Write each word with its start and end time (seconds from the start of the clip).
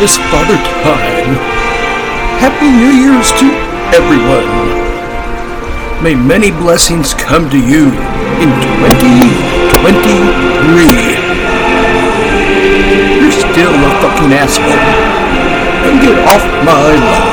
It's 0.00 0.16
Father 0.30 0.54
Time. 0.54 1.34
Happy 2.38 2.70
New 2.70 2.94
Year's 3.02 3.32
to 3.42 3.50
everyone. 3.90 4.46
May 6.04 6.14
many 6.14 6.52
blessings 6.52 7.14
come 7.14 7.50
to 7.50 7.58
you 7.58 7.90
in 8.38 8.48
2023. 8.78 10.86
You're 13.18 13.32
still 13.32 13.74
a 13.74 13.90
fucking 13.98 14.32
asshole. 14.38 14.70
And 15.90 15.98
get 16.00 16.14
off 16.30 16.46
my 16.64 16.94
lawn. 16.94 17.27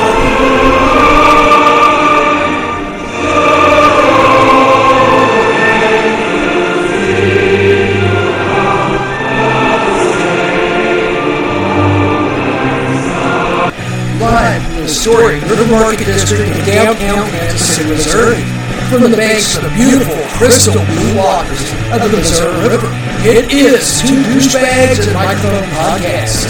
Historic 15.05 15.39
River 15.43 15.67
Market 15.69 16.05
District 16.05 16.41
in 16.41 16.65
downtown 16.65 17.29
Kansas 17.29 17.75
City, 17.75 17.89
Missouri. 17.91 18.41
From 18.89 19.11
the 19.11 19.15
banks 19.15 19.55
of 19.55 19.61
the 19.61 19.69
beautiful 19.69 20.15
crystal 20.35 20.73
blue 20.73 21.15
waters 21.15 21.61
of 21.93 22.09
the 22.09 22.17
Missouri 22.17 22.67
River, 22.67 22.89
it 23.21 23.53
is 23.53 24.01
Two 24.01 24.15
Douchebags 24.23 25.05
and 25.05 25.13
Microphone 25.13 25.69
Podcast. 25.77 26.45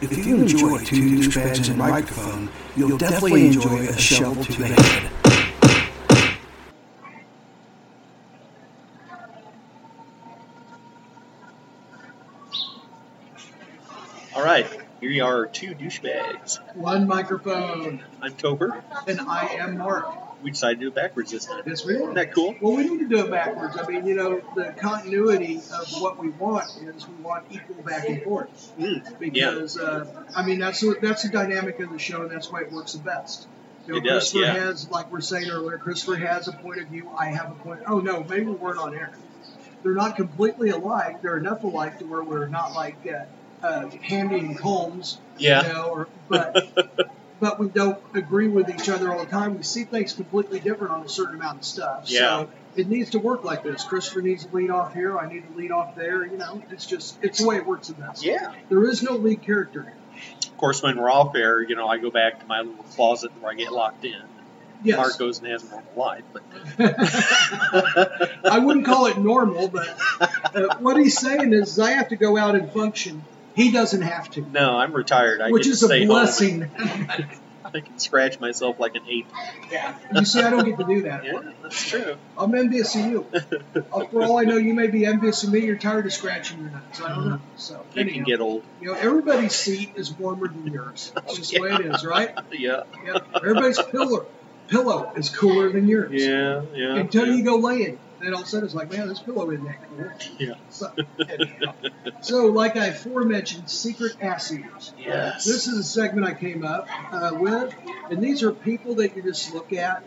If 0.00 0.26
you 0.26 0.36
enjoy 0.36 0.78
two 0.78 1.18
douchebags 1.18 1.68
and 1.68 1.76
microphone, 1.76 2.48
you'll 2.74 2.96
definitely 2.96 3.48
enjoy 3.48 3.80
a 3.80 3.98
shovel 3.98 4.42
to 4.42 4.52
the 4.54 4.68
head. 4.68 5.13
Here 15.04 15.12
you 15.12 15.24
are, 15.24 15.44
two 15.44 15.74
douchebags. 15.74 16.60
One 16.74 17.06
microphone, 17.06 18.02
I'm 18.22 18.32
Tober. 18.32 18.82
and 19.06 19.20
I 19.20 19.48
am 19.60 19.76
Mark. 19.76 20.42
We 20.42 20.50
decided 20.50 20.76
to 20.76 20.80
do 20.80 20.88
it 20.88 20.94
backwards 20.94 21.30
this 21.30 21.44
time. 21.44 21.62
Yes, 21.66 21.84
we 21.84 21.96
Isn't 21.96 22.14
that 22.14 22.32
cool? 22.34 22.54
Well, 22.58 22.74
we 22.74 22.88
need 22.88 23.00
to 23.00 23.08
do 23.08 23.24
it 23.24 23.30
backwards. 23.30 23.76
I 23.78 23.86
mean, 23.86 24.06
you 24.06 24.14
know, 24.14 24.40
the 24.54 24.72
continuity 24.78 25.56
of 25.56 26.00
what 26.00 26.18
we 26.18 26.30
want 26.30 26.70
is 26.82 27.06
we 27.06 27.14
want 27.22 27.44
equal 27.50 27.82
back 27.82 28.08
and 28.08 28.22
forth. 28.22 28.72
Mm, 28.78 29.04
yeah, 29.34 29.50
Because, 29.50 29.78
uh, 29.78 30.24
I 30.34 30.42
mean, 30.46 30.58
that's 30.58 30.82
what, 30.82 31.02
that's 31.02 31.22
the 31.22 31.28
dynamic 31.28 31.80
of 31.80 31.90
the 31.92 31.98
show, 31.98 32.22
and 32.22 32.30
that's 32.30 32.50
why 32.50 32.62
it 32.62 32.72
works 32.72 32.94
the 32.94 33.00
best. 33.00 33.46
You 33.86 33.92
know, 33.92 33.98
It 33.98 34.04
does, 34.04 34.32
Christopher 34.32 34.44
yeah. 34.44 34.64
has, 34.64 34.90
like 34.90 35.12
we're 35.12 35.20
saying 35.20 35.50
earlier, 35.50 35.76
Christopher 35.76 36.16
has 36.16 36.48
a 36.48 36.52
point 36.52 36.80
of 36.80 36.88
view. 36.88 37.10
I 37.18 37.26
have 37.26 37.50
a 37.50 37.54
point. 37.56 37.82
Oh 37.86 38.00
no, 38.00 38.24
maybe 38.24 38.46
we 38.46 38.52
weren't 38.52 38.78
on 38.78 38.94
air. 38.94 39.12
They're 39.82 39.92
not 39.92 40.16
completely 40.16 40.70
alike. 40.70 41.20
They're 41.20 41.36
enough 41.36 41.62
alike 41.62 41.98
to 41.98 42.06
where 42.06 42.24
we're 42.24 42.48
not 42.48 42.72
like 42.72 42.96
uh, 43.06 43.24
uh, 43.64 43.86
Hannity 43.88 44.40
and 44.40 44.58
Colmes. 44.58 45.18
yeah. 45.38 45.66
You 45.66 45.72
know, 45.72 45.88
or, 45.88 46.08
but 46.28 47.10
but 47.40 47.58
we 47.58 47.68
don't 47.68 47.98
agree 48.14 48.48
with 48.48 48.68
each 48.68 48.88
other 48.88 49.12
all 49.12 49.18
the 49.24 49.30
time. 49.30 49.56
We 49.56 49.62
see 49.62 49.84
things 49.84 50.12
completely 50.12 50.60
different 50.60 50.92
on 50.92 51.02
a 51.04 51.08
certain 51.08 51.34
amount 51.34 51.58
of 51.58 51.64
stuff. 51.64 52.04
Yeah. 52.06 52.18
So 52.18 52.50
it 52.76 52.88
needs 52.88 53.10
to 53.10 53.18
work 53.18 53.44
like 53.44 53.62
this. 53.62 53.84
Christopher 53.84 54.22
needs 54.22 54.44
to 54.44 54.54
lead 54.54 54.70
off 54.70 54.94
here. 54.94 55.18
I 55.18 55.32
need 55.32 55.48
to 55.50 55.56
lead 55.56 55.70
off 55.70 55.94
there. 55.96 56.24
You 56.26 56.36
know, 56.36 56.62
it's 56.70 56.86
just 56.86 57.18
it's 57.22 57.40
the 57.40 57.48
way 57.48 57.56
it 57.56 57.66
works 57.66 57.88
in 57.88 57.96
this. 58.00 58.24
yeah. 58.24 58.52
There 58.68 58.84
is 58.84 59.02
no 59.02 59.12
lead 59.12 59.42
character. 59.42 59.82
here. 59.82 59.94
Of 60.46 60.56
course, 60.58 60.82
when 60.82 60.96
we're 60.96 61.10
off 61.10 61.34
air, 61.34 61.60
you 61.62 61.74
know, 61.74 61.88
I 61.88 61.98
go 61.98 62.10
back 62.10 62.40
to 62.40 62.46
my 62.46 62.60
little 62.60 62.84
closet 62.84 63.32
where 63.40 63.52
I 63.52 63.54
get 63.54 63.72
locked 63.72 64.04
in. 64.04 64.22
Yes. 64.82 64.98
Mark 64.98 65.18
goes 65.18 65.38
and 65.38 65.48
has 65.48 65.62
a 65.64 65.70
normal 65.70 65.92
life, 65.96 66.24
but 66.32 66.42
I 68.50 68.58
wouldn't 68.58 68.84
call 68.84 69.06
it 69.06 69.16
normal, 69.16 69.68
but 69.68 69.88
uh, 70.54 70.76
what 70.78 70.98
he's 70.98 71.18
saying 71.18 71.54
is 71.54 71.78
I 71.78 71.92
have 71.92 72.08
to 72.08 72.16
go 72.16 72.36
out 72.36 72.54
and 72.54 72.70
function. 72.70 73.24
He 73.54 73.70
doesn't 73.70 74.02
have 74.02 74.30
to, 74.32 74.40
no, 74.42 74.76
I'm 74.76 74.92
retired. 74.92 75.40
I 75.40 75.50
which 75.50 75.66
is 75.66 75.82
a 75.82 76.06
blessing. 76.06 76.70
I 77.66 77.80
can 77.80 77.98
scratch 77.98 78.38
myself 78.40 78.78
like 78.78 78.94
an 78.94 79.02
ape. 79.08 79.26
yeah. 79.72 79.96
You 80.14 80.24
see, 80.24 80.40
I 80.42 80.50
don't 80.50 80.64
get 80.64 80.78
to 80.78 80.84
do 80.84 81.02
that. 81.02 81.24
Yeah, 81.24 81.40
that's 81.62 81.88
true. 81.88 82.16
I'm 82.36 82.54
envious 82.54 82.94
of 82.94 83.06
you. 83.06 83.26
Uh, 83.74 84.04
For 84.10 84.22
all 84.22 84.38
I 84.38 84.42
know, 84.44 84.56
you 84.58 84.74
may 84.74 84.88
be 84.88 85.06
envious 85.06 85.42
of 85.44 85.50
me. 85.52 85.60
You're 85.60 85.78
tired 85.78 86.04
of 86.04 86.12
scratching 86.12 86.60
your 86.60 86.70
nuts. 86.70 87.00
I 87.00 87.08
don't 87.08 87.28
know. 87.30 87.40
So 87.56 87.84
You 87.94 88.02
anyhow. 88.02 88.14
can 88.16 88.24
get 88.24 88.40
old. 88.40 88.64
You 88.80 88.88
know, 88.92 88.94
everybody's 88.98 89.54
seat 89.54 89.92
is 89.96 90.12
warmer 90.12 90.48
than 90.48 90.66
yours. 90.66 91.12
It's 91.16 91.36
just 91.36 91.52
the 91.52 91.60
way 91.60 91.72
it 91.72 91.80
is, 91.86 92.04
right? 92.04 92.30
Yeah, 92.52 92.82
Yep. 93.06 93.26
Everybody's 93.36 93.80
pillow 93.82 94.26
pillow 94.68 95.12
is 95.16 95.30
cooler 95.30 95.70
than 95.72 95.88
yours. 95.88 96.22
yeah, 96.22 96.62
yeah. 96.74 96.96
Until 96.96 97.26
yeah. 97.26 97.34
you 97.34 97.44
go 97.44 97.56
lay 97.56 97.76
Then 98.24 98.34
all 98.34 98.40
of 98.40 98.46
a 98.46 98.48
sudden 98.48 98.64
it's 98.66 98.74
like, 98.74 98.90
man, 98.90 99.08
this 99.08 99.20
pillow 99.20 99.50
isn't 99.50 99.64
that 99.64 99.76
cool. 99.88 100.10
Yeah. 100.38 100.54
So, 100.70 100.92
so 102.22 102.46
like 102.46 102.76
I 102.76 102.86
aforementioned, 102.86 103.68
secret 103.70 104.16
ass 104.20 104.52
eaters. 104.52 104.92
Yes. 104.98 105.44
This 105.44 105.66
is 105.66 105.78
a 105.78 105.84
segment 105.84 106.26
I 106.26 106.34
came 106.34 106.64
up 106.64 106.88
uh, 107.12 107.32
with, 107.34 107.74
and 108.10 108.22
these 108.22 108.42
are 108.42 108.52
people 108.52 108.96
that 108.96 109.16
you 109.16 109.22
just 109.22 109.52
look 109.54 109.72
at, 109.72 110.04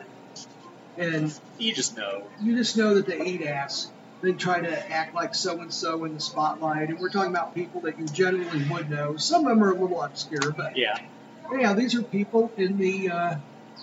and 0.97 1.33
You 1.59 1.73
just 1.73 1.95
know. 1.97 2.23
you 2.41 2.55
just 2.55 2.75
know 2.77 2.95
that 2.95 3.05
they 3.05 3.21
eat 3.25 3.43
ass. 3.43 3.91
Then 4.21 4.37
try 4.37 4.59
to 4.61 4.91
act 4.91 5.13
like 5.13 5.35
so 5.35 5.59
and 5.61 5.71
so 5.71 6.03
in 6.05 6.15
the 6.15 6.19
spotlight, 6.19 6.89
and 6.89 6.99
we're 6.99 7.09
talking 7.09 7.29
about 7.29 7.53
people 7.53 7.81
that 7.81 7.99
you 7.99 8.05
generally 8.07 8.63
would 8.71 8.89
know. 8.89 9.15
Some 9.17 9.45
of 9.45 9.49
them 9.49 9.63
are 9.63 9.71
a 9.71 9.79
little 9.79 10.01
obscure, 10.01 10.51
but 10.57 10.75
Yeah. 10.75 10.97
yeah, 11.55 11.73
these 11.75 11.93
are 11.93 12.01
people 12.01 12.51
in 12.57 12.77
the 12.79 13.11
uh, 13.11 13.35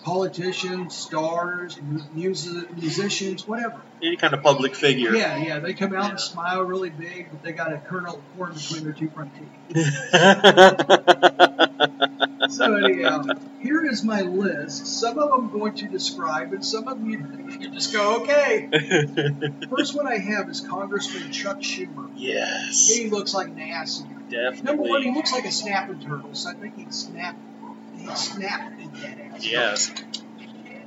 politicians, 0.02 0.96
stars, 0.96 1.78
music, 2.12 2.76
musicians, 2.76 3.46
whatever. 3.46 3.80
Any 4.02 4.16
kind 4.16 4.34
of 4.34 4.42
public 4.42 4.74
figure. 4.74 5.14
Yeah, 5.14 5.36
yeah, 5.36 5.58
they 5.60 5.74
come 5.74 5.94
out 5.94 6.10
and 6.10 6.20
smile 6.20 6.62
really 6.62 6.90
big, 6.90 7.30
but 7.30 7.42
they 7.42 7.52
got 7.52 7.72
a 7.72 7.78
kernel 7.78 8.16
of 8.16 8.36
corn 8.36 8.54
between 8.54 8.84
their 8.84 8.92
two 8.92 9.10
front 9.10 9.30
teeth. 9.34 9.74
So 12.50 12.76
anyhow, 12.76 13.24
here 13.60 13.84
is 13.84 14.04
my 14.04 14.22
list. 14.22 14.86
Some 14.86 15.18
of 15.18 15.30
them 15.30 15.44
I'm 15.44 15.50
going 15.50 15.74
to 15.76 15.88
describe, 15.88 16.52
and 16.52 16.64
some 16.64 16.86
of 16.86 16.98
them 16.98 17.10
you, 17.10 17.58
you 17.58 17.70
just 17.70 17.92
go, 17.92 18.22
okay. 18.22 18.68
First 19.70 19.96
one 19.96 20.06
I 20.06 20.18
have 20.18 20.48
is 20.50 20.60
Congressman 20.60 21.32
Chuck 21.32 21.60
Schumer. 21.60 22.10
yes. 22.14 22.94
He 22.94 23.08
looks 23.08 23.34
like 23.34 23.48
eater. 23.48 24.04
Definitely. 24.28 24.62
Number 24.62 24.82
one, 24.82 25.02
he 25.02 25.12
looks 25.12 25.32
like 25.32 25.44
a 25.44 25.52
snapping 25.52 26.00
turtle, 26.00 26.34
so 26.34 26.50
I 26.50 26.54
think 26.54 26.76
he'd 26.76 26.94
snap. 26.94 27.36
He'd 27.96 28.16
snap 28.16 28.78
in 28.78 28.92
that 28.94 29.18
ass. 29.34 29.46
Yes. 29.46 29.92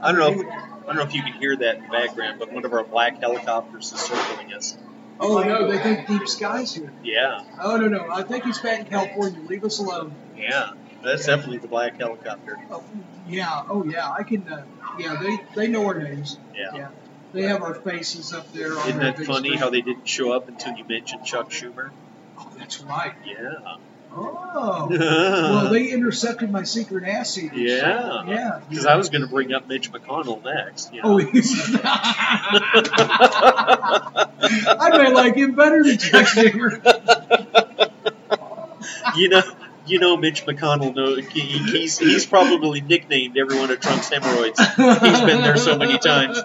I 0.01 0.11
don't 0.11 0.19
know. 0.37 0.49
I 0.49 0.85
don't 0.87 0.95
know 0.95 1.01
if 1.03 1.13
you 1.13 1.21
can 1.21 1.33
hear 1.33 1.55
that 1.55 1.77
in 1.77 1.83
the 1.83 1.89
background, 1.89 2.39
but 2.39 2.51
one 2.53 2.63
of 2.65 2.73
our 2.73 2.83
black 2.83 3.19
helicopters 3.19 3.91
is 3.91 3.99
circling 3.99 4.53
us. 4.53 4.77
Oh 5.19 5.41
no, 5.41 5.69
they 5.71 5.79
think 5.79 6.07
deep 6.07 6.27
skies 6.27 6.73
here. 6.75 6.93
Yeah, 7.03 7.41
Oh 7.59 7.77
no 7.77 7.87
no, 7.87 8.07
I 8.11 8.21
think 8.23 8.45
he's 8.45 8.59
back 8.59 8.79
in 8.81 8.85
California. 8.85 9.39
Leave 9.47 9.63
us 9.63 9.79
alone. 9.79 10.13
yeah. 10.37 10.71
That's 11.03 11.25
definitely 11.25 11.59
the 11.59 11.67
black 11.67 11.97
helicopter. 11.99 12.59
Oh, 12.71 12.83
yeah, 13.27 13.63
oh 13.69 13.83
yeah, 13.85 14.09
I 14.11 14.23
can. 14.23 14.47
Uh, 14.47 14.63
yeah, 14.99 15.15
they 15.21 15.39
they 15.55 15.67
know 15.67 15.85
our 15.87 15.97
names. 15.99 16.37
Yeah. 16.55 16.71
Yeah, 16.73 16.89
they 17.33 17.43
have 17.43 17.61
our 17.61 17.75
faces 17.75 18.33
up 18.33 18.51
there. 18.51 18.77
On 18.77 18.87
Isn't 18.89 18.99
that 18.99 19.17
funny 19.19 19.49
screen. 19.49 19.59
how 19.59 19.69
they 19.69 19.81
didn't 19.81 20.07
show 20.07 20.31
up 20.31 20.47
until 20.49 20.75
you 20.75 20.83
mentioned 20.85 21.23
Chuck 21.23 21.49
Schumer? 21.51 21.91
Oh, 22.39 22.51
that's 22.57 22.81
right. 22.81 23.13
Yeah. 23.25 23.77
Oh, 24.19 24.87
well, 24.89 25.69
they 25.71 25.89
intercepted 25.91 26.49
my 26.51 26.63
secret 26.63 27.07
ass 27.07 27.37
eaters. 27.37 27.59
yeah. 27.59 28.23
yeah. 28.25 28.59
Because 28.67 28.87
I 28.87 28.95
was 28.95 29.09
going 29.09 29.21
to 29.21 29.27
bring 29.27 29.53
up 29.53 29.67
Mitch 29.67 29.91
McConnell 29.91 30.43
next. 30.43 30.91
You 30.93 31.01
Oh, 31.03 31.17
know? 31.17 31.25
he's. 31.27 31.53
I 34.69 34.89
may 34.97 35.11
like 35.13 35.35
him 35.35 35.53
better 35.55 35.83
than 35.83 35.97
Chuck 35.97 36.25
Schumer. 36.25 36.81
you 39.15 39.29
know. 39.29 39.41
You 39.85 39.99
know, 39.99 40.17
Mitch 40.17 40.45
McConnell. 40.45 40.93
Know, 40.93 41.15
he, 41.15 41.39
he's 41.39 41.97
he's 41.97 42.25
probably 42.25 42.81
nicknamed 42.81 43.37
every 43.37 43.57
one 43.57 43.71
of 43.71 43.79
Trump's 43.79 44.09
hemorrhoids. 44.09 44.59
He's 44.59 44.75
been 45.21 45.41
there 45.41 45.55
so 45.55 45.77
many 45.77 45.97
times. 45.97 46.41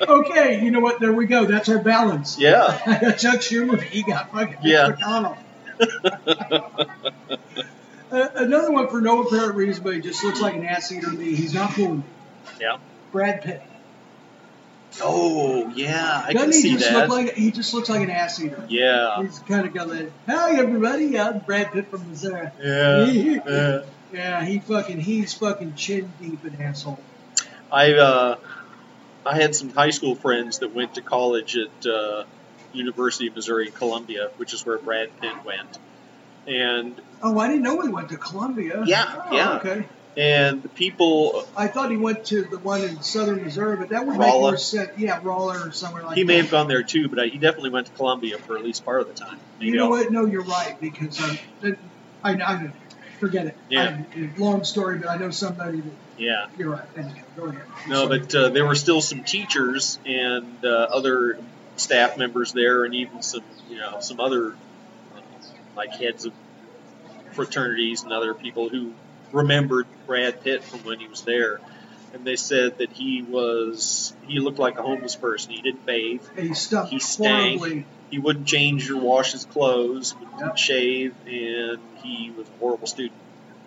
Okay, 0.00 0.62
you 0.64 0.70
know 0.70 0.80
what? 0.80 1.00
There 1.00 1.12
we 1.12 1.26
go. 1.26 1.44
That's 1.46 1.68
our 1.68 1.78
balance. 1.78 2.38
Yeah. 2.38 2.80
I 2.86 2.98
got 3.00 3.18
Chuck 3.18 3.40
Schumer. 3.40 3.80
He 3.80 4.02
got 4.02 4.30
fucking 4.32 4.58
Yeah. 4.62 4.90
McConnell. 4.92 5.38
Uh, 8.10 8.26
another 8.36 8.72
one 8.72 8.88
for 8.88 9.02
no 9.02 9.22
apparent 9.22 9.54
reason, 9.54 9.84
but 9.84 9.92
he 9.92 10.00
just 10.00 10.24
looks 10.24 10.40
like 10.40 10.54
an 10.54 10.64
ass 10.64 10.90
eater 10.90 11.10
to 11.10 11.12
me. 11.12 11.34
He's 11.34 11.52
not 11.52 11.74
fooling 11.74 11.98
me. 11.98 12.04
Yeah. 12.58 12.78
Brad 13.12 13.42
Pitt. 13.42 13.62
Oh, 15.02 15.68
yeah. 15.76 16.24
I 16.26 16.32
Doesn't 16.32 16.52
can 16.52 16.60
see 16.62 16.76
that. 16.76 17.10
like 17.10 17.34
he 17.34 17.50
just 17.50 17.74
looks 17.74 17.90
like 17.90 18.00
an 18.00 18.08
ass 18.08 18.40
eater? 18.42 18.64
yeah. 18.70 19.22
He's 19.22 19.38
kind 19.40 19.66
of 19.66 19.74
got 19.74 19.88
that. 19.90 20.10
Hi 20.26 20.56
everybody, 20.58 21.18
I'm 21.20 21.40
Brad 21.40 21.70
Pitt 21.72 21.90
from 21.90 22.08
Missouri. 22.08 22.48
Yeah. 22.62 23.04
yeah. 23.04 23.80
Yeah, 24.10 24.42
he 24.42 24.58
fucking 24.60 25.00
he's 25.00 25.34
fucking 25.34 25.74
chin 25.74 26.10
deep 26.18 26.42
in 26.46 26.62
asshole. 26.62 26.98
I 27.70 27.92
uh, 27.92 28.36
I 29.28 29.36
had 29.36 29.54
some 29.54 29.70
high 29.70 29.90
school 29.90 30.14
friends 30.14 30.60
that 30.60 30.74
went 30.74 30.94
to 30.94 31.02
college 31.02 31.56
at 31.56 31.86
uh, 31.86 32.24
University 32.72 33.26
of 33.28 33.34
Missouri 33.36 33.70
Columbia, 33.70 34.30
which 34.38 34.54
is 34.54 34.64
where 34.64 34.78
Brad 34.78 35.08
Pitt 35.20 35.44
went, 35.44 35.78
and 36.46 36.94
Oh, 37.22 37.38
I 37.38 37.48
didn't 37.48 37.62
know 37.62 37.80
he 37.82 37.88
went 37.88 38.08
to 38.10 38.16
Columbia. 38.16 38.84
Yeah, 38.86 39.04
Oh, 39.30 39.36
yeah. 39.36 39.56
Okay. 39.56 39.84
And 40.16 40.62
the 40.64 40.68
people, 40.68 41.46
I 41.56 41.68
thought 41.68 41.90
he 41.92 41.96
went 41.96 42.24
to 42.26 42.42
the 42.42 42.58
one 42.58 42.80
in 42.82 43.02
southern 43.02 43.44
Missouri, 43.44 43.76
but 43.76 43.90
that 43.90 44.04
would 44.06 44.18
make 44.18 44.28
more 44.34 44.56
sense. 44.56 44.90
Yeah, 44.98 45.20
Rolla 45.22 45.66
or 45.68 45.72
somewhere 45.72 46.02
like 46.02 46.16
he 46.16 46.22
that. 46.22 46.26
may 46.26 46.36
have 46.38 46.50
gone 46.50 46.66
there 46.66 46.82
too, 46.82 47.08
but 47.08 47.20
I, 47.20 47.26
he 47.26 47.38
definitely 47.38 47.70
went 47.70 47.86
to 47.86 47.92
Columbia 47.92 48.38
for 48.38 48.56
at 48.56 48.64
least 48.64 48.84
part 48.84 49.00
of 49.00 49.06
the 49.08 49.14
time. 49.14 49.38
Maybe 49.60 49.70
You 49.72 49.76
know 49.76 49.84
I'll- 49.84 49.90
what? 49.90 50.10
No, 50.10 50.24
you're 50.24 50.42
right 50.44 50.76
because 50.80 51.20
um, 51.22 51.38
it- 51.62 51.78
I, 52.24 52.32
I 52.32 52.72
forget 53.20 53.46
it. 53.46 53.56
Yeah. 53.68 54.02
I, 54.16 54.30
long 54.38 54.64
story, 54.64 54.98
but 54.98 55.08
I 55.08 55.18
know 55.18 55.30
somebody 55.30 55.80
that 55.82 55.92
Yeah. 56.18 56.46
you're 56.56 56.70
right. 56.70 57.36
Go 57.36 57.44
ahead. 57.46 57.62
No, 57.88 58.08
but 58.08 58.34
uh, 58.34 58.48
there 58.48 58.66
were 58.66 58.74
still 58.74 59.00
some 59.00 59.22
teachers 59.24 59.98
and 60.04 60.64
uh, 60.64 60.68
other 60.68 61.38
staff 61.76 62.18
members 62.18 62.52
there, 62.52 62.84
and 62.84 62.94
even 62.94 63.22
some, 63.22 63.44
you 63.70 63.78
know, 63.78 64.00
some 64.00 64.18
other 64.20 64.48
uh, 64.48 65.20
like 65.76 65.92
heads 65.92 66.26
of 66.26 66.32
fraternities 67.32 68.02
and 68.02 68.12
other 68.12 68.34
people 68.34 68.68
who 68.68 68.92
remembered 69.32 69.86
Brad 70.06 70.42
Pitt 70.42 70.64
from 70.64 70.80
when 70.80 70.98
he 70.98 71.06
was 71.06 71.22
there. 71.22 71.60
And 72.14 72.24
they 72.24 72.36
said 72.36 72.78
that 72.78 72.90
he 72.92 73.22
was 73.22 74.14
he 74.26 74.40
looked 74.40 74.58
like 74.58 74.78
a 74.78 74.82
homeless 74.82 75.14
person. 75.14 75.52
He 75.52 75.60
didn't 75.60 75.84
bathe. 75.86 76.22
he 76.36 76.54
stuck 76.54 76.88
he 76.88 76.98
stank. 76.98 77.60
horribly. 77.60 77.86
He 78.10 78.18
wouldn't 78.18 78.46
change 78.46 78.90
or 78.90 78.96
wash 78.96 79.32
his 79.32 79.44
clothes. 79.44 80.14
Wouldn't 80.14 80.40
Yep. 80.40 80.56
shave, 80.56 81.14
and 81.26 81.78
he 82.02 82.32
was 82.36 82.48
a 82.48 82.58
horrible 82.58 82.86
student. 82.86 83.12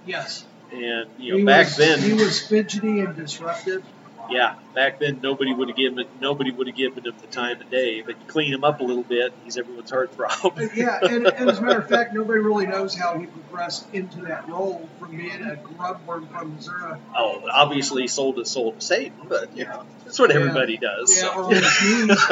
Yes. 0.07 0.43
And 0.71 1.09
you 1.17 1.31
know, 1.33 1.37
he 1.39 1.43
back 1.43 1.65
was, 1.67 1.75
then, 1.77 1.99
he 1.99 2.13
was 2.13 2.39
fidgety 2.47 3.01
and 3.01 3.15
disruptive. 3.15 3.83
yeah, 4.29 4.55
back 4.73 4.99
then 4.99 5.19
nobody 5.21 5.53
would 5.53 5.67
have 5.67 5.75
given 5.75 6.05
nobody 6.21 6.51
would 6.51 6.67
have 6.67 6.75
given 6.75 7.03
him 7.05 7.13
the 7.19 7.27
time 7.27 7.59
of 7.59 7.69
day. 7.69 8.01
But 8.01 8.19
you 8.19 8.25
clean 8.27 8.53
him 8.53 8.63
up 8.63 8.79
a 8.79 8.83
little 8.83 9.03
bit, 9.03 9.33
he's 9.43 9.57
everyone's 9.57 9.91
heartthrob. 9.91 10.71
Yeah, 10.75 10.99
and, 11.01 11.27
and 11.27 11.49
as 11.49 11.59
a 11.59 11.61
matter 11.61 11.79
of 11.79 11.89
fact, 11.89 12.13
nobody 12.13 12.39
really 12.39 12.67
knows 12.67 12.95
how 12.95 13.17
he 13.19 13.25
progressed 13.25 13.85
into 13.93 14.21
that 14.21 14.47
role 14.47 14.87
from 14.99 15.17
being 15.17 15.41
a 15.43 15.57
grub 15.57 15.99
worm 16.07 16.27
from 16.27 16.55
Missouri. 16.55 16.97
oh, 17.17 17.43
obviously 17.51 18.07
sold 18.07 18.37
his 18.37 18.49
soul 18.49 18.71
to 18.71 18.79
Satan, 18.81 19.17
but 19.27 19.55
you 19.57 19.65
know 19.65 19.83
that's 20.05 20.19
what 20.19 20.29
Yeah. 20.29 20.37
everybody 20.37 20.77
does. 20.77 21.13
Yeah, 21.13 21.21
so. 21.23 21.33
or 21.33 21.43
on 21.43 21.53
his 21.53 22.07
knees. 22.07 22.25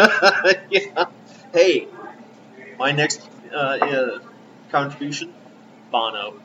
yeah. 0.95 1.05
Hey, 1.51 1.87
my 2.77 2.93
next 2.93 3.27
uh, 3.51 3.55
uh, 3.57 4.19
contribution, 4.71 5.33
Bono. 5.91 6.35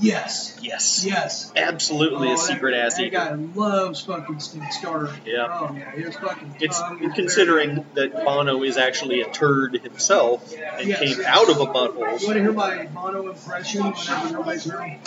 Yes. 0.00 0.56
Yes, 0.62 1.04
Yes. 1.04 1.52
absolutely 1.56 2.28
Oh, 2.28 2.32
a 2.32 2.36
that- 2.36 2.42
secret 2.42 2.74
ass 2.74 2.96
That 2.96 3.02
eater. 3.04 3.16
guy 3.16 3.32
loves 3.54 4.00
fucking 4.02 4.40
Stink 4.40 4.72
Starter. 4.72 5.10
Yeah. 5.24 5.46
Oh 5.50 5.74
yeah, 5.74 5.90
his 5.92 6.16
fucking. 6.16 6.56
It's 6.60 6.80
considering 7.14 7.84
that 7.94 8.12
Bono 8.24 8.62
is 8.62 8.76
actually 8.76 9.20
a 9.22 9.30
turd 9.30 9.74
himself 9.82 10.52
and 10.78 10.86
Yes. 10.88 11.00
came 11.00 11.24
out 11.26 11.48
of 11.50 11.60
a 11.60 11.66
very- 11.66 11.86
You 11.96 12.02
want 12.02 12.20
to 12.20 12.32
hear 12.34 12.52
my 12.52 12.86
Bono 12.86 13.28
impression 13.30 13.82
whenever 13.84 14.32
nobody's 14.32 14.64
heard? 14.64 14.98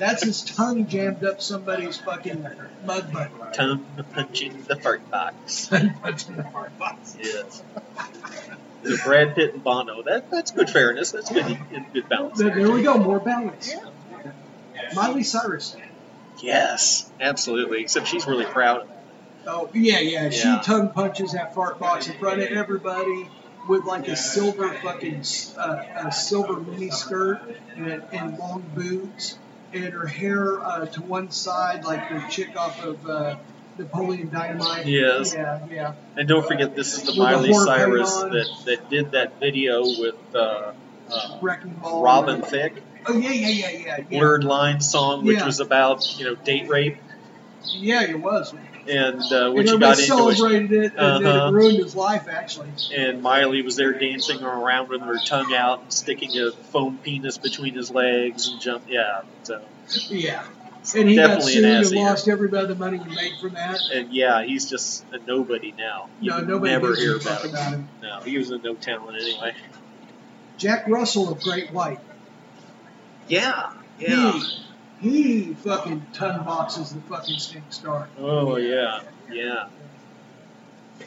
That's 0.00 0.22
his 0.22 0.40
tongue 0.40 0.86
jammed 0.86 1.22
up 1.24 1.42
somebody's 1.42 1.98
fucking 1.98 2.46
mud 2.86 3.12
butt. 3.12 3.52
Tongue 3.52 3.84
punching 4.14 4.62
the 4.62 4.76
fart 4.76 5.10
box. 5.10 5.68
Punching 5.68 6.36
the 6.36 6.42
hard 6.42 6.78
box. 6.78 7.18
Yes. 7.22 7.62
So 8.82 8.96
Brad 9.04 9.34
Pitt 9.34 9.52
and 9.52 9.62
Bono. 9.62 10.02
That 10.02 10.30
that's 10.30 10.52
good 10.52 10.70
fairness. 10.70 11.10
That's 11.12 11.30
good 11.30 11.58
good 11.92 12.08
balance. 12.08 12.38
There, 12.38 12.48
there 12.48 12.70
we 12.70 12.82
go, 12.82 12.96
more 12.96 13.20
balance. 13.20 13.74
Miley 14.94 15.22
Cyrus. 15.22 15.76
Yes, 16.38 17.10
absolutely. 17.20 17.82
Except 17.82 18.06
she's 18.06 18.26
really 18.26 18.46
proud. 18.46 18.88
Oh 19.46 19.68
yeah, 19.74 19.98
yeah. 19.98 20.30
She 20.30 20.48
tongue 20.64 20.88
punches 20.94 21.32
that 21.32 21.54
fart 21.54 21.78
box 21.78 22.08
in 22.08 22.18
front 22.18 22.40
of 22.40 22.48
everybody 22.48 23.28
with 23.68 23.84
like 23.84 24.08
a 24.08 24.16
silver 24.16 24.72
fucking 24.72 25.24
uh, 25.58 25.82
a 26.06 26.10
silver 26.10 26.58
mini 26.58 26.88
skirt 26.88 27.42
and, 27.76 28.02
and 28.12 28.38
long 28.38 28.64
boots 28.74 29.36
and 29.72 29.84
her 29.92 30.06
hair 30.06 30.60
uh, 30.60 30.86
to 30.86 31.02
one 31.02 31.30
side 31.30 31.84
like 31.84 32.08
the 32.08 32.24
chick 32.30 32.56
off 32.56 32.82
of 32.82 33.06
uh, 33.06 33.36
Napoleon 33.78 34.30
Dynamite. 34.30 34.86
Yes. 34.86 35.34
Yeah, 35.34 35.66
yeah. 35.70 35.94
And 36.16 36.28
don't 36.28 36.46
forget, 36.46 36.74
this 36.74 36.94
is 36.94 37.04
the 37.04 37.12
With 37.12 37.18
Miley 37.18 37.52
Cyrus 37.52 38.14
that, 38.14 38.48
that 38.66 38.90
did 38.90 39.12
that 39.12 39.38
video 39.40 39.82
with 39.82 40.16
uh, 40.34 40.72
uh. 41.10 41.38
Robin 41.82 42.42
Thicke, 42.42 42.82
Oh 43.06 43.16
yeah, 43.16 43.30
yeah, 43.30 43.48
yeah, 43.48 43.70
yeah. 43.70 43.96
Yeah, 43.96 44.18
Blurred 44.18 44.44
Line 44.44 44.80
song, 44.80 45.24
which 45.24 45.38
Yeah. 45.38 45.46
was 45.46 45.60
about 45.60 46.18
you 46.18 46.26
know 46.26 46.34
date 46.34 46.68
rape, 46.68 46.98
yeah 47.72 48.02
it 48.02 48.20
was. 48.20 48.52
And 48.90 49.20
uh, 49.32 49.50
when 49.50 49.60
and 49.60 49.68
she 49.68 49.74
everybody 49.74 49.80
got 49.80 49.98
into 50.18 50.28
it, 50.28 50.36
celebrated 50.36 50.72
it, 50.72 50.92
and 50.96 51.24
then 51.24 51.32
Uh-huh. 51.36 51.48
it 51.48 51.52
ruined 51.52 51.78
his 51.78 51.94
life 51.94 52.26
actually. 52.28 52.68
and 52.94 53.22
Miley 53.22 53.62
was 53.62 53.76
there 53.76 53.92
dancing 53.92 54.42
around 54.42 54.88
with 54.88 55.00
her 55.02 55.16
tongue 55.24 55.54
out 55.54 55.82
and 55.82 55.92
sticking 55.92 56.30
a 56.38 56.50
foam 56.52 56.98
penis 56.98 57.38
between 57.38 57.74
his 57.74 57.90
legs 57.90 58.48
and 58.48 58.60
jump. 58.60 58.84
Yeah, 58.88 59.22
so 59.44 59.62
Yeah. 60.08 60.42
And 60.96 61.08
he 61.10 61.16
got 61.16 61.42
sued 61.42 61.62
an 61.64 61.76
and 61.84 61.90
lost 61.92 62.26
every 62.26 62.48
bit 62.48 62.62
of 62.62 62.68
the 62.70 62.74
money 62.74 62.96
he 62.96 63.14
made 63.14 63.32
from 63.40 63.52
that. 63.54 63.78
and 63.92 64.12
yeah, 64.14 64.42
he's 64.42 64.68
just 64.68 65.04
a 65.12 65.18
nobody 65.18 65.74
now. 65.76 66.08
You 66.20 66.30
No, 66.30 66.40
nobody 66.40 66.72
never 66.72 66.94
hear 66.96 67.18
fuck 67.20 67.44
about 67.44 67.44
him. 67.44 67.50
about 67.50 67.72
him. 67.74 67.88
No, 68.02 68.20
he 68.20 68.38
was 68.38 68.50
a 68.50 68.56
no 68.58 68.74
talent 68.74 69.16
anyway. 69.20 69.54
Jack 70.56 70.88
Russell 70.88 71.30
of 71.32 71.40
Great 71.42 71.70
White. 71.72 72.00
Yeah, 73.28 73.72
yeah. 73.98 74.32
He, 74.32 74.42
he 75.00 75.54
fucking 75.54 76.06
ton 76.12 76.44
boxes 76.44 76.92
the 76.92 77.00
fucking 77.02 77.38
stink 77.38 77.64
star. 77.72 78.08
Oh 78.18 78.56
yeah, 78.56 79.00
yeah. 79.32 79.68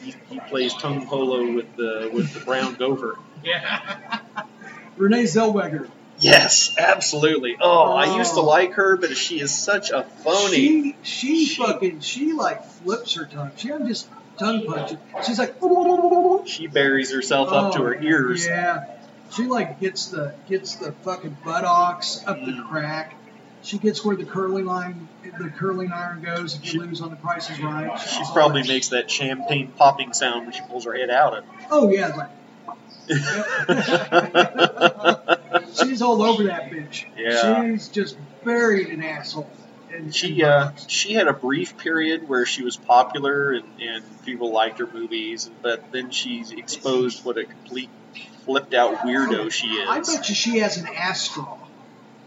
He, 0.02 0.14
he 0.28 0.40
plays 0.40 0.74
tongue 0.74 1.06
polo 1.06 1.52
with 1.54 1.76
the 1.76 2.10
with 2.12 2.32
the 2.34 2.40
brown 2.40 2.74
gopher. 2.74 3.16
Yeah. 3.44 4.20
Renee 4.96 5.24
Zellweger. 5.24 5.88
Yes, 6.18 6.76
absolutely. 6.78 7.56
Oh, 7.60 7.92
I 7.92 8.16
used 8.16 8.34
to 8.34 8.40
Oh. 8.40 8.44
like 8.44 8.74
her, 8.74 8.96
but 8.96 9.16
she 9.16 9.40
is 9.40 9.52
such 9.56 9.90
a 9.90 10.04
phony. 10.04 10.96
She, 11.02 11.44
she 11.44 11.44
She- 11.46 11.62
fucking, 11.62 12.00
she 12.00 12.32
like 12.32 12.64
flips 12.64 13.14
her 13.14 13.24
tongue. 13.24 13.50
She 13.56 13.68
doesn't 13.68 13.88
just 13.88 14.08
tongue 14.38 14.64
punch 14.64 14.92
it. 14.92 14.98
She's 15.26 15.38
like, 15.40 15.56
She 16.46 16.66
buries 16.68 17.12
herself 17.12 17.50
up 17.52 17.72
to 17.74 17.82
her 17.82 17.96
Oh, 17.96 18.02
ears. 18.02 18.46
Yeah. 18.46 18.84
She 19.34 19.44
like 19.44 19.80
gets 19.80 20.06
the 20.06 20.34
gets 20.48 20.76
the 20.76 20.92
fucking 20.92 21.36
buttocks 21.44 22.22
up 22.26 22.38
the 22.44 22.52
Mm. 22.52 22.68
crack. 22.68 23.16
She 23.64 23.78
gets 23.78 24.04
where 24.04 24.14
the 24.14 24.26
curling 24.26 24.66
line, 24.66 25.08
the 25.38 25.48
curling 25.48 25.90
iron 25.90 26.22
goes 26.22 26.54
if 26.54 26.62
you 26.64 26.70
She- 26.70 26.78
lose 26.78 27.00
on 27.00 27.10
the 27.10 27.16
Price 27.16 27.50
is 27.50 27.58
Right. 27.60 27.98
She 27.98 28.22
probably 28.32 28.62
that. 28.62 28.68
makes 28.68 28.88
that 28.90 29.10
champagne 29.10 29.72
popping 29.76 30.12
sound 30.12 30.44
when 30.44 30.52
she 30.52 30.60
pulls 30.68 30.84
her 30.84 30.94
head 30.94 31.10
out. 31.10 31.38
Of. 31.38 31.44
Oh 31.70 31.90
yeah, 31.90 32.14
like 32.14 32.30
she's 35.82 36.02
all 36.02 36.22
over 36.22 36.44
that 36.44 36.70
bitch. 36.70 37.04
Yeah. 37.16 37.62
She's 37.72 37.88
just 37.88 38.16
buried 38.44 38.88
an 38.88 39.02
asshole. 39.02 39.50
And 39.92 40.14
she 40.14 40.42
uh, 40.42 40.70
she 40.88 41.12
had 41.14 41.28
a 41.28 41.32
brief 41.32 41.78
period 41.78 42.28
where 42.28 42.44
she 42.46 42.64
was 42.64 42.76
popular 42.76 43.52
and, 43.52 43.64
and 43.80 44.02
people 44.24 44.52
liked 44.52 44.80
her 44.80 44.88
movies, 44.92 45.48
but 45.62 45.92
then 45.92 46.10
she's 46.10 46.50
exposed 46.50 47.24
what 47.24 47.38
a 47.38 47.44
complete 47.44 47.90
flipped 48.44 48.74
out 48.74 48.98
weirdo 48.98 49.50
she 49.52 49.68
is. 49.68 49.88
I 49.88 50.00
bet 50.00 50.28
you 50.28 50.34
she 50.34 50.58
has 50.58 50.76
an 50.78 50.86
ass 50.94 51.22
straw. 51.30 51.58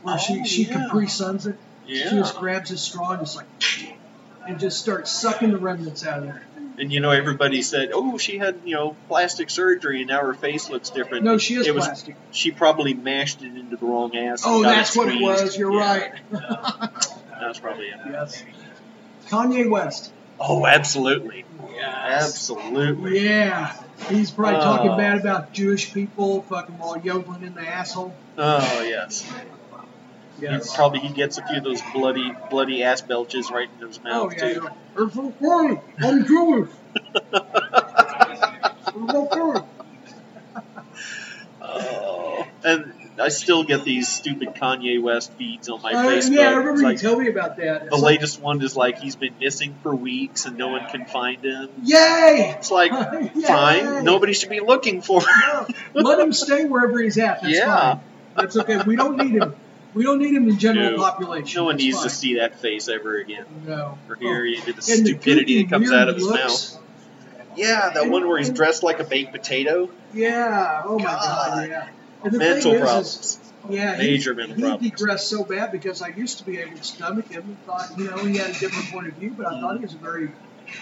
Where 0.04 0.16
Oh, 0.16 0.18
she 0.18 0.44
she 0.46 0.63
yeah. 0.66 0.74
Capri 0.88 1.08
Suns 1.08 1.48
it. 1.48 1.58
She 1.88 2.04
just 2.04 2.38
grabs 2.38 2.72
a 2.72 2.77
straw 2.77 3.12
and 3.12 3.22
just 3.22 3.36
like 3.38 3.46
and 4.48 4.60
just 4.60 4.80
starts 4.80 5.12
sucking 5.12 5.51
the 5.51 5.58
remnants 5.58 6.06
out 6.06 6.20
of 6.20 6.24
there. 6.25 6.44
And 6.80 6.92
you 6.94 7.00
know, 7.00 7.10
everybody 7.12 7.62
said, 7.63 7.89
"Oh, 7.94 8.18
she 8.18 8.38
had 8.38 8.60
you 8.63 8.75
know 8.75 8.96
plastic 9.08 9.50
surgery, 9.50 10.01
and 10.01 10.10
now 10.10 10.22
her 10.22 10.34
face 10.34 10.70
looks 10.70 10.89
different." 10.92 11.24
No, 11.25 11.38
she 11.38 11.56
is 11.56 11.66
It 11.68 11.74
was- 11.74 11.86
plastic. 11.86 12.16
She 12.32 12.51
probably 12.51 12.94
mashed 12.94 13.42
it 13.42 13.56
into 13.56 13.77
the 13.77 13.86
wrong 13.86 14.16
ass. 14.16 14.44
Oh, 14.46 14.62
got 14.63 14.75
that's 14.75 14.96
what 14.96 15.08
it 15.10 15.20
was. 15.22 15.58
You're 15.58 15.74
Yeah, 15.74 15.80
right. 15.98 16.13
That's 17.39 17.60
probably 17.60 17.86
it. 17.88 18.00
yes. 18.06 18.44
Kanye 19.30 19.70
West. 19.70 20.12
Oh, 20.39 20.66
absolutely, 20.68 21.46
Yes. 21.74 22.24
absolutely. 22.24 23.24
Yeah. 23.25 23.74
He's 24.10 24.30
probably 24.32 24.60
talking 24.60 24.92
Oh. 24.92 24.98
bad 24.98 25.18
about 25.20 25.54
Jewish 25.54 25.92
people, 25.94 26.44
fucking 26.44 26.77
while 26.77 27.00
yodeling 27.00 27.42
in 27.44 27.54
the 27.56 27.62
asshole. 27.68 28.13
Oh 28.38 28.82
yes. 28.84 29.27
He 30.39 30.48
probably 30.75 31.00
he 31.00 31.13
gets 31.13 31.38
a 31.38 31.46
few 31.46 31.58
of 31.58 31.63
those 31.63 31.82
bloody 31.94 32.32
bloody 32.50 32.84
ass 32.84 33.01
belches 33.01 33.50
right 33.51 33.67
in 33.79 33.88
his 33.88 34.00
Oh 34.06 34.10
mouth 34.25 34.34
yeah. 34.38 34.53
too. 34.53 34.67
It's 34.98 35.17
okay. 35.17 35.82
I'm 36.03 36.25
Jewish. 36.25 36.70
Okay. 38.98 39.62
Oh, 41.62 42.48
and 42.63 42.94
I 43.20 43.29
still 43.29 43.63
get 43.63 43.84
these 43.84 44.08
stupid 44.08 44.50
Kanye 44.56 45.01
West 45.01 45.32
feeds 45.34 45.70
on 45.70 45.82
my 45.82 45.91
Uh, 45.94 46.03
Facebook. 46.08 46.32
yeah, 46.36 46.50
I 46.50 46.53
remember 46.53 46.82
you 46.82 46.88
like, 46.88 47.01
told 47.01 47.20
me 47.20 47.29
about 47.29 47.58
that. 47.58 47.82
It's 47.84 47.89
the 47.89 47.96
like, 47.98 48.03
latest 48.15 48.41
one 48.41 48.62
is 48.62 48.75
like 48.75 49.00
he's 49.00 49.15
been 49.15 49.36
missing 49.39 49.75
for 49.84 49.94
weeks 49.96 50.46
and 50.46 50.58
no 50.58 50.70
one 50.70 50.88
can 50.89 51.06
find 51.06 51.44
him. 51.44 51.70
Yay! 51.84 52.56
It's 52.58 52.72
like 52.72 52.91
Yay! 53.36 53.41
fine, 53.44 54.03
nobody 54.03 54.34
should 54.34 54.50
be 54.50 54.60
looking 54.60 55.01
for 55.01 55.22
him. 55.22 55.65
Let 55.94 56.20
him 56.20 56.32
stay 56.46 56.65
wherever 56.65 57.00
he's 57.01 57.17
at. 57.17 57.41
That's 57.41 57.53
Yeah. 57.56 57.96
fine. 57.96 58.01
That's 58.36 58.58
okay. 58.58 58.82
We 58.86 58.96
don't 58.96 59.17
need 59.17 59.34
him. 59.41 59.56
We 59.98 60.04
don't 60.04 60.20
need 60.20 60.34
him 60.36 60.48
in 60.48 60.58
general 60.60 60.92
No. 60.92 60.98
population. 60.98 61.58
No 61.60 61.66
one 61.66 61.75
That's 61.75 61.84
needs 61.84 61.98
fine. 61.98 62.04
to 62.06 62.10
see 62.10 62.36
that 62.36 62.60
face 62.60 62.88
ever 62.88 63.18
again. 63.18 63.46
No. 63.66 63.98
Or 64.10 64.16
hear 64.16 64.42
any 64.46 64.58
of 64.60 64.66
the 64.66 64.72
And 64.72 64.77
the 64.77 64.84
stupidity 64.84 65.63
that 65.63 65.70
comes 65.70 65.92
out 65.92 66.08
of 66.10 66.16
his 66.16 66.25
looks. 66.25 66.74
mouth. 66.75 66.84
Yeah, 67.56 67.89
that 67.96 68.10
one 68.10 68.27
where 68.27 68.38
he's 68.38 68.51
dressed 68.51 68.84
like 68.84 69.00
a 69.00 69.04
baked 69.04 69.32
potato. 69.32 69.89
Yeah. 70.13 70.84
Oh 70.86 71.00
my 71.00 71.06
god. 71.06 71.22
God. 71.22 71.70
Yeah. 71.70 71.88
And 72.24 72.34
the 72.34 72.38
mental 72.39 72.72
thing 72.72 72.74
is, 72.75 72.82
problems. 72.82 73.16
is 73.18 73.39
yeah, 73.70 73.98
Major 73.98 74.34
he, 74.34 74.38
mental 74.38 74.56
he 74.56 74.62
problems. 74.62 74.84
He 74.84 74.89
digressed 74.92 75.27
so 75.30 75.44
bad 75.44 75.72
because 75.72 76.01
I 76.01 76.10
used 76.10 76.38
to 76.39 76.46
be 76.46 76.60
able 76.60 76.77
to 76.77 76.84
stomach 76.84 77.27
him 77.30 77.44
and 77.44 77.66
thought, 77.66 77.92
you 77.98 78.06
know, 78.10 78.18
he 78.18 78.38
had 78.38 78.51
a 78.51 78.54
different 78.60 78.89
point 78.92 79.08
of 79.08 79.13
view, 79.16 79.34
but 79.36 79.48
I 79.48 79.60
thought 79.60 79.77
he 79.77 79.84
was 79.84 79.94
a 79.94 79.98
very. 79.98 80.30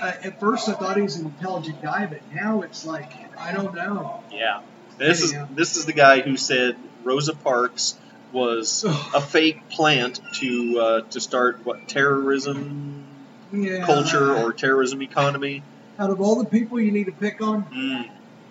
Uh, 0.02 0.12
at 0.24 0.40
first, 0.40 0.68
I 0.68 0.74
thought 0.74 0.96
he 0.98 1.04
was 1.04 1.16
an 1.16 1.26
intelligent 1.28 1.82
guy, 1.82 2.08
but 2.08 2.20
now 2.34 2.62
it's 2.64 2.86
like 2.86 3.12
I 3.40 3.54
don't 3.54 3.74
know. 3.74 4.24
Yeah. 4.32 4.62
This 4.98 5.22
is 5.22 5.32
Anyhow. 5.34 5.48
this 5.54 5.78
is 5.78 5.86
the 5.86 5.94
guy 5.94 6.22
who 6.22 6.36
said 6.38 6.76
Rosa 7.04 7.36
Parks 7.36 7.96
was 8.36 8.84
a 9.16 9.22
fake 9.22 9.58
plant 9.72 10.20
to 10.40 10.80
uh, 10.82 11.02
to 11.12 11.20
start 11.22 11.56
what 11.64 11.78
terrorism 11.90 13.28
Yeah. 13.52 13.86
culture 13.86 14.36
or 14.36 14.54
terrorism 14.54 15.02
economy. 15.02 15.64
out 15.98 16.10
of 16.12 16.20
all 16.20 16.44
the 16.44 16.50
people 16.50 16.80
you 16.80 16.92
need 16.92 17.06
to 17.06 17.14
pick 17.14 17.42
on, 17.42 17.64
Mm. 17.74 18.04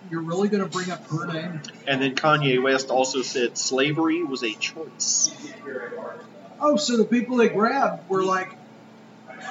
you're 0.09 0.23
really 0.23 0.49
going 0.49 0.63
to 0.63 0.69
bring 0.69 0.89
up 0.91 0.99
her 1.09 1.27
name. 1.31 1.61
And 1.87 2.01
then 2.01 2.15
Kanye 2.15 2.61
West 2.61 2.89
also 2.89 3.21
said 3.21 3.51
slavery 3.55 4.23
was 4.23 4.43
a 4.43 4.53
choice. 4.59 5.29
Oh, 6.59 6.77
so 6.77 6.97
the 6.97 7.05
people 7.05 7.37
they 7.37 7.49
grabbed 7.49 8.01
were 8.09 8.23
like, 8.23 8.49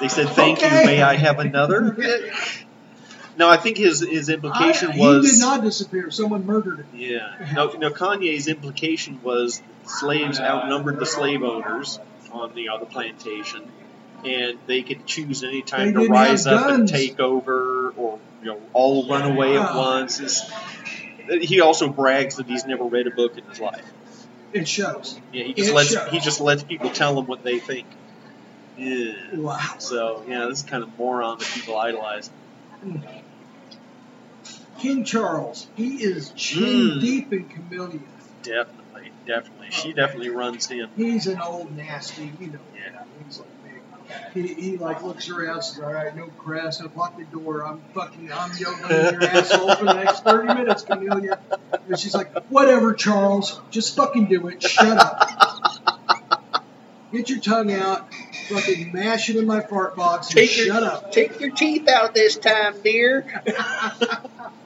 They 0.01 0.09
said, 0.09 0.27
"Thank 0.29 0.59
Okay. 0.59 0.79
you. 0.81 0.85
May 0.85 1.01
I 1.01 1.15
have 1.15 1.39
another?" 1.39 1.95
no, 3.37 3.49
I 3.49 3.57
think 3.57 3.77
his 3.77 3.99
his 4.01 4.29
implication 4.29 4.91
I- 4.91 4.97
was 4.97 5.25
he 5.25 5.31
did 5.33 5.39
not 5.39 5.63
disappear. 5.63 6.11
Someone 6.11 6.45
murdered 6.45 6.79
him. 6.79 6.87
Yeah. 6.93 7.53
No, 7.53 7.71
no. 7.73 7.89
Kanye's 7.89 8.47
implication 8.47 9.19
was 9.23 9.61
slaves 9.85 10.39
outnumbered 10.39 10.99
the 10.99 11.05
slave 11.05 11.43
owners 11.43 11.99
on 12.31 12.53
the 12.55 12.69
on 12.69 12.79
the 12.79 12.85
plantation, 12.85 13.61
and 14.23 14.57
they 14.67 14.81
could 14.81 15.05
choose 15.05 15.43
any 15.43 15.61
They 15.61 15.61
time 15.61 15.93
to 15.93 16.07
rise 16.07 16.47
up 16.47 16.69
and 16.71 16.87
take 16.87 17.19
over, 17.19 17.93
or 17.97 18.19
you 18.41 18.47
know, 18.51 18.61
all 18.73 19.07
run 19.09 19.23
away 19.31 19.57
at 19.57 19.75
once. 19.75 20.19
It's- 20.19 20.51
he 21.41 21.59
also 21.59 21.89
brags 21.89 22.35
that 22.35 22.45
he's 22.45 22.65
never 22.65 22.83
read 22.83 23.07
a 23.07 23.11
book 23.11 23.35
in 23.37 23.43
his 23.45 23.59
life. 23.59 23.83
It 24.53 24.67
shows. 24.67 25.19
Yeah, 25.33 25.43
he 25.43 25.53
just 25.53 25.71
It 25.71 25.73
lets 25.73 25.89
shows. 25.91 26.09
he 26.11 26.19
just 26.19 26.39
lets 26.39 26.63
people 26.63 26.89
tell 26.91 27.17
him 27.19 27.25
what 27.25 27.43
they 27.43 27.57
think. 27.59 27.87
Yeah. 28.77 29.13
Wow. 29.33 29.59
So 29.79 30.23
yeah, 30.27 30.45
this 30.45 30.59
is 30.59 30.63
kind 30.69 30.83
of 30.83 30.97
moron 30.97 31.39
that 31.39 31.47
people 31.47 31.77
idolize. 31.77 32.29
Hmm. 32.81 32.97
King 34.85 35.03
Charles, 35.03 35.67
he 35.75 35.95
is 36.03 36.31
chin 36.33 36.61
Mm. 36.63 37.01
deep 37.01 37.33
in 37.33 37.45
Camilla. 37.49 37.89
Definitely, 38.43 39.11
definitely. 39.25 39.71
She 39.71 39.93
definitely 39.93 40.29
runs 40.29 40.67
him. 40.67 40.89
He's 40.95 41.25
an 41.25 41.41
old 41.41 41.75
nasty, 41.75 42.31
you 42.39 42.51
know. 42.51 42.59
Yeah. 42.75 43.01
He's 43.25 43.39
like 43.39 43.49
big. 43.63 44.45
He, 44.47 44.53
he 44.53 44.77
like 44.77 45.01
looks 45.01 45.27
around, 45.31 45.63
says, 45.63 45.79
"All 45.81 45.91
right, 45.91 46.15
no 46.15 46.27
press. 46.27 46.79
I 46.81 46.85
lock 46.95 47.17
the 47.17 47.25
door. 47.25 47.65
I'm 47.65 47.81
fucking, 47.95 48.31
I'm 48.31 48.51
yodeling 48.59 49.13
your 49.21 49.23
asshole 49.31 49.75
for 49.75 49.85
the 49.85 49.93
next 49.93 50.23
thirty 50.23 50.53
minutes, 50.53 50.83
Camilla." 50.83 51.39
And 51.87 51.97
she's 51.97 52.13
like, 52.13 52.31
"Whatever, 52.49 52.93
Charles. 52.93 53.59
Just 53.71 53.95
fucking 53.95 54.27
do 54.27 54.49
it. 54.49 54.61
Shut 54.61 54.99
up. 54.99 55.27
Get 57.11 57.29
your 57.29 57.39
tongue 57.39 57.73
out. 57.73 58.13
Fucking 58.49 58.91
mash 58.91 59.29
it 59.29 59.37
in 59.37 59.47
my 59.47 59.61
fart 59.61 59.95
box 59.95 60.27
and 60.27 60.37
Take 60.37 60.55
your- 60.57 60.67
shut 60.67 60.83
up." 60.83 61.11
Take 61.11 61.39
your 61.39 61.49
teeth 61.49 61.87
out 61.89 62.13
this 62.13 62.37
time, 62.37 62.83
dear. 62.83 63.25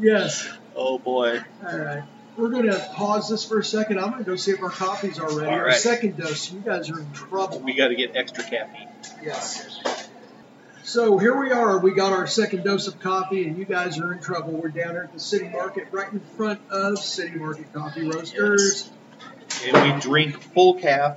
Yes. 0.00 0.48
Oh 0.74 0.98
boy. 0.98 1.40
All 1.66 1.78
right. 1.78 2.04
We're 2.36 2.48
going 2.48 2.66
to 2.66 2.78
pause 2.94 3.28
this 3.28 3.44
for 3.44 3.60
a 3.60 3.64
second. 3.64 4.00
I'm 4.00 4.10
going 4.10 4.24
to 4.24 4.30
go 4.30 4.34
see 4.34 4.50
if 4.50 4.60
our 4.60 4.70
coffees 4.70 5.20
are 5.20 5.38
ready. 5.38 5.52
Our 5.52 5.66
right. 5.66 5.76
second 5.76 6.16
dose. 6.16 6.50
You 6.50 6.58
guys 6.60 6.90
are 6.90 6.98
in 6.98 7.12
trouble. 7.12 7.60
We 7.60 7.74
got 7.74 7.88
to 7.88 7.94
get 7.94 8.16
extra 8.16 8.42
caffeine. 8.42 8.88
Yes. 9.22 10.08
So 10.82 11.16
here 11.16 11.38
we 11.38 11.52
are. 11.52 11.78
We 11.78 11.94
got 11.94 12.12
our 12.12 12.26
second 12.26 12.64
dose 12.64 12.88
of 12.88 12.98
coffee, 12.98 13.46
and 13.46 13.56
you 13.56 13.64
guys 13.64 14.00
are 14.00 14.12
in 14.12 14.18
trouble. 14.20 14.52
We're 14.52 14.68
down 14.68 14.90
here 14.90 15.04
at 15.04 15.12
the 15.12 15.20
City 15.20 15.48
Market, 15.48 15.88
right 15.92 16.12
in 16.12 16.20
front 16.20 16.60
of 16.70 16.98
City 16.98 17.36
Market 17.36 17.72
Coffee 17.72 18.08
Roasters. 18.08 18.90
And 19.64 19.94
we 19.94 20.00
drink 20.00 20.42
full 20.42 20.74
calf. 20.74 21.16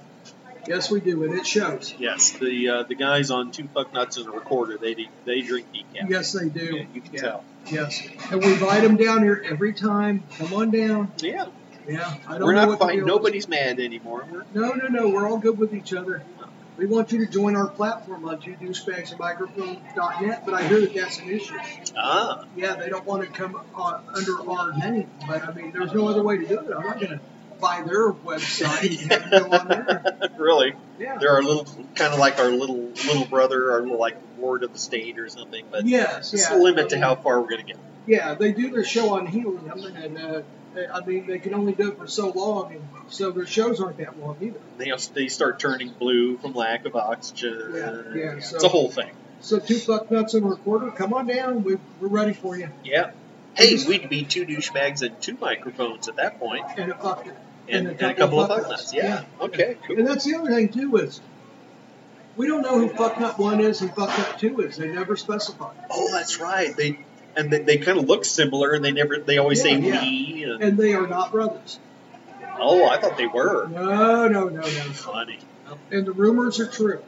Yes, 0.68 0.92
we 0.92 1.00
do, 1.00 1.24
and 1.24 1.34
it 1.34 1.48
shows. 1.48 1.94
Yes, 1.98 2.32
the 2.32 2.70
uh, 2.70 2.84
the 2.84 2.96
guys 2.96 3.32
on 3.32 3.52
Two 3.52 3.68
Fuck 3.74 3.94
Nuts 3.94 4.18
and 4.18 4.28
a 4.28 4.32
Recorder, 4.32 4.78
they 4.78 4.96
they 5.26 5.42
drink 5.42 5.68
decaf. 5.74 6.10
Yes, 6.10 6.34
they 6.34 6.50
do. 6.50 6.60
Yeah, 6.76 6.84
you 6.94 7.02
can 7.02 7.14
Yeah. 7.14 7.22
tell. 7.22 7.44
Yes, 7.72 8.02
and 8.32 8.42
we 8.44 8.54
invite 8.54 8.84
them 8.84 8.96
down 8.98 9.24
here 9.24 9.44
every 9.50 9.74
time. 9.74 10.24
Come 10.38 10.54
on 10.54 10.72
down. 10.72 11.12
Yeah, 11.20 11.46
Yeah, 11.88 12.16
I 12.28 12.34
don't 12.38 12.44
we're 12.44 12.54
not 12.54 12.80
fighting. 12.80 13.06
Nobody's 13.06 13.48
mad 13.48 13.80
anymore. 13.80 14.26
We're, 14.32 14.46
No, 14.54 14.74
no, 14.74 14.88
no. 14.88 15.10
We're 15.10 15.28
all 15.30 15.38
good 15.38 15.58
with 15.58 15.74
each 15.74 15.94
other. 15.94 16.24
We 16.78 16.86
want 16.86 17.12
you 17.12 17.26
to 17.26 17.32
join 17.32 17.56
our 17.56 17.68
platform 17.68 18.28
on 18.30 18.40
two 18.40 18.54
douchebags 18.54 19.10
and 19.12 19.20
microphone.net, 19.20 20.44
but 20.46 20.54
I 20.54 20.68
hear 20.68 20.82
that 20.82 20.94
that's 20.94 21.18
an 21.20 21.30
issue. 21.30 21.58
ah, 21.98 22.44
Yeah, 22.56 22.76
they 22.76 22.88
don't 22.90 23.06
want 23.06 23.24
to 23.24 23.30
come 23.30 23.60
on, 23.74 24.04
under 24.16 24.48
our 24.50 24.74
name, 24.78 25.10
but 25.28 25.44
I 25.48 25.54
mean, 25.54 25.72
there's 25.72 25.92
no 25.94 26.08
other 26.08 26.22
way 26.24 26.38
to 26.38 26.46
do 26.46 26.60
it. 26.60 26.72
I'm 26.72 26.84
not 26.86 27.00
going 27.00 27.14
to 27.14 27.20
buy 27.60 27.84
their 27.86 28.12
website 28.12 29.10
and 29.12 29.32
go 29.32 29.58
on 29.58 29.68
there. 29.68 30.30
really? 30.38 30.74
Yeah. 31.00 31.18
They're 31.20 31.32
our 31.32 31.44
little, 31.44 31.66
kind 31.96 32.14
of 32.14 32.20
like 32.20 32.40
our 32.40 32.50
little 32.50 32.92
little 33.06 33.26
brother, 33.26 33.72
our 33.72 33.82
little 33.82 34.00
like 34.00 34.18
ward 34.38 34.64
of 34.64 34.74
the 34.74 34.80
state 34.80 35.20
or 35.20 35.30
something. 35.30 35.66
But 35.70 35.86
Yes, 35.86 36.32
there's 36.32 36.50
yeah. 36.50 36.58
a 36.58 36.60
limit 36.60 36.90
to 36.90 37.00
how 37.00 37.16
far 37.16 37.42
we're 37.42 37.50
gonna 37.50 37.64
get. 37.64 37.78
Yeah, 38.06 38.36
they 38.36 38.52
do 38.54 38.72
their 38.72 38.86
show 38.86 39.16
on 39.16 39.26
helium, 39.28 39.70
and 39.96 40.18
uh, 40.18 40.42
I 40.94 41.06
mean, 41.06 41.28
they 41.28 41.40
can 41.40 41.54
only 41.54 41.74
do 41.74 41.92
it 41.92 41.98
for 41.98 42.08
so 42.08 42.30
long, 42.30 42.72
and 42.74 42.88
so 43.10 43.32
their 43.32 43.46
shows 43.46 43.82
aren't 43.82 43.98
that 43.98 44.20
long 44.20 44.38
either. 44.42 44.60
They 44.78 44.92
they 45.14 45.28
start 45.28 45.60
turning 45.60 45.90
blue 45.90 46.38
from 46.38 46.54
lack 46.54 46.86
of 46.86 46.96
oxygen. 46.96 47.72
Yeah, 47.74 48.02
yeah, 48.16 48.40
so- 48.40 48.56
it's 48.56 48.64
a 48.64 48.70
whole 48.70 48.90
thing. 48.90 49.12
So, 49.40 49.60
two 49.60 49.78
fuck 49.78 50.10
nuts 50.10 50.34
and 50.34 50.44
a 50.44 50.48
recorder, 50.48 50.90
come 50.90 51.14
on 51.14 51.28
down. 51.28 51.64
We, 51.64 51.78
we're 52.02 52.08
ready 52.08 52.34
for 52.34 52.58
you. 52.58 52.70
Yeah. 52.84 53.12
Hey, 53.54 53.78
we'd 53.88 54.10
be 54.10 54.24
two 54.24 54.48
douchebags 54.48 55.04
and 55.04 55.20
two 55.22 55.38
microphones 55.40 56.08
at 56.08 56.16
that 56.16 56.40
point. 56.40 56.66
And 56.76 56.92
a 56.92 56.96
fuck. 56.96 57.28
And, 57.70 57.88
and 57.88 58.02
a 58.02 58.14
couple 58.14 58.40
of 58.42 58.50
nuts. 58.50 58.94
Yeah. 58.94 59.24
Okay. 59.42 59.78
Cool. 59.86 60.00
And 60.00 60.08
that's 60.08 60.26
the 60.26 60.36
other 60.36 60.50
thing 60.54 60.70
too 60.70 60.98
is 60.98 61.20
we 62.36 62.48
don't 62.48 62.62
know 62.62 62.78
who 62.80 62.90
fuck 62.90 63.20
nut 63.20 63.38
one 63.40 63.60
is 63.60 63.82
and 63.82 63.94
fuck 63.94 64.10
nut 64.10 64.36
two 64.40 64.62
is. 64.62 64.78
They 64.78 64.90
never 64.90 65.16
specify. 65.16 65.74
Oh, 65.90 66.12
that's 66.12 66.40
right. 66.40 66.76
They 66.76 67.00
and 67.36 67.52
they, 67.52 67.60
they 67.62 67.78
kind 67.78 68.00
of 68.00 68.06
look 68.06 68.26
similar, 68.26 68.74
and 68.74 68.84
they 68.84 68.92
never 68.92 69.18
they 69.20 69.38
always 69.38 69.62
say 69.62 69.78
Yeah, 69.78 69.94
yeah. 69.94 70.02
we. 70.02 70.44
And, 70.44 70.64
And 70.64 70.78
they 70.78 70.94
are 70.94 71.08
not 71.08 71.32
brothers. 71.32 71.80
oh, 72.60 72.88
I 72.88 72.98
thought 73.00 73.18
they 73.18 73.28
were. 73.28 73.68
No, 73.68 74.28
no, 74.28 74.50
no, 74.50 74.62
no. 74.62 74.62
Funny. 74.62 75.40
And 75.92 76.06
the 76.08 76.12
rumors 76.14 76.60
are 76.60 76.68
true. 76.68 77.04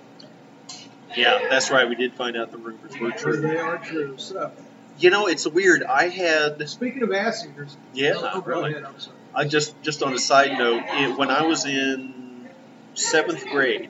Yeah, 1.15 1.47
that's 1.49 1.71
right. 1.71 1.87
We 1.89 1.95
did 1.95 2.13
find 2.13 2.37
out 2.37 2.51
the 2.51 2.57
rumors 2.57 2.99
were 2.99 3.11
true. 3.11 3.37
They 3.41 3.57
are 3.57 3.77
true. 3.79 4.17
So, 4.17 4.51
You 4.99 5.09
know, 5.09 5.27
it's 5.27 5.47
weird. 5.47 5.81
I 5.83 6.09
had 6.09 6.69
speaking 6.69 7.01
of 7.03 7.11
ass 7.11 7.45
eaters, 7.45 7.75
yeah, 7.93 8.13
oh, 8.15 8.41
really. 8.41 8.73
ahead. 8.75 8.85
I 9.33 9.45
just 9.45 9.79
just 9.83 10.01
on 10.03 10.13
a 10.13 10.19
side 10.19 10.57
note, 10.57 10.83
it, 10.87 11.17
when 11.17 11.29
I 11.29 11.43
was 11.43 11.65
in 11.65 12.49
seventh 12.95 13.45
grade, 13.47 13.89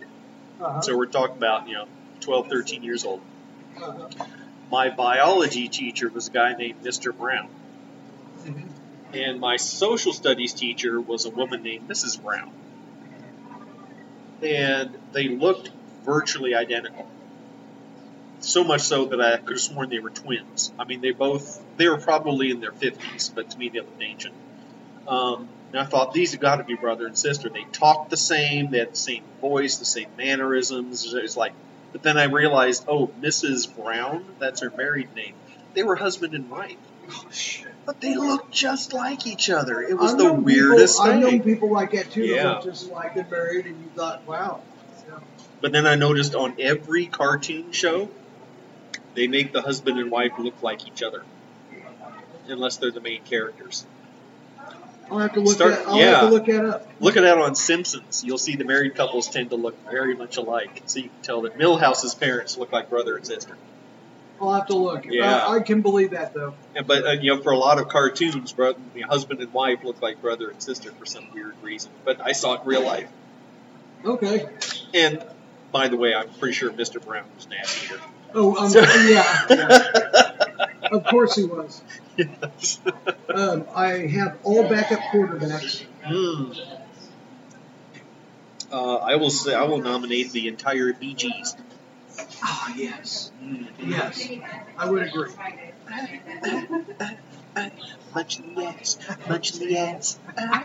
Uh-huh. 0.59 0.81
so 0.81 0.97
we're 0.97 1.05
talking 1.05 1.37
about 1.37 1.67
you 1.67 1.75
know 1.75 1.87
12, 2.21 2.47
13 2.49 2.83
years 2.83 3.05
old. 3.05 3.21
Uh-huh. 3.81 4.07
My 4.71 4.89
biology 4.89 5.67
teacher 5.69 6.09
was 6.09 6.27
a 6.27 6.31
guy 6.31 6.53
named 6.53 6.83
Mr. 6.83 7.15
Brown, 7.17 7.49
Mhm. 8.45 8.69
and 9.13 9.39
my 9.39 9.55
social 9.57 10.13
studies 10.13 10.53
teacher 10.53 10.99
was 11.01 11.25
a 11.25 11.29
woman 11.29 11.63
named 11.63 11.87
Mrs. 11.89 12.21
Brown. 12.21 12.51
And 14.41 14.97
they 15.11 15.27
looked 15.27 15.71
virtually 16.05 16.55
identical. 16.55 17.07
So 18.41 18.63
much 18.63 18.81
so 18.81 19.05
that 19.05 19.19
I 19.19 19.37
could 19.37 19.57
have 19.57 19.61
sworn 19.61 19.89
they 19.89 19.99
were 19.99 20.11
twins. 20.11 20.71
I 20.79 20.85
mean, 20.85 21.01
they 21.01 21.11
both, 21.11 21.61
they 21.75 21.89
were 21.89 21.97
probably 21.97 22.51
in 22.51 22.61
their 22.61 22.71
50s, 22.71 23.33
but 23.35 23.49
to 23.49 23.57
me 23.57 23.67
they 23.69 23.79
looked 23.79 24.01
ancient. 24.01 24.33
Um, 25.07 25.49
and 25.71 25.79
I 25.79 25.85
thought, 25.85 26.13
these 26.13 26.31
have 26.31 26.41
got 26.41 26.57
to 26.57 26.63
be 26.63 26.75
brother 26.75 27.05
and 27.05 27.17
sister. 27.17 27.49
They 27.49 27.65
talked 27.71 28.09
the 28.09 28.17
same, 28.17 28.71
they 28.71 28.79
had 28.79 28.91
the 28.91 28.97
same 28.97 29.23
voice, 29.41 29.77
the 29.77 29.85
same 29.85 30.09
mannerisms. 30.17 31.13
It's 31.13 31.37
like, 31.37 31.53
but 31.91 32.03
then 32.03 32.17
I 32.17 32.25
realized, 32.25 32.85
oh, 32.87 33.07
Mrs. 33.21 33.75
Brown, 33.75 34.25
that's 34.39 34.61
her 34.61 34.71
married 34.75 35.13
name. 35.15 35.33
They 35.73 35.83
were 35.83 35.95
husband 35.95 36.33
and 36.33 36.49
wife. 36.49 36.77
Oh, 37.11 37.25
shit. 37.31 37.67
But 37.85 38.01
they 38.01 38.15
looked 38.15 38.51
just 38.51 38.93
like 38.93 39.25
each 39.25 39.49
other. 39.49 39.81
It 39.81 39.97
was 39.97 40.15
the 40.15 40.31
weirdest 40.31 40.99
people, 40.99 41.11
I've 41.11 41.19
known 41.19 41.41
people 41.41 41.71
like 41.71 41.91
that 41.91 42.11
too. 42.11 42.23
Yeah. 42.23 42.43
That 42.43 42.63
just 42.63 42.91
like 42.91 43.15
they're 43.15 43.25
married, 43.29 43.65
and 43.65 43.83
you 43.83 43.89
thought, 43.95 44.27
wow. 44.27 44.61
Yeah. 45.07 45.19
But 45.61 45.71
then 45.71 45.87
I 45.87 45.95
noticed 45.95 46.35
on 46.35 46.55
every 46.59 47.07
cartoon 47.07 47.71
show, 47.71 48.09
they 49.15 49.27
make 49.27 49.53
the 49.53 49.61
husband 49.61 49.97
and 49.99 50.11
wife 50.11 50.33
look 50.37 50.61
like 50.61 50.87
each 50.87 51.01
other, 51.01 51.23
unless 52.47 52.77
they're 52.77 52.91
the 52.91 53.01
main 53.01 53.23
characters. 53.23 53.85
I'll 55.11 55.19
have 55.19 55.33
to 55.33 55.39
look 55.39 55.55
Start- 55.55 55.71
that. 55.75 55.87
I'll 55.87 55.97
yeah. 55.97 56.05
have 56.21 56.21
to 56.21 56.29
look 56.29 56.45
that 56.45 56.65
up. 56.65 56.87
Look 56.99 57.17
at 57.17 57.21
that 57.21 57.37
on 57.37 57.55
Simpsons. 57.55 58.23
You'll 58.23 58.37
see 58.37 58.55
the 58.55 58.63
married 58.65 58.95
couples 58.95 59.27
tend 59.29 59.49
to 59.51 59.55
look 59.55 59.75
very 59.89 60.15
much 60.15 60.37
alike, 60.37 60.83
so 60.85 60.99
you 60.99 61.09
can 61.09 61.21
tell 61.21 61.41
that 61.41 61.57
Milhouse's 61.57 62.13
parents 62.15 62.57
look 62.57 62.71
like 62.71 62.89
brother 62.89 63.15
and 63.17 63.25
sister. 63.25 63.55
I'll 64.41 64.53
have 64.53 64.67
to 64.67 64.75
look. 64.77 65.05
Yeah. 65.05 65.45
I, 65.45 65.57
I 65.57 65.59
can 65.61 65.81
believe 65.81 66.11
that 66.11 66.33
though. 66.33 66.53
And, 66.75 66.87
but 66.87 67.05
uh, 67.05 67.11
you 67.11 67.35
know, 67.35 67.41
for 67.41 67.51
a 67.51 67.57
lot 67.57 67.77
of 67.79 67.89
cartoons, 67.89 68.53
bro, 68.53 68.73
the 68.93 69.01
husband 69.01 69.41
and 69.41 69.51
wife 69.51 69.83
look 69.83 70.01
like 70.01 70.21
brother 70.21 70.49
and 70.49 70.61
sister 70.63 70.91
for 70.93 71.05
some 71.05 71.27
weird 71.33 71.55
reason. 71.61 71.91
But 72.05 72.21
I 72.21 72.31
saw 72.31 72.53
it 72.53 72.61
in 72.61 72.67
real 72.67 72.85
life. 72.85 73.09
Okay. 74.05 74.47
And 74.93 75.21
by 75.73 75.89
the 75.89 75.97
way, 75.97 76.15
I'm 76.15 76.29
pretty 76.29 76.53
sure 76.53 76.71
Mr. 76.71 77.03
Brown 77.03 77.25
was 77.35 77.47
an 77.47 77.53
ass 77.53 77.83
eater. 77.83 77.99
Oh, 78.33 78.55
um, 78.55 78.69
So- 78.69 78.79
yeah. 78.79 79.45
yeah. 79.49 80.65
Of 80.91 81.03
course 81.05 81.35
he 81.35 81.43
was. 81.43 81.83
Yes. 82.19 82.79
Um, 83.33 83.65
I 83.73 84.07
have 84.07 84.37
all 84.43 84.67
backup 84.67 84.99
quarterbacks. 85.11 85.85
Hmm. 86.03 86.51
Uh, 88.71 88.95
I 88.97 89.15
will 89.15 89.29
say 89.29 89.53
I 89.55 89.63
will 89.63 89.79
nominate 89.79 90.31
the 90.31 90.47
entire 90.47 90.93
Bee 90.93 91.15
Gees. 91.15 91.55
Ah, 92.43 92.73
yes. 92.75 93.31
Mm. 93.43 93.67
Yes. 93.79 94.29
I 94.77 94.89
would 94.89 95.07
agree. 95.07 95.31
Munch 98.13 98.39
in 98.39 98.55
the 98.55 98.65
ass, 98.65 98.97
munch 99.27 99.55
in 99.55 99.67
the 99.67 99.77
ass. 99.77 100.19
Uh, 100.37 100.59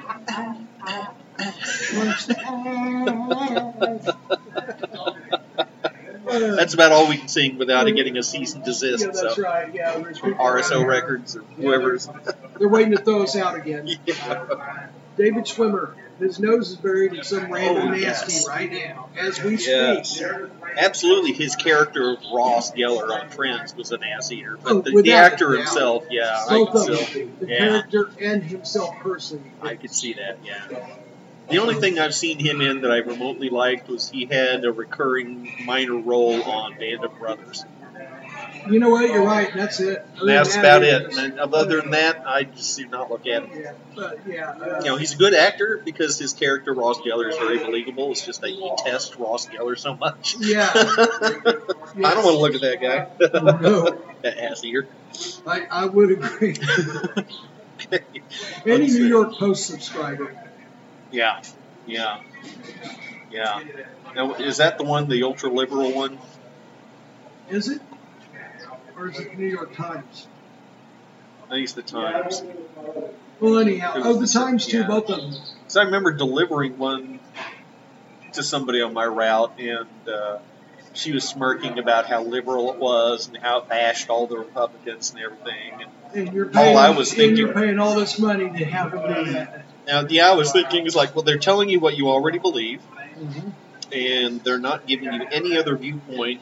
That's 6.57 6.75
about 6.75 6.93
all 6.93 7.09
we 7.09 7.17
can 7.17 7.29
sing 7.29 7.59
without 7.59 7.89
it 7.89 7.93
getting 7.97 8.17
a 8.17 8.23
cease 8.23 8.55
and 8.55 8.65
desist. 8.65 9.05
yeah, 9.05 9.11
that's 9.13 9.37
so 9.37 9.43
right. 9.43 9.73
Yeah, 9.75 9.93
from 9.93 10.35
RSO. 10.35 10.87
Records 10.87 11.37
or 11.37 11.43
whoever's. 11.57 12.09
They're 12.59 12.69
waiting 12.69 12.93
to 12.93 12.99
throw 13.03 13.23
us 13.23 13.37
out 13.37 13.57
again. 13.57 13.89
Yeah. 14.07 14.89
David 15.17 15.45
Schwimmer, 15.45 15.95
his 16.19 16.41
nose 16.41 16.71
is 16.71 16.77
buried 16.77 17.13
in 17.13 17.23
some 17.23 17.45
oh, 17.45 17.49
random 17.49 17.89
Oh, 17.89 17.91
nasty 17.91 18.33
yes. 18.33 18.49
right 18.49 18.71
now, 18.73 19.09
as 19.17 19.41
we 19.43 19.57
Yes. 19.57 20.11
speak. 20.11 20.27
Absolutely, 20.77 21.33
his 21.33 21.55
character 21.55 22.11
of 22.11 22.19
Ross 22.33 22.73
Geller 22.73 23.11
on 23.11 23.29
Friends 23.31 23.77
was 23.77 23.93
an 23.93 24.03
ass 24.03 24.33
eater, 24.33 24.59
but 24.61 24.73
Oh, 24.73 24.81
the, 24.81 25.03
the 25.03 25.13
actor 25.13 25.57
himself, 25.57 26.05
yeah, 26.11 26.37
I 26.49 26.65
can 26.65 26.73
the 26.75 27.29
yeah. 27.47 27.59
character 27.59 28.11
and 28.21 28.43
himself 28.43 28.97
personally. 29.01 29.51
I 29.63 29.77
could 29.77 29.93
see 29.93 30.15
that, 30.15 30.39
yeah. 30.45 30.97
The 31.51 31.59
only 31.59 31.75
thing 31.75 31.99
I've 31.99 32.15
seen 32.15 32.39
him 32.39 32.61
in 32.61 32.81
that 32.83 32.91
I 32.91 32.99
remotely 32.99 33.51
liked 33.51 33.89
was 33.89 34.09
he 34.09 34.27
had 34.27 34.65
a 34.65 34.73
recurring 34.73 35.65
minor 35.65 35.97
role 35.99 36.43
on 36.43 36.79
Band 36.79 37.05
of 37.05 37.19
Brothers. 37.19 37.65
You 38.69 38.79
know 38.81 38.89
what? 38.89 39.11
You're 39.11 39.25
right. 39.27 39.53
That's 39.55 39.79
it. 39.79 40.07
That's 40.25 40.55
that, 40.55 40.61
about 40.61 40.83
it. 40.85 41.03
it's- 41.03 41.19
And 41.19 41.39
other 41.39 41.83
than 41.83 41.91
that, 41.91 42.25
I 42.27 42.45
just 42.45 42.77
do 42.79 42.87
not 42.89 43.11
look 43.11 43.27
at 43.27 43.43
him. 43.45 43.61
Yeah, 43.61 43.73
but 43.95 44.21
yeah. 44.27 44.51
Uh, 44.53 44.79
You 44.79 44.85
know, 44.87 44.97
he's 44.97 45.13
a 45.13 45.17
good 45.19 45.35
actor 45.35 45.83
because 45.85 46.19
his 46.19 46.33
character 46.33 46.73
Ross 46.73 46.99
Geller 47.01 47.29
is 47.29 47.37
very 47.37 47.59
believable. 47.59 48.13
It's 48.13 48.25
just 48.25 48.41
that 48.41 48.51
you 48.51 48.75
detest 48.79 49.17
Ross 49.17 49.47
Geller 49.49 49.79
so 49.79 49.95
much. 49.97 50.37
Yeah. 50.41 50.71
I 50.75 52.15
don't 52.15 52.25
want 52.25 52.37
to 52.37 52.39
look 52.39 52.55
at 52.55 52.63
that 52.63 52.81
guy. 52.81 53.07
Oh, 53.35 53.59
no, 53.59 54.03
that 54.23 54.39
ass 54.39 54.65
eater. 54.65 54.89
I, 55.47 55.67
I 55.71 55.85
would 55.85 56.13
agree. 56.13 56.57
Any 58.67 58.87
New 58.87 59.07
York 59.07 59.35
Post 59.35 59.67
subscriber. 59.67 60.35
Yeah, 61.15 61.43
yeah, 61.87 62.21
yeah. 63.31 63.63
Now, 64.17 64.35
is 64.35 64.57
that 64.57 64.79
the 64.79 64.85
one, 64.85 65.09
the 65.09 65.23
ultra 65.23 65.49
liberal 65.49 65.93
one? 65.93 66.19
Is 67.49 67.69
it? 67.69 67.81
Or 68.97 69.09
is 69.11 69.19
it 69.21 69.31
the 69.31 69.37
New 69.37 69.47
York 69.47 69.75
Times? 69.77 70.27
I 71.45 71.49
think 71.51 71.65
it's 71.65 71.73
the 71.75 71.83
Times. 71.83 72.43
Well, 73.39 73.59
anyhow. 73.59 73.93
Oh, 73.97 74.15
the 74.21 74.27
Times, 74.27 74.67
too, 74.67 74.79
yeah. 74.81 74.87
both 74.89 75.09
of 75.09 75.21
them. 75.21 75.35
So 75.69 75.81
I 75.81 75.85
remember 75.85 76.13
delivering 76.13 76.79
one 76.79 77.21
to 78.33 78.43
somebody 78.43 78.81
on 78.83 78.93
my 78.93 79.07
route, 79.07 79.53
and 79.59 80.09
uh, 80.09 80.39
she 80.95 81.13
was 81.13 81.23
smirking 81.29 81.79
about 81.79 82.07
how 82.07 82.25
liberal 82.25 82.73
it 82.73 82.79
was 82.81 83.29
and 83.29 83.37
how 83.37 83.59
it 83.61 83.69
bashed 83.69 84.11
all 84.11 84.27
the 84.27 84.39
Republicans 84.39 85.13
and 85.13 85.21
everything. 85.23 85.83
And 85.83 86.27
And 86.27 86.35
you're 86.35 86.47
All 86.47 86.53
paying, 86.53 86.77
I 86.77 86.91
was 86.91 87.13
thinking- 87.13 87.37
you're 87.37 87.53
paying 87.53 87.79
all 87.79 87.95
this 87.95 88.19
money 88.19 88.51
to 88.59 88.65
have 88.65 88.91
them 88.91 89.15
do 89.25 89.33
that. 89.33 89.65
Now, 89.87 90.07
yeah, 90.09 90.31
I 90.31 90.35
was 90.35 90.53
thinking, 90.53 90.87
it's 90.87 90.95
like, 90.97 91.15
well, 91.15 91.25
they're 91.25 91.39
telling 91.39 91.69
you 91.69 91.81
what 91.81 91.97
you 91.97 92.09
already 92.09 92.39
believe, 92.39 92.81
Mhm. 93.19 93.53
and 93.93 94.43
they're 94.45 94.59
not 94.59 94.87
giving 94.87 95.13
you 95.13 95.27
any 95.31 95.57
other 95.59 95.77
viewpoint. 95.77 96.41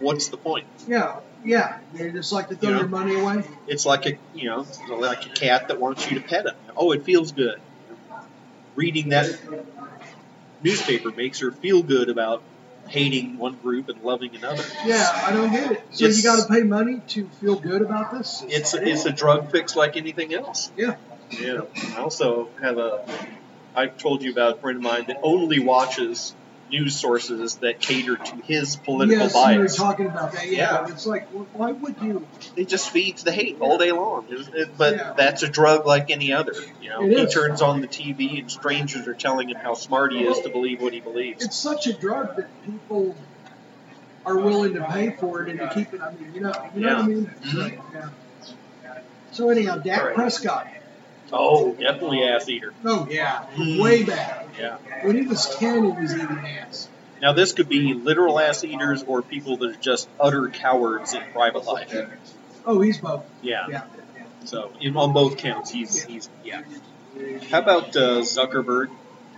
What's 0.00 0.28
the 0.28 0.36
point? 0.36 0.66
Yeah, 0.86 1.16
yeah. 1.44 1.78
They 1.92 2.10
just 2.10 2.32
like 2.32 2.48
to 2.48 2.56
throw 2.56 2.70
Yeah. 2.70 2.78
your 2.80 2.88
money 2.88 3.14
away. 3.14 3.44
It's 3.66 3.86
like 3.86 4.06
a 4.06 4.18
you 4.34 4.50
know 4.50 4.66
like 4.88 5.24
a 5.26 5.28
cat 5.30 5.68
that 5.68 5.80
wants 5.80 6.10
you 6.10 6.18
to 6.20 6.26
pet 6.26 6.46
it. 6.46 6.54
Oh, 6.76 6.92
it 6.92 7.04
feels 7.04 7.32
good. 7.32 7.60
Reading 8.74 9.10
that 9.10 9.38
newspaper 10.62 11.10
makes 11.10 11.40
her 11.40 11.52
feel 11.52 11.82
good 11.82 12.08
about 12.08 12.42
hating 12.88 13.38
one 13.38 13.54
group 13.54 13.88
and 13.88 14.02
loving 14.02 14.34
another. 14.36 14.62
Yeah, 14.84 15.08
I 15.26 15.32
don't 15.32 15.50
get 15.50 15.72
it. 15.72 15.82
So 15.92 16.04
It's- 16.06 16.16
you 16.18 16.22
got 16.22 16.42
to 16.46 16.52
pay 16.52 16.62
money 16.62 17.00
to 17.08 17.26
feel 17.40 17.54
good 17.56 17.80
about 17.82 18.12
this? 18.12 18.44
It's 18.48 18.74
a, 18.74 18.82
it's 18.86 19.04
a 19.06 19.12
drug 19.12 19.50
fix 19.50 19.74
like 19.76 19.96
anything 19.96 20.34
else. 20.34 20.70
Yeah. 20.76 20.96
Yeah. 21.40 21.62
I 21.96 22.00
also 22.00 22.48
have 22.60 22.78
a. 22.78 23.04
I've 23.74 23.96
told 23.98 24.22
you 24.22 24.30
about 24.32 24.56
a 24.58 24.60
friend 24.60 24.76
of 24.76 24.82
mine 24.82 25.04
that 25.08 25.18
only 25.22 25.58
watches 25.58 26.34
news 26.70 26.98
sources 26.98 27.56
that 27.56 27.80
cater 27.80 28.16
to 28.16 28.36
his 28.36 28.76
political 28.76 29.24
yes, 29.26 29.34
you 29.52 29.60
were 29.60 29.68
talking 29.68 30.06
about 30.06 30.32
that. 30.32 30.48
Yeah, 30.48 30.86
Yeah. 30.86 30.92
it's 30.92 31.06
like, 31.06 31.28
well, 31.32 31.46
why 31.52 31.72
would 31.72 31.96
you? 32.00 32.26
It 32.56 32.68
just 32.68 32.90
feeds 32.90 33.22
the 33.22 33.32
hate 33.32 33.58
all 33.60 33.76
day 33.78 33.92
long. 33.92 34.26
It- 34.30 34.48
it- 34.54 34.78
but 34.78 34.96
Yeah. 34.96 35.12
that's 35.16 35.42
a 35.42 35.48
drug 35.48 35.86
like 35.86 36.10
any 36.10 36.32
other. 36.32 36.54
You 36.80 36.88
know, 36.90 37.02
It 37.04 37.10
he 37.18 37.22
is. 37.24 37.34
turns 37.34 37.62
on 37.62 37.80
the 37.80 37.86
TV 37.88 38.38
and 38.40 38.50
strangers 38.50 39.06
are 39.06 39.14
telling 39.14 39.50
him 39.50 39.56
how 39.56 39.74
smart 39.74 40.12
he 40.12 40.20
is 40.24 40.40
to 40.40 40.48
believe 40.48 40.80
what 40.80 40.92
he 40.94 41.00
believes. 41.00 41.44
It's 41.44 41.56
such 41.56 41.86
a 41.86 41.92
drug 41.92 42.36
that 42.36 42.48
people 42.64 43.14
are 44.24 44.38
willing 44.38 44.74
to 44.74 44.84
pay 44.84 45.10
for 45.10 45.42
it 45.42 45.50
and 45.50 45.58
to 45.60 45.68
keep 45.74 45.92
it. 45.92 46.00
I 46.00 46.10
mean, 46.12 46.32
you 46.34 46.40
know, 46.40 46.52
you 46.74 46.80
know 46.80 46.94
what 46.96 47.04
I 47.04 47.08
mean? 47.08 47.30
Mhm. 47.42 47.78
Yeah. 47.92 48.98
So 49.32 49.50
anyhow, 49.50 49.76
Dak 49.76 50.02
Right. 50.02 50.14
Prescott. 50.14 50.66
Oh, 51.36 51.72
definitely 51.72 52.22
ass 52.24 52.48
eater. 52.48 52.72
Oh 52.84 53.06
yeah, 53.10 53.44
Mhm. 53.56 53.82
way 53.82 54.02
back 54.04 54.46
Yeah. 54.58 54.76
when 55.02 55.16
he 55.16 55.26
was 55.26 55.46
ten, 55.56 55.84
he 55.84 55.90
was 56.02 56.14
eating 56.14 56.38
ass. 56.60 56.88
Now 57.20 57.32
this 57.32 57.52
could 57.52 57.68
be 57.68 57.94
literal 57.94 58.38
ass 58.38 58.62
eaters 58.64 59.02
or 59.02 59.22
people 59.22 59.56
that 59.58 59.70
are 59.70 59.80
just 59.80 60.08
utter 60.20 60.48
cowards 60.48 61.14
in 61.14 61.22
private 61.32 61.64
life. 61.66 61.94
Oh, 62.66 62.80
he's 62.80 62.98
both. 62.98 63.24
Yeah. 63.42 63.66
Yeah. 63.68 63.82
So 64.44 64.70
in, 64.80 64.96
on 64.96 65.12
both 65.12 65.36
counts, 65.38 65.70
he's 65.70 66.02
he's 66.04 66.28
yeah. 66.44 66.62
How 67.50 67.58
about 67.60 67.96
uh, 67.96 68.20
Zuckerberg? 68.22 68.90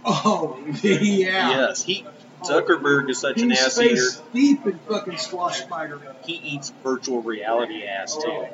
Oh 0.05 0.59
yeah. 0.83 1.51
Yes, 1.69 1.83
he 1.83 2.05
Zuckerberg 2.43 3.09
is 3.11 3.19
such 3.21 3.41
an 3.41 3.51
He's 3.51 3.61
ass 3.61 3.81
eater. 3.81 4.03
deep 4.33 4.67
in 4.67 4.79
fucking 4.81 5.17
squash 5.17 5.61
spider. 5.61 6.01
He 6.25 6.35
eats 6.35 6.73
virtual 6.85 7.23
reality 7.23 7.85
ass 7.85 8.17
too. 8.17 8.47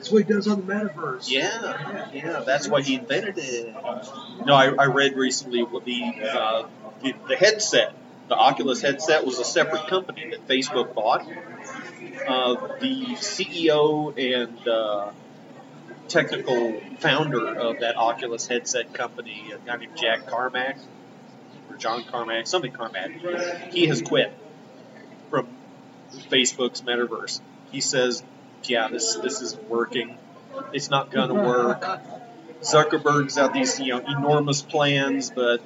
That's 0.00 0.10
what 0.10 0.26
he 0.26 0.32
does 0.32 0.48
on 0.48 0.64
the 0.64 0.72
metaverse. 0.72 1.30
Yeah, 1.30 2.08
yeah, 2.14 2.42
that's 2.46 2.66
why 2.66 2.80
he 2.80 2.94
invented 2.94 3.36
it. 3.36 3.74
No, 4.46 4.54
I, 4.54 4.68
I 4.68 4.86
read 4.86 5.14
recently 5.14 5.62
what 5.62 5.84
the, 5.84 6.02
uh, 6.22 6.66
the 7.02 7.14
the 7.28 7.36
headset, 7.36 7.92
the 8.28 8.34
Oculus 8.34 8.80
headset, 8.80 9.26
was 9.26 9.38
a 9.38 9.44
separate 9.44 9.88
company 9.88 10.30
that 10.30 10.48
Facebook 10.48 10.94
bought. 10.94 11.28
Uh, 12.26 12.78
the 12.78 13.08
CEO 13.16 14.16
and 14.16 14.66
uh, 14.66 15.10
technical 16.08 16.80
founder 17.00 17.54
of 17.54 17.80
that 17.80 17.98
Oculus 17.98 18.46
headset 18.46 18.94
company, 18.94 19.52
a 19.52 19.58
guy 19.58 19.76
named 19.76 19.98
Jack 19.98 20.26
Carmack 20.28 20.78
or 21.68 21.76
John 21.76 22.04
Carmack, 22.04 22.46
something 22.46 22.72
Carmack, 22.72 23.70
he 23.70 23.86
has 23.88 24.00
quit 24.00 24.32
from 25.28 25.46
Facebook's 26.30 26.80
metaverse. 26.80 27.42
He 27.70 27.82
says, 27.82 28.22
"Yeah, 28.64 28.88
this 28.88 29.16
this 29.16 29.40
is 29.40 29.56
working. 29.68 30.16
It's 30.72 30.90
not 30.90 31.10
gonna 31.10 31.34
work." 31.34 31.84
Zuckerberg's 32.62 33.36
got 33.36 33.52
these 33.52 33.80
you 33.80 33.94
know 33.94 34.04
enormous 34.06 34.62
plans, 34.62 35.30
but 35.30 35.62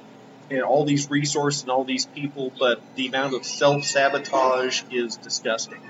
and 0.49 0.61
all 0.61 0.85
these 0.85 1.09
resources 1.09 1.63
and 1.63 1.71
all 1.71 1.83
these 1.83 2.05
people, 2.05 2.51
but 2.57 2.81
the 2.95 3.07
amount 3.07 3.33
of 3.33 3.45
self 3.45 3.83
sabotage 3.83 4.83
is 4.91 5.17
disgusting. 5.17 5.81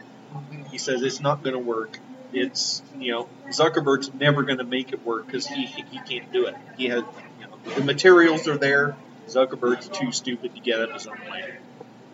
He 0.72 0.78
says 0.78 1.02
it's 1.02 1.20
not 1.20 1.44
going 1.44 1.54
to 1.54 1.60
work. 1.60 2.00
It's 2.34 2.82
you 2.98 3.12
know 3.12 3.30
Zuckerberg's 3.50 4.14
never 4.14 4.44
going 4.44 4.58
to 4.58 4.64
make 4.64 4.92
it 4.92 5.06
work 5.06 5.26
because 5.26 5.46
he 5.48 5.66
he 5.66 6.00
can't 6.00 6.32
do 6.32 6.48
it. 6.48 6.56
He 6.78 6.88
has 6.88 7.04
you 7.40 7.48
know 7.48 7.74
the 7.76 7.84
materials 7.84 8.48
are 8.48 8.58
there. 8.58 8.96
Zuckerberg's 9.28 9.90
too 9.90 10.12
stupid 10.12 10.56
to 10.56 10.62
get 10.62 10.82
up 10.82 10.92
his 10.92 11.08
own 11.08 11.20
way. 11.30 11.58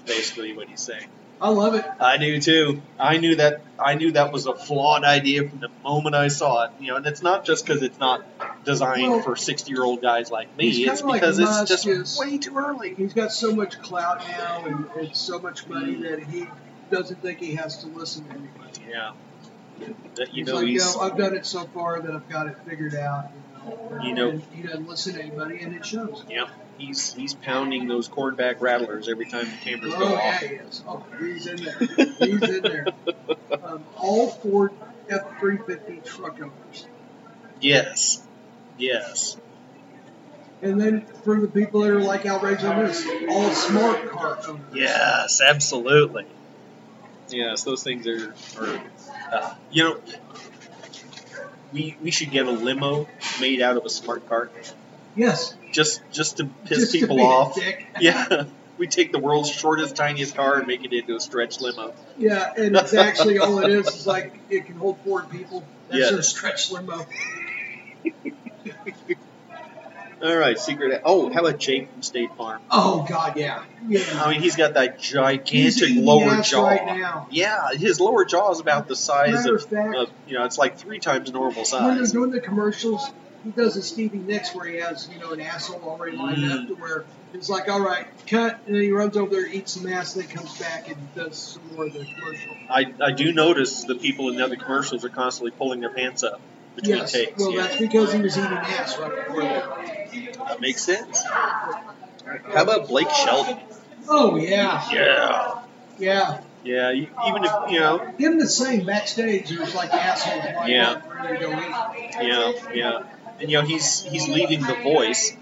Basically, 0.05 0.55
what 0.55 0.67
he's 0.67 0.81
saying. 0.81 1.07
I 1.41 1.49
love 1.49 1.73
it. 1.75 1.83
I 1.99 2.17
knew 2.17 2.39
too. 2.39 2.81
I 2.99 3.17
knew 3.17 3.35
that. 3.37 3.61
I 3.79 3.95
knew 3.95 4.11
that 4.11 4.31
was 4.31 4.45
a 4.45 4.53
flawed 4.53 5.03
idea 5.03 5.49
from 5.49 5.59
the 5.59 5.69
moment 5.83 6.13
I 6.15 6.27
saw 6.27 6.65
it. 6.65 6.71
You 6.79 6.89
know, 6.91 6.97
and 6.97 7.05
it's 7.07 7.23
not 7.23 7.45
just 7.45 7.65
because 7.65 7.81
it's 7.81 7.99
not 7.99 8.23
designed 8.63 9.09
Well, 9.11 9.21
for 9.23 9.35
sixty-year-old 9.35 10.01
guys 10.03 10.29
like 10.29 10.55
me. 10.55 10.69
It's 10.69 11.01
like 11.01 11.21
because 11.21 11.39
Musk 11.39 11.61
it's 11.63 11.69
just 11.71 11.87
is- 11.87 12.17
way 12.19 12.37
too 12.37 12.55
early. 12.57 12.93
He's 12.93 13.13
got 13.13 13.31
so 13.31 13.55
much 13.55 13.81
clout 13.81 14.19
now 14.19 14.65
and, 14.65 14.85
and 14.99 15.15
so 15.17 15.39
much 15.39 15.65
money 15.67 15.95
that 16.03 16.23
he 16.23 16.45
doesn't 16.91 17.21
think 17.23 17.39
he 17.39 17.55
has 17.55 17.77
to 17.83 17.87
listen 17.87 18.25
to 18.25 18.31
anybody. 18.31 18.81
Yeah. 18.87 19.13
That 20.15 20.35
you 20.35 20.43
he's 20.43 20.47
know 20.47 20.55
like, 20.57 20.67
he's. 20.67 20.95
no, 20.95 21.01
I've 21.01 21.17
done 21.17 21.35
it 21.35 21.45
so 21.47 21.63
far 21.73 22.01
that 22.01 22.11
I've 22.13 22.29
got 22.29 22.45
it 22.47 22.57
figured 22.67 22.93
out. 22.93 23.31
You 23.65 23.71
know, 23.73 24.03
You 24.03 24.13
know- 24.33 24.41
he 24.53 24.61
doesn't 24.61 24.87
listen 24.87 25.15
to 25.15 25.21
anybody, 25.21 25.59
and 25.61 25.75
it 25.75 25.85
shows. 25.85 26.23
Yeah. 26.29 26.49
He's 26.81 27.13
he's 27.13 27.33
pounding 27.35 27.87
those 27.87 28.09
cornback 28.09 28.59
rattlers 28.59 29.07
every 29.07 29.25
time 29.27 29.45
the 29.45 29.57
cameras 29.57 29.93
Oh 29.95 29.99
go 29.99 30.09
yeah, 30.13 30.15
off. 30.33 30.39
he 30.39 30.45
is. 30.47 30.83
Oh, 30.87 31.05
he's 31.19 31.45
in 31.47 31.63
there. 31.63 31.77
He's 32.19 32.49
in 32.49 32.63
there. 32.63 32.87
Um, 33.63 33.83
all 33.97 34.27
Ford 34.29 34.71
F 35.07 35.39
three 35.39 35.57
fifty 35.57 35.99
truck 36.03 36.39
owners, 36.41 36.85
Yes. 37.59 38.25
Yes. 38.77 39.37
and 40.63 40.81
then 40.81 41.05
for 41.23 41.39
the 41.39 41.47
people 41.47 41.81
that 41.81 41.91
are 41.91 42.01
like 42.01 42.25
outraged 42.25 42.63
on 42.63 42.85
this, 42.85 43.05
all 43.29 43.49
smart 43.51 44.09
car 44.09 44.39
owners. 44.47 44.61
Yes. 44.73 45.41
Absolutely. 45.41 46.25
Yes, 47.29 47.63
those 47.63 47.83
things 47.83 48.07
are, 48.07 48.33
are 48.59 48.81
uh, 49.31 49.53
you 49.69 49.83
know, 49.83 49.99
we 51.71 51.95
we 52.01 52.09
should 52.11 52.31
get 52.31 52.47
a 52.47 52.51
limo 52.51 53.07
made 53.39 53.61
out 53.61 53.77
of 53.77 53.85
a 53.85 53.89
smart 53.89 54.27
car, 54.27 54.49
Yes. 55.15 55.55
just 55.73 56.01
just 56.11 56.37
to 56.37 56.45
piss 56.65 56.79
just 56.79 56.91
to 56.93 56.99
people 56.99 57.19
a 57.19 57.23
off. 57.23 57.57
Yeah, 57.99 58.45
we 58.77 58.87
take 58.87 59.11
the 59.11 59.19
world's 59.19 59.49
shortest, 59.51 59.95
tiniest 59.95 60.35
car 60.35 60.57
and 60.57 60.67
make 60.67 60.83
it 60.83 60.93
into 60.93 61.15
a 61.15 61.19
stretch 61.19 61.59
limo. 61.61 61.93
Yeah, 62.17 62.51
and 62.57 62.75
it's 62.75 62.93
actually 62.93 63.37
all 63.39 63.59
it 63.59 63.69
is 63.71 63.87
is 63.87 64.07
like 64.07 64.39
it 64.49 64.65
can 64.65 64.75
hold 64.75 64.97
four 65.03 65.23
people. 65.23 65.63
That's 65.89 66.09
their 66.11 66.21
stretch 66.21 66.71
limo. 66.71 67.05
All 70.23 70.35
right, 70.35 70.57
secret. 70.59 71.01
Oh, 71.03 71.33
how 71.33 71.39
about 71.43 71.59
Jake 71.59 71.91
from 71.91 72.03
State 72.03 72.29
Farm? 72.35 72.61
Oh 72.69 73.03
God, 73.09 73.37
yeah, 73.37 73.63
yeah. 73.87 74.03
I 74.23 74.29
mean, 74.29 74.39
he's 74.39 74.55
got 74.55 74.75
that 74.75 74.99
gigantic 74.99 75.89
lower 75.95 76.41
jaw. 76.43 76.63
right. 76.67 77.25
Yeah, 77.31 77.69
his 77.73 77.99
lower 77.99 78.23
jaw 78.23 78.51
is 78.51 78.59
about 78.59 78.87
the 78.87 78.95
size 78.95 79.47
of, 79.47 79.63
fact- 79.65 79.95
of, 79.95 80.11
you 80.27 80.37
know, 80.37 80.45
it's 80.45 80.59
like 80.59 80.77
three 80.77 80.99
times 80.99 81.31
normal 81.31 81.65
size. 81.65 81.81
When 81.81 81.97
they're 81.97 82.05
doing 82.05 82.29
the 82.29 82.39
commercials, 82.39 83.09
he 83.43 83.49
does 83.51 83.75
a 83.77 83.81
Stevie 83.81 84.17
Nicks 84.19 84.53
where 84.55 84.67
he 84.67 84.77
has 84.77 85.09
you 85.11 85.19
know 85.19 85.31
an 85.31 85.41
asshole 85.41 85.81
already 85.83 86.15
lined 86.17 86.37
Mm. 86.39 86.61
up 86.61 86.67
to 86.67 86.75
where 86.75 87.05
it's 87.33 87.49
like, 87.49 87.69
all 87.69 87.79
right, 87.81 88.05
cut, 88.27 88.59
and 88.65 88.75
then 88.75 88.81
he 88.81 88.91
runs 88.91 89.15
over 89.15 89.31
there, 89.31 89.47
eats 89.47 89.73
some 89.73 89.87
ass, 89.87 90.15
and 90.15 90.25
then 90.25 90.35
comes 90.35 90.57
back 90.59 90.89
and 90.89 90.97
does 91.15 91.37
some 91.37 91.61
more 91.73 91.85
of 91.85 91.93
the 91.93 92.05
commercial. 92.05 92.51
I, 92.69 92.93
I 93.01 93.11
do 93.13 93.31
notice 93.31 93.85
the 93.85 93.95
people 93.95 94.29
in 94.29 94.35
the 94.35 94.43
other 94.43 94.57
commercials 94.57 95.05
are 95.05 95.09
constantly 95.09 95.51
pulling 95.51 95.79
their 95.79 95.91
pants 95.91 96.23
up 96.23 96.41
between 96.75 96.97
Yes, 96.97 97.11
takes. 97.13 97.39
well, 97.41 97.53
yeah. 97.53 97.61
that's 97.63 97.77
because 97.77 98.11
he 98.11 98.19
was 98.21 98.37
eating 98.37 98.51
ass 98.51 98.99
right 98.99 99.27
before 99.27 99.43
that. 99.43 99.63
That 100.49 100.59
makes 100.61 100.81
sense. 100.83 101.23
How 101.23 102.63
about 102.63 102.87
Blake 102.89 103.09
Shelton? 103.09 103.57
Oh 104.09 104.35
yeah, 104.35 104.83
Yeah. 104.91 105.63
yeah. 105.97 106.41
Yeah, 106.63 106.91
even 106.91 107.43
if, 107.43 107.51
you 107.71 107.79
know, 107.79 107.97
Him 108.19 108.37
the 108.37 108.47
same 108.47 108.85
backstage, 108.85 109.49
there's 109.49 109.73
like 109.73 109.91
assholes 109.93 110.43
like 110.55 110.69
Yeah. 110.69 111.01
ready 111.23 111.39
to 111.39 111.45
go 111.45 111.51
eat. 111.53 112.11
yeah, 112.21 112.51
yeah. 112.73 112.99
And, 113.41 113.49
you 113.51 113.59
know, 113.59 113.65
he's 113.65 114.03
he's 114.03 114.27
leaving 114.27 114.61
The 114.61 114.75
Voice, 114.75 115.35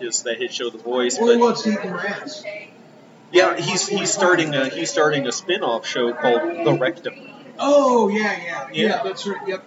is 0.00 0.22
that 0.24 0.38
hit 0.38 0.52
show 0.52 0.70
The 0.70 0.78
Voice, 0.78 1.18
but 1.18 1.56
to 1.56 1.70
eat 1.70 1.82
their 1.82 1.98
ass. 2.06 2.44
yeah, 3.32 3.56
he's 3.56 3.88
he's 3.88 4.12
starting 4.12 4.54
a 4.54 4.68
he's 4.68 4.90
starting 4.90 5.26
a 5.26 5.32
spin-off 5.32 5.86
show 5.86 6.12
called 6.12 6.66
The 6.66 6.76
Rectum. 6.78 7.14
Oh 7.58 8.08
yeah, 8.08 8.20
yeah, 8.20 8.68
yeah. 8.72 8.86
Yeah. 8.88 9.02
that's 9.02 9.26
right. 9.26 9.48
Yep. 9.48 9.64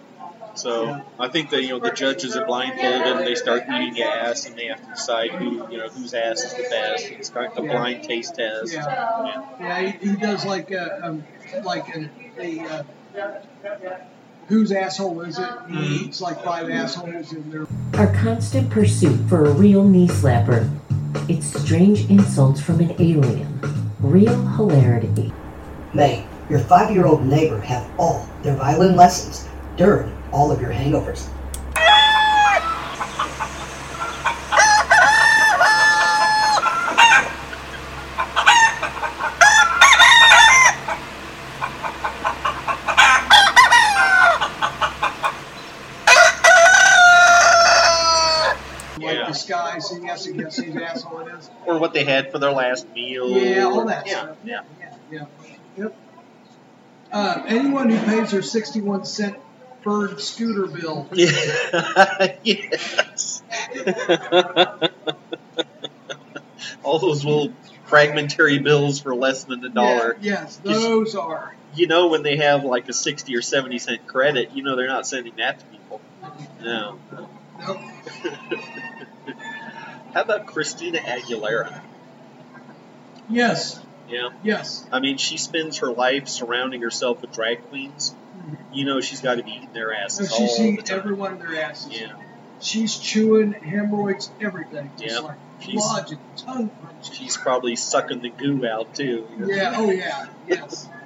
So 0.54 1.00
I 1.18 1.28
think 1.28 1.50
that 1.50 1.62
you 1.62 1.70
know 1.70 1.78
the 1.78 1.90
judges 1.90 2.36
are 2.36 2.44
blindfolded 2.44 3.16
and 3.16 3.26
they 3.26 3.34
start 3.34 3.62
eating 3.72 3.96
your 3.96 4.08
ass 4.08 4.46
and 4.46 4.56
they 4.56 4.66
have 4.66 4.82
to 4.84 4.90
decide 4.90 5.30
who 5.30 5.70
you 5.70 5.78
know 5.78 5.88
whose 5.88 6.12
ass 6.14 6.44
is 6.44 6.54
the 6.54 6.66
best. 6.70 7.06
It's 7.06 7.30
kind 7.30 7.50
of 7.52 7.58
a 7.64 7.66
Yeah. 7.66 7.72
blind 7.72 8.04
taste 8.04 8.34
test. 8.36 8.72
Yeah. 8.74 9.44
Yeah, 9.60 9.78
he, 9.80 10.10
he 10.10 10.16
does 10.16 10.44
like 10.44 10.70
a 10.70 11.06
um, 11.06 11.24
like 11.64 11.88
a, 11.96 12.10
a 12.38 12.60
uh, 12.60 12.82
whose 14.48 14.72
asshole 14.72 15.20
is 15.22 15.38
it? 15.38 15.48
He 15.68 15.74
Mhm. 15.74 16.02
eats 16.06 16.20
like 16.20 16.42
five 16.44 16.68
assholes 16.70 17.32
in 17.32 17.50
there. 17.50 17.66
Our 17.94 18.12
constant 18.14 18.70
pursuit 18.70 19.18
for 19.28 19.44
a 19.46 19.50
real 19.52 19.84
knee 19.84 20.08
slapper. 20.08 20.68
It's 21.28 21.46
strange 21.62 22.08
insults 22.10 22.60
from 22.60 22.80
an 22.80 22.94
alien. 22.98 23.60
Real 24.00 24.36
hilarity. 24.56 25.32
May 25.92 26.24
your 26.48 26.60
five 26.60 26.90
year 26.90 27.06
old 27.06 27.24
neighbor 27.26 27.60
have 27.60 27.84
all 27.98 28.26
their 28.42 28.54
violin 28.56 28.96
lessons 28.96 29.46
during 29.76 30.12
all 30.32 30.50
of 30.50 30.60
your 30.60 30.70
hangovers. 30.72 31.26
Like 48.98 49.16
Yeah. 49.16 49.26
disguise, 49.28 49.88
so 49.88 49.94
he 49.98 50.06
has 50.08 50.24
to 50.24 50.32
guess 50.32 50.56
whose 50.56 50.76
asshole 50.76 51.20
it 51.20 51.28
is. 51.38 51.48
Or 51.64 51.78
what 51.90 51.94
they 51.94 52.04
had 52.04 52.30
for 52.30 52.38
their 52.38 52.52
last 52.52 52.88
meal. 52.94 53.28
Yeah, 53.30 53.64
all 53.64 53.86
that 53.86 54.06
yeah, 54.06 54.22
stuff. 54.22 54.36
Yeah. 54.44 54.62
Yeah. 55.10 55.26
Yep. 55.76 55.96
Uh, 57.12 57.42
anyone 57.48 57.90
who 57.90 57.98
pays 58.06 58.30
their 58.30 58.42
sixty-one 58.42 59.04
cent 59.04 59.36
bird 59.82 60.20
scooter 60.20 60.68
bill. 60.68 61.08
Yeah. 61.12 62.36
yes. 62.44 63.42
all 66.84 67.00
those 67.00 67.24
little 67.24 67.52
fragmentary 67.86 68.58
bills 68.60 69.00
for 69.00 69.12
less 69.14 69.44
than 69.44 69.64
a 69.64 69.68
dollar. 69.68 70.16
Yeah, 70.20 70.42
yes, 70.42 70.56
those 70.58 71.16
are. 71.16 71.56
You 71.74 71.88
know 71.88 72.06
when 72.08 72.22
they 72.22 72.36
have 72.36 72.64
like 72.64 72.88
a 72.88 72.92
sixty 72.92 73.34
or 73.34 73.42
seventy 73.42 73.80
cent 73.80 74.06
credit, 74.06 74.52
you 74.54 74.62
know 74.62 74.76
they're 74.76 74.86
not 74.86 75.08
sending 75.08 75.34
that 75.38 75.58
to 75.58 75.64
people. 75.66 76.00
No. 76.62 77.00
Nope. 77.66 77.78
How 80.14 80.22
about 80.22 80.46
Christina 80.46 80.98
Aguilera? 80.98 81.80
Yes. 83.28 83.80
Yeah. 84.08 84.30
Yes. 84.42 84.84
I 84.90 84.98
mean, 85.00 85.18
she 85.18 85.36
spends 85.36 85.78
her 85.78 85.92
life 85.92 86.26
surrounding 86.28 86.82
herself 86.82 87.20
with 87.22 87.32
drag 87.32 87.68
queens. 87.68 88.14
You 88.72 88.84
know 88.84 89.00
she's 89.00 89.20
got 89.20 89.36
to 89.36 89.42
be 89.44 89.50
eating 89.52 89.72
their 89.72 89.92
asses 89.94 90.30
she's 90.34 90.50
all 90.50 90.56
the 90.58 90.68
eating 90.70 90.90
every 90.90 91.14
one 91.14 91.34
of 91.34 91.38
their 91.40 91.62
asses. 91.62 92.00
Yeah. 92.00 92.12
She's 92.60 92.96
chewing 92.98 93.52
hemorrhoids, 93.52 94.30
everything. 94.40 94.90
Just 94.98 95.14
Yep. 95.14 95.22
like 95.24 95.36
She's- 95.60 95.76
lodging, 95.82 96.18
tongue 96.36 96.68
punching. 96.82 97.14
She's 97.14 97.36
probably 97.36 97.76
sucking 97.76 98.20
the 98.22 98.30
goo 98.30 98.66
out 98.66 98.94
too. 98.94 99.26
you 99.30 99.46
know? 99.46 99.54
Yeah, 99.54 99.74
oh 99.76 99.90
yeah, 99.90 100.26
yes. 100.48 100.88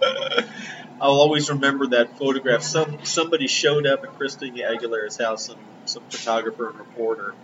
I'll 1.00 1.12
always 1.20 1.48
remember 1.50 1.86
that 1.88 2.18
photograph. 2.18 2.62
Some 2.62 3.04
somebody 3.04 3.46
showed 3.46 3.86
up 3.86 4.04
at 4.04 4.16
Christina 4.18 4.64
Aguilera's 4.64 5.16
house, 5.18 5.46
some 5.46 5.58
some 5.86 6.02
photographer 6.10 6.68
and 6.68 6.78
reporter, 6.78 7.34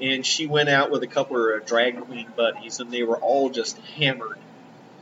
and 0.00 0.24
she 0.24 0.46
went 0.46 0.68
out 0.68 0.90
with 0.90 1.02
a 1.02 1.06
couple 1.06 1.36
of 1.36 1.42
her 1.42 1.60
drag 1.60 2.00
queen 2.02 2.26
buddies, 2.36 2.78
and 2.80 2.90
they 2.90 3.02
were 3.02 3.16
all 3.16 3.48
just 3.50 3.78
hammered, 3.96 4.38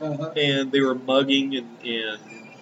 Uh-huh. 0.01 0.31
and 0.35 0.71
they 0.71 0.79
were 0.81 0.95
mugging 0.95 1.55
and 1.57 1.77
and 1.85 2.19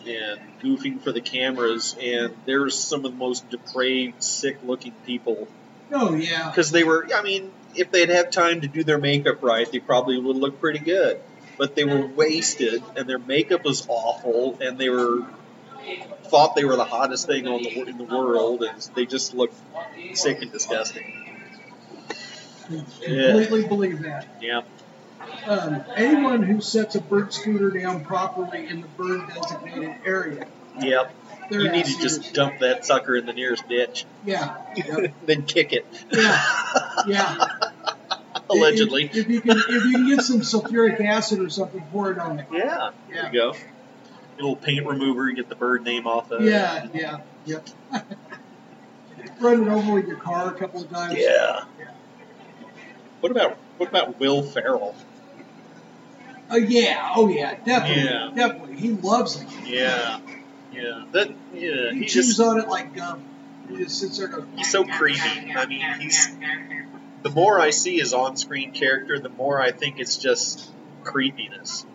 and 0.07 0.39
goofing 0.61 1.01
for 1.01 1.11
the 1.11 1.21
cameras, 1.21 1.95
and 2.01 2.33
there's 2.45 2.77
some 2.77 3.03
of 3.05 3.11
the 3.11 3.17
most 3.17 3.49
depraved, 3.49 4.23
sick-looking 4.23 4.93
people 5.05 5.47
Oh 5.91 6.15
yeah. 6.15 6.49
because 6.49 6.71
they 6.71 6.83
were. 6.83 7.07
I 7.13 7.21
mean, 7.21 7.51
if 7.75 7.91
they'd 7.91 8.09
have 8.09 8.31
time 8.31 8.61
to 8.61 8.67
do 8.67 8.83
their 8.83 8.97
makeup 8.97 9.43
right, 9.43 9.69
they 9.71 9.79
probably 9.79 10.17
would 10.17 10.35
look 10.37 10.59
pretty 10.59 10.79
good. 10.79 11.19
But 11.57 11.75
they 11.75 11.85
were 11.85 12.05
wasted, 12.05 12.83
and 12.95 13.09
their 13.09 13.19
makeup 13.19 13.63
was 13.63 13.85
awful, 13.89 14.57
and 14.61 14.77
they 14.77 14.89
were 14.89 15.25
thought 16.23 16.55
they 16.55 16.65
were 16.65 16.75
the 16.75 16.83
hottest 16.83 17.25
thing 17.27 17.47
on 17.47 17.63
the 17.63 17.81
in 17.87 17.97
the 17.97 18.03
world, 18.03 18.63
and 18.63 18.81
they 18.95 19.05
just 19.05 19.33
looked 19.33 19.55
sick 20.13 20.41
and 20.41 20.51
disgusting. 20.51 21.13
Yeah. 22.69 23.31
Completely 23.31 23.65
believe 23.67 24.01
that. 24.03 24.27
Yeah, 24.41 24.61
Um, 25.45 25.83
anyone 25.95 26.43
who 26.43 26.59
sets 26.61 26.95
a 26.95 27.01
bird 27.01 27.33
scooter 27.33 27.71
down 27.71 28.03
properly 28.03 28.67
in 28.67 28.81
the 28.81 28.87
bird 28.87 29.21
designated 29.33 29.95
area, 30.05 30.47
yep. 30.79 31.13
You 31.49 31.71
need 31.71 31.85
to 31.85 31.97
just 32.01 32.33
dump 32.33 32.59
that 32.59 32.85
sucker 32.85 33.15
in 33.15 33.25
the 33.25 33.31
nearest 33.31 33.69
ditch, 33.69 34.05
Yeah. 34.25 34.57
Yep. 34.75 35.13
then 35.25 35.43
kick 35.43 35.71
it. 35.73 35.85
Yeah. 36.11 36.43
Yeah. 37.07 37.45
Allegedly. 38.57 39.05
If, 39.05 39.15
if 39.15 39.27
you 39.29 39.41
can, 39.41 39.57
if 39.57 39.67
you 39.85 39.91
can 39.91 40.07
get 40.07 40.21
some 40.21 40.41
sulfuric 40.41 40.99
acid 41.03 41.39
or 41.39 41.49
something, 41.49 41.81
pour 41.91 42.11
it 42.11 42.19
on 42.19 42.39
it. 42.39 42.47
Yeah. 42.51 42.91
There 43.09 43.15
Yeah. 43.15 43.25
you 43.27 43.33
go. 43.33 43.49
A 43.51 44.35
little 44.37 44.55
paint 44.55 44.85
remover, 44.85 45.31
get 45.31 45.49
the 45.49 45.55
bird 45.55 45.83
name 45.83 46.05
off 46.07 46.31
of 46.31 46.41
it. 46.41 46.49
Yeah. 46.49 46.87
Yeah. 46.93 47.19
Yep. 47.45 47.67
Run 49.39 49.63
it 49.63 49.67
over 49.67 49.93
with 49.95 50.07
your 50.07 50.17
car 50.17 50.49
a 50.49 50.57
couple 50.57 50.81
of 50.83 50.89
times. 50.89 51.15
Yeah. 51.17 51.63
What 53.19 53.31
about 53.31 53.57
what 53.77 53.89
about 53.89 54.19
Will 54.19 54.43
Ferrell? 54.43 54.95
Oh 56.49 56.55
yeah. 56.55 57.11
Oh 57.15 57.27
yeah. 57.29 57.55
Definitely. 57.55 58.03
Yeah. 58.03 58.31
Definitely. 58.35 58.75
He 58.77 58.89
loves 58.89 59.41
it. 59.41 59.47
Yeah, 59.65 60.19
yeah. 60.71 61.03
That 61.11 61.29
yeah. 61.53 61.91
He 61.91 61.99
He 61.99 62.05
chews 62.05 62.27
just 62.27 62.39
on 62.39 62.59
it 62.59 62.67
like 62.67 62.95
gum. 62.95 63.23
He 63.69 63.77
just 63.77 63.99
sits 63.99 64.17
there 64.19 64.27
goes. 64.27 64.45
he's 64.55 64.71
so 64.71 64.85
creepy. 64.85 65.19
I 65.55 65.65
mean, 65.65 65.81
he's 65.99 66.29
the 67.23 67.29
more 67.29 67.59
I 67.59 67.71
see 67.71 67.97
his 67.97 68.13
on-screen 68.13 68.71
character, 68.71 69.19
the 69.19 69.29
more 69.29 69.59
I 69.61 69.71
think 69.71 69.99
it's 69.99 70.17
just 70.17 70.69
creepiness. 71.03 71.85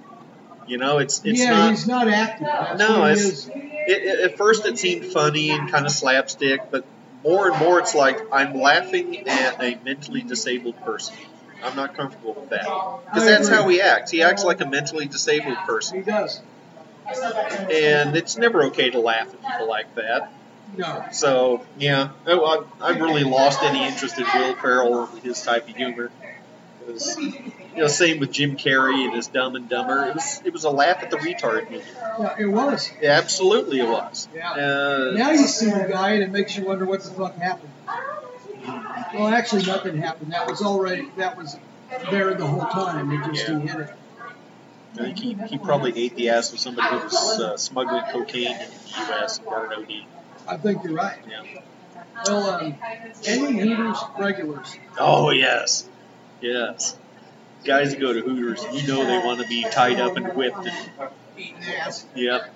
You 0.67 0.79
know, 0.79 0.99
it's 0.99 1.25
it's 1.25 1.41
yeah, 1.41 1.51
not. 1.51 1.71
he's 1.71 1.87
not 1.87 2.09
acting. 2.09 2.47
That's 2.47 2.79
No, 2.79 3.07
it's- 3.07 3.49
It, 3.85 4.03
it, 4.05 4.21
at 4.31 4.37
first, 4.39 4.65
it 4.65 4.79
seemed 4.79 5.07
funny 5.07 5.51
and 5.51 5.69
kind 5.69 5.87
of 5.87 5.91
slapstick, 5.93 6.71
but 6.71 6.85
more 7.25 7.51
and 7.51 7.59
more, 7.59 7.81
it's 7.81 7.97
like 7.97 8.21
I'm 8.33 8.55
laughing 8.55 9.27
at 9.29 9.61
a 9.61 9.77
mentally 9.85 10.23
disabled 10.23 10.77
person. 10.85 11.17
I'm 11.65 11.75
not 11.75 11.95
comfortable 11.97 12.35
with 12.35 12.51
that 12.51 12.65
because 13.07 13.25
that's 13.27 13.49
agree. 13.49 13.57
how 13.57 13.69
he 13.69 13.81
acts. 13.81 14.11
He 14.13 14.23
acts 14.23 14.45
like 14.45 14.61
a 14.61 14.67
mentally 14.67 15.07
disabled 15.07 15.57
person. 15.67 15.99
He 15.99 16.05
does. 16.05 16.41
and 17.09 18.17
it's 18.17 18.37
never 18.39 18.65
okay 18.65 18.91
to 18.91 19.01
laugh 19.01 19.29
at 19.35 19.41
people 19.43 19.69
like 19.69 19.93
that. 19.97 20.33
No. 20.77 21.05
So 21.13 21.65
yeah, 21.79 22.11
oh, 22.27 22.67
I, 22.81 22.89
I've 22.91 23.01
really 23.01 23.25
lost 23.25 23.63
any 23.63 23.87
interest 23.87 24.19
in 24.19 24.25
Will 24.25 24.55
Ferrell 24.57 24.95
or 24.95 25.09
his 25.23 25.43
type 25.43 25.69
of 25.69 25.77
humor. 25.77 26.11
'Cause 26.87 27.17
You 27.19 27.43
know, 27.77 27.87
same 27.87 28.19
with 28.19 28.33
Jim 28.33 28.57
Carrey 28.57 29.05
and 29.05 29.15
his 29.15 29.29
Dumb 29.29 29.55
and 29.55 29.69
Dumber. 29.69 30.07
It 30.09 30.15
was 30.15 30.43
it 30.45 30.53
was 30.53 30.65
a 30.65 30.71
laugh 30.71 31.03
at 31.03 31.11
the 31.11 31.17
retard 31.19 31.71
movie. 31.71 31.85
Yeah, 32.19 32.35
it 32.39 32.47
was. 32.47 32.91
Yeah, 33.01 33.13
absolutely, 33.13 33.81
it 33.81 33.89
was. 33.89 34.29
Yeah. 34.35 34.51
Uh, 34.53 35.13
Now 35.17 35.31
you 35.31 35.47
see 35.47 35.67
the 35.71 35.87
guy 35.91 36.11
and 36.13 36.23
it 36.25 36.31
makes 36.31 36.57
you 36.57 36.65
wonder 36.65 36.85
what 36.85 37.03
the 37.05 37.11
fuck 37.11 37.37
happened. 37.37 37.71
Well, 39.15 39.29
actually, 39.29 39.65
nothing 39.67 39.97
happened. 39.99 40.33
That 40.33 40.49
was 40.49 40.63
already 40.63 41.09
that 41.19 41.37
was 41.37 41.57
there 42.11 42.35
the 42.35 42.47
whole 42.47 42.61
time. 42.67 43.13
It 43.13 43.33
just 43.33 43.49
Yeah. 43.49 43.61
he 43.61 43.67
hit 43.69 43.81
it. 43.81 43.91
I 44.95 45.03
think 45.05 45.19
he, 45.19 45.35
he 45.49 45.59
probably 45.59 45.97
ate 45.97 46.17
the 46.17 46.31
ass 46.31 46.53
of 46.53 46.59
somebody 46.59 46.89
who 46.95 47.05
was 47.05 47.41
uh, 47.41 47.57
smuggling 47.57 48.03
cocaine 48.13 48.49
in 48.53 48.59
the 48.59 49.07
U.S. 49.09 49.39
and 49.39 49.47
got 49.47 49.73
an 49.73 49.85
OD. 49.85 49.91
I 50.47 50.57
think 50.57 50.85
you're 50.85 50.95
right. 50.95 51.19
Yeah. 51.29 51.43
Well, 52.27 52.51
um, 52.51 52.75
any 53.27 53.61
Hooters 53.61 53.99
regulars? 54.19 54.77
Oh 54.99 55.31
yes, 55.31 55.89
yes. 56.41 56.97
Guys 57.65 57.93
that 57.93 58.01
go 58.01 58.13
to 58.13 58.21
Hooters, 58.21 58.65
you 58.73 58.87
know 58.89 59.05
they 59.05 59.25
want 59.25 59.41
to 59.41 59.47
be 59.47 59.63
tied 59.63 60.01
up 60.01 60.17
and 60.17 60.35
whipped. 60.35 60.67
And, 60.67 62.05
yep. 62.15 62.53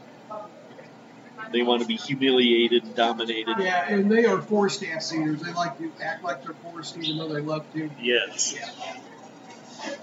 They 1.53 1.62
want 1.62 1.83
to 1.83 1.88
be 1.88 1.96
humiliated 1.96 2.85
and 2.85 2.94
dominated. 2.94 3.57
Yeah, 3.59 3.87
and 3.88 4.11
they 4.11 4.25
are 4.27 4.40
forced 4.40 4.83
ass 4.85 5.12
eaters. 5.12 5.42
They 5.42 5.53
like 5.53 5.79
to 5.79 5.92
act 6.03 6.25
like 6.25 6.42
they're 6.42 6.55
forced, 6.55 6.96
even 6.99 7.18
though 7.18 7.33
they 7.33 7.40
love 7.40 7.64
to. 7.75 7.88
Yes. 8.01 8.57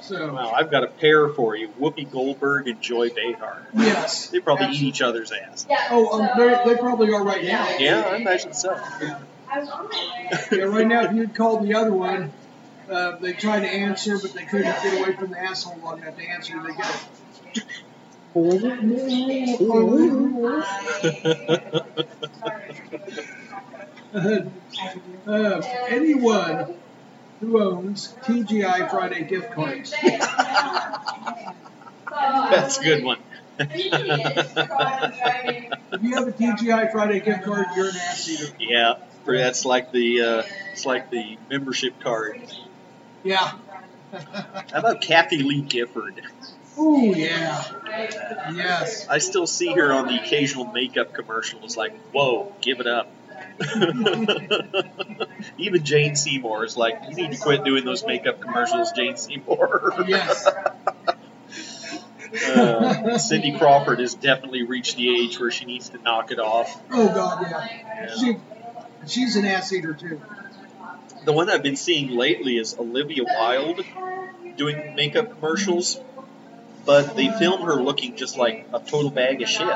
So, 0.01 0.33
Well, 0.33 0.49
I've 0.49 0.69
got 0.69 0.83
a 0.83 0.87
pair 0.87 1.29
for 1.29 1.55
you: 1.55 1.69
Whoopi 1.79 2.09
Goldberg 2.11 2.67
and 2.67 2.81
Joy 2.81 3.09
Behar. 3.09 3.69
yes. 3.73 4.27
They 4.29 4.39
probably 4.39 4.67
eat 4.67 4.81
each 4.83 5.01
other's 5.01 5.31
ass. 5.31 5.65
Yeah, 5.69 5.87
Oh, 5.91 6.21
um, 6.21 6.29
they 6.37 6.73
they 6.73 6.79
probably 6.79 7.13
are 7.13 7.23
right 7.23 7.43
now. 7.43 7.67
Yeah, 7.77 8.01
I 8.01 8.17
imagine 8.17 8.53
so. 8.53 8.75
Yeah, 10.51 10.63
right 10.63 10.87
now, 10.87 11.03
if 11.03 11.11
you 11.11 11.21
had 11.21 11.35
called 11.35 11.63
the 11.63 11.75
other 11.75 11.93
one, 11.93 12.33
uh, 12.89 13.17
they 13.17 13.33
tried 13.33 13.59
to 13.59 13.67
answer, 13.67 14.17
but 14.19 14.33
they 14.33 14.45
couldn't 14.45 14.65
get 14.65 14.99
away 14.99 15.13
from 15.15 15.29
the 15.29 15.39
asshole 15.39 15.77
long 15.77 16.01
enough 16.01 16.15
to 16.17 16.27
answer. 16.27 16.55
They 16.63 16.73
get. 16.73 17.03
Uh, 18.35 18.39
uh, 25.27 25.61
anyone 25.87 26.82
who 27.43 27.61
owns 27.61 28.15
TGI 28.23 28.89
Friday 28.89 29.23
gift 29.25 29.51
cards. 29.51 29.93
That's 32.09 32.77
a 32.77 32.83
good 32.83 33.03
one. 33.03 33.19
If 33.59 33.75
you 36.01 36.15
have 36.15 36.27
a 36.27 36.31
TGI 36.31 36.91
Friday 36.91 37.19
gift 37.19 37.43
card, 37.43 37.67
you're 37.75 37.89
an 37.89 37.95
ass 37.95 38.29
eater. 38.29 38.55
yeah, 38.59 38.93
that's 39.25 39.65
like 39.65 39.91
the 39.91 40.21
uh, 40.21 40.43
it's 40.71 40.85
like 40.85 41.11
the 41.11 41.37
membership 41.49 41.99
card. 41.99 42.41
Yeah. 43.23 43.51
How 44.11 44.63
about 44.73 45.01
Kathie 45.01 45.43
Lee 45.43 45.61
Gifford? 45.61 46.21
Oh 46.77 47.13
yeah. 47.13 47.63
Yes. 48.53 49.07
I 49.07 49.19
still 49.19 49.47
see 49.47 49.73
her 49.73 49.93
on 49.93 50.07
the 50.07 50.15
occasional 50.15 50.65
makeup 50.65 51.13
commercial. 51.13 51.59
It's 51.63 51.77
like, 51.77 51.95
whoa, 52.11 52.53
give 52.61 52.79
it 52.79 52.87
up. 52.87 53.11
Even 55.57 55.83
Jane 55.83 56.15
Seymour 56.15 56.65
is 56.65 56.77
like, 56.77 57.01
you 57.09 57.15
need 57.15 57.31
to 57.31 57.37
quit 57.37 57.63
doing 57.63 57.85
those 57.85 58.05
makeup 58.05 58.41
commercials, 58.41 58.91
Jane 58.91 59.17
Seymour. 59.17 60.05
Yes. 60.07 60.47
uh, 62.55 63.17
Cindy 63.17 63.57
Crawford 63.57 63.99
has 63.99 64.15
definitely 64.15 64.63
reached 64.63 64.97
the 64.97 65.09
age 65.09 65.39
where 65.39 65.51
she 65.51 65.65
needs 65.65 65.89
to 65.89 65.99
knock 65.99 66.31
it 66.31 66.39
off. 66.39 66.81
Oh, 66.91 67.07
God, 67.09 67.45
yeah. 67.49 68.15
She, 68.15 68.37
she's 69.07 69.35
an 69.35 69.45
ass 69.45 69.71
eater, 69.71 69.93
too. 69.93 70.21
The 71.25 71.33
one 71.33 71.49
I've 71.49 71.63
been 71.63 71.77
seeing 71.77 72.17
lately 72.17 72.57
is 72.57 72.77
Olivia 72.77 73.23
Wilde 73.23 73.81
doing 74.57 74.95
makeup 74.95 75.31
commercials, 75.31 75.99
but 76.85 77.15
they 77.15 77.29
film 77.29 77.61
her 77.61 77.75
looking 77.75 78.15
just 78.15 78.37
like 78.37 78.67
a 78.73 78.79
total 78.79 79.09
bag 79.09 79.41
of 79.41 79.47
shit. 79.47 79.73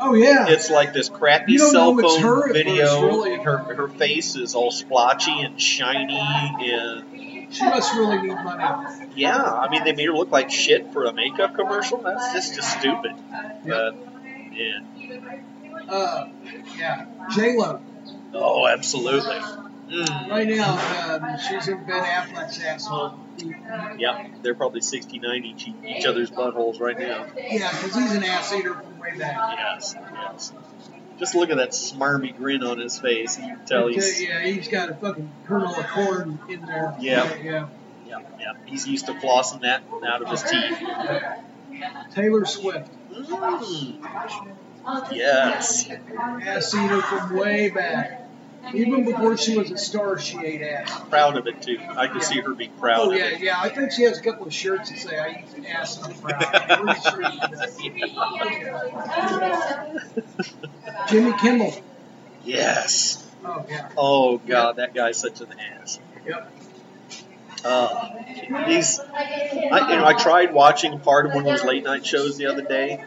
Oh, 0.00 0.14
yeah. 0.14 0.46
It's 0.48 0.70
like 0.70 0.92
this 0.92 1.08
crappy 1.08 1.58
cell 1.58 1.96
phone 1.96 2.52
video, 2.52 2.86
first, 2.86 3.02
really. 3.02 3.36
her 3.38 3.58
her 3.58 3.88
face 3.88 4.36
is 4.36 4.54
all 4.54 4.70
splotchy 4.70 5.40
and 5.42 5.60
shiny, 5.60 6.18
and 6.18 7.52
She 7.54 7.64
must 7.64 7.94
really 7.94 8.20
need 8.22 8.34
money. 8.34 9.08
yeah, 9.14 9.36
I 9.42 9.68
mean 9.70 9.84
they 9.84 9.92
made 9.92 10.06
her 10.06 10.12
look 10.12 10.30
like 10.30 10.50
shit 10.50 10.92
for 10.92 11.04
a 11.04 11.12
makeup 11.12 11.54
commercial. 11.54 11.98
That's 11.98 12.32
just 12.32 12.54
just 12.54 12.78
stupid. 12.78 13.12
But 13.66 13.94
yeah, 14.52 14.80
Uh, 15.88 16.28
yeah. 16.76 17.06
J-Lo. 17.34 17.80
oh, 18.34 18.66
absolutely. 18.66 19.36
Mm. 19.90 20.30
Right 20.30 20.48
now, 20.48 21.16
um, 21.16 21.38
she's 21.38 21.68
in 21.68 21.84
Ben 21.84 22.02
Affleck's 22.02 22.58
asshole. 22.62 23.18
Yep, 23.98 24.42
they're 24.42 24.54
probably 24.54 24.80
69 24.80 25.44
each 25.44 25.68
each 25.84 26.06
other's 26.06 26.30
buttholes 26.30 26.80
right 26.80 26.98
now. 26.98 27.26
Yeah, 27.36 27.70
because 27.70 27.94
he's 27.94 28.14
an 28.14 28.24
ass 28.24 28.52
eater 28.52 28.82
way 29.02 29.18
back. 29.18 29.36
Yes, 29.58 29.94
yes. 30.14 30.52
Just 31.18 31.34
look 31.34 31.50
at 31.50 31.56
that 31.58 31.70
smarmy 31.70 32.34
grin 32.36 32.62
on 32.64 32.78
his 32.78 32.98
face. 32.98 33.38
You 33.38 33.44
can 33.56 33.64
tell 33.66 33.84
Okay, 33.84 33.94
he's 33.94 34.22
yeah, 34.22 34.44
he's 34.44 34.68
got 34.68 34.90
a 34.90 34.94
fucking 34.94 35.30
kernel 35.46 35.74
of 35.74 35.86
corn 35.88 36.38
in 36.48 36.62
there. 36.62 36.94
Yeah. 37.00 37.34
yeah. 37.36 37.68
yeah, 38.06 38.20
yeah. 38.40 38.52
He's 38.66 38.86
used 38.88 39.06
to 39.06 39.12
flossing 39.14 39.60
that 39.62 39.82
out 40.06 40.22
of 40.22 40.28
his 40.28 40.42
teeth. 40.42 40.78
Taylor 42.14 42.44
Swift, 42.44 42.90
Mm. 43.12 44.02
Yes. 45.12 45.88
ass 45.90 46.74
eater 46.74 47.00
from 47.02 47.36
way 47.36 47.70
back. 47.70 48.21
Even 48.74 49.04
before 49.04 49.36
she 49.36 49.58
was 49.58 49.70
a 49.70 49.76
star, 49.76 50.18
she 50.18 50.38
ate 50.38 50.62
ass. 50.62 51.02
Proud 51.10 51.36
of 51.36 51.46
it 51.46 51.60
too. 51.62 51.78
I 51.96 52.06
can 52.06 52.20
see 52.20 52.40
her 52.40 52.54
being 52.54 52.70
proud 52.72 53.00
Oh 53.00 53.10
of 53.10 53.18
yeah, 53.18 53.24
it. 53.26 53.40
yeah. 53.40 53.60
I 53.60 53.68
think 53.68 53.92
she 53.92 54.02
has 54.04 54.18
a 54.18 54.22
couple 54.22 54.46
of 54.46 54.54
shirts 54.54 54.90
that 54.90 54.98
say 54.98 55.18
"I 55.18 55.44
eat 55.58 55.66
ass 55.66 55.96
and 56.02 56.14
I'm 56.14 56.20
proud." 56.20 56.70
I'm 56.70 57.00
sure 57.02 57.30
she 57.30 57.38
does. 57.38 57.76
Jimmy 61.08 61.32
Kimmel. 61.38 61.74
Yes. 62.44 63.26
Oh 63.44 63.64
yeah. 63.68 63.88
Oh 63.96 64.38
god, 64.38 64.76
that 64.76 64.94
guy's 64.94 65.18
such 65.18 65.40
an 65.40 65.48
ass. 65.58 65.98
Yep. 66.26 66.52
Uh, 67.64 68.10
he's, 68.66 68.98
I, 68.98 69.52
you 69.92 69.96
know, 69.96 70.04
I 70.04 70.14
tried 70.14 70.52
watching 70.52 70.98
part 70.98 71.26
of 71.26 71.32
one 71.34 71.46
of 71.46 71.52
those 71.52 71.64
late 71.64 71.84
night 71.84 72.04
shows 72.04 72.36
the 72.36 72.46
other 72.46 72.62
day. 72.62 73.04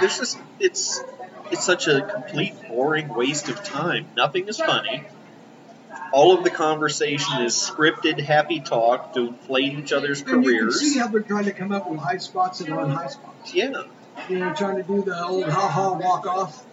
There's 0.00 0.18
just, 0.18 0.38
it's, 0.58 1.00
it's 1.52 1.64
such 1.64 1.86
a 1.86 2.00
complete 2.02 2.54
boring 2.68 3.08
waste 3.08 3.48
of 3.48 3.62
time. 3.62 4.08
Nothing 4.16 4.48
is 4.48 4.58
funny. 4.58 5.04
All 6.12 6.36
of 6.36 6.44
the 6.44 6.50
conversation 6.50 7.42
is 7.42 7.54
scripted, 7.54 8.20
happy 8.20 8.60
talk 8.60 9.14
to 9.14 9.28
inflate 9.28 9.72
each 9.74 9.92
other's 9.92 10.20
And 10.20 10.28
you 10.28 10.34
can 10.34 10.44
careers. 10.44 10.80
see 10.80 10.98
how 10.98 11.08
they're 11.08 11.22
trying 11.22 11.44
to 11.44 11.52
come 11.52 11.72
up 11.72 11.90
with 11.90 12.00
high 12.00 12.18
spots 12.18 12.60
and 12.60 12.74
run 12.74 12.90
high 12.90 13.08
spots. 13.08 13.54
Yeah, 13.54 13.82
You 14.28 14.38
know, 14.38 14.54
trying 14.54 14.76
to 14.76 14.82
do 14.82 15.02
the 15.02 15.24
old 15.24 15.44
ha 15.48 15.68
ha 15.68 15.92
walk 15.92 16.26
off. 16.26 16.66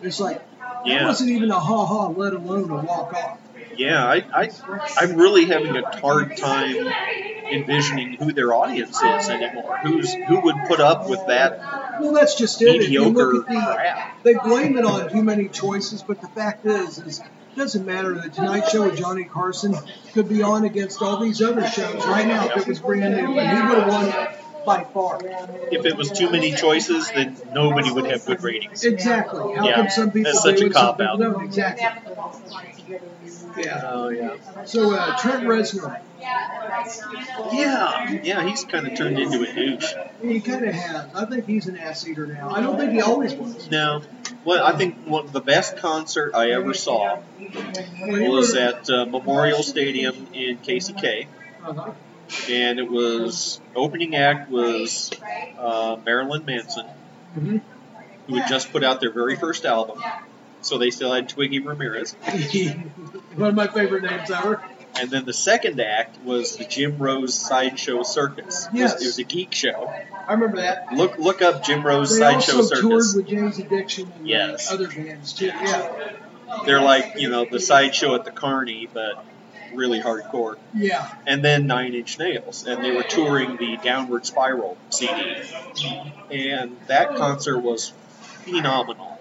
It's 0.00 0.20
like 0.20 0.38
that 0.38 0.86
yeah, 0.86 1.06
wasn't 1.06 1.30
even 1.30 1.50
a 1.50 1.58
ha 1.58 1.86
ha, 1.86 2.08
let 2.08 2.34
alone 2.34 2.70
a 2.70 2.76
walk 2.82 3.12
off. 3.14 3.38
Yeah. 3.78 4.04
I, 4.04 4.24
I, 4.34 4.50
I'm 4.98 5.16
really 5.16 5.46
having 5.46 5.76
a 5.76 6.00
hard 6.00 6.36
time 6.36 6.76
envisioning 7.50 8.14
who 8.14 8.32
their 8.32 8.52
audience 8.52 9.00
is 9.02 9.28
anymore. 9.28 9.78
Who's 9.82 10.12
who 10.12 10.40
would 10.40 10.56
put 10.66 10.80
up 10.80 11.08
with 11.08 11.26
that 11.28 11.98
Well, 12.00 12.12
that's 12.12 12.34
just 12.34 12.60
it. 12.62 12.74
You 12.74 12.80
mediocre 12.80 13.32
look 13.32 13.48
at 13.50 13.54
the, 13.54 13.60
crap? 13.74 14.22
they 14.22 14.34
blame 14.34 14.76
it 14.76 14.84
on 14.84 15.10
too 15.10 15.22
many 15.22 15.48
choices, 15.48 16.02
but 16.02 16.20
the 16.20 16.28
fact 16.28 16.66
is, 16.66 16.98
is 16.98 17.20
it 17.20 17.26
doesn't 17.56 17.86
matter. 17.86 18.14
The 18.14 18.28
Tonight 18.28 18.68
Show 18.68 18.84
with 18.84 18.98
Johnny 18.98 19.24
Carson 19.24 19.74
could 20.12 20.28
be 20.28 20.42
on 20.42 20.64
against 20.64 21.02
all 21.02 21.20
these 21.20 21.42
other 21.42 21.66
shows 21.66 22.06
right 22.06 22.26
now 22.26 22.46
if 22.46 22.56
it 22.56 22.68
was 22.68 22.80
brand 22.80 23.16
new, 23.16 23.38
and 23.38 23.56
he 23.58 23.68
would 23.68 23.78
have 23.78 23.88
won 23.88 24.28
by 24.68 24.84
far. 24.84 25.18
If 25.72 25.86
it 25.86 25.96
was 25.96 26.10
too 26.12 26.30
many 26.30 26.52
choices, 26.52 27.10
then 27.10 27.40
nobody 27.52 27.90
would 27.90 28.10
have 28.10 28.24
good 28.24 28.42
ratings. 28.42 28.84
Exactly. 28.84 29.54
How 29.54 29.66
Yeah, 29.66 29.74
come 29.76 29.90
some 29.90 30.10
people 30.10 30.32
that's 30.32 30.42
such 30.42 30.60
a 30.60 30.68
people 30.68 30.94
don't? 30.98 31.44
Exactly. 31.44 31.86
Yeah. 33.58 33.90
Oh 33.92 34.08
yeah. 34.10 34.36
So 34.66 34.94
uh, 34.94 35.16
Trent 35.18 35.44
Reznor, 35.44 36.00
Yeah, 37.52 38.20
yeah, 38.22 38.48
he's 38.48 38.64
kind 38.64 38.86
of 38.86 38.96
turned 38.96 39.18
into 39.18 39.42
a 39.42 39.52
douche. 39.52 39.92
he 40.22 40.40
kind 40.40 40.64
of 40.64 40.74
has. 40.74 41.14
I 41.14 41.24
think 41.24 41.46
he's 41.46 41.66
an 41.66 41.76
ass 41.76 42.06
eater 42.06 42.26
now. 42.26 42.50
I 42.50 42.60
don't 42.60 42.76
think 42.78 42.92
he 42.92 43.00
always 43.00 43.34
was. 43.34 43.68
No, 43.70 44.02
well, 44.44 44.64
I 44.64 44.72
think 44.72 45.06
one 45.06 45.24
of 45.24 45.32
the 45.32 45.40
best 45.40 45.78
concert 45.78 46.34
I 46.34 46.50
ever 46.50 46.74
saw 46.74 47.18
was 48.00 48.54
at 48.54 48.88
uh, 48.90 49.06
Memorial 49.06 49.62
Stadium 49.62 50.28
in 50.32 50.58
KCK, 50.58 51.26
Uh-huh. 51.64 51.92
And 52.50 52.78
it 52.78 52.90
was 52.90 53.60
opening 53.74 54.14
act 54.16 54.50
was 54.50 55.10
uh, 55.58 55.96
Marilyn 56.04 56.44
Manson, 56.44 56.86
Mhm. 57.36 57.60
who 58.26 58.34
had 58.36 58.48
just 58.48 58.70
put 58.72 58.84
out 58.84 59.00
their 59.00 59.12
very 59.12 59.36
first 59.36 59.64
album. 59.64 60.02
So 60.60 60.76
they 60.78 60.90
still 60.90 61.12
had 61.12 61.28
Twiggy 61.28 61.60
Ramirez, 61.60 62.12
One 63.36 63.50
of 63.50 63.54
my 63.54 63.66
favorite 63.68 64.02
names 64.02 64.30
ever. 64.30 64.60
and 65.00 65.10
then 65.10 65.24
the 65.24 65.32
second 65.32 65.80
act 65.80 66.18
was 66.24 66.56
the 66.56 66.64
Jim 66.64 66.98
Rose 66.98 67.34
Sideshow 67.38 68.02
Circus. 68.02 68.66
It 68.66 68.72
was- 68.72 68.80
Yes. 68.80 69.02
it 69.02 69.06
was 69.06 69.18
a 69.18 69.24
geek 69.24 69.54
show. 69.54 69.90
I 70.28 70.32
remember 70.32 70.56
that. 70.58 70.92
Look 70.92 71.18
look 71.18 71.40
up 71.42 71.62
Jim 71.62 71.82
Rose 71.86 72.10
They 72.10 72.18
Sideshow 72.20 72.56
also 72.56 72.80
toured 72.80 73.04
with 73.14 73.26
Jane's 73.28 73.58
Addiction 73.58 74.12
and 74.18 74.26
Yes. 74.28 74.70
other 74.72 74.88
bands 74.88 75.32
too. 75.32 75.46
Yeah. 75.46 75.88
They're 76.66 76.80
like 76.82 77.14
you 77.18 77.28
know 77.30 77.46
the 77.50 77.60
sideshow 77.60 78.14
at 78.16 78.24
the 78.24 78.30
Carney, 78.32 78.88
but 78.92 79.24
really 79.74 80.00
hardcore. 80.00 80.56
Yeah. 80.74 81.10
And 81.26 81.44
then 81.44 81.66
Nine 81.66 81.94
Inch 81.94 82.18
Nails, 82.18 82.66
and 82.66 82.84
they 82.84 82.90
were 82.90 83.02
touring 83.02 83.56
the 83.56 83.76
Downward 83.82 84.26
Spiral 84.26 84.76
CD, 84.90 85.42
and 86.30 86.76
that 86.86 87.16
concert 87.16 87.58
was 87.58 87.92
phenomenal. 88.44 89.18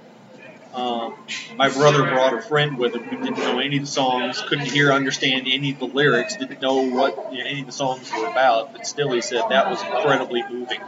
Um, 0.73 1.15
my 1.55 1.69
brother 1.69 2.03
brought 2.03 2.35
a 2.35 2.41
friend 2.41 2.77
with 2.77 2.93
him 2.93 3.03
who 3.03 3.17
didn't 3.17 3.39
know 3.39 3.59
any 3.59 3.77
of 3.77 3.83
the 3.83 3.87
songs, 3.89 4.41
couldn't 4.41 4.69
hear, 4.69 4.91
understand 4.91 5.47
any 5.49 5.71
of 5.71 5.79
the 5.79 5.87
lyrics, 5.87 6.35
didn't 6.35 6.61
know 6.61 6.75
what 6.81 7.33
you 7.33 7.39
know, 7.39 7.49
any 7.49 7.61
of 7.61 7.65
the 7.65 7.71
songs 7.71 8.11
were 8.11 8.27
about, 8.27 8.73
but 8.73 8.85
still 8.85 9.11
he 9.11 9.21
said 9.21 9.41
that 9.49 9.71
was 9.71 9.81
incredibly 9.81 10.43
moving. 10.43 10.79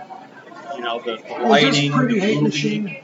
You 0.75 0.81
know, 0.81 1.01
the, 1.01 1.17
the 1.17 1.43
lighting, 1.43 1.91
the 1.91 2.41
movie. 2.41 3.03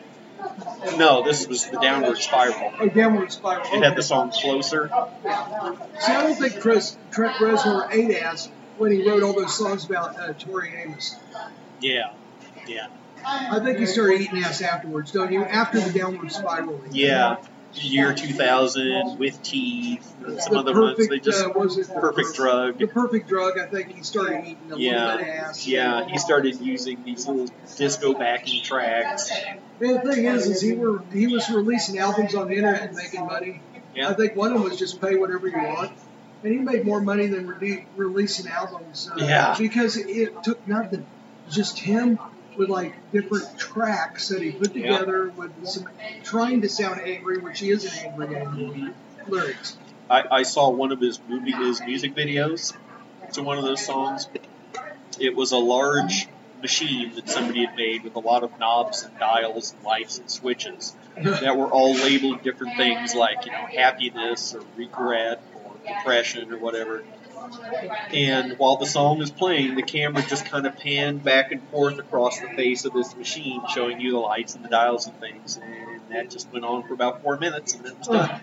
No, 0.98 1.24
this 1.24 1.48
was 1.48 1.70
the 1.70 1.78
Downward 1.80 2.18
Spiral. 2.18 2.74
Oh, 2.80 2.88
Downward 2.90 3.32
Spiral. 3.32 3.66
It 3.74 3.84
had 3.84 3.96
the 3.96 4.04
song 4.04 4.32
Closer. 4.32 4.90
See, 4.90 6.12
I 6.12 6.22
don't 6.24 6.36
think 6.36 6.60
Chris 6.62 6.98
Trent 7.12 7.36
Reznor 7.38 7.88
ate 7.92 8.18
ass 8.18 8.50
when 8.78 8.92
he 8.92 9.08
wrote 9.08 9.24
all 9.24 9.34
those 9.34 9.58
songs 9.58 9.86
about 9.86 10.20
uh, 10.20 10.34
Tori 10.34 10.74
Amos. 10.76 11.16
Yeah, 11.82 12.12
yeah, 12.68 12.88
I 13.26 13.60
think 13.60 13.80
he 13.80 13.86
started 13.86 14.22
eating 14.22 14.44
ass 14.44 14.62
afterwards, 14.62 15.12
don't 15.12 15.32
you? 15.32 15.44
After 15.44 15.80
the 15.80 15.98
Downward 15.98 16.32
Spiral. 16.32 16.82
yeah. 16.92 17.38
Year 17.82 18.14
2000 18.14 19.18
with 19.20 19.42
teeth 19.44 20.16
and 20.26 20.40
some 20.42 20.54
The 20.54 20.60
other 20.60 20.74
perfect, 20.74 20.98
ones. 21.00 21.10
They 21.10 21.20
just 21.20 21.44
uh, 21.46 22.00
perfect 22.00 22.36
drug. 22.36 22.80
The 22.80 22.88
perfect 22.88 23.28
drug. 23.28 23.58
I 23.60 23.66
think 23.68 23.94
he 23.96 24.02
started 24.04 24.46
eating 24.46 24.58
a 24.72 24.76
little 24.76 24.78
bit 24.78 25.28
Yeah, 25.28 25.44
ass. 25.48 25.68
yeah. 25.68 26.08
He 26.08 26.18
started 26.18 26.60
using 26.62 27.04
these 27.04 27.28
little 27.28 27.48
disco 27.78 28.14
backing 28.14 28.64
tracks. 28.64 29.30
And 29.32 29.60
the 29.80 30.00
thing 30.14 30.26
is, 30.26 30.48
is 30.48 30.62
he 30.62 30.74
were 30.74 31.04
he 31.12 31.28
was 31.28 31.50
releasing 31.50 32.00
albums 32.00 32.34
on 32.34 32.48
the 32.48 32.56
internet 32.56 32.84
and 32.90 32.96
making 32.96 33.26
money. 33.26 33.62
Yeah. 33.94 34.10
I 34.10 34.14
think 34.14 34.36
one 34.36 34.52
of 34.54 34.62
them 34.62 34.70
was 34.70 34.80
just 34.80 35.02
pay 35.02 35.16
whatever 35.16 35.48
you 35.48 35.58
want, 35.58 35.92
and 36.44 36.52
he 36.54 36.60
made 36.60 36.86
more 36.86 37.02
money 37.02 37.28
than 37.28 37.48
re- 37.48 37.86
releasing 37.96 38.48
albums. 38.52 39.10
Uh, 39.12 39.16
Yeah. 39.24 39.56
Because 39.58 39.98
it 39.98 40.44
took 40.44 40.66
nothing, 40.68 41.06
just 41.50 41.80
him 41.80 42.20
with 42.58 42.70
like 42.70 42.94
different 43.12 43.46
tracks 43.58 44.30
that 44.30 44.42
he 44.42 44.52
put 44.52 44.76
Yeah. 44.76 44.98
together 44.98 45.32
with 45.36 45.66
some 45.66 45.86
trying 46.24 46.62
to 46.62 46.70
sound 46.70 47.02
angry, 47.02 47.40
which 47.40 47.60
he 47.60 47.70
isn't 47.70 48.06
angry 48.06 48.36
anymore. 48.36 48.94
Lyrics. 49.28 49.78
I, 50.10 50.24
I 50.32 50.44
saw 50.44 50.70
one 50.70 50.92
of 50.92 51.00
his 51.00 51.20
movie, 51.28 51.52
his 51.52 51.82
music 51.82 52.16
videos 52.16 52.74
to 53.34 53.44
one 53.44 53.58
of 53.58 53.64
those 53.64 53.84
songs. 53.84 54.28
It 55.20 55.36
was 55.36 55.52
a 55.52 55.58
large 55.58 56.28
machine 56.62 57.14
that 57.16 57.30
somebody 57.30 57.66
had 57.66 57.76
made 57.76 58.04
with 58.04 58.16
a 58.16 58.20
lot 58.20 58.44
of 58.44 58.52
knobs 58.60 59.04
and 59.04 59.14
dials 59.20 59.74
and 59.74 59.84
lights 59.84 60.20
and 60.20 60.30
switches 60.30 60.96
that 61.16 61.58
were 61.58 61.68
all 61.68 61.94
labeled 61.94 62.42
different 62.44 62.76
things 62.78 63.14
like 63.14 63.46
you 63.46 63.52
know 63.52 63.66
happiness 63.76 64.54
or 64.54 64.62
regret 64.76 65.44
or 65.54 65.76
depression 65.88 66.52
or 66.52 66.58
whatever. 66.60 67.04
And 68.14 68.58
while 68.58 68.78
the 68.78 68.86
song 68.86 69.22
is 69.22 69.32
playing, 69.32 69.76
the 69.76 69.84
camera 69.84 70.24
just 70.24 70.46
kind 70.46 70.66
of 70.66 70.78
panned 70.78 71.24
back 71.24 71.52
and 71.52 71.62
forth 71.70 72.00
across 72.00 72.40
the 72.40 72.48
face 72.50 72.86
of 72.86 72.94
this 72.94 73.16
machine, 73.16 73.62
showing 73.74 74.00
you 74.00 74.12
the 74.12 74.20
lights 74.20 74.56
and 74.56 74.64
the 74.64 74.70
dials 74.70 75.08
and 75.08 75.20
things. 75.20 75.58
And 75.58 76.02
that 76.10 76.30
just 76.30 76.52
went 76.52 76.66
on 76.66 76.88
for 76.88 76.94
about 76.94 77.22
four 77.22 77.38
minutes, 77.38 77.74
and 77.74 77.86
then 77.86 77.94
it 77.94 78.00
was 78.00 78.08
done. 78.08 78.42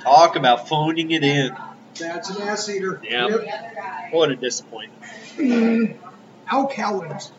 Talk 0.00 0.36
about 0.36 0.68
phoning 0.68 1.10
it 1.10 1.24
in. 1.24 1.56
That's 1.98 2.30
an 2.30 2.42
ass 2.42 2.68
eater. 2.68 3.00
Yeah. 3.02 3.28
Yep. 3.28 4.12
What 4.12 4.30
a 4.30 4.36
disappointment. 4.36 5.02
Mm. 5.36 5.96
Al 6.50 6.68
Cowlings. 6.68 7.32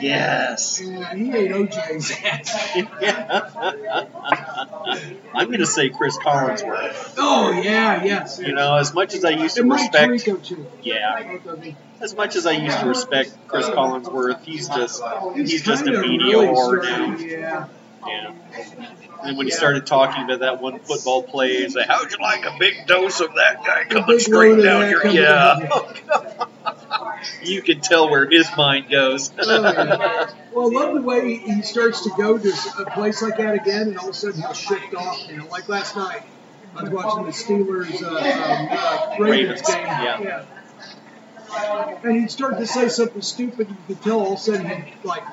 Yes. 0.00 0.80
Yeah, 0.82 1.14
he 1.14 1.36
ate 1.36 1.50
OJ's 1.50 2.10
ass. 2.24 2.76
I'm 5.34 5.46
going 5.46 5.58
to 5.60 5.66
say 5.66 5.90
Cris 5.90 6.18
Collinsworth. 6.18 7.14
Oh 7.18 7.52
yeah, 7.52 8.02
yes. 8.04 8.40
You 8.40 8.52
know, 8.52 8.76
as 8.76 8.94
much 8.94 9.14
as 9.14 9.24
I 9.24 9.30
used 9.30 9.54
to 9.56 9.60
and 9.60 9.68
Mike 9.68 9.92
respect, 9.92 10.12
Tirico 10.12 10.44
too. 10.44 10.66
yeah, 10.82 11.22
Both 11.22 11.46
of 11.46 11.62
them. 11.62 11.76
as 12.00 12.14
much 12.14 12.36
as 12.36 12.46
I 12.46 12.52
used 12.52 12.78
to 12.80 12.86
respect 12.86 13.32
Cris 13.48 13.66
Collinsworth, 13.66 14.42
he's 14.42 14.68
just 14.68 15.02
he's 15.34 15.62
just 15.62 15.86
a 15.86 15.92
really 15.92 16.46
whore 16.46 16.82
now. 16.82 17.16
Yeah. 17.18 17.68
Yeah. 18.06 18.34
And 19.22 19.36
when 19.36 19.46
he 19.46 19.50
started 19.52 19.86
talking 19.86 20.24
about 20.24 20.40
that 20.40 20.62
one 20.62 20.78
football 20.78 21.22
play, 21.22 21.62
he's 21.62 21.76
like, 21.76 21.86
"How'd 21.86 22.10
you 22.10 22.16
like 22.22 22.46
a 22.46 22.56
big 22.58 22.86
dose 22.86 23.20
of 23.20 23.34
that 23.34 23.62
guy 23.64 23.84
coming 23.84 24.18
straight 24.18 24.62
down 24.62 24.94
coming 24.94 25.16
yeah?" 25.16 25.58
you 27.42 27.62
can 27.62 27.80
tell 27.80 28.10
where 28.10 28.28
his 28.28 28.48
mind 28.56 28.90
goes. 28.90 29.30
Oh, 29.40 29.62
yeah. 29.62 30.30
Well, 30.52 30.76
I 30.76 30.84
love 30.84 30.94
the 30.94 31.02
way 31.02 31.36
he 31.36 31.62
starts 31.62 32.02
to 32.02 32.10
go 32.16 32.38
to 32.38 32.52
a 32.78 32.90
place 32.90 33.22
like 33.22 33.36
that 33.38 33.54
again, 33.54 33.88
and 33.88 33.98
all 33.98 34.08
of 34.08 34.14
a 34.14 34.14
sudden 34.14 34.40
he'll 34.40 34.52
shift 34.52 34.94
off. 34.94 35.28
You 35.28 35.38
know, 35.38 35.46
like 35.46 35.68
last 35.68 35.96
night, 35.96 36.22
I 36.74 36.82
was 36.82 36.90
watching 36.90 37.24
the 37.24 37.32
Steelers 37.32 38.02
uh, 38.02 38.08
um, 38.08 38.68
uh, 38.70 39.24
Ravens 39.24 39.62
game. 39.62 39.86
yeah. 39.86 40.44
And 42.02 42.20
he'd 42.20 42.30
start 42.30 42.58
to 42.58 42.66
say 42.66 42.88
something 42.88 43.22
stupid. 43.22 43.68
And 43.68 43.76
you 43.76 43.94
could 43.94 44.02
tell 44.02 44.20
all 44.20 44.34
of 44.34 44.38
a 44.38 44.42
sudden 44.42 44.66
he'd 44.66 45.04
like 45.04 45.24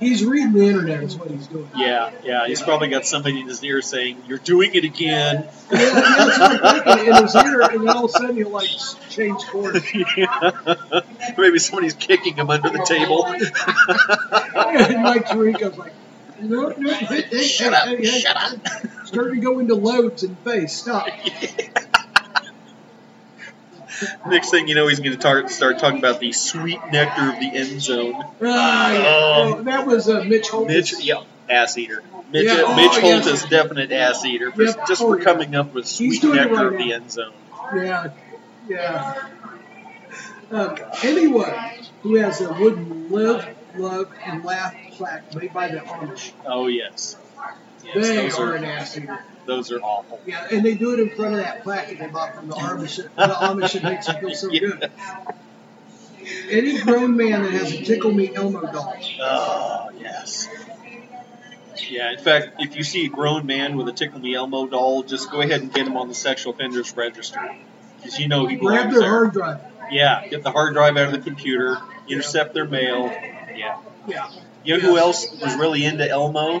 he's 0.00 0.24
reading 0.24 0.52
the 0.52 0.66
internet 0.66 1.02
is 1.02 1.16
what 1.16 1.30
he's 1.30 1.46
doing. 1.46 1.68
yeah, 1.76 2.10
yeah, 2.24 2.46
he's 2.46 2.62
probably 2.62 2.88
got 2.88 3.06
somebody 3.06 3.40
in 3.40 3.48
his 3.48 3.62
ear 3.64 3.82
saying, 3.82 4.22
"You're 4.26 4.38
doing 4.38 4.74
it 4.74 4.84
again." 4.84 5.48
Yeah, 5.70 5.78
yeah, 5.78 6.26
it's 6.28 6.38
like 6.38 6.84
thinking 6.84 7.14
in 7.14 7.22
his 7.22 7.34
ear, 7.34 7.60
and 7.62 7.80
then 7.80 7.88
all 7.88 8.04
of 8.04 8.10
a 8.10 8.12
sudden 8.12 8.36
he'll 8.36 8.50
like 8.50 8.68
change 9.10 9.42
course. 9.46 9.82
Maybe 11.38 11.58
somebody's 11.58 11.94
kicking 11.94 12.34
him 12.34 12.50
under 12.50 12.70
the 12.70 12.84
table. 12.86 13.26
and 13.26 15.02
Mike 15.02 15.26
Tirico's 15.26 15.76
like, 15.78 15.92
no, 16.40 16.68
no, 16.76 16.92
hey, 16.92 17.22
hey, 17.22 17.42
Shut 17.42 17.72
hey, 17.72 17.78
up! 17.78 17.88
hey, 17.88 17.96
hey. 18.06 18.20
Shut 18.20 18.36
up! 18.36 19.06
Starting 19.06 19.36
to 19.36 19.40
go 19.40 19.58
into 19.58 19.74
loads 19.74 20.22
and 20.22 20.38
face. 20.40 20.76
Stop. 20.76 21.08
Next 24.26 24.50
thing 24.50 24.68
you 24.68 24.74
know, 24.74 24.88
he's 24.88 25.00
going 25.00 25.16
to 25.18 25.48
start 25.48 25.78
talking 25.78 25.98
about 25.98 26.20
the 26.20 26.32
sweet 26.32 26.80
nectar 26.90 27.30
of 27.30 27.40
the 27.40 27.50
end 27.54 27.80
zone. 27.80 28.14
Yeah. 28.40 28.48
Um, 28.48 29.52
Oh, 29.58 29.62
that 29.64 29.86
was 29.86 30.08
uh, 30.08 30.24
Mitch 30.24 30.48
Holmes. 30.48 30.68
Mitch, 30.68 31.00
yeah, 31.00 31.22
ass 31.48 31.78
eater. 31.78 32.02
Mitch, 32.30 32.44
Yeah, 32.46 32.62
oh, 32.66 32.74
Mitch 32.76 32.98
Holt 32.98 33.26
is 33.26 33.44
definite 33.44 33.92
ass 33.92 34.24
eater 34.24 34.50
for, 34.50 34.64
Yep. 34.64 34.86
just 34.88 35.00
for 35.02 35.18
coming 35.20 35.54
up 35.54 35.72
with 35.74 35.86
sweet 35.86 36.22
nectar 36.24 36.54
right 36.54 36.66
of 36.66 36.78
the 36.78 36.92
end 36.92 37.10
zone. 37.10 37.32
Yeah, 37.74 38.08
yeah. 38.68 39.28
Um, 40.50 40.76
anyone 41.02 41.52
who 42.02 42.14
has 42.16 42.40
a 42.40 42.52
wooden 42.52 43.10
live, 43.10 43.56
love, 43.76 44.12
and 44.24 44.44
laugh 44.44 44.74
plaque 44.92 45.34
made 45.34 45.52
by 45.52 45.68
the 45.68 45.78
Amish, 45.78 46.32
Oh 46.44 46.66
yes, 46.68 47.16
yes 47.94 48.08
they 48.08 48.16
those 48.16 48.38
are 48.38 48.52
are 48.52 48.54
an 48.56 48.64
ass 48.64 48.96
eater. 48.96 49.18
those 49.46 49.72
are 49.72 49.80
awful. 49.80 50.20
Yeah, 50.26 50.46
and 50.50 50.64
they 50.64 50.74
do 50.74 50.92
it 50.94 51.00
in 51.00 51.10
front 51.10 51.34
of 51.34 51.40
that 51.40 51.62
plaque 51.62 51.88
that 51.88 51.98
they 51.98 52.06
bought 52.06 52.34
from 52.34 52.48
the 52.48 52.54
Amish. 52.54 52.96
The 52.96 53.08
Amish 53.22 53.74
it 53.76 53.82
makes 53.82 54.06
them 54.06 54.20
feel 54.20 54.34
so 54.34 54.50
good. 54.50 54.90
Any 56.50 56.78
grown 56.80 57.16
man 57.16 57.42
that 57.42 57.52
has 57.52 57.72
a 57.72 57.84
tickle 57.84 58.12
me 58.12 58.34
Elmo 58.34 58.60
doll, 58.72 58.96
Oh 59.20 59.90
yes. 59.98 60.48
Yeah, 61.90 62.12
in 62.12 62.18
fact, 62.18 62.54
if 62.58 62.74
you 62.76 62.82
see 62.82 63.06
a 63.06 63.08
grown 63.08 63.46
man 63.46 63.76
with 63.76 63.88
a 63.88 63.92
Tickle 63.92 64.18
Me 64.20 64.34
Elmo 64.34 64.66
doll, 64.66 65.02
just 65.02 65.30
go 65.30 65.40
ahead 65.40 65.60
and 65.60 65.72
get 65.72 65.86
him 65.86 65.96
on 65.96 66.08
the 66.08 66.14
sexual 66.14 66.54
offenders 66.54 66.96
register. 66.96 67.38
Because 67.98 68.18
you 68.18 68.28
know 68.28 68.46
he 68.46 68.56
grab 68.56 68.90
their 68.90 69.00
there. 69.00 69.08
hard 69.08 69.32
drive. 69.32 69.60
Yeah, 69.90 70.26
get 70.26 70.42
the 70.42 70.50
hard 70.50 70.74
drive 70.74 70.96
out 70.96 71.06
of 71.06 71.12
the 71.12 71.18
computer, 71.20 71.78
intercept 72.08 72.54
their 72.54 72.64
mail. 72.64 73.06
Yeah. 73.54 73.78
Yeah. 74.08 74.30
You 74.64 74.78
know 74.78 74.80
who 74.88 74.98
else 74.98 75.30
was 75.40 75.54
really 75.56 75.84
into 75.84 76.08
Elmo? 76.08 76.60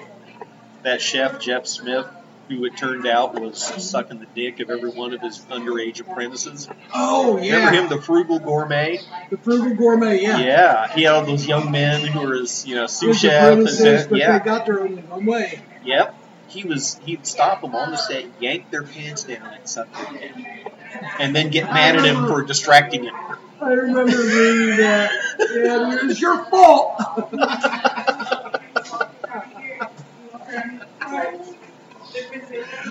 That 0.86 1.02
chef, 1.02 1.40
Jeff 1.40 1.66
Smith, 1.66 2.06
who 2.48 2.64
it 2.64 2.76
turned 2.76 3.08
out 3.08 3.34
was 3.34 3.58
sucking 3.60 4.20
the 4.20 4.26
dick 4.36 4.60
of 4.60 4.70
every 4.70 4.90
one 4.90 5.12
of 5.12 5.20
his 5.20 5.40
underage 5.46 5.98
apprentices. 5.98 6.68
Oh 6.94 7.38
yeah. 7.38 7.56
Remember 7.56 7.76
him, 7.76 7.88
the 7.88 8.00
frugal 8.00 8.38
gourmet? 8.38 9.00
The 9.28 9.36
frugal 9.36 9.74
gourmet. 9.74 10.22
Yeah. 10.22 10.38
Yeah, 10.38 10.94
he 10.94 11.02
had 11.02 11.14
all 11.14 11.26
those 11.26 11.44
young 11.44 11.72
men 11.72 12.02
who 12.02 12.20
were 12.20 12.34
his, 12.36 12.64
you 12.68 12.76
know, 12.76 12.86
sous 12.86 13.18
chef. 13.18 13.58
And, 13.58 13.64
but 14.08 14.16
yeah, 14.16 14.38
they 14.38 14.44
got 14.44 14.64
their 14.64 14.84
own 14.84 15.26
way. 15.26 15.60
yep. 15.84 16.14
He 16.46 16.62
was, 16.62 17.00
he'd 17.04 17.26
stop 17.26 17.62
them 17.62 17.74
on 17.74 17.90
the 17.90 17.96
set, 17.96 18.24
yank 18.40 18.70
their 18.70 18.84
pants 18.84 19.24
down 19.24 19.54
and 19.54 19.68
suck 19.68 19.92
their 19.92 20.20
dick. 20.20 20.72
And 21.18 21.34
then 21.34 21.50
get 21.50 21.64
mad 21.64 21.96
at 21.96 22.04
him 22.04 22.28
for 22.28 22.44
distracting 22.44 23.02
him. 23.02 23.14
I 23.60 23.70
remember 23.70 24.16
reading 24.16 24.76
that. 24.76 25.10
Yeah, 25.40 25.96
it 25.96 26.04
was 26.06 26.20
your 26.20 26.44
fault. 26.44 27.02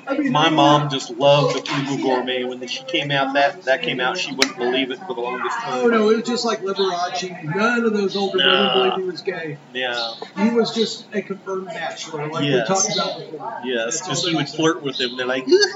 I 0.08 0.18
mean, 0.18 0.32
My 0.32 0.50
mom 0.50 0.90
just 0.90 1.10
loved 1.12 1.56
the 1.56 1.62
frugal 1.66 1.98
gourmet. 1.98 2.44
When 2.44 2.66
she 2.68 2.84
came 2.84 3.12
out, 3.12 3.34
that 3.34 3.64
that 3.66 3.82
came 3.82 4.00
out, 4.00 4.18
she 4.18 4.34
wouldn't 4.34 4.58
believe 4.58 4.92
it 4.92 5.00
for 5.00 5.16
the 5.16 5.22
longest 5.22 5.58
time. 5.62 5.74
Oh 5.84 5.88
no, 5.88 6.10
it 6.10 6.18
was 6.18 6.26
just 6.28 6.46
like 6.46 6.60
Liberace. 6.62 7.32
None 7.44 7.86
of 7.86 7.94
those 7.94 8.16
older 8.16 8.38
No. 8.38 8.46
women 8.46 8.72
believed 8.74 8.96
he 8.98 9.04
was 9.04 9.22
gay. 9.22 9.58
Yeah, 9.74 10.12
He 10.38 10.50
was 10.50 10.74
just 10.74 11.08
a 11.14 11.22
confirmed 11.22 11.68
bachelor, 11.68 12.28
like 12.30 12.46
Yes. 12.46 12.70
we 12.70 12.76
talked 12.76 12.94
about 12.96 13.20
before. 13.20 13.62
yes, 13.64 13.84
That's 13.86 14.02
because 14.02 14.24
all 14.24 14.30
he 14.30 14.36
would 14.36 14.50
flirt 14.50 14.84
with 14.84 14.98
them. 14.98 15.18
They're 15.18 15.26
like, 15.26 15.46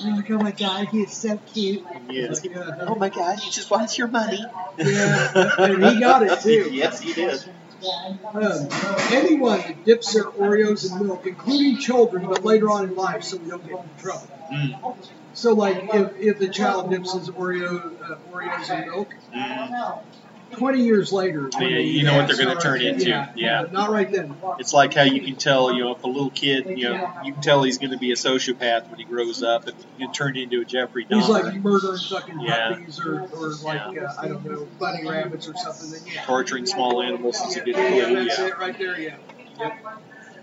Like, 0.04 0.30
oh 0.30 0.38
my 0.38 0.52
god, 0.52 0.88
he's 0.90 1.20
so 1.20 1.38
cute. 1.38 1.82
yes. 2.08 2.40
Yeah, 2.44 2.58
uh, 2.60 2.86
Oh 2.88 2.96
my 2.96 3.08
God, 3.08 3.38
he 3.38 3.50
just 3.50 3.70
wants 3.70 3.96
your 3.98 4.08
money. 4.08 4.44
yeah, 4.78 5.54
and 5.58 5.84
he 5.84 6.00
got 6.00 6.22
it 6.22 6.40
too. 6.40 6.70
yes, 6.72 7.00
he 7.00 7.12
did. 7.14 7.40
Um, 8.34 8.68
anyone 9.12 9.58
that 9.60 9.84
dips 9.84 10.12
their 10.14 10.24
Oreos 10.24 10.90
in 10.90 11.06
milk, 11.06 11.26
including 11.26 11.78
children, 11.78 12.26
but 12.28 12.44
later 12.44 12.70
on 12.70 12.84
in 12.84 12.94
life, 12.94 13.24
so 13.24 13.38
we 13.38 13.48
don't 13.48 13.66
get 13.66 13.78
in 13.78 13.90
trouble. 13.98 14.28
Mm. 14.52 15.08
So, 15.32 15.54
like, 15.54 15.88
if, 15.94 16.16
if 16.18 16.38
the 16.38 16.48
child 16.48 16.90
dips 16.90 17.14
his 17.14 17.30
Oreo 17.30 18.00
uh, 18.02 18.16
Oreos 18.32 18.70
in 18.70 18.90
milk, 18.90 19.08
Mm. 19.34 20.02
20 20.52 20.82
years 20.82 21.12
later, 21.12 21.48
Yeah, 21.60 21.66
you 21.68 22.02
know 22.04 22.16
what 22.16 22.26
they're 22.28 22.36
gonna 22.44 22.60
turn 22.60 22.80
into. 22.82 23.08
Yeah. 23.36 23.66
Not 23.70 23.90
right 23.90 24.10
then. 24.10 24.34
It's 24.58 24.72
like 24.72 24.94
how 24.94 25.02
you 25.02 25.20
can 25.22 25.36
tell, 25.36 25.72
you 25.74 25.84
know, 25.84 25.94
if 25.94 26.02
a 26.02 26.06
little 26.06 26.30
kid, 26.30 26.66
you 26.78 26.88
know, 26.88 27.10
you 27.24 27.32
can 27.32 27.42
tell 27.42 27.62
he's 27.62 27.78
going 27.78 27.92
to 27.92 27.98
be 27.98 28.12
a 28.12 28.16
sociopath 28.16 28.88
when 28.90 28.98
he 28.98 29.04
grows 29.04 29.42
up, 29.42 29.66
and 29.66 29.76
he 29.96 30.04
can 30.04 30.12
turn 30.12 30.36
into 30.36 30.60
a 30.60 30.64
Jeffrey 30.64 31.04
Dahmer. 31.06 31.20
He's 31.20 31.28
like 31.28 31.54
murdering 31.56 31.98
fucking 31.98 32.40
Yeah. 32.40 32.70
puppies 32.70 33.00
or, 33.00 33.22
or 33.22 33.48
like, 33.64 33.80
uh, 33.98 34.12
I 34.18 34.28
don't 34.28 34.44
know, 34.44 34.66
bunny 34.78 35.08
rabbits 35.08 35.48
or 35.48 35.54
something. 35.56 35.90
Then, 35.90 36.00
yeah. 36.14 36.24
torturing 36.24 36.66
small 36.66 37.00
animals 37.02 37.36
is 37.40 37.56
a 37.56 37.60
good 37.60 37.76
Yeah, 37.76 37.88
yeah, 37.94 38.04
clue. 38.06 38.24
that's 38.24 38.38
Yeah. 38.38 38.46
it 38.46 38.58
right 38.58 38.78
there, 38.78 39.00
yeah. 39.00 39.16
Yep. 39.58 39.72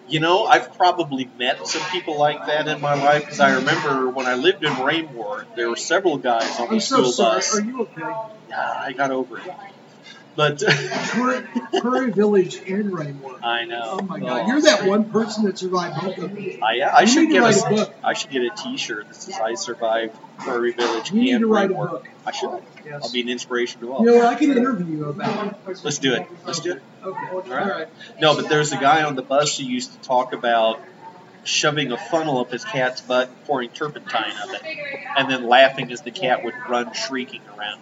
You 0.09 0.21
know, 0.21 0.45
I've 0.45 0.73
probably 0.77 1.29
met 1.37 1.67
some 1.67 1.81
people 1.91 2.17
like 2.17 2.45
that 2.47 2.67
in 2.69 2.79
my 2.79 2.93
life 2.93 3.25
because 3.25 3.41
I 3.41 3.55
remember 3.55 4.09
when 4.09 4.25
I 4.25 4.35
lived 4.35 4.63
in 4.63 4.73
Rainbow, 4.81 5.41
there 5.57 5.69
were 5.69 5.75
several 5.75 6.17
guys 6.17 6.59
on 6.61 6.67
the 6.67 6.73
I'm 6.75 6.79
so 6.79 6.95
school 7.03 7.11
sorry. 7.11 7.35
bus. 7.35 7.57
Are 7.57 7.61
you 7.61 7.81
okay? 7.81 8.01
Ah, 8.03 8.83
I 8.85 8.93
got 8.93 9.11
over 9.11 9.37
it. 9.37 9.43
But 10.37 10.59
Prairie, 11.07 11.47
Prairie 11.81 12.11
Village 12.11 12.57
and 12.67 12.93
Rainwood. 12.93 13.43
I 13.43 13.65
know. 13.65 13.97
Oh 13.99 14.03
my 14.03 14.19
God, 14.19 14.43
oh. 14.43 14.47
you're 14.47 14.61
that 14.61 14.87
one 14.87 15.09
person 15.09 15.45
that 15.45 15.57
survived 15.57 15.99
both 15.99 16.15
of 16.19 16.29
them. 16.29 16.37
I, 16.61 16.79
I 16.81 17.01
You 17.01 17.07
should 17.07 17.21
need 17.21 17.27
to 17.29 17.33
get 17.33 17.39
write 17.39 17.57
a 17.57 17.65
a, 17.65 17.69
book. 17.71 17.95
I 18.03 18.13
should 18.13 18.29
get 18.29 18.43
a 18.43 18.51
T-shirt 18.51 19.07
that 19.07 19.15
says 19.15 19.39
"I 19.39 19.55
survived 19.55 20.15
Prairie 20.37 20.73
Village 20.73 21.11
You 21.11 21.21
need 21.21 21.31
and 21.31 21.41
to 21.41 21.47
write 21.47 21.71
a 21.71 21.73
book. 21.73 22.07
I 22.23 22.31
should. 22.33 22.61
Yes. 22.85 23.01
I'll 23.03 23.11
be 23.11 23.21
an 23.21 23.29
inspiration 23.29 23.81
to 23.81 23.91
all. 23.91 24.03
You 24.03 24.11
all. 24.11 24.15
know 24.19 24.25
what? 24.25 24.35
I 24.35 24.35
can 24.37 24.51
interview 24.51 24.97
you 24.97 25.05
about 25.05 25.47
it. 25.67 25.83
Let's 25.83 25.97
do 25.97 26.13
it. 26.13 26.27
Let's 26.45 26.59
do 26.59 26.73
it. 26.73 26.83
Okay. 27.03 27.27
All 27.31 27.41
right. 27.41 27.69
right. 27.69 27.87
No, 28.21 28.35
but 28.35 28.47
there's 28.47 28.71
a 28.73 28.77
guy 28.77 29.05
on 29.05 29.15
the 29.15 29.23
bus 29.23 29.57
who 29.57 29.63
used 29.63 29.91
to 29.93 30.07
talk 30.07 30.33
about 30.33 30.79
shoving 31.45 31.91
a 31.91 31.97
funnel 31.97 32.37
up 32.41 32.51
his 32.51 32.63
cat's 32.63 33.01
butt, 33.01 33.31
pouring 33.45 33.71
turpentine 33.71 34.33
up 34.39 34.49
it, 34.53 34.61
and 35.17 35.31
then 35.31 35.47
laughing 35.47 35.91
as 35.91 36.01
the 36.01 36.11
cat 36.11 36.43
would 36.43 36.53
run 36.69 36.93
shrieking 36.93 37.41
around. 37.57 37.81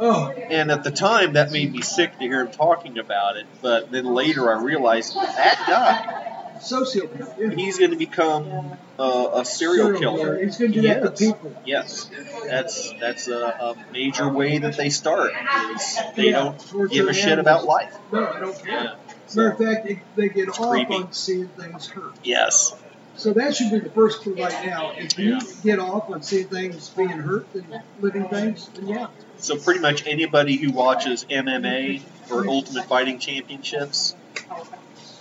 Oh, 0.00 0.28
And 0.30 0.70
at 0.70 0.84
the 0.84 0.90
time, 0.90 1.34
that 1.34 1.50
made 1.52 1.72
me 1.72 1.82
sick 1.82 2.12
to 2.18 2.24
hear 2.24 2.40
him 2.42 2.50
talking 2.52 2.98
about 2.98 3.36
it. 3.36 3.46
But 3.62 3.90
then 3.90 4.06
later, 4.06 4.50
I 4.54 4.62
realized 4.62 5.14
that 5.14 5.64
guy, 5.66 6.58
sociopath. 6.60 7.38
Yeah. 7.38 7.50
he's 7.54 7.78
going 7.78 7.90
to 7.90 7.96
become 7.96 8.76
uh, 8.98 9.30
a 9.34 9.44
serial 9.44 9.98
killer. 9.98 10.42
He's 10.42 10.56
going 10.56 10.72
to 10.72 10.80
do 10.82 10.88
that 10.88 11.02
Yes. 11.02 11.18
to 11.18 11.24
people. 11.26 11.62
Yes, 11.64 12.10
that's 12.46 12.92
that's 13.00 13.28
a, 13.28 13.34
a 13.38 13.74
major 13.92 14.28
way 14.28 14.58
that 14.58 14.76
they 14.76 14.90
start. 14.90 15.32
Is 15.74 15.98
they 16.16 16.30
Yeah, 16.30 16.54
don't 16.70 16.90
give 16.90 17.08
a 17.08 17.12
shit 17.14 17.38
about 17.38 17.64
life. 17.64 17.94
No, 18.12 18.26
I 18.26 18.40
don't 18.40 18.56
care. 18.64 18.68
Yeah. 18.84 18.94
Matter 19.36 19.50
of 19.50 19.58
fact, 19.58 19.86
they, 19.86 20.02
they 20.16 20.28
get 20.28 20.48
off 20.50 20.58
creepy. 20.70 20.94
on 20.94 21.12
seeing 21.12 21.48
things 21.48 21.88
hurt. 21.88 22.12
Yes. 22.22 22.74
So 23.16 23.32
that 23.32 23.54
should 23.54 23.70
be 23.70 23.78
the 23.78 23.90
first 23.90 24.22
clue 24.22 24.34
right 24.34 24.66
now. 24.66 24.92
If 24.96 25.18
you 25.18 25.34
Yeah. 25.34 25.40
get 25.62 25.78
off 25.78 26.10
on 26.10 26.22
seeing 26.22 26.48
things 26.48 26.88
being 26.90 27.08
hurt 27.08 27.46
and 27.54 27.80
living 28.00 28.28
things, 28.28 28.68
then 28.74 28.88
yeah. 28.88 29.06
So 29.38 29.56
pretty 29.56 29.80
much 29.80 30.06
anybody 30.06 30.56
who 30.56 30.72
watches 30.72 31.24
MMA 31.30 32.02
or 32.30 32.48
Ultimate 32.48 32.86
Fighting 32.86 33.18
Championships, 33.18 34.14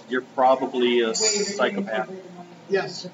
you're 0.09 0.21
probably 0.21 1.01
a 1.01 1.13
psychopath. 1.13 2.09
Yes. 2.69 3.07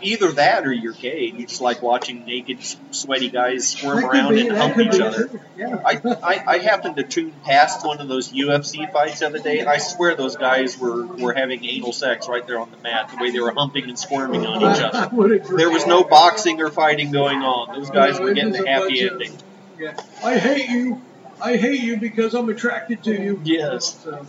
Either 0.00 0.32
that 0.32 0.66
or 0.66 0.72
you're 0.72 0.92
gay. 0.94 1.26
You 1.26 1.46
just 1.46 1.60
like 1.60 1.82
watching 1.82 2.24
naked, 2.24 2.58
sweaty 2.92 3.28
guys 3.28 3.68
squirm 3.68 4.04
around 4.04 4.34
be- 4.34 4.48
and 4.48 4.56
hump 4.56 4.78
each 4.78 4.92
be 4.92 5.02
other. 5.02 5.28
Yeah. 5.56 5.82
I, 5.84 6.00
I, 6.22 6.44
I 6.46 6.58
happened 6.58 6.96
to 6.96 7.02
tune 7.02 7.32
past 7.44 7.84
one 7.84 8.00
of 8.00 8.08
those 8.08 8.32
UFC 8.32 8.90
fights 8.90 9.20
the 9.20 9.26
other 9.26 9.38
day, 9.38 9.58
and 9.58 9.68
I 9.68 9.76
swear 9.78 10.14
those 10.14 10.36
guys 10.36 10.78
were, 10.78 11.04
were 11.06 11.34
having 11.34 11.64
anal 11.64 11.92
sex 11.92 12.28
right 12.28 12.46
there 12.46 12.58
on 12.58 12.70
the 12.70 12.78
mat, 12.78 13.10
the 13.10 13.22
way 13.22 13.30
they 13.32 13.40
were 13.40 13.52
humping 13.52 13.84
and 13.84 13.98
squirming 13.98 14.46
on 14.46 14.74
each 14.74 14.82
other. 14.82 15.10
There 15.56 15.70
was 15.70 15.86
no 15.86 16.04
boxing 16.04 16.60
or 16.62 16.70
fighting 16.70 17.10
going 17.12 17.38
on. 17.42 17.76
Those 17.78 17.90
guys 17.90 18.18
No, 18.18 18.24
were 18.24 18.34
getting 18.34 18.52
the 18.52 18.64
a 18.64 18.68
happy 18.68 19.02
of- 19.02 19.12
ending. 19.12 19.36
Yeah. 19.78 19.96
I 20.24 20.38
hate 20.38 20.68
you. 20.70 21.02
I 21.40 21.56
hate 21.56 21.80
you 21.82 21.96
because 21.98 22.34
I'm 22.34 22.48
attracted 22.48 23.02
to 23.04 23.12
you. 23.12 23.40
Yes. 23.44 23.98
So, 24.04 24.24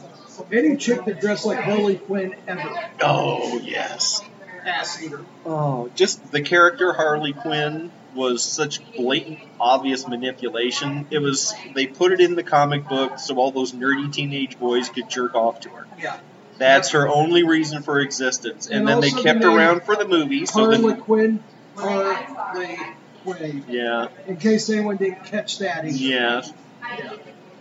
any 0.51 0.77
chick 0.77 1.05
that 1.05 1.21
dressed 1.21 1.45
like 1.45 1.59
Harley 1.59 1.97
Quinn 1.97 2.35
ever, 2.47 2.89
Oh, 3.01 3.59
yes. 3.59 4.21
Ass. 4.65 5.03
Oh, 5.45 5.89
just 5.95 6.31
the 6.31 6.41
character 6.41 6.93
Harley 6.93 7.33
Quinn 7.33 7.91
was 8.15 8.43
such 8.43 8.79
blatant, 8.95 9.39
obvious 9.59 10.07
manipulation. 10.07 11.07
It 11.09 11.19
was 11.19 11.53
they 11.73 11.87
put 11.87 12.11
it 12.11 12.21
in 12.21 12.35
the 12.35 12.43
comic 12.43 12.87
book 12.87 13.17
so 13.19 13.35
all 13.37 13.51
those 13.51 13.71
nerdy 13.73 14.11
teenage 14.13 14.59
boys 14.59 14.89
could 14.89 15.09
jerk 15.09 15.35
off 15.35 15.61
to 15.61 15.69
her. 15.69 15.87
Yeah. 15.99 16.19
That's 16.59 16.91
her 16.91 17.07
only 17.07 17.43
reason 17.43 17.81
for 17.81 17.99
existence. 17.99 18.67
And, 18.67 18.79
And 18.79 18.87
then 18.87 18.99
they 19.01 19.09
kept 19.09 19.41
the 19.41 19.49
her 19.51 19.57
around 19.57 19.83
for 19.83 19.95
the 19.95 20.07
movie. 20.07 20.45
So 20.45 20.65
Harley 20.65 20.93
Quinn, 20.95 21.43
uh, 21.75 21.81
Harley 22.13 22.77
Quinn. 23.23 23.65
yeah, 23.67 24.09
In 24.27 24.37
case 24.37 24.69
anyone 24.69 24.97
didn't 24.97 25.25
catch 25.25 25.57
that, 25.59 25.83
either. 25.85 25.97
yeah, 25.97 26.41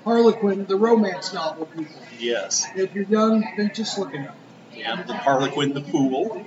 Harley 0.04 0.34
Quinn, 0.34 0.66
the 0.66 0.76
romance 0.76 1.32
novel 1.32 1.64
people. 1.66 1.94
yes, 2.18 2.66
If 2.76 2.94
you're 2.94 3.04
young, 3.04 3.40
then 3.56 3.70
just 3.74 3.98
look 3.98 4.12
it 4.14 4.28
up. 4.28 4.36
yeah. 4.74 5.02
The 5.02 5.14
Harley 5.14 5.50
Quinn 5.50 5.72
the 5.72 5.80
Fool. 5.82 6.44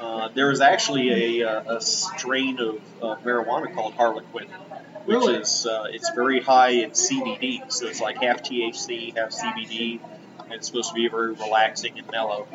Uh, 0.00 0.28
there 0.34 0.50
is 0.50 0.60
actually 0.60 1.40
a, 1.40 1.48
uh, 1.48 1.76
a 1.76 1.80
strain 1.80 2.58
of 2.60 2.76
uh, 3.02 3.16
marijuana 3.24 3.72
called 3.74 3.94
Harlequin, 3.94 4.46
which 5.04 5.14
Really? 5.16 5.36
is 5.36 5.66
uh, 5.66 5.86
it's 5.90 6.10
very 6.10 6.40
high 6.40 6.70
in 6.70 6.90
CBD, 6.90 7.70
so 7.72 7.86
it's 7.86 8.00
like 8.00 8.22
half 8.22 8.42
THC, 8.42 9.16
half 9.16 9.30
CBD, 9.30 10.00
and 10.44 10.52
it's 10.52 10.66
supposed 10.68 10.90
to 10.90 10.94
be 10.94 11.08
very 11.08 11.32
relaxing 11.34 11.98
and 11.98 12.10
mellow. 12.10 12.46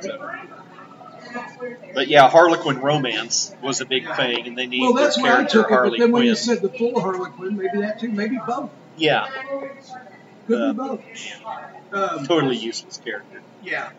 So- 0.00 0.30
but 1.94 2.08
yeah, 2.08 2.28
Harlequin 2.28 2.80
romance 2.80 3.54
was 3.62 3.80
a 3.80 3.86
big 3.86 4.04
thing, 4.16 4.46
and 4.48 4.58
they 4.58 4.66
needed 4.66 4.84
Well, 4.84 4.92
that's 4.94 5.16
their 5.16 5.24
why 5.24 5.30
I 5.30 5.34
character 5.36 5.62
took 5.62 5.70
it, 5.70 5.90
but 5.90 5.90
then 5.98 6.00
when 6.00 6.10
Quinn. 6.22 6.26
you 6.26 6.34
said 6.34 6.60
the 6.60 6.68
full 6.68 7.00
Harley 7.00 7.30
Quinn, 7.30 7.56
maybe 7.56 7.80
that 7.80 8.00
too, 8.00 8.10
maybe 8.10 8.38
both. 8.46 8.70
yeah, 8.96 9.28
Could 10.46 10.60
Uh, 10.60 10.72
be 10.72 10.76
both. 10.78 11.00
Um, 11.92 12.26
totally 12.26 12.56
useless 12.56 12.98
character. 13.04 13.40
yeah. 13.62 13.90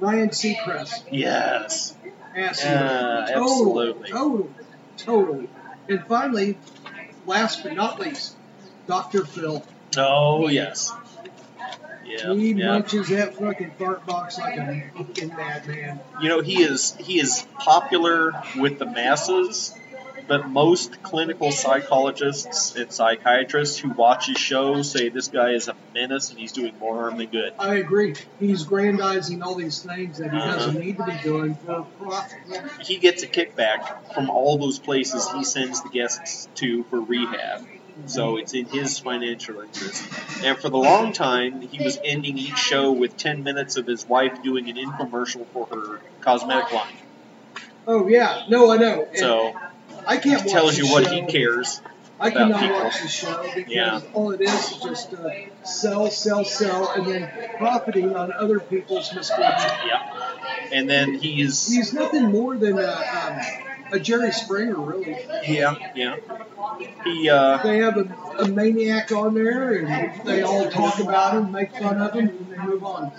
Ryan 0.00 0.30
Seacrest, 0.30 1.04
Yes. 1.10 1.96
ass 2.36 2.62
Yeah, 2.64 3.24
eater. 3.24 3.38
absolutely. 3.38 4.10
Totally, 4.10 4.50
totally. 4.96 5.48
And 5.88 6.04
finally, 6.06 6.58
last 7.26 7.62
but 7.62 7.74
not 7.74 8.00
least, 8.00 8.36
Dr. 8.86 9.24
Phil. 9.24 9.64
Oh 9.96 10.48
yes. 10.48 10.90
Yeah. 12.04 12.34
he 12.34 12.52
munches 12.54 13.08
that 13.08 13.34
fucking 13.36 13.72
fart 13.78 14.04
box 14.06 14.38
like 14.38 14.58
a 14.58 14.90
fucking 14.96 15.28
madman. 15.28 16.00
you 16.20 16.28
know 16.28 16.40
he 16.42 16.62
is 16.62 16.94
he 16.96 17.18
is 17.18 17.46
popular 17.58 18.32
with 18.56 18.78
the 18.78 18.86
masses 18.86 19.72
but 20.26 20.48
most 20.48 21.02
clinical 21.02 21.50
psychologists 21.50 22.74
and 22.76 22.92
psychiatrists 22.92 23.78
who 23.78 23.90
watch 23.90 24.26
his 24.26 24.38
show 24.38 24.82
say 24.82 25.08
this 25.08 25.28
guy 25.28 25.50
is 25.50 25.68
a 25.68 25.74
menace 25.94 26.30
and 26.30 26.38
he's 26.38 26.52
doing 26.52 26.78
more 26.78 27.00
harm 27.00 27.18
than 27.18 27.28
good 27.28 27.52
I 27.58 27.76
agree. 27.76 28.14
He's 28.38 28.64
grandizing 28.64 29.42
all 29.42 29.54
these 29.54 29.82
things 29.82 30.18
that 30.18 30.30
he 30.30 30.36
Uh-huh. 30.36 30.52
doesn't 30.52 30.78
need 30.80 30.96
to 30.96 31.04
be 31.04 31.18
doing 31.22 31.54
for 31.54 31.84
profit. 31.98 32.38
he 32.86 32.98
gets 32.98 33.22
a 33.22 33.26
kickback 33.26 34.12
from 34.14 34.30
all 34.30 34.58
those 34.58 34.78
places 34.78 35.28
he 35.32 35.44
sends 35.44 35.82
the 35.82 35.88
guests 35.90 36.48
to 36.56 36.84
for 36.90 37.00
rehab 37.00 37.60
so 38.06 38.36
it's 38.38 38.54
in 38.54 38.66
his 38.66 38.98
financial 38.98 39.60
interest 39.60 40.04
and 40.42 40.58
for 40.58 40.68
the 40.68 40.76
long 40.76 41.12
time 41.12 41.60
he 41.60 41.82
was 41.82 41.98
ending 42.04 42.36
each 42.36 42.58
show 42.58 42.92
with 42.92 43.16
10 43.16 43.42
minutes 43.42 43.76
of 43.76 43.86
his 43.86 44.06
wife 44.06 44.42
doing 44.42 44.68
an 44.68 44.76
infomercial 44.76 45.46
for 45.52 45.66
her 45.70 46.00
cosmetic 46.20 46.72
line 46.72 46.98
Oh 47.86 48.08
yeah, 48.08 48.44
no, 48.48 48.70
I 48.72 48.78
know. 48.78 49.04
And 49.04 49.18
so 49.18 49.52
I 50.06 50.16
can't 50.18 50.42
watch 50.42 50.52
tells 50.52 50.78
you 50.78 50.86
what 50.88 51.04
show. 51.04 51.10
he 51.10 51.22
cares 51.22 51.80
I 52.20 52.30
cannot 52.30 52.60
people. 52.60 52.76
watch 52.76 53.02
the 53.02 53.08
show 53.08 53.42
because 53.54 53.72
Yeah. 53.72 54.00
all 54.12 54.30
it 54.30 54.40
is 54.40 54.72
is 54.72 54.78
just 54.82 55.12
uh, 55.14 55.28
sell, 55.64 56.10
sell, 56.10 56.44
sell, 56.44 56.90
and 56.92 57.06
then 57.06 57.30
profiting 57.58 58.14
on 58.14 58.32
other 58.32 58.60
people's 58.60 59.12
misfortune. 59.14 59.44
yeah 59.86 60.30
and 60.72 60.88
then 60.88 61.14
he's 61.14 61.66
He's 61.72 61.92
nothing 61.92 62.24
more 62.30 62.56
than 62.56 62.78
a, 62.78 62.86
um, 62.86 63.40
a 63.92 63.98
Jerry 64.00 64.32
Springer, 64.32 64.74
really. 64.80 65.16
Yeah, 65.46 65.74
yeah. 65.94 66.16
He, 67.04 67.28
uh, 67.28 67.58
They 67.62 67.78
have 67.78 67.96
a, 67.98 68.14
a 68.40 68.48
maniac 68.48 69.12
on 69.12 69.34
there, 69.34 69.74
and 69.74 70.20
they 70.24 70.42
all 70.42 70.68
talk 70.70 70.98
about 70.98 71.34
him, 71.34 71.52
make 71.52 71.72
fun 71.76 72.00
of 72.00 72.12
him, 72.14 72.28
and 72.28 72.46
they 72.50 72.56
move 72.58 72.82
on. 72.82 73.12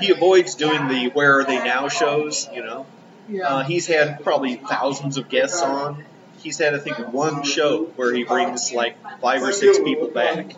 he 0.00 0.10
avoids 0.10 0.54
doing 0.56 0.88
the 0.88 1.08
Where 1.10 1.38
Are 1.40 1.44
They 1.44 1.58
Now 1.62 1.88
shows, 1.88 2.48
you 2.52 2.62
know. 2.62 2.84
Yeah. 3.28 3.48
Uh, 3.48 3.64
he's 3.64 3.86
had 3.86 4.22
probably 4.22 4.56
thousands 4.56 5.16
of 5.16 5.28
guests 5.28 5.62
on. 5.62 6.04
He's 6.38 6.58
had, 6.58 6.74
I 6.74 6.78
think, 6.78 6.98
one 7.12 7.42
show 7.42 7.86
where 7.96 8.14
he 8.14 8.22
brings 8.22 8.72
like 8.72 8.96
five 9.20 9.42
or 9.42 9.52
six 9.52 9.78
people 9.78 10.08
back. 10.08 10.54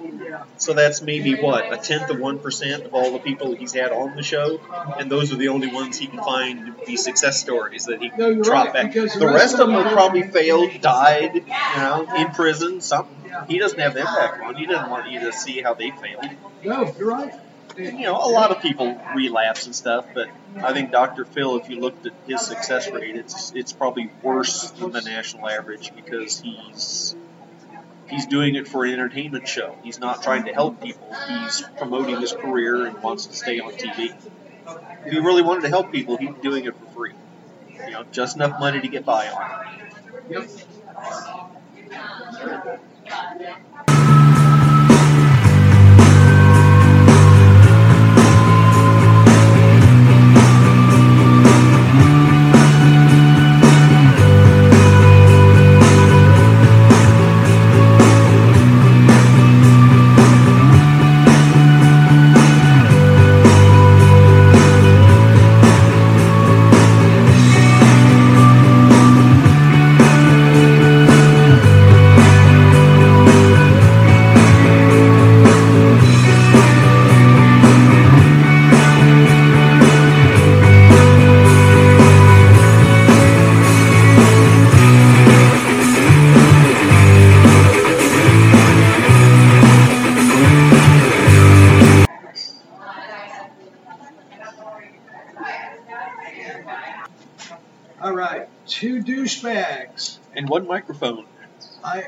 So 0.58 0.74
that's 0.74 1.00
maybe 1.00 1.34
what, 1.34 1.72
a 1.72 1.76
tenth 1.78 2.10
of 2.10 2.18
one 2.18 2.40
percent 2.40 2.84
of 2.84 2.94
all 2.94 3.12
the 3.12 3.20
people 3.20 3.54
he's 3.54 3.72
had 3.72 3.92
on 3.92 4.14
the 4.14 4.22
show, 4.22 4.60
and 4.98 5.10
those 5.10 5.32
are 5.32 5.36
the 5.36 5.48
only 5.48 5.68
ones 5.68 5.96
he 5.96 6.06
can 6.06 6.18
find 6.18 6.66
to 6.66 6.84
be 6.84 6.96
success 6.96 7.40
stories 7.40 7.86
that 7.86 8.02
he 8.02 8.10
No, 8.18 8.42
drop 8.42 8.74
right, 8.74 8.92
back. 8.92 8.92
The 8.92 9.30
rest 9.32 9.54
of 9.54 9.68
them 9.68 9.82
have 9.82 9.92
probably 9.92 10.24
failed, 10.24 10.78
died, 10.82 11.36
you 11.36 11.42
know, 11.76 12.06
in 12.16 12.32
prison, 12.32 12.80
something. 12.82 13.14
He 13.46 13.58
doesn't 13.58 13.78
have 13.78 13.94
back 13.94 14.42
on. 14.42 14.56
He 14.56 14.66
doesn't 14.66 14.90
want 14.90 15.10
you 15.10 15.20
to 15.20 15.32
see 15.32 15.62
how 15.62 15.74
they 15.74 15.90
failed. 15.90 16.28
No, 16.64 16.92
you're 16.98 17.08
right. 17.08 17.32
You 17.78 18.02
know, 18.02 18.16
a 18.16 18.30
lot 18.30 18.50
of 18.50 18.60
people 18.60 19.00
relapse 19.14 19.66
and 19.66 19.74
stuff, 19.74 20.06
but 20.12 20.28
I 20.56 20.72
think 20.72 20.90
Dr. 20.90 21.24
Phil, 21.24 21.56
if 21.58 21.70
you 21.70 21.78
looked 21.78 22.06
at 22.06 22.12
his 22.26 22.40
success 22.40 22.90
rate, 22.90 23.14
it's 23.14 23.52
it's 23.54 23.72
probably 23.72 24.10
worse 24.20 24.72
than 24.72 24.90
the 24.90 25.00
national 25.00 25.48
average 25.48 25.94
because 25.94 26.40
he's 26.40 27.14
he's 28.08 28.26
doing 28.26 28.56
it 28.56 28.66
for 28.66 28.84
an 28.84 28.92
entertainment 28.92 29.46
show. 29.46 29.76
He's 29.84 30.00
not 30.00 30.24
trying 30.24 30.46
to 30.46 30.52
help 30.52 30.82
people. 30.82 31.14
He's 31.28 31.62
promoting 31.76 32.20
his 32.20 32.32
career 32.32 32.84
and 32.84 33.00
wants 33.00 33.26
to 33.26 33.36
stay 33.36 33.60
on 33.60 33.72
TV. 33.72 34.12
If 35.06 35.12
he 35.12 35.18
really 35.20 35.42
wanted 35.42 35.62
to 35.62 35.68
help 35.68 35.92
people, 35.92 36.16
he'd 36.16 36.34
be 36.34 36.40
doing 36.42 36.64
it 36.64 36.74
for 36.76 36.86
free. 36.86 37.12
You 37.86 37.92
know, 37.92 38.04
just 38.10 38.34
enough 38.34 38.58
money 38.58 38.80
to 38.80 38.88
get 38.88 39.04
by 39.04 39.28
on. 39.28 39.66
Yep. 40.28 40.50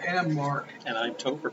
Am 0.06 0.34
Mark. 0.34 0.68
and 0.86 0.96
I'm 0.96 1.14
Toper. 1.14 1.52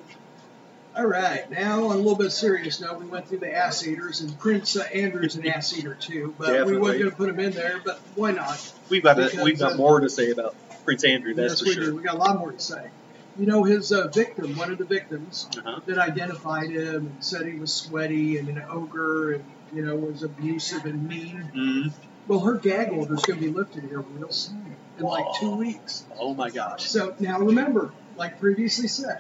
All 0.95 1.05
right. 1.05 1.49
Now, 1.51 1.85
on 1.89 1.95
a 1.95 1.99
little 1.99 2.15
bit 2.15 2.31
serious 2.31 2.81
note, 2.81 2.99
we 2.99 3.05
went 3.05 3.27
through 3.27 3.37
the 3.39 3.53
ass 3.53 3.85
eaters, 3.85 4.21
and 4.21 4.37
Prince 4.39 4.75
uh, 4.75 4.81
Andrew's 4.93 5.35
an 5.35 5.47
ass 5.47 5.77
eater 5.77 5.93
too. 5.93 6.33
But 6.39 6.65
we 6.65 6.75
weren't 6.77 6.97
going 6.99 7.11
to 7.11 7.15
put 7.15 7.29
him 7.29 7.39
in 7.39 7.51
there. 7.51 7.79
But 7.85 7.99
why 8.15 8.31
not? 8.31 8.73
We've 8.89 9.03
got 9.03 9.19
a, 9.19 9.43
we've 9.43 9.59
got 9.59 9.73
uh, 9.73 9.77
more 9.77 9.99
to 9.99 10.09
say 10.09 10.31
about 10.31 10.55
Prince 10.85 11.03
Andrew, 11.03 11.35
that's 11.35 11.51
yes, 11.53 11.59
for 11.59 11.65
we 11.65 11.73
sure. 11.73 11.83
do. 11.91 11.95
We 11.97 12.01
got 12.03 12.15
a 12.15 12.17
lot 12.17 12.39
more 12.39 12.51
to 12.51 12.59
say. 12.59 12.89
You 13.37 13.45
know, 13.45 13.63
his 13.63 13.91
uh, 13.91 14.07
victim, 14.07 14.57
one 14.57 14.71
of 14.71 14.79
the 14.79 14.85
victims, 14.85 15.47
Uh-huh. 15.55 15.81
that 15.85 15.99
identified 15.99 16.71
him 16.71 16.95
and 16.95 17.23
said 17.23 17.45
he 17.45 17.59
was 17.59 17.71
sweaty 17.71 18.39
and 18.39 18.49
an 18.49 18.63
ogre 18.67 19.33
and 19.33 19.45
you 19.71 19.85
know 19.85 19.95
was 19.95 20.23
abusive 20.23 20.85
and 20.85 21.07
mean. 21.07 21.51
Mm. 21.55 21.93
Well, 22.27 22.39
her 22.39 22.55
gag 22.55 22.89
order's 22.89 23.21
going 23.21 23.39
to 23.39 23.45
be 23.45 23.51
lifted 23.51 23.83
here 23.83 23.99
real 23.99 24.31
soon, 24.31 24.75
in 24.97 25.03
like 25.05 25.25
two 25.39 25.55
weeks. 25.57 26.05
Oh 26.19 26.33
my 26.33 26.49
gosh. 26.49 26.85
So 26.89 27.15
now 27.19 27.37
remember, 27.39 27.91
like 28.17 28.39
previously 28.39 28.87
said, 28.87 29.19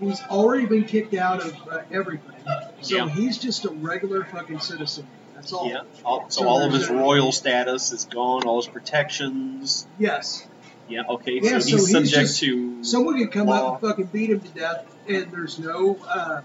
he's 0.00 0.20
already 0.22 0.66
been 0.66 0.84
kicked 0.84 1.14
out 1.14 1.44
of 1.44 1.68
uh, 1.68 1.82
everything. 1.92 2.32
So 2.80 2.96
Yeah. 2.96 3.08
he's 3.08 3.38
just 3.38 3.64
a 3.64 3.70
regular 3.70 4.24
fucking 4.24 4.60
citizen. 4.60 5.06
That's 5.34 5.52
all. 5.52 5.68
Yeah. 5.68 5.82
All, 6.04 6.30
so 6.30 6.46
all 6.48 6.62
of 6.62 6.72
his 6.72 6.88
royal 6.88 7.30
status 7.32 7.92
is 7.92 8.04
gone. 8.06 8.44
All 8.44 8.56
his 8.62 8.68
protections. 8.68 9.86
Yes. 9.98 10.46
Yeah. 10.88 11.02
Okay. 11.08 11.40
Yeah, 11.42 11.58
so 11.58 11.60
so 11.60 11.76
he's 11.76 11.88
he's 11.88 11.90
subject 11.92 12.12
just- 12.14 12.40
to. 12.40 12.84
Someone 12.84 13.18
could 13.18 13.32
come 13.32 13.48
law. 13.48 13.74
up 13.74 13.82
and 13.82 13.90
fucking 13.90 14.06
beat 14.06 14.30
him 14.30 14.40
to 14.40 14.48
death, 14.48 14.86
and 15.08 15.30
there's 15.32 15.58
no 15.58 15.98
um, 16.14 16.44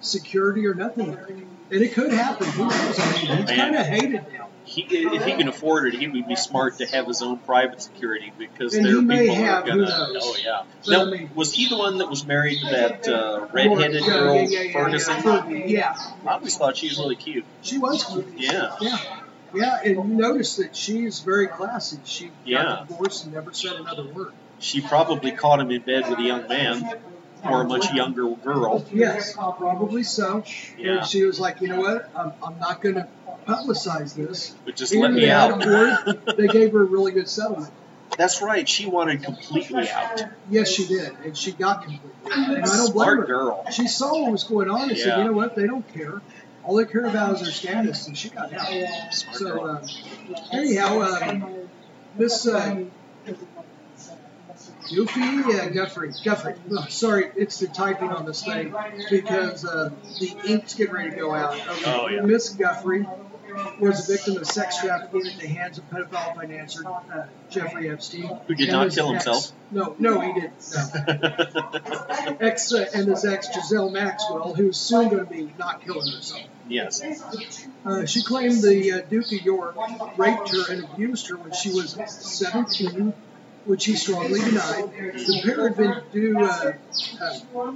security 0.00 0.66
or 0.66 0.74
nothing 0.74 1.12
there. 1.12 1.26
And 1.26 1.82
it 1.82 1.92
could 1.94 2.12
happen. 2.12 2.46
Who 2.48 2.64
knows? 2.66 2.98
I 3.00 3.12
mean, 3.12 3.36
he's 3.38 3.50
kind 3.56 3.74
of 3.74 3.86
hated 3.86 4.24
now. 4.32 4.48
He, 4.74 4.82
if 4.82 5.24
he 5.24 5.32
can 5.32 5.48
afford 5.48 5.86
it, 5.86 5.94
he 5.94 6.08
would 6.08 6.26
be 6.26 6.36
smart 6.36 6.78
to 6.78 6.86
have 6.86 7.06
his 7.06 7.22
own 7.22 7.38
private 7.38 7.80
security 7.80 8.32
because 8.36 8.74
And 8.74 8.84
there 8.84 8.98
are 8.98 9.02
people 9.02 9.34
who 9.36 9.44
are 9.44 9.62
gonna. 9.62 9.86
Oh 9.90 10.36
yeah. 10.42 10.62
But, 10.84 10.90
now, 10.90 11.02
I 11.02 11.10
mean- 11.10 11.30
was 11.34 11.52
he 11.52 11.68
the 11.68 11.78
one 11.78 11.98
that 11.98 12.10
was 12.10 12.26
married 12.26 12.58
to 12.60 12.66
that 12.70 13.08
uh, 13.08 13.46
redheaded 13.52 14.02
yeah, 14.02 14.08
girl, 14.08 14.34
yeah, 14.34 14.42
yeah, 14.42 14.60
yeah, 14.62 14.72
Ferguson? 14.72 15.68
Yeah, 15.68 15.96
I 16.26 16.32
always 16.32 16.56
thought 16.56 16.76
she 16.76 16.88
was 16.88 16.98
really 16.98 17.16
cute. 17.16 17.44
she 17.62 17.78
was 17.78 18.04
cute. 18.04 18.34
Yeah. 18.36 18.76
Yeah. 18.80 18.98
Yeah, 19.54 19.78
and 19.84 19.96
you 19.96 20.04
notice 20.04 20.56
that 20.56 20.74
she's 20.74 21.20
very 21.20 21.46
classy. 21.46 21.98
She 22.04 22.32
got 22.50 22.88
divorced 22.88 23.24
and 23.24 23.34
never 23.34 23.52
said 23.52 23.74
another 23.74 24.04
word. 24.04 24.32
She 24.58 24.80
probably 24.80 25.30
caught 25.30 25.60
him 25.60 25.70
in 25.70 25.82
bed 25.82 26.08
with 26.08 26.18
a 26.18 26.22
young 26.22 26.48
man 26.48 26.98
or 27.44 27.62
a 27.62 27.64
much 27.64 27.92
younger 27.92 28.28
girl. 28.34 28.84
Yes, 28.92 29.32
probably 29.34 30.02
so. 30.02 30.44
Yeah. 30.76 30.98
And 30.98 31.06
she 31.06 31.24
was 31.24 31.38
like, 31.38 31.60
you 31.60 31.68
know 31.68 31.80
what? 31.80 32.10
I'm, 32.16 32.32
I'm 32.42 32.58
not 32.58 32.80
going 32.80 32.96
to 32.96 33.08
publicize 33.44 34.14
this. 34.14 34.54
But 34.64 34.76
just 34.76 34.92
Even 34.92 35.02
let 35.02 35.12
me 35.14 35.20
they 35.22 35.30
out. 35.30 35.62
a 35.62 35.66
board, 36.04 36.22
they 36.36 36.46
gave 36.48 36.72
her 36.72 36.82
a 36.82 36.84
really 36.86 37.12
good 37.12 37.28
settlement. 37.28 37.72
That's 38.18 38.40
right. 38.42 38.68
She 38.68 38.86
wanted 38.86 39.22
completely 39.24 39.88
out. 39.90 40.22
Yes, 40.48 40.70
she 40.70 40.86
did, 40.86 41.12
and 41.24 41.36
she 41.36 41.50
got 41.52 41.82
completely. 41.82 42.10
And 42.30 42.62
I 42.64 42.76
don't 42.76 42.92
blame 42.92 42.92
Smart 42.92 43.18
her. 43.18 43.24
girl. 43.24 43.64
She 43.72 43.88
saw 43.88 44.22
what 44.22 44.30
was 44.32 44.44
going 44.44 44.70
on 44.70 44.88
and 44.90 44.98
said, 44.98 45.18
you 45.18 45.24
know 45.24 45.32
what? 45.32 45.56
They 45.56 45.66
don't 45.66 45.86
care. 45.92 46.22
All 46.62 46.76
they 46.76 46.84
care 46.84 47.04
about 47.06 47.34
is 47.34 47.40
their 47.42 47.50
status, 47.50 48.06
and 48.06 48.16
she 48.16 48.28
got 48.30 48.52
out. 48.54 48.66
Smart 49.12 49.36
So, 49.36 49.44
girl. 49.52 49.66
uh, 49.66 50.36
anyhow, 50.52 51.00
um, 51.02 51.54
this 52.16 52.46
uh, 52.46 52.84
Goofy 54.94 55.20
uh, 55.22 55.68
Guthrie, 55.70 56.12
Guthrie. 56.24 56.54
Oh, 56.70 56.86
sorry, 56.88 57.30
it's 57.36 57.58
the 57.58 57.66
typing 57.68 58.10
on 58.10 58.26
this 58.26 58.44
thing 58.44 58.74
because 59.10 59.64
uh, 59.64 59.90
the 60.20 60.36
ink's 60.46 60.74
getting 60.74 60.94
ready 60.94 61.10
to 61.10 61.16
go 61.16 61.34
out. 61.34 61.54
Okay. 61.54 61.82
Oh, 61.86 62.08
yeah. 62.08 62.20
Miss 62.20 62.50
Guthrie 62.50 63.06
was 63.80 64.08
a 64.08 64.12
victim 64.12 64.36
of 64.36 64.46
sex 64.46 64.78
trafficking 64.80 65.26
at 65.26 65.38
the 65.40 65.46
hands 65.48 65.78
of 65.78 65.88
pedophile 65.90 66.34
financier 66.34 66.86
uh, 66.86 67.26
Jeffrey 67.50 67.90
Epstein. 67.90 68.40
Who 68.46 68.54
did 68.54 68.68
And 68.68 68.78
not 68.78 68.90
kill 68.92 69.14
ex- 69.14 69.24
himself. 69.24 69.52
No, 69.70 69.96
no, 69.98 70.20
he 70.20 70.32
didn't. 70.32 70.52
No. 70.74 72.36
Ex 72.40 72.72
uh, 72.72 72.86
and 72.94 73.08
his 73.08 73.24
ex 73.24 73.48
Giselle 73.52 73.90
Maxwell, 73.90 74.54
who's 74.54 74.76
soon 74.76 75.08
going 75.08 75.24
to 75.26 75.30
be 75.30 75.52
not 75.58 75.84
killing 75.84 76.10
herself. 76.12 76.42
yes. 76.68 77.02
Uh, 77.84 78.06
she 78.06 78.22
claimed 78.22 78.62
the 78.62 78.92
uh, 78.92 79.00
Duke 79.08 79.26
of 79.26 79.44
York 79.44 79.76
raped 80.16 80.50
her 80.50 80.72
and 80.72 80.84
abused 80.84 81.28
her 81.28 81.36
when 81.36 81.52
she 81.52 81.70
was 81.70 81.98
17, 82.06 83.12
which 83.64 83.84
he 83.84 83.94
strongly 83.96 84.40
denied. 84.40 84.90
The 84.92 85.40
pair 85.44 85.68
had 85.68 85.76
been 85.76 85.94
due 86.12 86.38
uh, 86.40 86.72
uh, 87.20 87.72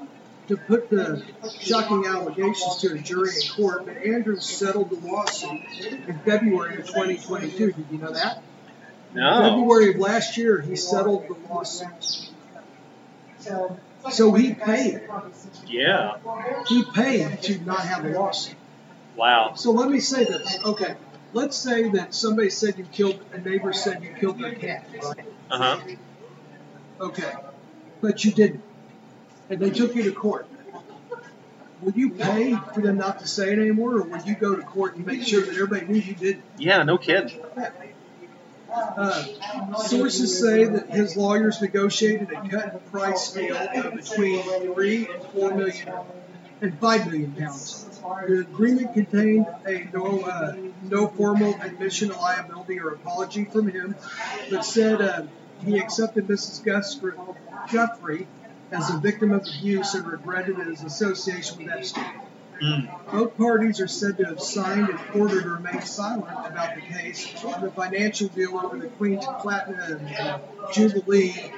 to 0.48 0.56
put 0.56 0.90
the 0.90 1.22
shocking 1.60 2.06
allegations 2.06 2.76
to 2.78 2.94
a 2.94 2.98
jury 2.98 3.30
in 3.30 3.48
court, 3.54 3.86
but 3.86 3.96
Andrews 3.98 4.44
settled 4.44 4.90
the 4.90 5.06
lawsuit 5.06 5.60
in 5.80 6.18
February 6.24 6.80
of 6.80 6.86
2022. 6.86 7.72
Did 7.72 7.86
you 7.90 7.98
know 7.98 8.12
that? 8.12 8.42
No. 9.14 9.40
February 9.50 9.90
of 9.90 9.96
last 9.96 10.36
year, 10.36 10.60
he 10.60 10.76
settled 10.76 11.28
the 11.28 11.34
lawsuit. 11.48 12.30
So 14.10 14.32
he 14.34 14.54
paid. 14.54 15.02
Yeah. 15.66 16.16
He 16.66 16.84
paid 16.94 17.42
to 17.42 17.58
not 17.60 17.80
have 17.80 18.04
a 18.04 18.10
lawsuit. 18.10 18.56
Wow. 19.16 19.54
So 19.54 19.72
let 19.72 19.90
me 19.90 20.00
say 20.00 20.24
this. 20.24 20.58
Okay. 20.64 20.94
Let's 21.32 21.56
say 21.56 21.90
that 21.90 22.14
somebody 22.14 22.48
said 22.50 22.78
you 22.78 22.84
killed, 22.84 23.20
a 23.32 23.38
neighbor 23.38 23.72
said 23.72 24.02
you 24.02 24.14
killed 24.18 24.38
their 24.38 24.54
cat. 24.54 24.86
right? 25.02 25.24
Uh 25.50 25.58
huh. 25.58 25.80
Okay. 27.00 27.32
But 28.00 28.24
you 28.24 28.32
didn't. 28.32 28.62
And 29.50 29.60
they 29.60 29.70
took 29.70 29.94
you 29.94 30.04
to 30.04 30.12
court. 30.12 30.46
Would 31.82 31.96
you 31.96 32.10
pay 32.10 32.56
for 32.74 32.80
them 32.80 32.96
not 32.96 33.20
to 33.20 33.26
say 33.26 33.52
it 33.52 33.58
anymore, 33.58 33.98
or 33.98 34.02
would 34.02 34.26
you 34.26 34.34
go 34.34 34.56
to 34.56 34.62
court 34.62 34.96
and 34.96 35.06
make 35.06 35.22
sure 35.22 35.42
that 35.42 35.54
everybody 35.54 35.86
knew 35.86 36.00
you 36.00 36.14
did? 36.14 36.42
Yeah. 36.58 36.82
No 36.82 36.98
kidding. 36.98 37.40
Uh, 38.70 39.24
sources 39.78 40.38
say 40.40 40.64
that 40.64 40.90
his 40.90 41.16
lawyers 41.16 41.60
negotiated 41.60 42.30
a 42.30 42.48
cut 42.48 42.74
in 42.74 42.80
price 42.90 43.32
deal 43.32 43.56
of 43.56 43.94
between 43.94 44.42
three 44.74 45.08
and 45.08 45.22
four 45.32 45.54
million 45.54 45.88
and 46.60 46.78
five 46.78 47.06
million 47.06 47.32
pounds. 47.32 47.86
The 48.26 48.40
agreement 48.40 48.94
contained 48.94 49.46
a 49.66 49.88
no 49.92 50.20
uh, 50.20 50.56
no 50.82 51.08
formal 51.08 51.54
admission 51.60 52.10
of 52.10 52.18
liability 52.18 52.78
or 52.80 52.90
apology 52.90 53.44
from 53.44 53.68
him, 53.68 53.96
but 54.50 54.64
said 54.64 55.00
uh, 55.00 55.22
he 55.64 55.78
accepted 55.78 56.26
Mrs. 56.26 56.62
Guthrie, 56.62 57.14
Guthrie 57.72 58.26
as 58.70 58.90
a 58.90 58.98
victim 58.98 59.32
of 59.32 59.46
abuse 59.58 59.94
and 59.94 60.06
regretted 60.06 60.56
his 60.56 60.82
association 60.82 61.58
with 61.58 61.70
Epstein. 61.70 62.04
Mm. 62.62 63.12
Both 63.12 63.36
parties 63.36 63.80
are 63.80 63.86
said 63.86 64.18
to 64.18 64.24
have 64.24 64.40
signed 64.40 64.88
an 64.90 64.98
order 65.14 65.40
to 65.40 65.48
remain 65.48 65.80
silent 65.82 66.24
about 66.24 66.74
the 66.74 66.80
case. 66.80 67.44
On 67.44 67.60
the 67.62 67.70
financial 67.70 68.28
deal 68.28 68.58
over 68.58 68.76
the 68.78 68.88
Queen's 68.88 69.24
Platinum 69.40 70.00
Jubilee 70.72 71.52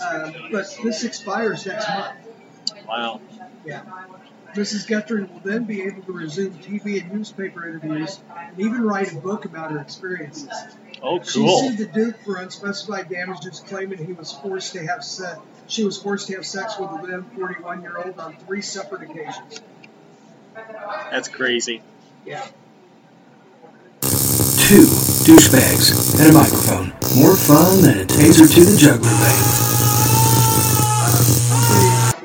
Uh, 0.00 0.30
but 0.52 0.78
this 0.82 1.04
expires 1.04 1.66
next 1.66 1.88
month. 1.88 2.16
Wow. 2.88 3.20
Yeah. 3.64 3.82
Mrs. 4.54 4.88
Guthrie 4.88 5.24
will 5.24 5.40
then 5.44 5.64
be 5.64 5.82
able 5.82 6.02
to 6.02 6.12
resume 6.12 6.54
TV 6.54 7.02
and 7.02 7.12
newspaper 7.12 7.68
interviews 7.68 8.18
and 8.28 8.58
even 8.60 8.82
write 8.82 9.12
a 9.12 9.16
book 9.16 9.44
about 9.44 9.72
her 9.72 9.78
experiences. 9.78 10.48
Oh, 11.02 11.18
cool. 11.20 11.22
She 11.22 11.68
sued 11.68 11.78
the 11.78 11.86
Duke 11.86 12.16
for 12.24 12.36
unspecified 12.38 13.10
damages, 13.10 13.60
claiming 13.60 14.04
he 14.04 14.12
was 14.14 14.32
forced 14.32 14.72
to 14.72 14.86
have 14.86 15.04
sex. 15.04 15.40
She 15.68 15.84
was 15.84 16.00
forced 16.00 16.28
to 16.28 16.34
have 16.36 16.46
sex 16.46 16.78
with 16.78 16.90
a 16.90 17.06
then 17.06 17.24
41 17.36 17.82
year 17.82 17.98
old 17.98 18.18
on 18.18 18.36
three 18.36 18.62
separate 18.62 19.02
occasions. 19.02 19.60
That's 21.10 21.28
crazy. 21.28 21.82
Yeah. 22.24 22.44
Two 24.00 24.86
douchebags 25.28 26.18
and 26.18 26.30
a 26.30 26.32
microphone. 26.32 26.92
More 27.20 27.36
fun 27.36 27.82
than 27.82 28.00
a 28.00 28.04
taser 28.04 28.52
to 28.52 28.64
the 28.64 28.76
jugular 28.76 29.14
vein. 29.14 29.68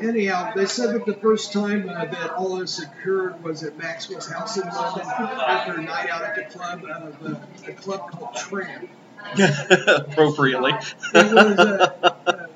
Anyhow, 0.08 0.52
they 0.54 0.66
said 0.66 0.94
that 0.94 1.06
the 1.06 1.14
first 1.14 1.52
time 1.52 1.88
uh, 1.88 2.04
that 2.04 2.30
all 2.32 2.56
this 2.56 2.78
occurred 2.82 3.42
was 3.42 3.62
at 3.62 3.76
Maxwell's 3.78 4.30
house 4.30 4.56
in 4.56 4.68
London 4.68 5.06
after 5.06 5.74
a 5.74 5.82
night 5.82 6.10
out 6.10 6.22
at 6.22 6.36
the 6.36 6.44
club, 6.58 6.84
uh, 6.84 7.10
the, 7.22 7.40
a 7.70 7.72
club 7.74 8.10
called 8.10 8.34
Tramp. 8.36 8.88
Appropriately. 9.88 10.72
It 11.14 11.32
was, 11.32 11.58
uh, 11.58 12.12
uh, 12.26 12.46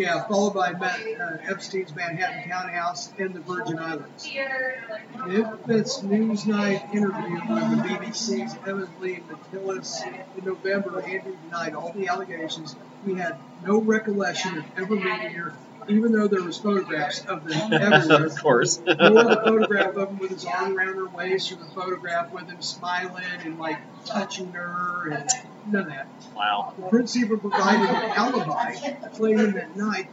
yeah, 0.00 0.26
followed 0.26 0.54
by 0.54 0.72
Matt, 0.72 1.00
uh, 1.20 1.36
Epstein's 1.46 1.94
Manhattan 1.94 2.48
townhouse 2.48 3.12
in 3.18 3.34
the 3.34 3.40
Virgin 3.40 3.78
Islands. 3.78 4.26
If 4.26 5.66
this 5.66 5.98
Newsnight 5.98 6.94
interview 6.94 7.34
with 7.34 7.70
the 7.70 7.82
BBC's 7.84 8.54
Evan 8.66 8.88
Lee 9.00 9.22
McGillis 9.28 10.06
in 10.38 10.44
November, 10.44 11.02
Andrew 11.02 11.36
denied 11.44 11.74
all 11.74 11.92
the 11.92 12.08
allegations. 12.08 12.76
He 13.04 13.14
had 13.14 13.36
no 13.62 13.78
recollection 13.78 14.58
of 14.58 14.64
ever 14.78 14.96
meeting 14.96 15.32
her, 15.32 15.52
even 15.90 16.12
though 16.12 16.28
there 16.28 16.42
was 16.42 16.58
photographs 16.58 17.24
of 17.26 17.46
them 17.46 17.72
everywhere. 17.72 18.26
of 18.26 18.36
course. 18.42 18.80
Nor 18.84 18.94
the 18.96 19.40
photograph 19.44 19.96
of 19.96 20.08
him 20.10 20.18
with 20.18 20.30
his 20.30 20.44
arm 20.44 20.76
around 20.76 20.96
her 20.96 21.08
waist, 21.08 21.52
or 21.52 21.56
the 21.56 21.64
photograph 21.66 22.32
with 22.32 22.48
him 22.48 22.62
smiling 22.62 23.24
and 23.44 23.58
like 23.58 23.78
touching 24.04 24.52
her, 24.52 25.10
and 25.10 25.30
none 25.66 25.82
of 25.82 25.88
that. 25.88 26.06
wow. 26.34 26.74
The 26.76 26.86
prince 26.88 27.16
even 27.16 27.38
provided 27.40 27.88
an 27.88 28.10
alibi, 28.10 28.74
claiming 29.14 29.52
that 29.52 29.76
night 29.76 30.08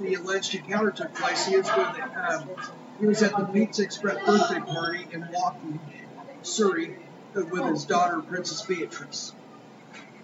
the 0.00 0.14
alleged 0.14 0.54
encounter 0.54 0.90
took 0.90 1.14
place. 1.14 1.46
He 1.46 1.56
was 1.56 1.66
with 1.66 2.16
um, 2.16 2.50
he 2.98 3.06
was 3.06 3.22
at 3.22 3.36
the 3.36 3.44
Pizza 3.44 3.82
Express 3.82 4.24
birthday 4.26 4.60
party 4.60 5.06
in 5.12 5.26
Walton, 5.32 5.80
Surrey, 6.42 6.96
with 7.34 7.64
his 7.64 7.84
daughter 7.86 8.20
Princess 8.20 8.62
Beatrice. 8.62 9.32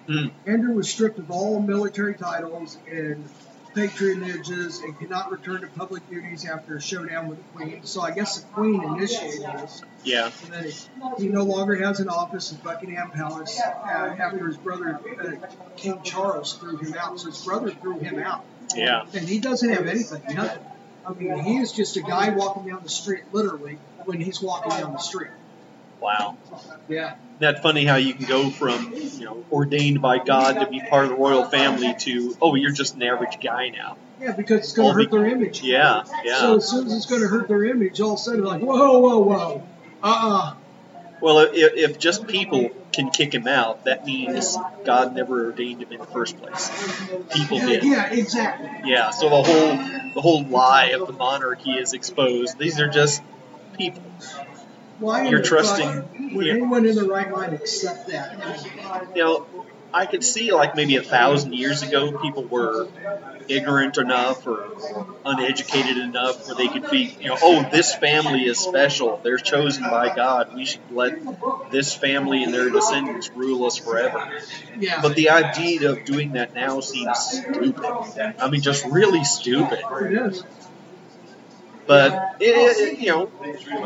Hmm. 0.06 0.26
Andrew 0.46 0.74
was 0.74 0.88
stripped 0.88 1.18
of 1.18 1.30
all 1.30 1.60
military 1.60 2.14
titles 2.14 2.78
and 2.88 3.28
patronages 3.76 4.82
and 4.82 4.98
cannot 4.98 5.30
return 5.30 5.60
to 5.60 5.66
public 5.68 6.08
duties 6.08 6.46
after 6.46 6.76
a 6.76 6.80
showdown 6.80 7.28
with 7.28 7.38
the 7.38 7.58
Queen. 7.58 7.80
So 7.84 8.00
I 8.00 8.10
guess 8.10 8.40
the 8.40 8.46
Queen 8.54 8.82
initiated 8.82 9.42
this. 9.42 9.82
Yeah. 10.02 10.30
And 10.44 10.52
then 10.52 10.72
he, 11.18 11.28
no 11.28 11.44
longer 11.44 11.74
has 11.76 12.00
an 12.00 12.08
office 12.08 12.52
in 12.52 12.58
Buckingham 12.58 13.10
Palace 13.10 13.60
uh, 13.60 14.16
after 14.18 14.46
his 14.46 14.56
brother, 14.56 14.98
uh, 15.20 15.46
King 15.76 16.00
Charles, 16.02 16.54
threw 16.54 16.78
him 16.78 16.94
out. 16.94 17.20
So 17.20 17.26
his 17.26 17.44
brother 17.44 17.70
threw 17.70 17.98
him 17.98 18.18
out. 18.18 18.44
Yeah. 18.74 19.04
And 19.12 19.28
he 19.28 19.38
doesn't 19.38 19.68
have 19.68 19.86
anything, 19.86 20.22
nothing. 20.34 20.64
I 21.06 21.12
mean, 21.12 21.38
he 21.44 21.58
is 21.58 21.72
just 21.72 21.96
a 21.96 22.02
guy 22.02 22.30
walking 22.30 22.66
down 22.66 22.82
the 22.82 22.88
street, 22.88 23.24
literally, 23.30 23.78
when 24.06 24.20
he's 24.20 24.40
walking 24.40 24.70
down 24.70 24.92
the 24.92 24.98
street. 24.98 25.30
Wow. 26.00 26.36
Yeah. 26.88 27.16
Isn't 27.40 27.58
funny 27.62 27.84
how 27.84 27.96
you 27.96 28.14
can 28.14 28.26
go 28.26 28.48
from, 28.50 28.94
you 28.94 29.24
know, 29.24 29.44
ordained 29.52 30.00
by 30.00 30.18
God 30.18 30.60
to 30.60 30.66
be 30.66 30.80
part 30.80 31.04
of 31.04 31.10
the 31.10 31.16
royal 31.16 31.44
family 31.44 31.94
to, 32.00 32.36
oh, 32.40 32.54
you're 32.54 32.72
just 32.72 32.94
an 32.94 33.02
average 33.02 33.38
guy 33.42 33.68
now. 33.68 33.96
Yeah, 34.20 34.32
because 34.32 34.60
it's 34.60 34.72
going 34.72 34.88
to 34.88 34.94
hurt 34.94 35.10
be- 35.10 35.16
their 35.18 35.26
image. 35.26 35.62
Yeah, 35.62 36.04
yeah. 36.24 36.38
So 36.38 36.56
as 36.56 36.68
soon 36.68 36.86
as 36.86 36.94
it's 36.94 37.06
going 37.06 37.20
to 37.20 37.28
hurt 37.28 37.48
their 37.48 37.64
image, 37.64 38.00
all 38.00 38.14
of 38.14 38.18
a 38.20 38.22
sudden, 38.22 38.44
like, 38.44 38.62
whoa, 38.62 38.98
whoa, 38.98 39.18
whoa. 39.18 39.68
Uh-uh. 40.02 40.54
Well, 41.20 41.38
if, 41.40 41.52
if 41.52 41.98
just 41.98 42.26
people 42.26 42.70
can 42.92 43.10
kick 43.10 43.34
him 43.34 43.46
out, 43.46 43.84
that 43.84 44.06
means 44.06 44.56
God 44.84 45.14
never 45.14 45.46
ordained 45.46 45.82
him 45.82 45.92
in 45.92 45.98
the 45.98 46.06
first 46.06 46.38
place. 46.38 46.70
People 47.32 47.58
Yeah, 47.58 47.66
did. 47.66 47.84
yeah, 47.84 48.12
exactly. 48.12 48.70
Yeah, 48.84 49.10
so 49.10 49.28
the 49.28 49.42
whole 49.42 49.76
the 50.14 50.20
whole 50.20 50.44
lie 50.44 50.88
of 50.98 51.06
the 51.06 51.12
monarchy 51.12 51.72
is 51.72 51.92
exposed. 51.92 52.58
These 52.58 52.80
are 52.80 52.88
just 52.88 53.22
people. 53.76 54.02
Why 54.98 55.28
You're 55.28 55.42
trusting- 55.42 56.32
would 56.34 56.48
anyone 56.48 56.86
in 56.86 56.96
their 56.96 57.04
right 57.04 57.30
mind 57.30 57.52
accept 57.52 58.08
that? 58.08 58.38
You 59.14 59.22
know, 59.24 59.46
I 59.92 60.06
could 60.06 60.24
see 60.24 60.52
like 60.52 60.74
maybe 60.74 60.96
a 60.96 61.02
thousand 61.02 61.54
years 61.54 61.82
ago, 61.82 62.18
people 62.18 62.44
were 62.44 62.88
ignorant 63.48 63.96
enough 63.96 64.46
or 64.46 64.68
uneducated 65.24 65.96
enough 65.96 66.46
where 66.46 66.56
they 66.56 66.68
could 66.68 66.90
be, 66.90 67.16
you 67.20 67.28
know, 67.28 67.38
oh, 67.40 67.68
this 67.70 67.94
family 67.94 68.44
is 68.44 68.58
special. 68.58 69.20
They're 69.22 69.38
chosen 69.38 69.84
by 69.84 70.14
God. 70.14 70.54
We 70.54 70.64
should 70.64 70.80
let 70.90 71.70
this 71.70 71.94
family 71.94 72.42
and 72.42 72.52
their 72.52 72.68
descendants 72.70 73.30
rule 73.34 73.64
us 73.66 73.76
forever. 73.76 74.28
Yeah. 74.78 75.00
But 75.00 75.14
the 75.14 75.30
idea 75.30 75.90
of 75.90 76.04
doing 76.04 76.32
that 76.32 76.54
now 76.54 76.80
seems 76.80 77.18
stupid. 77.18 77.84
I 78.38 78.50
mean, 78.50 78.60
just 78.62 78.84
really 78.86 79.24
stupid. 79.24 79.78
it 80.00 80.12
is. 80.12 80.42
But 81.86 82.36
it, 82.40 82.46
it, 82.46 82.98
you 82.98 83.08
know, 83.08 83.30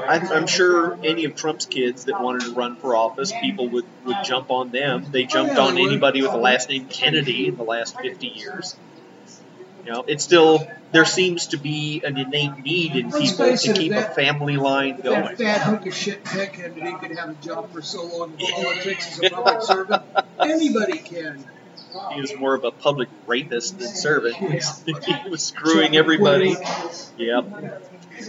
I, 0.09 0.19
I'm 0.19 0.47
sure 0.47 0.99
any 1.05 1.25
of 1.25 1.35
Trump's 1.35 1.67
kids 1.67 2.07
that 2.07 2.21
wanted 2.21 2.43
to 2.47 2.53
run 2.53 2.77
for 2.77 2.97
office, 2.97 3.33
people 3.33 3.69
would, 3.69 3.85
would 4.07 4.17
jump 4.25 4.51
on 4.51 4.71
them. 4.71 5.07
They 5.11 5.25
oh, 5.25 5.29
jumped 5.29 5.59
on 5.59 5.77
anybody 5.77 6.23
with 6.23 6.33
the 6.33 6.39
last 6.39 6.71
name 6.71 6.87
Kennedy 6.87 7.49
in 7.49 7.57
the 7.57 7.63
last 7.63 7.99
50 8.01 8.27
years. 8.27 8.77
You 9.85 9.93
know, 9.93 10.05
it's 10.07 10.25
still 10.25 10.67
there 10.93 11.05
seems 11.05 11.49
to 11.49 11.57
be 11.57 12.03
an 12.05 12.17
innate 12.19 12.63
need 12.63 12.97
in 12.97 13.11
Let's 13.11 13.33
people 13.33 13.57
to 13.57 13.73
keep 13.73 13.93
a 13.93 14.03
family 14.03 14.57
line 14.57 14.97
That 14.97 15.05
going. 15.05 15.37
fat 15.37 15.61
hunk 15.63 15.87
of 15.87 15.95
shit 15.95 16.25
that 16.25 16.55
he 16.55 16.93
could 16.95 17.17
have 17.17 17.31
a 17.31 17.35
job 17.35 17.73
for 17.73 17.81
so 17.81 18.05
long 18.05 18.35
in 18.39 18.47
politics 18.47 19.19
as 19.19 19.31
a 19.31 19.31
public 19.31 19.63
servant. 19.63 20.03
Anybody 20.41 20.99
can. 20.99 21.45
He 22.13 22.21
was 22.21 22.35
more 22.37 22.55
of 22.55 22.65
a 22.65 22.71
public 22.71 23.09
rapist 23.27 23.79
than 23.79 23.89
servant. 23.89 24.37
He 24.87 25.29
was, 25.31 25.43
screwing 25.43 25.97
everybody. 25.97 26.57
Yep. 27.17 27.45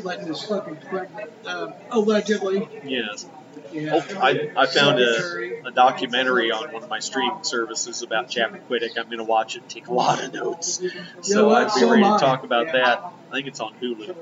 Letting 0.03 0.27
his 0.27 0.43
fucking 0.43 0.77
pregnant, 0.77 1.31
uh, 1.45 1.71
allegedly. 1.89 2.67
Yes. 2.85 3.25
Yeah. 3.73 3.91
Oh, 3.93 4.19
I, 4.19 4.51
I 4.55 4.65
found 4.65 4.99
a, 4.99 5.67
a 5.67 5.71
documentary 5.71 6.51
on 6.51 6.71
one 6.71 6.83
of 6.83 6.89
my 6.89 6.99
streaming 6.99 7.43
services 7.43 8.01
about 8.01 8.29
Chappaquiddick. 8.29 8.97
I'm 8.97 9.05
going 9.05 9.17
to 9.17 9.23
watch 9.23 9.55
it 9.55 9.61
and 9.61 9.69
take 9.69 9.87
a 9.87 9.93
lot 9.93 10.23
of 10.23 10.33
notes. 10.33 10.81
So 11.21 11.47
what? 11.47 11.67
I'd 11.69 11.79
be 11.79 11.85
ready 11.85 12.03
to 12.03 12.17
talk 12.17 12.43
about 12.43 12.67
Yeah. 12.67 12.71
that. 12.73 13.03
I 13.29 13.31
think 13.31 13.47
it's 13.47 13.59
on 13.59 13.73
Hulu. 13.81 14.15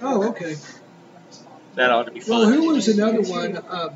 Oh, 0.00 0.28
okay. 0.30 0.56
That 1.74 1.90
ought 1.90 2.04
to 2.04 2.10
be 2.12 2.20
fun. 2.20 2.50
Well. 2.50 2.50
Hulu's 2.50 2.88
another 2.88 3.22
one. 3.22 3.56
Um, 3.68 3.90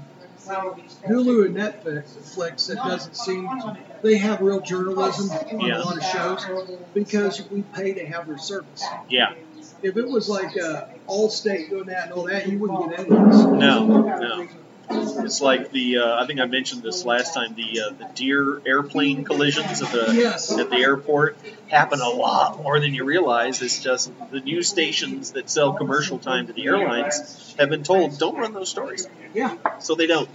Hulu 0.47 1.47
and 1.47 1.57
Netflix 1.57 2.66
that 2.66 2.76
doesn't 2.76 3.16
seem 3.16 3.44
to, 3.47 3.76
they 4.03 4.16
have 4.18 4.40
real 4.40 4.61
journalism 4.61 5.30
on 5.30 5.61
Yeah. 5.61 5.78
a 5.78 5.82
lot 5.82 5.97
of 5.97 6.05
shows 6.05 6.47
because 6.94 7.49
we 7.51 7.62
pay 7.62 7.94
to 7.94 8.07
have 8.07 8.26
their 8.26 8.38
service. 8.38 8.84
Yeah. 9.09 9.34
If 9.82 9.97
it 9.97 10.09
was 10.09 10.28
like 10.28 10.57
uh, 10.57 10.86
Allstate 11.09 11.68
doing 11.70 11.86
that 11.86 12.05
and 12.05 12.12
all 12.12 12.24
that, 12.28 12.49
you 12.49 12.59
wouldn't 12.59 12.90
get 12.90 13.01
any 13.01 13.16
of 13.16 13.26
this. 13.26 13.42
No, 13.44 13.86
no. 13.86 14.49
It's 14.89 15.41
like 15.41 15.72
the 15.72 15.99
uh, 15.99 16.22
I 16.22 16.26
think 16.26 16.41
I 16.41 16.47
mentioned 16.47 16.82
this 16.82 17.05
last 17.05 17.34
time. 17.34 17.55
The 17.55 17.80
uh, 17.80 17.91
the 17.91 18.09
deer 18.14 18.62
airplane 18.66 19.24
collisions 19.24 19.82
at 19.82 19.91
the 19.91 20.14
Yes. 20.14 20.57
at 20.57 20.70
the 20.70 20.76
airport 20.76 21.37
happen 21.68 22.01
a 22.01 22.09
lot 22.09 22.62
more 22.62 22.78
than 22.78 22.95
you 22.95 23.05
realize. 23.05 23.61
It's 23.62 23.82
just 23.82 24.12
the 24.30 24.41
news 24.41 24.68
stations 24.68 25.32
that 25.32 25.51
sell 25.51 25.72
commercial 25.72 26.18
time 26.18 26.47
to 26.47 26.53
the 26.53 26.66
airlines 26.66 27.55
have 27.59 27.68
been 27.70 27.82
told 27.82 28.18
don't 28.18 28.37
run 28.37 28.53
those 28.53 28.68
stories, 28.68 29.09
Yeah, 29.34 29.57
so 29.80 29.95
they 29.95 30.07
don't. 30.07 30.28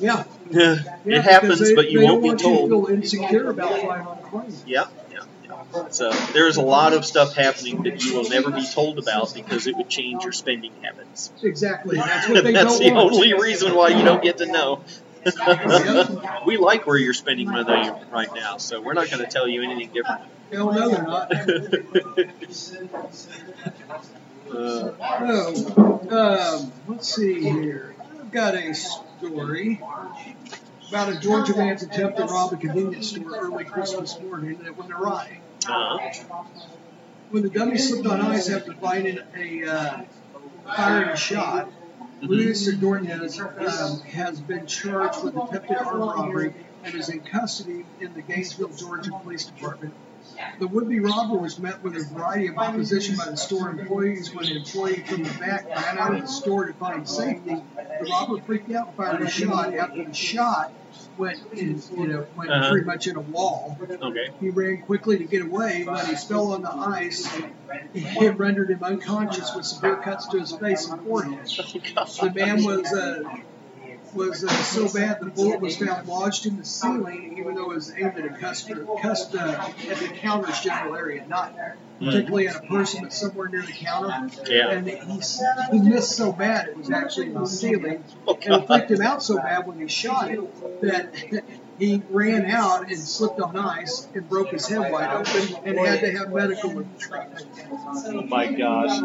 yeah. 0.00 0.24
Yeah, 0.50 0.76
it 1.04 1.22
happens, 1.22 1.60
they, 1.60 1.74
but 1.74 1.90
you 1.90 2.02
won't 2.02 2.22
be 2.22 2.34
told. 2.34 2.70
You 2.70 2.86
to 2.86 2.92
insecure 2.92 3.50
about 3.50 3.80
flying 3.80 4.06
on 4.06 4.18
a 4.18 4.26
plane. 4.28 4.54
Yeah, 4.66 4.86
yeah. 5.10 5.20
So 5.90 6.10
there's 6.32 6.56
a 6.56 6.62
lot 6.62 6.92
of 6.92 7.04
stuff 7.04 7.34
happening 7.34 7.82
that 7.84 8.04
you 8.04 8.16
will 8.16 8.28
never 8.28 8.50
be 8.50 8.66
told 8.66 8.98
about 8.98 9.32
because 9.34 9.66
it 9.66 9.76
would 9.76 9.88
change 9.88 10.22
your 10.22 10.32
spending 10.32 10.72
habits. 10.82 11.32
Exactly. 11.42 11.96
That's 11.96 12.28
what 12.28 12.44
they 12.44 12.52
That's 12.52 12.78
the 12.78 12.92
want. 12.92 13.12
only 13.12 13.34
reason 13.34 13.74
why 13.74 13.88
you 13.88 14.04
don't 14.04 14.22
get 14.22 14.38
to 14.38 14.46
know. 14.46 14.84
We 16.46 16.58
like 16.58 16.86
where 16.86 16.98
you're 16.98 17.14
spending 17.14 17.50
money 17.50 17.90
right 18.10 18.28
now, 18.34 18.58
so 18.58 18.80
we're 18.82 18.92
not 18.92 19.10
going 19.10 19.24
to 19.24 19.30
tell 19.30 19.48
you 19.48 19.62
anything 19.62 19.90
different. 19.94 20.20
Hell 20.52 20.70
no, 20.72 20.90
they're 20.90 21.02
not. 21.02 21.32
uh, 24.54 24.92
um, 26.10 26.72
let's 26.86 27.14
see 27.14 27.40
here. 27.40 27.94
I've 28.20 28.30
got 28.30 28.54
a 28.54 28.74
story 28.74 29.80
about 30.90 31.12
a 31.12 31.18
Georgia 31.18 31.56
man's 31.56 31.82
attempt 31.82 32.18
to 32.18 32.24
rob 32.24 32.52
a 32.52 32.56
convenience 32.56 33.10
store 33.10 33.36
early 33.38 33.64
Christmas 33.64 34.18
morning 34.20 34.58
that 34.62 34.76
went 34.76 34.92
awry. 34.92 35.40
When 37.30 37.42
the 37.42 37.48
dummy 37.48 37.78
slipped 37.78 38.06
on 38.06 38.20
ice 38.20 38.50
after 38.50 38.74
finding 38.74 39.18
a 39.34 39.64
uh, 39.64 40.02
firing 40.76 41.08
a 41.08 41.16
shot, 41.16 41.72
Luis 42.20 42.68
Ordonez 42.68 43.40
um, 43.40 44.00
has 44.00 44.40
been 44.40 44.66
charged 44.66 45.24
with 45.24 45.36
attempted 45.36 45.76
armed 45.76 46.00
robbery 46.00 46.54
and 46.84 46.94
is 46.94 47.08
in 47.08 47.20
custody 47.20 47.86
in 47.98 48.12
the 48.12 48.20
Gainesville, 48.20 48.76
Georgia 48.76 49.10
Police 49.22 49.46
Department. 49.46 49.94
The 50.58 50.66
would-be 50.66 51.00
robber 51.00 51.38
was 51.38 51.58
met 51.58 51.82
with 51.82 51.96
a 51.96 52.04
variety 52.12 52.48
of 52.48 52.58
opposition 52.58 53.16
by 53.16 53.30
the 53.30 53.36
store 53.36 53.70
employees 53.70 54.34
when 54.34 54.46
an 54.46 54.56
employee 54.58 55.02
from 55.06 55.22
the 55.22 55.38
back 55.38 55.66
ran 55.66 55.98
out 55.98 56.14
of 56.14 56.22
the 56.22 56.28
store 56.28 56.66
to 56.66 56.74
find 56.74 57.08
safety. 57.08 57.56
The 57.76 58.10
robber 58.10 58.40
freaked 58.42 58.70
out 58.72 58.88
and 58.88 58.96
fired 58.96 59.22
a 59.22 59.30
shot. 59.30 59.74
After 59.74 60.04
the 60.04 60.12
shot 60.12 60.72
went 61.16 61.38
in, 61.52 61.80
you 61.96 62.06
know, 62.08 62.26
went 62.36 62.50
Uh-huh. 62.50 62.70
pretty 62.70 62.84
much 62.86 63.06
in 63.06 63.16
a 63.16 63.20
wall. 63.20 63.76
Okay. 63.80 64.28
He 64.40 64.50
ran 64.50 64.82
quickly 64.82 65.18
to 65.18 65.24
get 65.24 65.42
away, 65.42 65.84
but 65.86 66.06
he 66.06 66.14
fell 66.16 66.52
on 66.52 66.62
the 66.62 66.70
ice. 66.72 67.28
It 67.94 68.38
rendered 68.38 68.70
him 68.70 68.82
unconscious 68.82 69.54
with 69.54 69.64
severe 69.66 69.96
cuts 69.96 70.28
to 70.28 70.38
his 70.40 70.56
face 70.56 70.88
and 70.90 71.02
forehead. 71.02 71.46
The 72.20 72.32
man 72.34 72.64
was 72.64 72.92
uh, 72.92 73.22
was 74.14 74.44
uh, 74.44 74.48
so 74.48 74.92
bad 74.92 75.20
the 75.20 75.26
bullet 75.26 75.60
was 75.60 75.76
found 75.76 76.06
lodged 76.06 76.46
in 76.46 76.56
the 76.56 76.64
ceiling, 76.64 77.36
even 77.38 77.54
though 77.54 77.70
it 77.70 77.74
was 77.74 77.92
aimed 77.92 78.18
at 78.18 78.24
a 78.24 78.30
customer, 78.30 78.86
cust, 79.00 79.34
uh, 79.34 79.70
at 79.88 79.96
the 79.98 80.08
counter's 80.08 80.60
general 80.60 80.94
area, 80.96 81.26
not 81.26 81.54
particularly 81.98 82.48
at 82.48 82.56
a 82.56 82.66
person, 82.66 83.02
but 83.02 83.12
somewhere 83.12 83.48
near 83.48 83.62
the 83.62 83.72
counter. 83.72 84.30
Yeah. 84.50 84.70
And 84.70 84.86
he, 84.86 84.96
he 84.96 85.78
missed 85.88 86.12
so 86.12 86.32
bad 86.32 86.68
it 86.68 86.76
was 86.76 86.90
actually 86.90 87.26
in 87.26 87.34
the 87.34 87.46
ceiling, 87.46 88.04
and 88.26 88.54
it 88.54 88.66
freaked 88.66 88.90
him 88.90 89.02
out 89.02 89.22
so 89.22 89.36
bad 89.36 89.66
when 89.66 89.80
he 89.80 89.88
shot 89.88 90.30
it 90.30 90.80
that 90.82 91.14
he 91.78 92.02
ran 92.10 92.46
out 92.46 92.88
and 92.88 92.98
slipped 92.98 93.40
on 93.40 93.56
ice 93.56 94.06
and 94.14 94.28
broke 94.28 94.50
his 94.50 94.68
head 94.68 94.92
wide 94.92 95.12
open 95.12 95.56
and 95.64 95.78
had 95.78 96.00
to 96.00 96.12
have 96.12 96.32
medical 96.32 96.70
treatment. 96.98 97.46
Oh 98.06 98.22
my 98.22 98.52
gosh. 98.52 99.00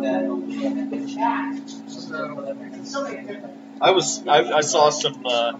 So, 2.83 3.15
I 3.81 3.91
was 3.91 4.25
I, 4.27 4.57
I 4.57 4.61
saw 4.61 4.89
some 4.89 5.25
uh, 5.25 5.53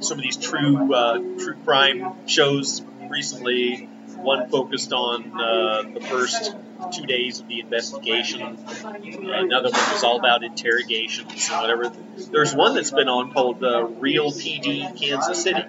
some 0.00 0.18
of 0.18 0.22
these 0.22 0.36
true 0.36 0.94
uh, 0.94 1.18
true 1.38 1.56
crime 1.64 2.26
shows 2.26 2.82
recently. 3.08 3.88
One 4.16 4.48
focused 4.50 4.92
on 4.92 5.32
uh, 5.40 5.82
the 5.94 6.00
first 6.00 6.54
two 6.92 7.06
days 7.06 7.40
of 7.40 7.48
the 7.48 7.60
investigation. 7.60 8.40
Another 8.42 9.70
one 9.70 9.92
was 9.92 10.04
all 10.04 10.18
about 10.18 10.44
interrogations 10.44 11.48
and 11.50 11.60
whatever. 11.60 11.92
There's 12.30 12.54
one 12.54 12.74
that's 12.74 12.90
been 12.92 13.08
on 13.08 13.32
called 13.32 13.64
uh, 13.64 13.84
Real 13.84 14.30
PD 14.30 14.96
Kansas 15.00 15.42
City, 15.42 15.64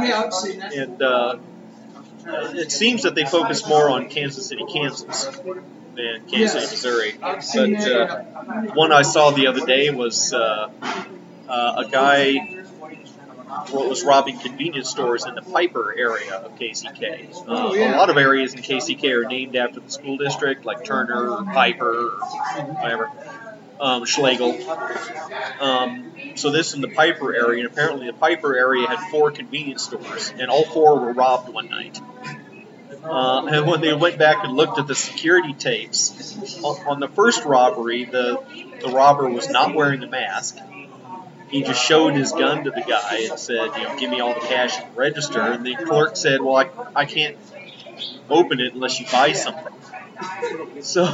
yeah, 0.00 0.22
I've 0.24 0.34
seen 0.34 0.58
that. 0.60 0.74
and 0.74 1.02
uh, 1.02 1.38
it 2.54 2.70
seems 2.70 3.02
that 3.04 3.14
they 3.14 3.24
focus 3.24 3.66
more 3.66 3.88
on 3.88 4.08
Kansas 4.08 4.46
City, 4.46 4.64
Kansas, 4.70 5.24
than 5.26 6.26
Kansas 6.28 6.32
Yes. 6.32 6.80
City, 6.80 7.18
Missouri. 7.20 7.82
But 7.82 7.90
uh, 7.90 8.22
one 8.74 8.92
I 8.92 9.02
saw 9.02 9.30
the 9.30 9.46
other 9.46 9.64
day 9.64 9.90
was 9.90 10.32
uh, 10.34 10.70
uh, 11.50 11.84
a 11.86 11.88
guy 11.88 12.56
was 13.72 14.04
robbing 14.04 14.38
convenience 14.38 14.88
stores 14.88 15.26
in 15.26 15.34
the 15.34 15.42
Piper 15.42 15.92
area 15.96 16.34
of 16.36 16.56
KCK. 16.58 17.34
Uh, 17.34 17.44
Oh. 17.48 17.74
A 17.74 17.96
lot 17.96 18.10
of 18.10 18.16
areas 18.16 18.54
in 18.54 18.62
KCK 18.62 19.10
are 19.12 19.24
named 19.28 19.56
after 19.56 19.80
the 19.80 19.90
school 19.90 20.16
district, 20.16 20.64
like 20.64 20.84
Turner 20.84 21.30
or 21.30 21.44
Piper 21.44 22.06
or 22.06 22.10
whatever. 22.74 23.10
Um, 23.80 24.04
Schlagle. 24.04 24.60
Um, 25.60 26.12
so 26.36 26.50
this 26.50 26.74
in 26.74 26.80
the 26.80 26.88
Piper 26.88 27.34
area, 27.34 27.64
and 27.64 27.72
apparently 27.72 28.06
the 28.06 28.12
Piper 28.12 28.54
area 28.56 28.86
had 28.86 29.10
four 29.10 29.30
convenience 29.32 29.82
stores, 29.84 30.32
and 30.38 30.50
all 30.50 30.64
four 30.64 31.00
were 31.00 31.12
robbed 31.12 31.48
one 31.52 31.70
night. 31.70 31.98
Uh, 33.02 33.46
and 33.46 33.66
when 33.66 33.80
they 33.80 33.94
went 33.94 34.18
back 34.18 34.44
and 34.44 34.52
looked 34.54 34.78
at 34.78 34.86
the 34.86 34.94
security 34.94 35.54
tapes, 35.54 36.60
on, 36.62 36.86
on 36.86 37.00
the 37.00 37.08
first 37.08 37.44
robbery, 37.44 38.04
the 38.04 38.38
the 38.82 38.88
robber 38.90 39.28
was 39.28 39.48
not 39.48 39.74
wearing 39.74 40.02
a 40.02 40.06
mask. 40.08 40.56
He 41.50 41.62
just 41.62 41.84
showed 41.84 42.14
his 42.14 42.32
gun 42.32 42.64
to 42.64 42.70
the 42.70 42.82
guy 42.82 43.26
and 43.28 43.38
said, 43.38 43.70
you 43.76 43.82
know, 43.82 43.96
give 43.98 44.10
me 44.10 44.20
all 44.20 44.34
the 44.34 44.46
cash 44.46 44.76
the 44.76 44.86
register. 44.94 45.40
And 45.40 45.66
the 45.66 45.74
clerk 45.74 46.16
said, 46.16 46.40
well, 46.40 46.56
I, 46.56 46.70
I 46.94 47.04
can't 47.06 47.36
open 48.28 48.60
it 48.60 48.74
unless 48.74 49.00
you 49.00 49.06
buy 49.10 49.32
something. 49.32 49.72
So 50.82 51.04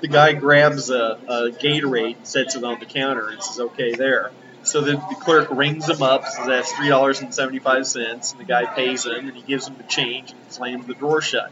the 0.00 0.08
guy 0.08 0.34
grabs 0.34 0.90
a, 0.90 1.18
a 1.26 1.50
Gatorade 1.50 2.26
sets 2.26 2.56
it 2.56 2.64
on 2.64 2.78
the 2.78 2.86
counter 2.86 3.28
and 3.28 3.42
says, 3.42 3.60
okay, 3.60 3.94
there. 3.94 4.30
So 4.62 4.82
the, 4.82 4.92
the 4.92 5.16
clerk 5.18 5.50
rings 5.50 5.88
him 5.88 6.02
up, 6.02 6.24
says 6.26 6.46
that's 6.46 6.72
three 6.72 6.88
dollars 6.88 7.20
and 7.20 7.34
seventy 7.34 7.58
five 7.58 7.86
cents, 7.86 8.32
and 8.32 8.40
the 8.40 8.44
guy 8.44 8.66
pays 8.66 9.06
him, 9.06 9.26
and 9.28 9.36
he 9.36 9.42
gives 9.42 9.66
him 9.66 9.76
the 9.76 9.84
change 9.84 10.32
and 10.32 10.52
slams 10.52 10.86
the 10.86 10.94
door 10.94 11.22
shut. 11.22 11.50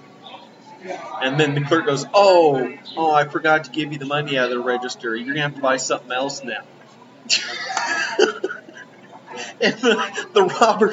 And 1.22 1.40
then 1.40 1.54
the 1.54 1.62
clerk 1.62 1.86
goes, 1.86 2.04
"Oh, 2.12 2.70
oh, 2.96 3.10
I 3.10 3.24
forgot 3.24 3.64
to 3.64 3.70
give 3.70 3.92
you 3.92 3.98
the 3.98 4.06
money 4.06 4.36
out 4.38 4.52
of 4.52 4.58
the 4.58 4.60
register. 4.62 5.16
You're 5.16 5.28
gonna 5.34 5.40
have 5.40 5.54
to 5.54 5.60
buy 5.62 5.78
something 5.78 6.12
else 6.12 6.44
now." 6.44 6.60
and 9.60 9.74
the, 9.74 10.28
the 10.32 10.42
robber 10.44 10.92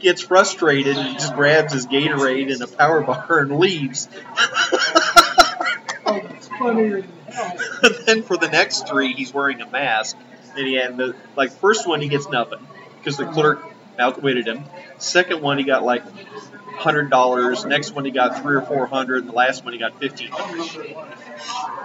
gets 0.00 0.22
frustrated 0.22 0.96
and 0.96 1.14
just 1.14 1.34
grabs 1.34 1.72
his 1.72 1.86
Gatorade 1.86 2.52
and 2.52 2.62
a 2.62 2.66
power 2.66 3.00
bar 3.00 3.38
and 3.38 3.58
leaves. 3.58 4.08
Oh, 6.06 6.20
that's 6.22 6.48
funnier 6.48 7.02
than 7.02 7.12
hell. 7.32 7.56
and 7.82 7.94
then 8.06 8.22
for 8.22 8.36
the 8.36 8.48
next 8.48 8.88
three, 8.88 9.12
he's 9.12 9.32
wearing 9.32 9.60
a 9.60 9.70
mask. 9.70 10.16
And 10.56 10.66
he 10.66 10.74
had 10.74 10.96
the 10.96 11.14
like 11.36 11.52
first 11.52 11.86
one 11.86 12.00
he 12.00 12.08
gets 12.08 12.28
nothing 12.28 12.66
because 12.98 13.16
the 13.16 13.26
clerk 13.26 13.62
outwitted 13.98 14.48
him. 14.48 14.64
Second 14.98 15.42
one 15.42 15.58
he 15.58 15.64
got 15.64 15.84
like 15.84 16.02
hundred 16.76 17.10
dollars. 17.10 17.64
Next 17.64 17.92
one 17.94 18.04
he 18.04 18.10
got 18.10 18.42
three 18.42 18.56
or 18.56 18.62
four 18.62 18.86
hundred, 18.86 19.20
and 19.20 19.28
the 19.28 19.34
last 19.34 19.64
one 19.64 19.72
he 19.72 19.78
got 19.78 20.00
fifteen 20.00 20.30
hundred. 20.32 20.96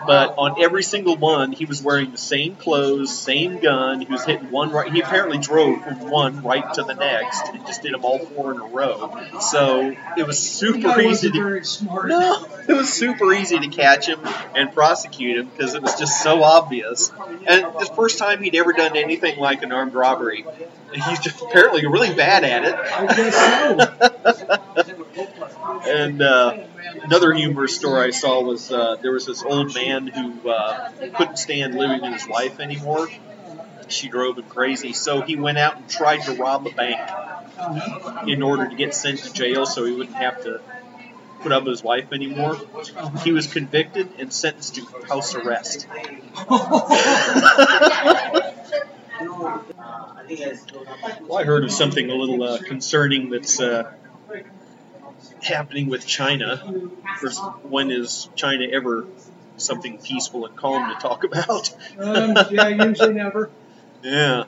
But 0.06 0.36
on 0.38 0.62
every 0.62 0.84
single 0.84 1.16
one, 1.16 1.52
he 1.52 1.66
was 1.66 1.82
wearing 1.82 2.12
the 2.12 2.18
same 2.18 2.56
clothes, 2.56 3.18
same 3.18 3.60
gun. 3.60 4.02
He 4.02 4.12
was 4.12 4.24
hitting 4.24 4.52
one 4.52 4.72
right. 4.72 4.92
He 4.92 5.02
apparently 5.02 5.38
drove 5.38 5.84
from 5.84 6.10
one 6.10 6.44
right 6.44 6.74
to 6.76 6.84
the 6.84 6.94
next 6.94 7.48
and 7.48 7.66
just 7.66 7.82
did 7.82 7.94
them 7.94 8.06
all 8.06 8.20
four 8.20 8.52
in 8.52 8.60
a 8.60 8.66
row. 8.66 9.12
So 9.40 9.96
it 10.18 10.28
was 10.28 10.38
super 10.38 11.00
easy 11.02 11.32
to 11.32 11.62
no, 12.06 12.48
it 12.68 12.74
was 12.74 12.94
super 12.94 13.34
easy 13.34 13.60
to 13.60 13.68
catch 13.68 14.08
him 14.08 14.20
and 14.54 14.72
prosecute 14.74 15.38
him 15.38 15.50
because 15.50 15.74
it 15.74 15.82
was 15.82 15.96
just 15.98 16.22
so 16.22 16.44
obvious. 16.44 17.12
And 17.48 17.66
the 17.80 17.92
first 17.96 18.20
time 18.20 18.44
he'd 18.44 18.56
ever 18.56 18.74
done 18.74 18.96
anything 18.96 19.40
like 19.40 19.64
an 19.64 19.72
armed 19.72 19.94
robbery. 19.94 20.46
He's 20.94 21.20
just 21.20 21.42
apparently 21.42 21.86
really 21.88 22.14
bad 22.14 22.44
at 22.44 22.64
it. 22.64 22.76
I 22.76 23.16
guess 23.16 24.86
so. 24.86 25.02
and 25.86 26.22
uh, 26.22 26.58
another 27.04 27.34
humorous 27.34 27.76
story 27.76 28.08
I 28.08 28.10
saw 28.12 28.42
was 28.42 28.72
uh, 28.72 28.98
there 29.02 29.12
was 29.12 29.26
this 29.26 29.44
old 29.44 29.74
man 29.74 30.08
who 30.08 30.50
uh, 30.50 30.92
couldn't 31.16 31.38
stand 31.38 31.76
living 31.76 32.02
with 32.02 32.14
his 32.14 32.28
wife 32.28 32.60
anymore. 32.60 33.08
She 33.88 34.10
drove 34.10 34.38
him 34.38 34.46
crazy, 34.46 34.94
so 34.94 35.22
he 35.22 35.36
went 35.36 35.58
out 35.58 35.78
and 35.78 35.90
tried 35.90 36.24
to 36.24 36.34
rob 36.34 36.66
a 36.68 36.72
bank 36.72 37.00
in 38.28 38.42
order 38.42 38.68
to 38.68 38.76
get 38.76 38.96
sent 38.96 39.20
to 39.20 39.34
jail 39.34 39.66
so 39.66 39.86
he 39.86 39.94
wouldn't 39.94 40.18
have 40.18 40.44
to 40.44 40.60
put 41.42 41.52
up 41.52 41.64
with 41.64 41.72
his 41.72 41.84
wife 41.84 42.12
anymore. 42.12 42.58
He 43.24 43.32
was 43.32 43.48
convicted 43.48 44.10
and 44.18 44.34
sentenced 44.34 44.76
to 44.76 44.86
house 45.08 45.36
arrest. 45.36 45.88
Well, 51.22 51.38
I 51.38 51.44
heard 51.44 51.64
of 51.64 51.72
something 51.72 52.10
a 52.10 52.16
little 52.16 52.44
uh, 52.44 52.58
concerning 52.60 53.30
that's 53.30 53.62
uh, 53.62 53.94
happening 55.46 55.88
with 55.88 56.06
China. 56.06 56.92
First, 57.20 57.42
when 57.64 57.92
is 57.92 58.30
China 58.36 58.66
ever 58.72 59.06
something 59.58 59.98
peaceful 60.00 60.46
and 60.46 60.56
calm 60.56 60.94
to 60.94 61.00
talk 61.00 61.24
about? 61.24 61.74
um, 62.00 62.36
yeah, 62.52 62.68
usually 62.68 63.14
never. 63.26 63.50
Yeah. 64.04 64.46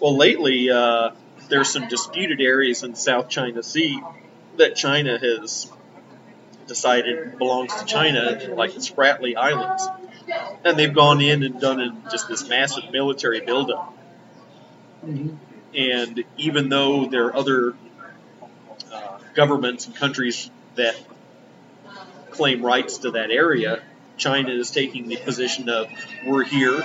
Well, 0.00 0.16
lately, 0.16 0.70
uh, 0.70 1.10
there's 1.48 1.70
some 1.70 1.88
disputed 1.88 2.40
areas 2.40 2.82
in 2.82 2.94
South 2.94 3.28
China 3.28 3.62
Sea 3.62 4.00
that 4.56 4.76
China 4.76 5.18
has 5.18 5.70
decided 6.66 7.38
belongs 7.38 7.74
to 7.74 7.84
China, 7.84 8.38
like 8.54 8.74
the 8.74 8.80
Spratly 8.80 9.36
Islands. 9.36 9.86
And 10.64 10.78
they've 10.78 10.92
gone 10.92 11.20
in 11.20 11.42
and 11.42 11.60
done 11.60 11.80
a, 11.80 12.10
just 12.10 12.28
this 12.28 12.46
massive 12.48 12.90
military 12.92 13.40
buildup. 13.40 13.96
And 15.02 16.24
even 16.36 16.68
though 16.68 17.06
there 17.06 17.26
are 17.26 17.36
other 17.36 17.74
governments 19.34 19.86
and 19.86 19.94
countries 19.94 20.50
that 20.76 20.96
claim 22.30 22.64
rights 22.64 22.98
to 22.98 23.12
that 23.12 23.30
area, 23.30 23.82
China 24.16 24.50
is 24.50 24.70
taking 24.70 25.08
the 25.08 25.16
position 25.16 25.68
of 25.68 25.88
we're 26.26 26.44
here 26.44 26.80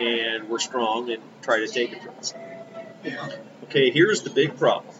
and 0.00 0.48
we're 0.48 0.58
strong 0.58 1.10
and 1.10 1.22
try 1.42 1.58
to 1.60 1.68
take 1.68 1.92
it 1.92 2.02
from 2.02 2.14
us. 2.18 2.34
Okay, 3.64 3.90
here's 3.90 4.22
the 4.22 4.30
big 4.30 4.56
problem. 4.58 4.94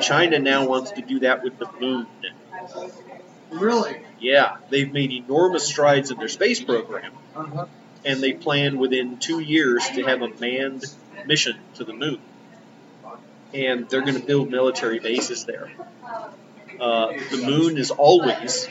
China 0.00 0.38
now 0.38 0.66
wants 0.66 0.92
to 0.92 1.02
do 1.02 1.20
that 1.20 1.42
with 1.44 1.58
the 1.58 1.68
moon. 1.80 2.06
Really? 3.50 4.00
Yeah, 4.18 4.56
they've 4.70 4.90
made 4.92 5.12
enormous 5.12 5.64
strides 5.66 6.10
in 6.10 6.18
their 6.18 6.28
space 6.28 6.60
program, 6.62 7.12
Uh-huh. 7.36 7.66
and 8.04 8.22
they 8.22 8.32
plan 8.32 8.78
within 8.78 9.18
two 9.18 9.40
years 9.40 9.86
to 9.90 10.02
have 10.04 10.22
a 10.22 10.28
manned 10.28 10.84
mission 11.26 11.58
to 11.74 11.84
the 11.84 11.92
moon. 11.92 12.18
And 13.54 13.88
they're 13.88 14.02
going 14.02 14.18
to 14.18 14.26
build 14.26 14.50
military 14.50 14.98
bases 14.98 15.44
there. 15.44 15.70
Uh, 16.80 17.12
the 17.30 17.44
moon 17.46 17.78
is 17.78 17.90
always, 17.90 18.66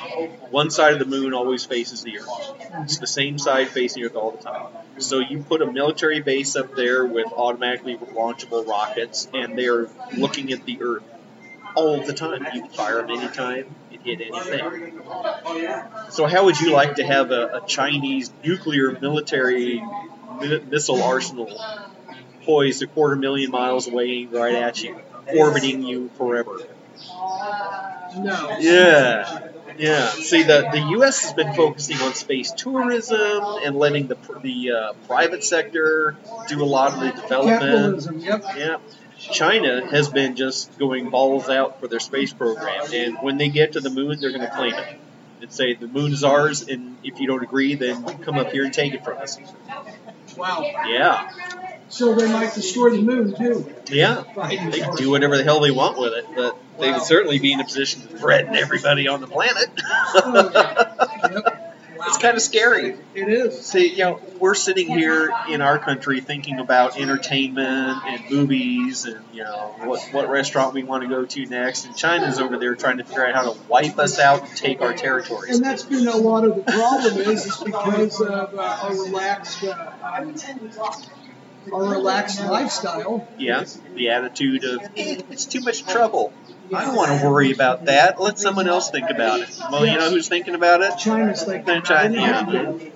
one 0.50 0.70
side 0.70 0.94
of 0.94 1.00
the 1.00 1.06
moon 1.06 1.34
always 1.34 1.66
faces 1.66 2.04
the 2.04 2.20
Earth. 2.20 2.54
It's 2.84 2.98
the 2.98 3.08
same 3.08 3.38
side 3.38 3.70
facing 3.70 4.04
Earth 4.04 4.16
all 4.16 4.32
the 4.32 4.44
time. 4.44 4.68
So 4.98 5.20
you 5.20 5.44
put 5.44 5.62
a 5.62 5.72
military 5.72 6.20
base 6.20 6.56
up 6.56 6.76
there 6.76 7.06
with 7.06 7.28
automatically 7.32 7.96
launchable 7.98 8.68
rockets, 8.68 9.30
and 9.34 9.58
they're 9.58 9.88
looking 10.18 10.52
at 10.52 10.66
the 10.66 10.82
Earth 10.82 11.04
all 11.76 12.04
the 12.04 12.14
time. 12.14 12.46
You 12.54 12.62
can 12.62 12.70
fire 12.72 13.02
them 13.02 13.12
anytime. 13.12 13.74
It 13.92 14.02
hit 14.04 14.22
anything. 14.22 15.02
So, 16.10 16.26
how 16.26 16.46
would 16.46 16.60
you 16.60 16.74
like 16.74 16.96
to 16.96 17.06
have 17.06 17.32
a, 17.32 17.62
a 17.64 17.68
Chinese 17.68 18.32
nuclear 18.44 18.98
military 19.00 19.82
mi- 20.42 20.60
missile 20.70 21.02
arsenal 21.02 21.50
poised 22.52 22.84
a 22.84 22.88
quarter 22.88 23.16
million 23.16 23.50
miles 23.50 23.88
away 23.88 24.26
right 24.26 24.56
at 24.56 24.84
you, 24.84 25.00
orbiting 25.38 25.84
you 25.84 26.10
forever? 26.18 26.58
No. 28.18 28.58
Yeah. 28.60 29.48
Yeah. 29.78 30.08
See, 30.10 30.44
the, 30.44 30.68
the 30.72 30.82
U.S. 30.98 31.24
has 31.24 31.34
been 31.34 31.54
focusing 31.54 31.98
on 32.02 32.14
space 32.14 32.52
tourism 32.52 33.42
and 33.64 33.76
letting 33.78 34.08
the 34.08 34.18
the 34.44 34.72
uh, 34.72 34.94
private 35.08 35.44
sector 35.46 36.18
do 36.50 36.62
a 36.62 36.66
lot 36.66 36.94
of 36.94 37.00
the 37.00 37.22
development. 37.22 37.62
Capitalism. 37.62 38.20
Yep. 38.20 38.44
Yeah. 38.58 38.78
China 39.18 39.88
has 39.90 40.10
been 40.10 40.36
just 40.36 40.78
going 40.78 41.10
balls 41.10 41.48
out 41.48 41.80
for 41.80 41.88
their 41.88 42.00
space 42.00 42.34
program, 42.34 42.88
and 42.94 43.18
when 43.22 43.38
they 43.38 43.50
get 43.50 43.74
to 43.74 43.80
the 43.80 43.92
moon, 43.92 44.20
they're 44.20 44.32
going 44.32 44.42
to 44.42 44.50
claim 44.50 44.74
it 44.74 45.00
and 45.42 45.52
say 45.52 45.76
the 45.76 45.88
moon 45.88 46.12
is 46.12 46.24
ours, 46.24 46.68
and 46.68 46.98
if 47.04 47.20
you 47.20 47.28
don't 47.28 47.44
agree, 47.44 47.76
then 47.76 48.04
come 48.20 48.38
up 48.38 48.52
here 48.52 48.66
and 48.66 48.74
take 48.74 48.94
it 48.94 49.06
from 49.06 49.18
us. 49.20 49.38
Wow. 50.36 50.62
Yeah, 50.88 51.30
So 51.92 52.16
they 52.16 52.32
might 52.32 52.54
destroy 52.54 52.92
the 52.92 53.02
moon 53.02 53.36
too. 53.36 53.72
yeah. 53.90 54.24
They 54.48 54.80
can 54.80 54.96
do 54.96 55.12
whatever 55.12 55.38
the 55.38 55.44
hell 55.44 55.60
they 55.60 55.72
want 55.72 56.00
with 56.00 56.14
it, 56.14 56.26
but 56.36 56.58
they 56.80 56.92
would 56.92 57.04
certainly 57.04 57.38
be 57.38 57.52
in 57.52 57.60
a 57.60 57.66
position 57.66 58.02
to 58.02 58.08
threaten 58.18 58.56
everybody 58.56 59.08
on 59.08 59.20
the 59.22 59.28
planet. 59.28 59.70
Yep. 60.16 60.26
Wow. 60.26 61.44
it's 62.08 62.18
kind 62.18 62.36
of 62.36 62.42
scary. 62.42 62.98
It 63.14 63.28
is. 63.30 63.66
See, 63.66 63.90
you 63.92 64.06
know, 64.06 64.22
we're 64.40 64.56
sitting 64.56 64.88
here 64.88 65.32
in 65.50 65.62
our 65.62 65.78
country 65.78 66.22
thinking 66.22 66.60
about 66.60 66.98
entertainment 66.98 68.02
and 68.06 68.30
movies 68.32 69.06
and, 69.06 69.24
you 69.34 69.44
know, 69.44 69.76
what, 69.80 70.02
what 70.12 70.30
restaurant 70.30 70.74
we 70.74 70.84
want 70.84 71.04
to 71.04 71.10
go 71.10 71.26
to 71.26 71.46
next. 71.46 71.86
And 71.86 71.96
China's 71.96 72.40
over 72.40 72.58
there 72.58 72.76
trying 72.76 72.98
to 72.98 73.04
figure 73.04 73.28
out 73.28 73.36
how 73.36 73.54
to 73.54 73.60
wipe 73.68 74.00
us 74.00 74.18
out 74.18 74.48
and 74.48 74.58
take 74.58 74.82
our 74.82 74.94
territories. 74.94 75.56
And 75.58 75.66
that's 75.66 75.84
been 75.84 76.08
a 76.08 76.18
lot 76.18 76.46
of 76.46 76.56
the 76.56 76.64
problem 76.64 77.18
is, 77.18 77.46
is 77.46 77.58
because 77.58 78.22
of 78.22 78.56
uh, 78.56 78.80
our 78.84 78.92
relaxed, 78.92 79.64
uh, 79.64 79.92
our 81.72 81.84
relaxed 81.92 82.44
lifestyle. 82.44 83.28
Yeah, 83.38 83.66
the 83.96 84.10
attitude 84.10 84.64
of, 84.64 84.82
"Eh, 84.98 85.22
it's 85.30 85.46
too 85.46 85.62
much 85.62 85.84
trouble. 85.86 86.34
I 86.74 86.86
don't 86.86 86.96
want 86.96 87.20
to 87.22 87.28
worry 87.28 87.52
about 87.52 87.86
that. 87.86 88.20
Let 88.20 88.40
someone 88.40 88.68
else 88.70 88.90
think 88.90 89.10
about 89.10 89.42
it. 89.42 89.50
Well, 89.72 89.86
you 89.86 89.98
know 89.98 90.10
who's 90.10 90.30
thinking 90.30 90.56
about 90.56 90.82
it? 90.82 90.98
China's 90.98 91.44
thinking 91.44 91.80
about 91.80 92.06
it. 92.06 92.14
yeah. 92.14 92.90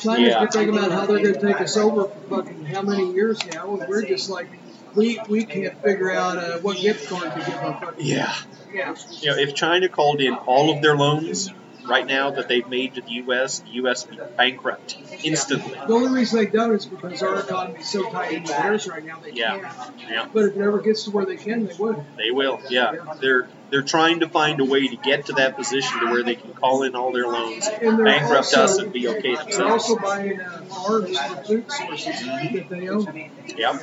China's 0.00 0.20
Yeah. 0.20 0.38
been 0.40 0.48
thinking 0.48 0.78
about 0.78 0.92
how 0.92 1.06
they're 1.06 1.18
going 1.18 1.34
to 1.34 1.40
take 1.40 1.60
us 1.60 1.76
over 1.76 2.04
for 2.04 2.42
fucking 2.42 2.64
how 2.66 2.82
many 2.82 3.12
years 3.12 3.44
now, 3.52 3.74
and 3.76 3.88
we're 3.88 4.02
just 4.06 4.30
like, 4.30 4.48
we 4.94 5.18
we 5.28 5.44
can't 5.44 5.82
figure 5.82 6.12
out 6.12 6.38
uh, 6.38 6.58
what 6.58 6.76
gift 6.78 7.08
card 7.10 7.32
to 7.32 7.38
give 7.38 7.56
our 7.56 7.80
fucking. 7.80 8.06
Yeah. 8.06 8.32
Yeah. 8.72 8.94
You 9.20 9.30
know, 9.30 9.36
if 9.36 9.54
China 9.54 9.88
called 9.88 10.20
in 10.20 10.34
all 10.34 10.72
of 10.74 10.80
their 10.80 10.96
loans 10.96 11.50
right 11.86 12.06
now 12.06 12.30
that 12.30 12.48
they've 12.48 12.68
made 12.68 12.94
to 12.94 13.00
the 13.02 13.10
U.S., 13.12 13.60
the 13.60 13.70
U.S. 13.70 14.06
would 14.06 14.16
be 14.18 14.22
bankrupt 14.36 14.96
instantly. 15.24 15.72
The 15.86 15.92
only 15.92 16.10
reason 16.20 16.38
they 16.38 16.46
don't 16.50 16.74
is 16.74 16.86
because 16.86 17.22
our 17.22 17.40
economy's 17.40 17.90
so 17.90 18.08
tight 18.10 18.32
in 18.32 18.44
theirs 18.44 18.86
right 18.86 19.04
now 19.04 19.18
they 19.20 19.32
Yeah. 19.32 19.58
can't. 19.58 20.00
Yeah. 20.10 20.28
But 20.32 20.44
if 20.44 20.56
it 20.56 20.60
ever 20.62 20.80
gets 20.80 21.04
to 21.04 21.10
where 21.10 21.26
they 21.26 21.36
can, 21.36 21.66
they 21.66 21.74
would. 21.78 22.04
They 22.16 22.30
will, 22.30 22.60
yeah. 22.70 22.92
They're 23.20 23.48
they're 23.70 23.82
trying 23.82 24.20
to 24.20 24.28
find 24.28 24.60
a 24.60 24.66
way 24.66 24.86
to 24.86 24.96
get 24.96 25.26
to 25.26 25.32
that 25.34 25.56
position 25.56 25.98
to 26.00 26.06
where 26.10 26.22
they 26.22 26.34
can 26.34 26.52
call 26.52 26.82
in 26.82 26.94
all 26.94 27.10
their 27.10 27.26
loans, 27.26 27.66
And 27.66 27.96
bankrupt 28.04 28.36
also, 28.54 28.64
us, 28.64 28.78
and 28.78 28.92
be 28.92 29.08
okay 29.08 29.34
themselves. 29.34 29.56
They're 29.56 29.66
also 29.72 29.96
buying 29.96 30.40
uh, 30.40 30.60
farms 30.64 31.18
for 31.18 31.44
food 31.44 31.72
sources 31.72 32.20
that 32.20 32.66
they 32.68 32.88
own. 32.88 33.30
Yeah. 33.56 33.78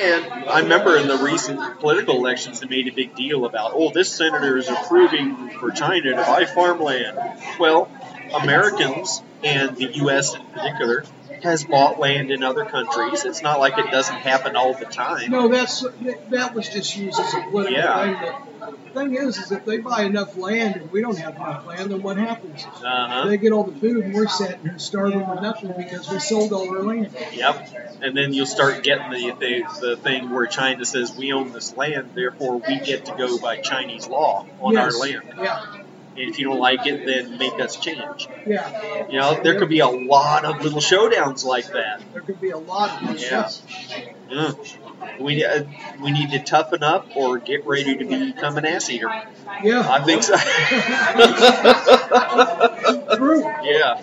And 0.00 0.24
I 0.48 0.60
remember 0.60 0.96
in 0.96 1.08
the 1.08 1.16
recent 1.18 1.80
political 1.80 2.16
elections, 2.16 2.60
they 2.60 2.68
made 2.68 2.88
a 2.88 2.92
big 2.92 3.16
deal 3.16 3.44
about, 3.44 3.72
oh, 3.74 3.90
this 3.92 4.14
senator 4.16 4.56
is 4.56 4.68
approving 4.68 5.50
for 5.58 5.70
China 5.70 6.10
to 6.10 6.16
buy 6.16 6.44
farmland. 6.44 7.18
Well, 7.58 7.90
Americans 8.34 9.22
and 9.42 9.76
the 9.76 9.90
U.S. 9.96 10.34
in 10.34 10.42
particular 10.46 11.04
has 11.42 11.64
bought 11.64 11.98
land 11.98 12.30
in 12.30 12.42
other 12.42 12.64
countries. 12.66 13.24
It's 13.24 13.42
not 13.42 13.58
like 13.58 13.78
it 13.78 13.90
doesn't 13.90 14.16
happen 14.16 14.56
all 14.56 14.74
the 14.74 14.84
time. 14.84 15.30
No, 15.30 15.48
that's 15.48 15.80
that 16.28 16.54
was 16.54 16.68
just 16.68 16.96
used 16.96 17.18
as 17.18 17.34
a 17.34 17.40
political 17.50 17.78
Yeah. 17.78 18.20
thing. 18.20 18.32
The 18.60 18.90
thing 19.00 19.14
is, 19.14 19.38
is 19.38 19.52
if 19.52 19.64
they 19.64 19.78
buy 19.78 20.02
enough 20.02 20.36
land 20.36 20.76
and 20.76 20.92
we 20.92 21.00
don't 21.00 21.16
have 21.18 21.36
enough 21.36 21.66
land, 21.66 21.90
then 21.90 22.02
what 22.02 22.16
happens? 22.16 22.64
Uh-huh. 22.64 23.26
They 23.28 23.38
get 23.38 23.52
all 23.52 23.64
the 23.64 23.78
food 23.78 24.04
and 24.04 24.14
we're 24.14 24.28
sitting 24.28 24.60
here 24.62 24.78
starving 24.78 25.26
with 25.28 25.40
nothing 25.40 25.72
because 25.76 26.10
we 26.10 26.18
sold 26.18 26.52
all 26.52 26.68
our 26.68 26.82
land. 26.82 27.14
Yep. 27.32 27.68
And 28.02 28.16
then 28.16 28.32
you'll 28.32 28.46
start 28.46 28.82
getting 28.82 29.10
the, 29.10 29.30
the 29.38 29.80
the 29.80 29.96
thing 29.96 30.30
where 30.30 30.46
China 30.46 30.84
says 30.84 31.16
we 31.16 31.32
own 31.32 31.52
this 31.52 31.76
land, 31.76 32.10
therefore 32.14 32.58
we 32.58 32.78
get 32.80 33.06
to 33.06 33.14
go 33.16 33.38
by 33.38 33.58
Chinese 33.58 34.06
law 34.08 34.46
on 34.60 34.74
yes. 34.74 34.94
our 34.94 35.00
land. 35.00 35.22
Yeah, 35.38 35.64
And 35.74 35.84
if 36.30 36.38
you 36.38 36.46
don't 36.46 36.58
like 36.60 36.86
it, 36.86 37.06
then 37.06 37.38
make 37.38 37.58
us 37.60 37.76
change. 37.76 38.28
yeah. 38.46 39.06
You 39.08 39.18
know, 39.18 39.40
there 39.42 39.58
could 39.58 39.68
be 39.68 39.80
a 39.80 39.88
lot 39.88 40.44
of 40.44 40.62
little 40.62 40.80
showdowns 40.80 41.44
like 41.44 41.68
that. 41.72 42.02
There 42.12 42.22
could 42.22 42.40
be 42.40 42.50
a 42.50 42.58
lot 42.58 43.02
of. 43.02 43.18
Yeah. 43.20 43.50
Yeah. 44.30 44.52
We 45.18 45.44
uh, 45.44 45.64
we 46.02 46.10
need 46.10 46.30
to 46.30 46.40
toughen 46.40 46.82
up 46.82 47.16
or 47.16 47.38
get 47.38 47.66
ready 47.66 47.96
to 47.96 48.04
become 48.04 48.58
an 48.58 48.66
ass 48.66 48.90
eater. 48.90 49.10
Yeah. 49.62 49.86
I 49.88 50.04
think 50.04 50.22
so. 50.22 50.36
True. 53.16 53.42
yeah. 53.62 54.02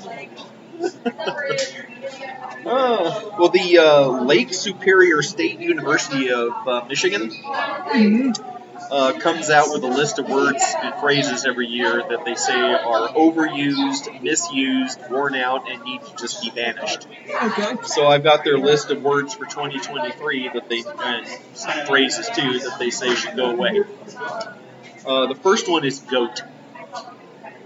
oh, 2.65 3.35
well, 3.39 3.49
the 3.49 3.79
uh, 3.79 4.07
Lake 4.23 4.53
Superior 4.53 5.21
State 5.21 5.59
University 5.59 6.31
of 6.31 6.51
uh, 6.67 6.85
Michigan 6.87 7.31
hmm 7.31 8.31
uh, 8.89 9.19
comes 9.19 9.49
out 9.49 9.67
with 9.71 9.83
a 9.83 9.88
list 9.88 10.19
of 10.19 10.27
words 10.27 10.63
and 10.81 10.95
phrases 10.99 11.45
every 11.45 11.67
year 11.67 12.03
that 12.09 12.25
they 12.25 12.35
say 12.35 12.59
are 12.59 13.09
overused, 13.09 14.21
misused, 14.21 14.99
worn 15.09 15.35
out, 15.35 15.69
and 15.69 15.83
need 15.83 16.01
to 16.03 16.15
just 16.15 16.41
be 16.41 16.49
banished. 16.49 17.07
Okay. 17.29 17.75
So 17.83 18.07
I've 18.07 18.23
got 18.23 18.43
their 18.43 18.57
list 18.57 18.89
of 18.91 19.01
words 19.01 19.33
for 19.33 19.45
2023 19.45 20.49
that 20.53 20.69
they 20.69 20.83
and 21.03 21.27
some 21.53 21.85
phrases 21.85 22.29
too 22.29 22.59
that 22.59 22.77
they 22.79 22.89
say 22.89 23.13
should 23.15 23.35
go 23.35 23.51
away. 23.51 23.83
Uh, 25.05 25.27
the 25.27 25.35
first 25.35 25.69
one 25.69 25.85
is 25.85 25.99
GOAT, 25.99 26.41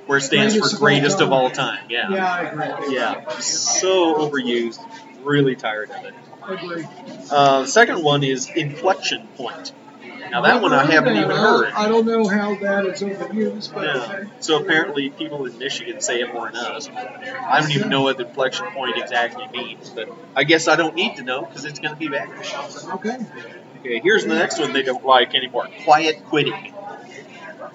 where 0.05 0.17
it 0.17 0.21
stands 0.21 0.53
Greatest 0.53 0.73
for 0.75 0.79
greatest 0.79 1.21
of 1.21 1.31
all 1.31 1.49
time. 1.49 1.85
Yeah. 1.89 2.09
Yeah, 2.11 2.33
I 2.33 2.41
agree. 2.41 2.95
Yeah. 2.95 3.29
So 3.39 4.15
overused. 4.15 4.79
Really 5.23 5.55
tired 5.55 5.91
of 5.91 6.03
it. 6.03 6.15
I 6.41 6.53
agree. 6.55 6.85
Uh, 7.29 7.61
the 7.61 7.67
second 7.67 8.03
one 8.03 8.23
is 8.23 8.49
inflection 8.49 9.27
point. 9.37 9.71
Now 10.31 10.41
that 10.41 10.61
one 10.61 10.73
I 10.73 10.85
haven't 10.85 11.17
even 11.17 11.29
heard. 11.29 11.73
I 11.73 11.87
don't 11.89 12.05
know 12.05 12.27
how 12.27 12.55
that 12.55 12.85
is 12.85 13.01
overused, 13.01 13.73
but 13.73 13.83
Yeah. 13.83 14.23
So 14.39 14.61
apparently 14.61 15.09
people 15.09 15.45
in 15.45 15.57
Michigan 15.57 15.99
say 15.99 16.21
it 16.21 16.33
more 16.33 16.49
than 16.51 16.55
us. 16.55 16.89
I 16.89 17.59
don't 17.59 17.71
even 17.71 17.89
know 17.89 18.03
what 18.03 18.17
the 18.17 18.25
inflection 18.27 18.67
point 18.67 18.97
exactly 18.97 19.47
means, 19.53 19.89
but 19.89 20.09
I 20.35 20.45
guess 20.45 20.67
I 20.67 20.77
don't 20.77 20.95
need 20.95 21.17
to 21.17 21.23
know 21.23 21.41
because 21.45 21.65
it's 21.65 21.79
going 21.79 21.93
to 21.93 21.99
be 21.99 22.07
banished. 22.07 22.55
okay. 22.95 23.17
Okay, 23.81 23.99
here's 23.99 24.23
the 24.23 24.35
next 24.35 24.59
one 24.59 24.73
they 24.73 24.83
don't 24.83 25.05
like 25.05 25.33
anymore. 25.35 25.67
Quiet 25.83 26.23
quitting. 26.25 26.73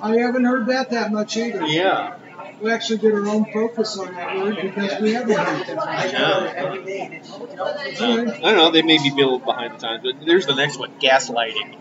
I 0.00 0.16
haven't 0.18 0.44
heard 0.44 0.66
that 0.66 0.90
that 0.90 1.10
much 1.12 1.36
either. 1.36 1.64
Yeah. 1.66 2.16
We 2.60 2.70
actually 2.70 2.98
did 2.98 3.12
our 3.12 3.26
own 3.26 3.44
focus 3.52 3.98
on 3.98 4.14
that 4.14 4.36
word 4.36 4.56
because 4.62 5.00
we 5.00 5.12
haven't 5.12 5.36
heard 5.36 5.66
that. 5.66 5.78
Uh, 5.78 6.72
I 7.60 8.40
don't 8.40 8.56
know, 8.56 8.70
they 8.70 8.82
may 8.82 8.96
be 8.98 9.10
a 9.10 9.14
little 9.14 9.38
behind 9.40 9.74
the 9.74 9.78
times, 9.78 10.02
but 10.02 10.24
there's 10.24 10.46
the 10.46 10.54
next 10.54 10.78
one, 10.78 10.90
gaslighting. 10.98 11.76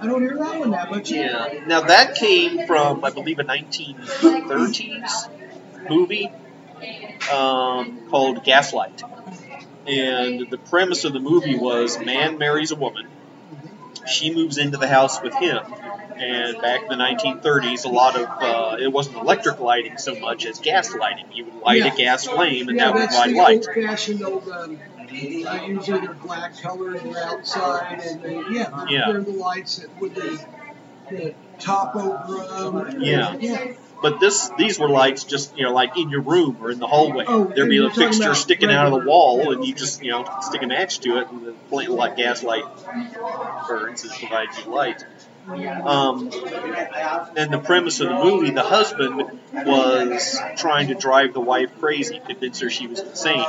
I 0.00 0.06
don't 0.06 0.22
hear 0.22 0.36
that 0.38 0.60
one 0.60 0.70
that 0.70 0.90
much. 0.90 1.10
Yeah. 1.10 1.64
Now 1.66 1.82
that 1.82 2.14
came 2.14 2.66
from, 2.66 3.04
I 3.04 3.10
believe, 3.10 3.38
a 3.38 3.44
1930s 3.44 5.28
movie 5.88 6.30
um, 7.32 8.08
called 8.08 8.44
Gaslight. 8.44 9.02
And 9.86 10.48
the 10.50 10.58
premise 10.58 11.04
of 11.04 11.12
the 11.12 11.20
movie 11.20 11.56
was 11.56 11.98
man 11.98 12.38
marries 12.38 12.70
a 12.72 12.76
woman. 12.76 13.06
She 14.06 14.34
moves 14.34 14.58
into 14.58 14.76
the 14.78 14.88
house 14.88 15.22
with 15.22 15.34
him. 15.34 15.60
And 16.16 16.60
back 16.60 16.82
in 16.82 16.88
the 16.88 16.96
1930s, 16.96 17.84
a 17.84 17.88
lot 17.88 18.16
of 18.16 18.26
uh, 18.42 18.76
it 18.80 18.92
wasn't 18.92 19.16
electric 19.18 19.60
lighting 19.60 19.98
so 19.98 20.14
much 20.18 20.46
as 20.46 20.58
gas 20.58 20.94
lighting. 20.94 21.26
You 21.32 21.44
would 21.46 21.54
light 21.62 21.78
Yeah. 21.78 21.92
a 21.92 21.96
gas 21.96 22.26
flame, 22.26 22.68
and 22.68 22.76
yeah, 22.76 22.86
that 22.92 22.94
would 22.94 23.12
light 23.12 23.34
light. 23.36 23.66
old-fashioned 23.68 24.22
old. 24.24 24.48
Um, 24.48 24.78
uh, 25.10 25.64
usually 25.66 26.00
they're 26.00 26.14
black 26.14 26.56
colored, 26.60 27.00
they're 27.00 27.24
outside, 27.24 28.00
and 28.00 28.22
they, 28.22 28.34
yeah, 28.50 28.70
they're, 28.70 28.90
Yeah. 28.90 29.12
they're 29.12 29.20
the 29.22 29.32
lights 29.32 29.76
that 29.76 30.00
with 30.00 30.14
the, 30.14 30.44
the 31.10 31.34
top 31.58 31.94
over 31.96 32.84
them. 32.84 33.02
Yeah. 33.02 33.36
yeah. 33.38 33.72
But 34.00 34.20
this, 34.20 34.48
these 34.56 34.78
were 34.78 34.88
lights 34.88 35.24
just 35.24 35.56
you 35.56 35.64
know 35.64 35.72
like 35.72 35.96
in 35.98 36.08
your 36.08 36.20
room 36.20 36.58
or 36.60 36.70
in 36.70 36.78
the 36.78 36.86
hallway. 36.86 37.24
Oh, 37.26 37.44
There'd 37.52 37.68
be 37.68 37.84
a 37.84 37.90
fixture 37.90 38.32
sticking 38.34 38.70
out 38.70 38.86
of 38.86 38.92
the 38.92 38.98
regular- 38.98 39.12
wall, 39.12 39.52
and 39.52 39.64
you 39.64 39.74
just 39.74 40.04
you 40.04 40.12
know 40.12 40.24
stick 40.40 40.62
a 40.62 40.66
match 40.68 41.00
to 41.00 41.18
it, 41.18 41.28
and 41.30 41.44
the 41.44 41.54
flame 41.68 41.90
like 41.90 42.16
gas 42.16 42.44
light 42.44 42.62
burns 43.66 44.04
and 44.04 44.12
provides 44.12 44.56
you 44.64 44.70
light. 44.72 45.02
Um, 45.48 46.30
and 47.36 47.52
the 47.52 47.60
premise 47.62 48.00
of 48.00 48.08
the 48.08 48.24
movie, 48.24 48.50
the 48.50 48.62
husband 48.62 49.40
was 49.52 50.38
trying 50.56 50.88
to 50.88 50.94
drive 50.94 51.32
the 51.32 51.40
wife 51.40 51.70
crazy, 51.80 52.20
convince 52.24 52.60
her 52.60 52.70
she 52.70 52.86
was 52.86 53.00
insane 53.00 53.46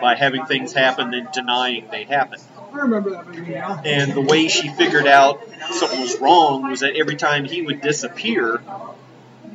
by 0.00 0.14
having 0.14 0.44
things 0.46 0.72
happen 0.72 1.14
and 1.14 1.28
denying 1.32 1.88
they 1.90 2.04
happened. 2.04 2.42
I 2.72 2.78
remember 2.80 3.10
that 3.10 3.26
movie 3.26 3.54
now. 3.54 3.80
And 3.84 4.12
the 4.12 4.20
way 4.20 4.48
she 4.48 4.68
figured 4.68 5.06
out 5.06 5.42
something 5.70 6.00
was 6.00 6.20
wrong 6.20 6.70
was 6.70 6.80
that 6.80 6.94
every 6.96 7.16
time 7.16 7.44
he 7.44 7.62
would 7.62 7.80
disappear, 7.80 8.60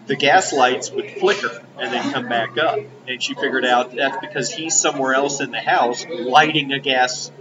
the 0.08 0.16
gas 0.16 0.52
lights 0.52 0.92
would 0.92 1.12
flicker 1.12 1.64
and 1.78 1.94
then 1.94 2.12
come 2.12 2.28
back 2.28 2.58
up. 2.58 2.80
And 3.08 3.22
she 3.22 3.36
figured 3.36 3.66
out 3.66 3.96
that's 3.96 4.18
because 4.18 4.52
he's 4.52 4.76
somewhere 4.76 5.14
else 5.14 5.40
in 5.40 5.52
the 5.52 5.62
house 5.62 6.06
lighting 6.08 6.74
a 6.74 6.80
gas 6.80 7.32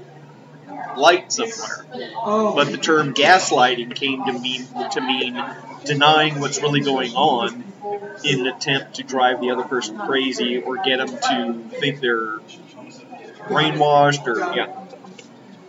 light 0.97 1.33
somewhere. 1.33 1.85
Oh, 2.17 2.55
But 2.55 2.71
the 2.71 2.79
term 2.79 3.15
gaslighting 3.15 3.95
came 3.95 4.25
to 4.25 4.33
mean 4.33 4.67
to 4.93 5.01
mean 5.01 5.43
denying 5.85 6.41
what's 6.41 6.61
really 6.61 6.81
going 6.81 7.13
on 7.15 7.65
in 8.25 8.41
an 8.41 8.47
attempt 8.47 8.97
to 8.97 9.03
drive 9.03 9.41
the 9.41 9.51
other 9.51 9.65
person 9.65 9.99
crazy 9.99 10.59
or 10.59 10.77
get 10.83 10.99
them 10.99 11.09
to 11.09 11.77
think 11.79 12.01
they're 12.01 12.39
brainwashed 13.49 14.27
or 14.27 14.55
yeah. 14.55 14.79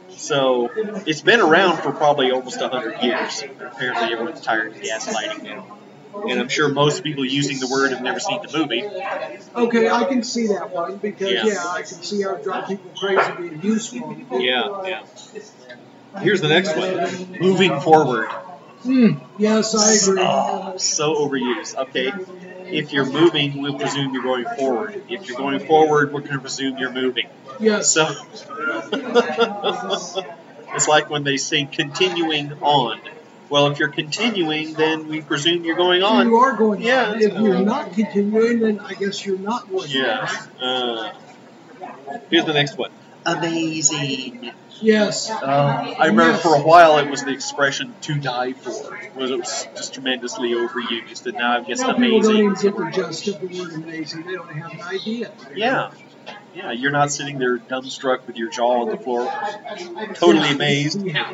So 0.09 0.69
it's 1.05 1.21
been 1.21 1.41
around 1.41 1.78
for 1.78 1.91
probably 1.91 2.32
almost 2.32 2.59
hundred 2.61 3.01
years. 3.01 3.43
Apparently, 3.59 4.13
everyone's 4.13 4.41
tired 4.41 4.76
of 4.76 4.82
gaslighting 4.82 5.43
now, 5.43 5.78
and 6.30 6.39
I'm 6.39 6.49
sure 6.49 6.70
most 6.70 7.03
people 7.03 7.26
using 7.26 7.59
the 7.59 7.68
word 7.68 7.91
have 7.91 8.01
never 8.01 8.20
seen 8.20 8.41
the 8.41 8.57
movie. 8.57 8.84
okay, 9.55 9.89
I 9.89 10.03
can 10.05 10.24
see 10.24 10.47
that 10.47 10.72
one 10.72 10.97
because 10.97 11.32
Yeah. 11.32 11.45
yeah, 11.45 11.64
I 11.68 11.82
can 11.82 12.01
see 12.03 12.22
how 12.24 12.36
it 12.36 12.43
drive 12.43 12.68
people 12.68 12.91
crazy 12.97 13.32
being 13.38 13.61
useful. 13.61 14.18
Yeah, 14.32 14.84
yeah. 14.86 15.03
Here's 16.22 16.41
the 16.41 16.49
next 16.49 16.76
one. 16.76 17.39
Moving 17.39 17.80
forward. 17.82 18.28
Hmm. 18.84 19.11
Yes, 19.38 19.74
I 19.76 20.11
agree. 20.11 20.24
Oh, 20.26 20.78
so 20.78 21.16
overused. 21.16 21.76
Okay. 21.76 22.11
If 22.66 22.91
you're 22.91 23.05
moving, 23.05 23.61
we'll 23.61 23.78
presume 23.80 24.14
you're 24.14 24.24
going 24.24 24.45
forward. 24.57 25.03
If 25.09 25.28
you're 25.28 25.38
going 25.38 25.66
forward, 25.66 26.14
we're 26.14 26.20
going 26.20 26.34
to 26.34 26.39
presume 26.39 26.78
you're 26.78 26.91
moving. 26.91 27.28
Yes. 27.59 27.91
So 27.91 28.07
it's 30.76 30.88
like 30.88 31.09
when 31.09 31.24
they 31.24 31.38
say 31.38 31.66
continuing 31.66 32.53
on. 32.61 32.99
Well, 33.54 33.68
if 33.68 33.78
you're 33.78 33.89
continuing, 33.89 34.74
then 34.74 35.08
we 35.10 35.22
presume 35.22 35.64
you're 35.64 35.76
going 35.76 36.01
on. 36.01 36.26
You 36.26 36.38
are 36.38 36.56
going. 36.58 36.82
Yeah. 36.82 37.12
on. 37.12 37.22
If 37.22 37.34
you're 37.34 37.60
not 37.60 37.93
continuing, 37.93 38.62
then 38.62 38.80
I 38.80 38.95
guess 38.95 39.24
you're 39.24 39.38
not 39.38 39.70
going. 39.70 39.84
on, 39.84 39.89
Yes. 39.91 40.47
Uh, 40.60 41.14
here's 42.32 42.45
the 42.45 42.54
next 42.54 42.80
one. 42.80 42.89
Amazing. 43.28 44.49
Yes. 44.82 45.30
Uh, 45.30 45.95
I 45.99 46.08
remember 46.08 46.36
for 46.39 46.56
a 46.56 46.64
while 46.64 46.97
it 46.97 47.12
was 47.12 47.26
the 47.26 47.32
expression 47.32 47.93
"to 48.01 48.16
die 48.16 48.54
for." 48.54 48.95
It 48.97 49.16
was, 49.16 49.30
it 49.30 49.38
was 49.38 49.68
just 49.76 49.93
tremendously 49.93 50.54
overused, 50.54 51.28
and 51.28 51.38
now 51.38 51.60
I 51.60 51.64
guess 51.64 51.80
Now 51.82 51.93
people 51.93 52.22
don't 52.22 52.36
even 52.36 52.54
get 52.56 52.76
the 52.76 52.89
gist 52.91 53.28
of 53.28 53.39
the 53.39 53.60
word 53.62 53.74
amazing. 53.74 54.26
They 54.26 54.34
don't 54.34 54.51
have 54.51 54.72
an 54.72 54.82
idea. 54.82 55.32
Yeah. 55.56 55.91
Yeah, 56.56 56.72
you're 56.72 56.91
not 56.91 57.12
sitting 57.12 57.39
there 57.39 57.58
dumbstruck 57.58 58.28
with 58.28 58.38
your 58.38 58.49
jaw 58.49 58.82
on 58.82 58.89
the 58.89 58.97
floor, 58.97 59.26
totally 60.14 60.51
amazed. 60.51 61.04
Yeah. 61.04 61.32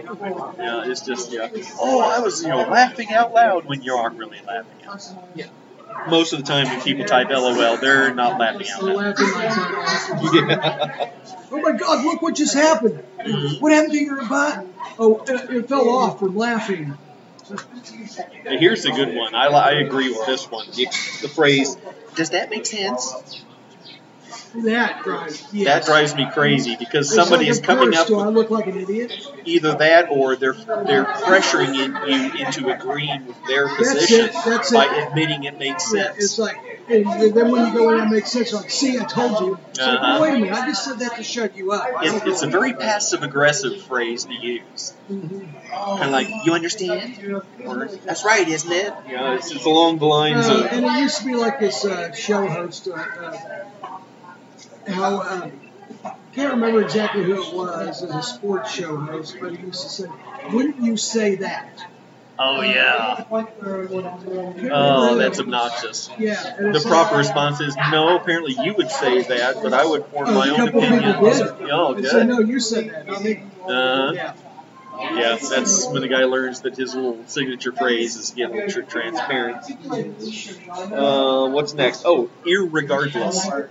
It's 0.86 1.02
just 1.02 1.32
yeah. 1.32 1.50
Oh, 1.80 2.00
I 2.00 2.20
was 2.20 2.42
you 2.42 2.50
know 2.50 2.60
laughing 2.60 3.10
out 3.12 3.34
loud 3.34 3.66
when 3.66 3.82
you 3.82 3.96
aren't 3.96 4.18
really 4.18 4.40
laughing 4.48 4.88
out. 4.88 5.02
Yeah. 5.36 5.48
Most 6.08 6.34
of 6.34 6.40
the 6.40 6.46
time, 6.46 6.68
when 6.68 6.82
people 6.82 7.04
type 7.06 7.30
LOL, 7.30 7.78
they're 7.78 8.14
not 8.14 8.40
laughing 8.40 8.68
out 8.70 8.84
loud. 8.84 8.96
laughing 8.96 9.26
like 9.34 9.50
that. 9.56 10.32
Yeah. 10.34 11.12
Oh 11.52 11.62
my 11.62 11.72
God! 11.72 12.06
Look 12.06 12.22
what 12.22 12.36
just 12.36 12.54
happened. 12.54 13.04
What 13.60 13.74
happened 13.74 13.94
to 13.94 14.00
your 14.00 14.26
butt? 14.26 14.66
Oh, 14.98 15.24
it, 15.28 15.50
it 15.50 15.68
fell 15.68 15.90
off 15.90 16.20
from 16.20 16.38
laughing. 16.38 16.98
Here's 18.46 18.86
a 18.86 18.92
good 18.92 19.16
one. 19.16 19.34
I, 19.34 19.48
I 19.48 19.72
agree 19.72 20.10
with 20.10 20.26
this 20.26 20.50
one. 20.50 20.68
The, 20.68 20.86
the 21.22 21.28
phrase, 21.28 21.76
"Does 22.16 22.30
that 22.30 22.50
make 22.50 22.66
sense?" 22.66 23.44
That 24.56 25.04
drives. 25.04 25.48
Yes. 25.54 25.66
That 25.66 25.86
drives 25.86 26.16
me 26.16 26.28
crazy 26.34 26.76
because 26.76 27.08
It's 27.08 27.16
somebody 27.16 27.46
like, 27.46 27.52
is 27.52 27.60
coming 27.60 27.86
course, 27.92 27.98
up 28.00 28.08
Do 28.08 28.20
I 28.20 28.28
look 28.30 28.50
like 28.50 28.66
an 28.68 28.80
idiot? 28.80 29.14
either 29.46 29.76
that 29.76 30.10
or 30.10 30.36
they're 30.36 30.54
they're 30.54 31.06
pressuring 31.06 31.76
in, 31.76 31.96
you 32.10 32.46
into 32.46 32.70
agreeing 32.70 33.28
with 33.28 33.38
their 33.46 33.68
That's 33.68 33.78
position 33.78 34.26
it, 34.26 34.34
that's 34.46 34.72
by 34.72 34.86
it. 34.86 35.08
admitting 35.10 35.44
it 35.44 35.60
makes 35.60 35.90
sense. 35.92 36.18
it's 36.18 36.40
like, 36.40 36.58
and 36.90 37.06
then 37.36 37.52
when 37.52 37.68
you 37.68 37.74
go 37.74 37.92
in, 37.92 37.98
that 38.00 38.10
makes 38.10 38.32
sense. 38.32 38.52
Like, 38.54 38.72
see, 38.72 38.98
I 39.00 39.04
told 39.04 39.40
you. 39.42 39.60
It's 39.70 39.80
like, 39.80 39.88
Uh-huh. 40.00 40.20
wait 40.24 40.34
a 40.34 40.40
minute, 40.40 40.54
I 40.54 40.66
just 40.68 40.84
said 40.84 40.98
that 41.00 41.16
to 41.18 41.24
shut 41.24 41.56
you 41.56 41.72
up. 41.72 41.84
I 41.98 42.06
It, 42.08 42.24
it's 42.28 42.42
a 42.42 42.48
very 42.48 42.74
passive 42.74 43.22
aggressive 43.22 43.80
phrase 43.84 44.26
to 44.26 44.34
use. 44.34 44.94
Mhm. 45.12 45.48
Kind 45.72 46.04
of 46.04 46.10
like, 46.12 46.28
you 46.46 46.54
understand? 46.54 47.44
Or, 47.66 47.86
that's 48.04 48.26
right, 48.26 48.48
isn't 48.48 48.72
it? 48.72 48.94
You 49.08 49.16
know, 49.18 49.34
it's, 49.36 49.52
it's 49.52 49.66
along 49.66 50.00
the 50.00 50.06
lines 50.06 50.48
Uh, 50.50 50.64
of, 50.66 50.66
and 50.72 50.86
it 50.86 50.92
used 51.02 51.20
to 51.20 51.26
be 51.26 51.36
like 51.36 51.60
this 51.60 51.86
uh, 51.86 52.12
show 52.14 52.48
host. 52.48 52.88
Uh, 52.88 52.94
uh, 52.96 53.38
how 54.90 55.18
uh, 55.22 55.50
can't 56.34 56.54
remember 56.54 56.82
exactly 56.82 57.24
who 57.24 57.42
it 57.44 57.54
was 57.56 58.04
as 58.04 58.14
a 58.14 58.22
sports 58.24 58.72
show 58.72 58.98
host, 58.98 59.38
but 59.42 59.56
he 59.56 59.66
used 59.66 59.84
to 59.84 59.90
say, 59.90 60.06
"Wouldn't 60.52 60.82
you 60.84 60.98
say 60.98 61.36
that?" 61.36 61.80
oh 62.42 62.62
yeah, 62.62 63.26
Oh, 63.30 64.70
oh, 64.72 65.16
that's 65.18 65.40
obnoxious. 65.40 66.10
Yeah. 66.18 66.42
The 66.58 66.84
proper 66.88 67.18
response 67.18 67.60
is, 67.60 67.76
no, 67.92 68.16
apparently 68.16 68.56
you 68.64 68.74
would 68.76 68.90
say 68.90 69.24
that, 69.24 69.62
but 69.62 69.74
I 69.74 69.86
would 69.86 70.06
form 70.06 70.30
Oh, 70.30 70.34
my 70.34 70.50
own 70.50 70.58
couple 70.58 70.84
opinion. 70.84 71.16
Oh, 71.72 71.94
They 71.94 72.04
said, 72.08 72.28
good. 72.28 72.28
no, 72.28 72.40
you 72.40 72.60
said 72.60 72.90
that. 72.90 73.10
Uh-huh. 73.10 74.34
Yeah. 75.00 75.38
That's 75.50 75.88
when 75.88 76.02
the 76.02 76.08
guy 76.08 76.26
learns 76.26 76.62
that 76.62 76.76
his 76.76 76.94
little 76.96 77.20
signature 77.28 77.72
phrase 77.72 78.16
is 78.16 78.32
getting 78.32 78.70
tr- 78.70 78.82
transparent. 78.82 79.58
Uh, 80.70 81.50
what's 81.50 81.74
next? 81.74 82.04
Oh, 82.06 82.30
irregardless. 82.46 83.70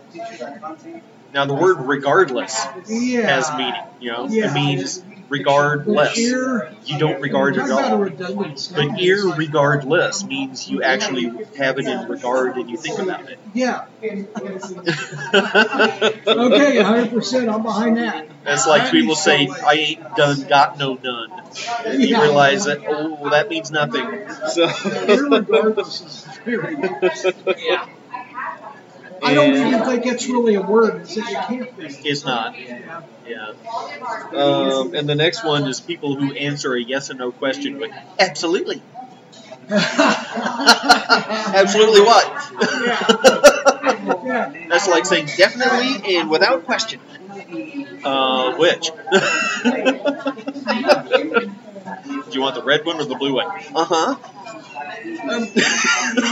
Now, 1.34 1.44
the 1.44 1.54
word 1.54 1.78
regardless 1.80 2.66
Yeah. 2.88 3.26
has 3.28 3.50
meaning. 3.56 3.82
You 4.00 4.12
know, 4.12 4.26
Yeah. 4.28 4.50
it 4.50 4.54
means 4.54 5.02
regard 5.28 5.86
less. 5.86 6.16
You 6.16 6.62
don't 6.98 7.20
regard 7.20 7.56
it 7.56 7.60
talk 7.60 7.70
at 7.70 7.92
all. 7.92 7.98
But 8.08 8.16
statement. 8.18 8.52
It's 8.52 8.72
like, 8.72 8.90
irregardless 8.98 10.26
means 10.26 10.68
you 10.68 10.82
actually 10.82 11.30
have 11.56 11.78
it 11.78 11.86
in 11.86 12.08
regard 12.08 12.56
and 12.56 12.70
you 12.70 12.76
think 12.76 12.98
about 12.98 13.28
it. 13.28 13.38
Yeah. 13.54 13.86
Okay, 16.28 16.76
100%. 16.76 17.52
I'm 17.52 17.62
behind 17.62 17.96
that. 17.98 18.28
That's 18.44 18.66
like 18.66 18.90
people 18.90 19.14
say, 19.14 19.46
to 19.46 19.52
go 19.52 19.52
away. 19.54 19.62
I 19.66 19.72
ain't 19.74 20.16
done, 20.16 20.42
got 20.48 20.78
no 20.78 20.96
done. 20.96 21.30
And 21.84 22.02
you 22.02 22.20
realize 22.20 22.64
that, 22.64 22.80
oh, 22.86 23.30
that 23.30 23.48
means 23.48 23.70
nothing. 23.70 24.04
So. 24.48 24.66
Irregardless 24.66 26.06
is 26.06 26.24
very 26.44 26.76
yeah. 27.66 27.88
I 29.22 29.34
don't 29.34 29.54
And- 29.54 29.74
even 29.74 29.84
think 29.84 30.06
it's 30.06 30.26
really 30.28 30.54
a 30.54 30.62
word. 30.62 31.02
It's, 31.02 31.16
it 31.16 31.24
can't 31.24 31.76
be. 31.76 31.86
It's 31.86 32.24
not. 32.24 32.54
Yeah. 33.28 33.52
Um, 34.32 34.94
and 34.94 35.06
the 35.08 35.14
next 35.14 35.44
one 35.44 35.68
is 35.68 35.80
people 35.80 36.16
who 36.16 36.32
answer 36.32 36.74
a 36.74 36.80
yes 36.80 37.10
or 37.10 37.14
no 37.14 37.30
question 37.32 37.78
with 37.78 37.92
absolutely. 38.18 38.82
Absolutely 39.70 40.40
what? 42.00 42.52
That's 44.70 44.88
like 44.88 45.04
saying 45.04 45.26
definitely 45.36 46.16
and 46.16 46.30
without 46.30 46.64
question. 46.64 47.00
Uh, 48.02 48.56
which? 48.56 48.90
Do 52.30 52.32
you 52.32 52.40
want 52.40 52.54
the 52.54 52.62
red 52.64 52.86
one 52.86 52.98
or 52.98 53.04
the 53.04 53.14
blue 53.14 53.34
one? 53.34 53.48
Uh 53.74 53.84
huh. 53.84 54.16
Um, 54.78 55.48
yeah, 55.54 55.64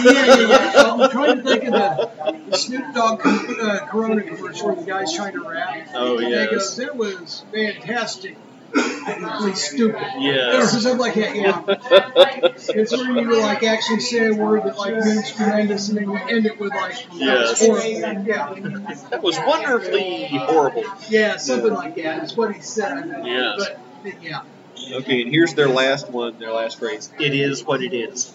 yeah, 0.04 0.48
yeah. 0.48 0.72
I'm 0.76 1.10
trying 1.10 1.36
to 1.36 1.42
think 1.42 1.64
of 1.64 1.72
the, 1.72 2.44
the 2.50 2.56
Snoop 2.56 2.94
Dogg 2.94 3.20
uh, 3.26 3.86
Corona 3.86 4.22
commercial 4.22 4.68
where 4.68 4.76
the 4.76 4.84
guy's 4.84 5.12
trying 5.14 5.32
to 5.34 5.48
rap. 5.48 5.88
Oh, 5.94 6.18
And 6.18 6.28
yes. 6.30 6.48
he 6.50 6.54
goes, 6.56 6.76
that 6.76 6.96
was 6.96 7.44
fantastic. 7.52 8.36
Really 8.74 9.54
stupid. 9.54 10.02
Yes. 10.18 10.74
Or 10.74 10.80
something 10.80 10.98
like 10.98 11.14
that, 11.14 11.34
yeah. 11.36 11.62
It's 12.68 12.92
where 12.92 13.10
you 13.12 13.40
like 13.40 13.62
actually 13.62 14.00
say 14.00 14.26
a 14.26 14.34
word 14.34 14.64
that 14.64 14.76
like 14.76 14.94
means 14.94 15.32
tremendous 15.32 15.88
and 15.88 15.98
then 15.98 16.04
you 16.10 16.16
end 16.16 16.46
it 16.46 16.58
with 16.60 16.72
like 16.72 16.96
that 16.98 17.10
was 17.10 17.60
Yes. 17.60 17.66
horrible. 17.66 18.26
Yeah. 18.26 18.94
That 19.10 19.22
was 19.22 19.38
wonderfully 19.38 20.26
horrible. 20.26 20.84
Yeah, 21.08 21.36
something 21.36 21.72
like 21.72 21.94
that 21.96 22.24
is 22.24 22.36
what 22.36 22.54
he 22.54 22.60
said. 22.60 23.06
Yes. 23.24 23.68
But 24.02 24.22
yeah. 24.22 24.42
Okay, 24.92 25.22
and 25.22 25.30
here's 25.30 25.54
their 25.54 25.68
last 25.68 26.10
one, 26.10 26.38
their 26.38 26.52
last 26.52 26.78
phrase. 26.78 27.10
It 27.18 27.34
is 27.34 27.64
what 27.64 27.82
it 27.82 27.92
is. 27.94 28.32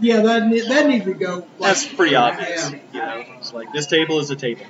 Yeah, 0.00 0.20
that 0.22 0.46
ne- 0.46 0.60
that 0.68 0.86
need 0.88 1.04
to 1.04 1.14
go. 1.14 1.36
Like, 1.36 1.46
That's 1.60 1.86
pretty 1.86 2.14
obvious. 2.16 2.70
Yeah. 2.70 2.78
You 2.92 3.00
know, 3.00 3.24
it's 3.38 3.52
like 3.52 3.72
this 3.72 3.86
table 3.86 4.18
is 4.20 4.30
a 4.30 4.36
table. 4.36 4.66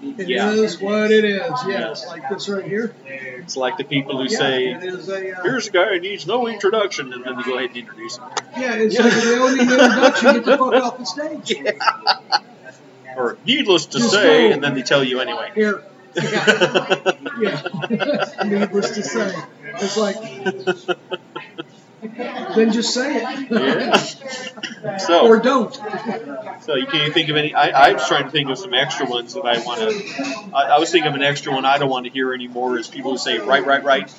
It 0.00 0.28
Yeah. 0.28 0.50
is 0.52 0.80
what 0.80 1.10
it 1.10 1.24
is. 1.24 1.50
Yes, 1.66 2.06
like 2.06 2.28
this 2.28 2.48
right 2.48 2.64
here. 2.64 2.94
It's 3.04 3.56
like 3.56 3.76
the 3.78 3.84
people 3.84 4.18
who 4.18 4.24
Yeah, 4.30 4.38
say, 4.38 4.72
a. 4.72 4.76
Uh, 4.76 5.42
"Here's 5.42 5.66
a 5.66 5.70
guy 5.72 5.88
who 5.94 6.00
needs 6.00 6.26
no 6.26 6.46
introduction," 6.46 7.12
and 7.12 7.24
then 7.24 7.36
they 7.36 7.42
go 7.42 7.56
ahead 7.56 7.70
and 7.70 7.78
introduce 7.78 8.18
him. 8.18 8.24
yeah, 8.56 8.74
it's 8.76 8.96
like 8.98 9.12
they 9.12 9.34
don't 9.34 9.58
need 9.58 9.66
an 9.66 9.80
introduction. 9.80 10.32
Get 10.34 10.44
the 10.44 10.56
fuck 10.58 10.74
off 10.74 10.98
the 10.98 11.04
stage. 11.06 11.54
Or 13.16 13.36
needless 13.44 13.86
to 13.86 13.98
Just 13.98 14.12
say, 14.12 14.48
go. 14.48 14.54
and 14.54 14.62
then 14.62 14.74
they 14.74 14.82
tell 14.82 15.02
you 15.02 15.18
anyway. 15.18 15.50
Here. 15.52 15.82
Yeah. 16.14 16.22
yeah. 17.40 17.62
Needless 18.44 18.90
to 18.92 19.02
say, 19.02 19.34
it's 19.80 19.96
like 19.96 20.16
then 22.54 22.72
just 22.72 22.94
say 22.94 23.16
it. 23.16 23.50
yeah. 23.50 24.96
So, 24.98 25.26
or 25.26 25.40
don't. 25.40 25.74
so 26.62 26.74
you 26.74 26.86
can't 26.86 27.12
think 27.12 27.28
of 27.28 27.36
any. 27.36 27.54
I, 27.54 27.88
I 27.88 27.92
was 27.92 28.06
trying 28.06 28.24
to 28.24 28.30
think 28.30 28.48
of 28.48 28.58
some 28.58 28.74
extra 28.74 29.06
ones 29.06 29.34
that 29.34 29.44
I 29.44 29.58
want 29.64 29.80
to. 29.80 30.56
I, 30.56 30.76
I 30.76 30.78
was 30.78 30.90
thinking 30.90 31.08
of 31.08 31.16
an 31.16 31.22
extra 31.22 31.52
one 31.52 31.64
I 31.64 31.78
don't 31.78 31.90
want 31.90 32.06
to 32.06 32.12
hear 32.12 32.32
anymore 32.32 32.78
is 32.78 32.88
people 32.88 33.12
who 33.12 33.18
say 33.18 33.38
right, 33.38 33.64
right, 33.64 33.82
right. 33.82 34.12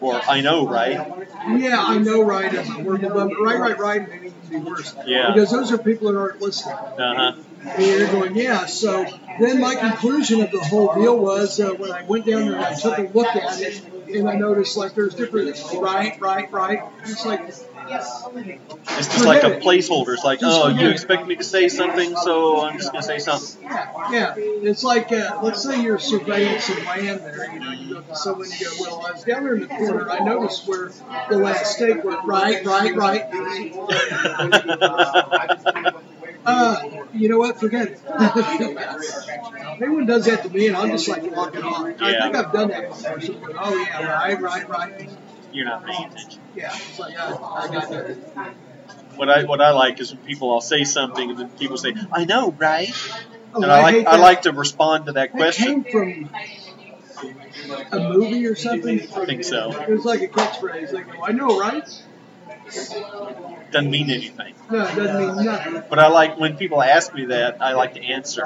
or 0.00 0.14
I 0.14 0.40
know, 0.40 0.66
right? 0.66 1.26
Yeah, 1.58 1.76
I 1.78 1.98
know 1.98 2.22
right 2.22 2.52
is 2.52 2.68
a 2.68 2.78
word, 2.80 3.02
but 3.02 3.28
right, 3.40 3.58
right, 3.58 3.78
right 3.78 4.32
be 4.52 4.58
worse. 4.58 4.94
Yeah. 5.06 5.32
Because 5.32 5.50
those 5.50 5.72
are 5.72 5.78
people 5.78 6.12
that 6.12 6.18
aren't 6.18 6.40
listening. 6.40 6.74
Uh 6.74 7.32
huh. 7.32 7.42
And 7.64 7.84
you're 7.84 8.08
going, 8.08 8.36
yeah. 8.36 8.66
So 8.66 9.04
then 9.40 9.60
my 9.60 9.74
conclusion 9.74 10.42
of 10.42 10.50
the 10.50 10.60
whole 10.60 10.94
deal 10.94 11.18
was 11.18 11.58
uh, 11.60 11.70
when 11.70 11.90
I 11.90 12.02
went 12.02 12.26
down 12.26 12.46
there 12.46 12.56
and 12.56 12.64
I 12.64 12.74
took 12.74 12.98
a 12.98 13.02
look 13.02 13.34
at 13.34 13.60
it, 13.60 14.01
and 14.14 14.28
I 14.28 14.34
noticed 14.34 14.76
like 14.76 14.94
there's 14.94 15.14
different 15.14 15.58
right, 15.80 16.20
right, 16.20 16.52
right. 16.52 16.82
It's 17.04 17.24
like 17.24 17.40
It's 17.48 19.08
just 19.08 19.24
like 19.24 19.42
a 19.42 19.58
placeholder. 19.60 20.14
It's 20.14 20.24
like, 20.24 20.40
oh, 20.42 20.68
you 20.68 20.88
expect 20.88 21.26
me 21.26 21.36
to 21.36 21.44
say 21.44 21.68
something, 21.68 22.14
so 22.16 22.64
I'm 22.64 22.78
just 22.78 22.92
gonna 22.92 23.02
say 23.02 23.18
something. 23.18 23.62
Yeah, 23.64 24.10
yeah. 24.10 24.34
It's 24.36 24.84
like, 24.84 25.12
uh, 25.12 25.40
let's 25.42 25.62
say 25.62 25.82
you're 25.82 25.98
surveying 25.98 26.60
some 26.60 26.84
land 26.84 27.20
there. 27.20 27.52
You 27.52 27.60
know, 27.60 27.70
you 27.72 27.94
go 27.94 28.00
to 28.02 28.16
someone 28.16 28.48
you 28.50 28.66
go, 28.66 28.72
well, 28.80 29.06
I 29.06 29.12
was 29.12 29.24
down 29.24 29.44
there 29.44 29.54
in 29.54 29.60
the 29.62 29.68
corner. 29.68 30.10
I 30.10 30.20
noticed 30.20 30.68
where 30.68 30.90
the 31.28 31.38
last 31.38 31.74
stake 31.76 32.04
went. 32.04 32.24
Right, 32.24 32.64
right, 32.64 32.94
right. 32.96 33.32
Uh, 36.44 36.76
you 37.12 37.28
know 37.28 37.38
what? 37.38 37.60
Forget 37.60 37.88
it. 37.88 38.00
if 38.08 39.82
anyone 39.82 40.06
does 40.06 40.24
that 40.26 40.42
to 40.42 40.50
me, 40.50 40.68
and 40.68 40.76
I'm 40.76 40.90
just 40.90 41.08
like 41.08 41.22
walking 41.30 41.62
off. 41.62 41.84
I 42.00 42.20
think 42.20 42.36
I've 42.36 42.52
done 42.52 42.68
that 42.68 42.88
before. 42.88 43.20
Oh 43.60 43.76
yeah, 43.76 44.06
right, 44.06 44.40
right, 44.40 44.68
right. 44.68 45.10
You're 45.52 45.66
not 45.66 45.86
paying 45.86 46.04
attention. 46.04 46.40
Yeah, 46.54 46.74
it's 46.74 46.98
like 46.98 47.16
I, 47.16 47.32
I 47.32 47.68
got 47.68 47.90
that. 47.90 48.54
What 49.16 49.28
I 49.28 49.44
what 49.44 49.60
I 49.60 49.70
like 49.70 50.00
is 50.00 50.12
when 50.12 50.24
people 50.24 50.52
I'll 50.52 50.60
say 50.60 50.84
something 50.84 51.30
and 51.30 51.38
then 51.38 51.50
people 51.50 51.76
say, 51.76 51.94
I 52.12 52.24
know, 52.24 52.50
right? 52.50 52.90
Oh, 53.54 53.62
And 53.62 53.70
I 53.70 53.82
like 53.82 54.06
I 54.06 54.16
like 54.16 54.42
to 54.42 54.52
respond 54.52 55.06
to 55.06 55.12
that 55.12 55.32
That 55.32 55.36
question. 55.36 55.84
came 55.84 55.92
from 55.92 56.30
a 57.92 58.00
movie 58.00 58.46
or 58.46 58.56
something. 58.56 59.00
I 59.14 59.26
think 59.26 59.44
so. 59.44 59.70
It 59.70 59.90
was 59.90 60.04
like 60.04 60.22
a 60.22 60.28
catchphrase. 60.28 60.90
They 60.90 61.02
go, 61.02 61.22
I 61.22 61.32
know, 61.32 61.58
right? 61.58 61.84
Doesn't 62.72 63.90
mean 63.90 64.10
anything. 64.10 64.54
No, 64.70 64.82
it 64.86 64.94
doesn't 64.94 65.36
mean 65.36 65.44
nothing. 65.44 65.82
But 65.88 65.98
I 65.98 66.08
like 66.08 66.38
when 66.38 66.56
people 66.56 66.82
ask 66.82 67.14
me 67.14 67.26
that, 67.26 67.60
I 67.60 67.72
like 67.74 67.94
to 67.94 68.02
answer. 68.02 68.44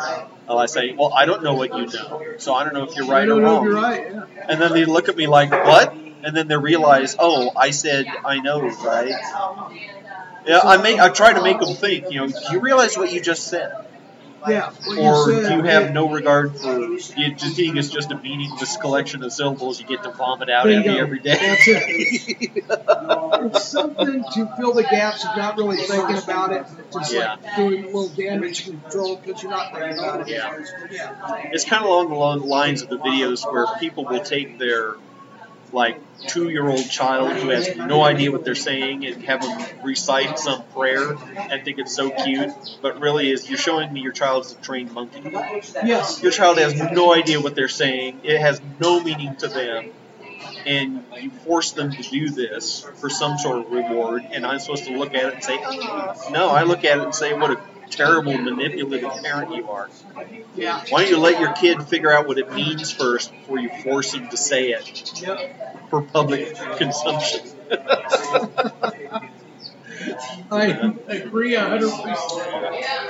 Well, 0.48 0.58
I 0.58 0.66
say, 0.66 0.92
well, 0.92 1.12
I 1.12 1.26
don't 1.26 1.42
know 1.42 1.54
what 1.54 1.76
you 1.76 1.86
know, 1.86 2.34
so 2.38 2.54
I 2.54 2.64
don't 2.64 2.74
know 2.74 2.84
if 2.84 2.94
you're 2.96 3.06
right 3.06 3.28
or 3.28 3.40
know 3.40 3.58
if 3.58 3.64
you're 3.64 3.74
wrong. 3.74 3.82
right. 3.82 4.12
Yeah. 4.12 4.24
And 4.48 4.60
then 4.60 4.72
they 4.72 4.84
look 4.84 5.08
at 5.08 5.16
me 5.16 5.26
like, 5.26 5.50
what? 5.50 5.92
And 6.22 6.36
then 6.36 6.48
they 6.48 6.56
realize, 6.56 7.16
oh, 7.18 7.52
I 7.56 7.70
said 7.70 8.06
I 8.24 8.40
know, 8.40 8.60
right? 8.60 9.14
Yeah, 10.46 10.60
I 10.62 10.76
make 10.76 10.98
I 10.98 11.08
try 11.08 11.32
to 11.32 11.42
make 11.42 11.58
them 11.60 11.74
think. 11.74 12.10
You 12.10 12.20
know, 12.20 12.28
do 12.28 12.52
you 12.52 12.60
realize 12.60 12.96
what 12.96 13.12
you 13.12 13.20
just 13.20 13.48
said? 13.48 13.85
Yeah. 14.48 14.72
Or 14.88 14.94
you 14.94 15.42
said, 15.42 15.48
do 15.48 15.56
you 15.56 15.62
have 15.64 15.82
yeah. 15.84 15.92
no 15.92 16.10
regard 16.10 16.56
for 16.56 16.78
you 16.78 17.34
just 17.34 17.56
being 17.56 17.76
is 17.76 17.90
just 17.90 18.12
a 18.12 18.16
meaningless 18.16 18.76
collection 18.76 19.22
of 19.22 19.32
syllables 19.32 19.80
you 19.80 19.86
get 19.86 20.02
to 20.04 20.10
vomit 20.12 20.50
out 20.50 20.68
at 20.68 20.86
me 20.86 20.98
every 20.98 21.20
day? 21.20 21.34
That's 21.34 21.62
it. 21.66 22.64
It's 23.46 23.68
something 23.68 24.24
to 24.34 24.56
fill 24.56 24.72
the 24.74 24.82
gaps 24.82 25.24
of 25.24 25.36
not 25.36 25.56
really 25.56 25.76
thinking 25.76 26.16
about 26.16 26.52
it, 26.52 26.66
just 26.92 27.12
Yeah. 27.12 27.36
like 27.42 27.56
doing 27.56 27.84
a 27.84 27.86
little 27.86 28.08
damage 28.08 28.64
control 28.64 29.16
because 29.16 29.42
you're 29.42 29.50
not 29.50 29.72
thinking 29.72 29.98
about 29.98 30.22
it. 30.22 30.28
Yeah. 30.28 30.58
Yeah. 30.90 31.42
It's 31.52 31.64
kind 31.64 31.84
of 31.84 32.10
along 32.10 32.40
the 32.40 32.46
lines 32.46 32.82
of 32.82 32.88
the 32.88 32.98
videos 32.98 33.50
where 33.50 33.66
people 33.78 34.04
will 34.04 34.22
take 34.22 34.58
their 34.58 34.94
like 35.72 36.00
two 36.26 36.48
year 36.48 36.66
old 36.68 36.88
child 36.88 37.32
who 37.32 37.50
has 37.50 37.76
no 37.76 38.02
idea 38.02 38.32
what 38.32 38.44
they're 38.44 38.54
saying 38.54 39.06
and 39.06 39.24
have 39.24 39.42
them 39.42 39.84
recite 39.84 40.38
some 40.38 40.62
prayer 40.74 41.12
and 41.12 41.64
think 41.64 41.78
it's 41.78 41.94
so 41.94 42.10
cute, 42.10 42.50
but 42.82 43.00
really 43.00 43.30
is 43.30 43.48
you're 43.48 43.58
showing 43.58 43.92
me 43.92 44.00
your 44.00 44.12
child 44.12 44.46
is 44.46 44.52
a 44.52 44.56
trained 44.56 44.92
monkey. 44.92 45.20
Yes. 45.84 46.22
Your 46.22 46.32
child 46.32 46.58
has 46.58 46.74
no 46.92 47.14
idea 47.14 47.40
what 47.40 47.54
they're 47.54 47.68
saying. 47.68 48.20
It 48.24 48.40
has 48.40 48.60
no 48.80 49.02
meaning 49.02 49.36
to 49.36 49.48
them. 49.48 49.90
And 50.64 51.04
you 51.20 51.30
force 51.30 51.72
them 51.72 51.92
to 51.92 52.02
do 52.02 52.28
this 52.30 52.84
for 52.96 53.08
some 53.08 53.38
sort 53.38 53.58
of 53.58 53.70
reward, 53.70 54.26
and 54.32 54.44
I'm 54.44 54.58
supposed 54.58 54.84
to 54.86 54.96
look 54.96 55.14
at 55.14 55.24
it 55.24 55.34
and 55.34 55.44
say, 55.44 55.58
oh. 55.64 56.28
no, 56.32 56.48
I 56.48 56.64
look 56.64 56.84
at 56.84 56.98
it 56.98 57.04
and 57.04 57.14
say, 57.14 57.34
what 57.34 57.52
a 57.52 57.60
terrible 57.90 58.36
manipulative 58.36 59.10
parent 59.22 59.54
you 59.54 59.68
are. 59.70 59.88
Yeah. 60.54 60.82
Why 60.88 61.02
don't 61.02 61.10
you 61.10 61.18
let 61.18 61.40
your 61.40 61.52
kid 61.52 61.82
figure 61.84 62.12
out 62.12 62.26
what 62.26 62.38
it 62.38 62.52
means 62.52 62.90
first 62.90 63.32
before 63.32 63.58
you 63.58 63.70
force 63.82 64.14
him 64.14 64.28
to 64.28 64.36
say 64.36 64.70
it 64.70 65.20
Yep. 65.22 65.90
for 65.90 66.02
public 66.02 66.54
consumption? 66.76 67.40
I 70.50 70.66
agree 71.08 71.54
hundred 71.54 71.90
percent. 71.90 72.16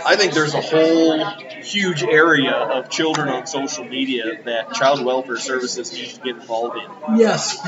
I 0.07 0.17
think 0.17 0.33
there's 0.33 0.55
a 0.55 0.61
whole 0.61 1.25
huge 1.63 2.03
area 2.03 2.53
of 2.53 2.91
children 2.91 3.29
on 3.29 3.47
social 3.47 3.85
media 3.85 4.43
that 4.45 4.73
child 4.75 5.05
welfare 5.05 5.39
services 5.39 5.93
need 5.93 6.09
to 6.11 6.21
get 6.21 6.37
involved 6.37 6.77
in. 6.77 7.19
Yes. 7.19 7.59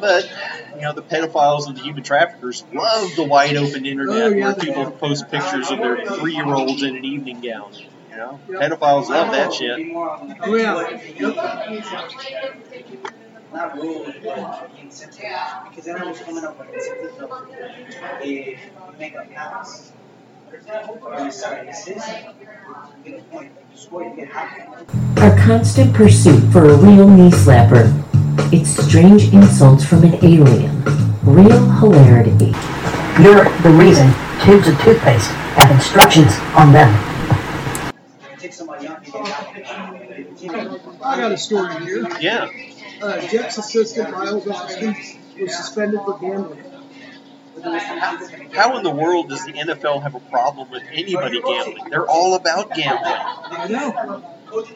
But 0.00 0.30
you 0.74 0.80
know, 0.82 0.92
the 0.92 1.02
pedophiles 1.02 1.66
and 1.68 1.76
the 1.76 1.82
human 1.82 2.02
traffickers 2.02 2.64
love 2.72 3.14
the 3.16 3.24
wide 3.24 3.56
open 3.56 3.84
internet 3.86 4.16
Oh, 4.16 4.28
yeah, 4.28 4.46
where 4.46 4.54
people 4.54 4.84
do. 4.86 4.90
post 4.92 5.28
pictures 5.30 5.70
of 5.70 5.78
their 5.78 6.04
three 6.16 6.34
year 6.34 6.46
olds 6.46 6.82
in 6.82 6.96
an 6.96 7.04
evening 7.04 7.40
gown. 7.40 7.72
You 8.10 8.16
know, 8.16 8.40
Yep. 8.48 8.60
pedophiles 8.80 9.08
love 9.08 9.30
that 9.32 9.52
shit. 9.54 9.78
Oh 9.94 10.54
yeah. 10.56 10.98
Yep. 13.52 13.74
not 13.74 13.76
rule 13.76 14.06
incentive 14.80 15.24
because 15.68 15.84
then 15.84 15.96
I 15.96 16.04
was 16.04 16.20
coming 16.20 16.44
up 16.44 16.58
with 16.58 16.72
incentives 16.72 17.18
of 17.18 17.30
eh, 18.22 18.56
make 18.98 19.14
a 19.14 19.24
pass. 19.32 19.92
Or 21.02 21.14
a 21.14 21.30
system, 21.30 22.34
you 23.04 23.12
get 23.12 23.20
a 23.20 23.22
point, 23.24 23.52
you 23.72 23.78
score, 23.78 24.02
you 24.02 24.16
get 24.16 24.28
half. 24.28 25.18
Our 25.18 25.38
constant 25.38 25.94
pursuit 25.94 26.40
for 26.52 26.64
a 26.64 26.76
real 26.76 27.08
knee 27.08 27.30
slapper. 27.30 27.92
It's 28.52 28.70
strange 28.70 29.32
insults 29.32 29.84
from 29.84 30.02
an 30.04 30.14
alien. 30.24 30.82
Real 31.22 31.70
hilarity. 31.70 32.52
You're 33.22 33.44
the 33.62 33.70
reason 33.78 34.12
tubes 34.44 34.68
of 34.68 34.80
toothpaste 34.80 35.30
have 35.30 35.70
instructions 35.70 36.32
on 36.56 36.72
them. 36.72 36.90
Take 38.38 38.52
somebody 38.52 38.86
out, 38.88 39.06
you 39.06 39.12
get 39.12 39.26
half. 39.26 41.02
I 41.02 41.16
got 41.16 41.32
a 41.32 41.38
story 41.38 41.84
here. 41.84 42.08
Yeah. 42.20 42.48
Uh, 43.00 43.20
Jets 43.28 43.58
assistant 43.58 44.10
Miles 44.10 44.46
Austin 44.46 44.94
was 45.40 45.56
suspended 45.56 46.00
for 46.04 46.18
gambling. 46.18 46.64
How 48.52 48.76
in 48.76 48.82
the 48.82 48.90
world 48.90 49.28
does 49.28 49.44
the 49.44 49.52
NFL 49.52 50.02
have 50.02 50.14
a 50.14 50.20
problem 50.20 50.70
with 50.70 50.82
anybody 50.92 51.40
gambling? 51.40 51.90
They're 51.90 52.08
all 52.08 52.34
about 52.34 52.74
gambling. 52.74 53.14
I 53.14 53.68
know. 53.68 54.22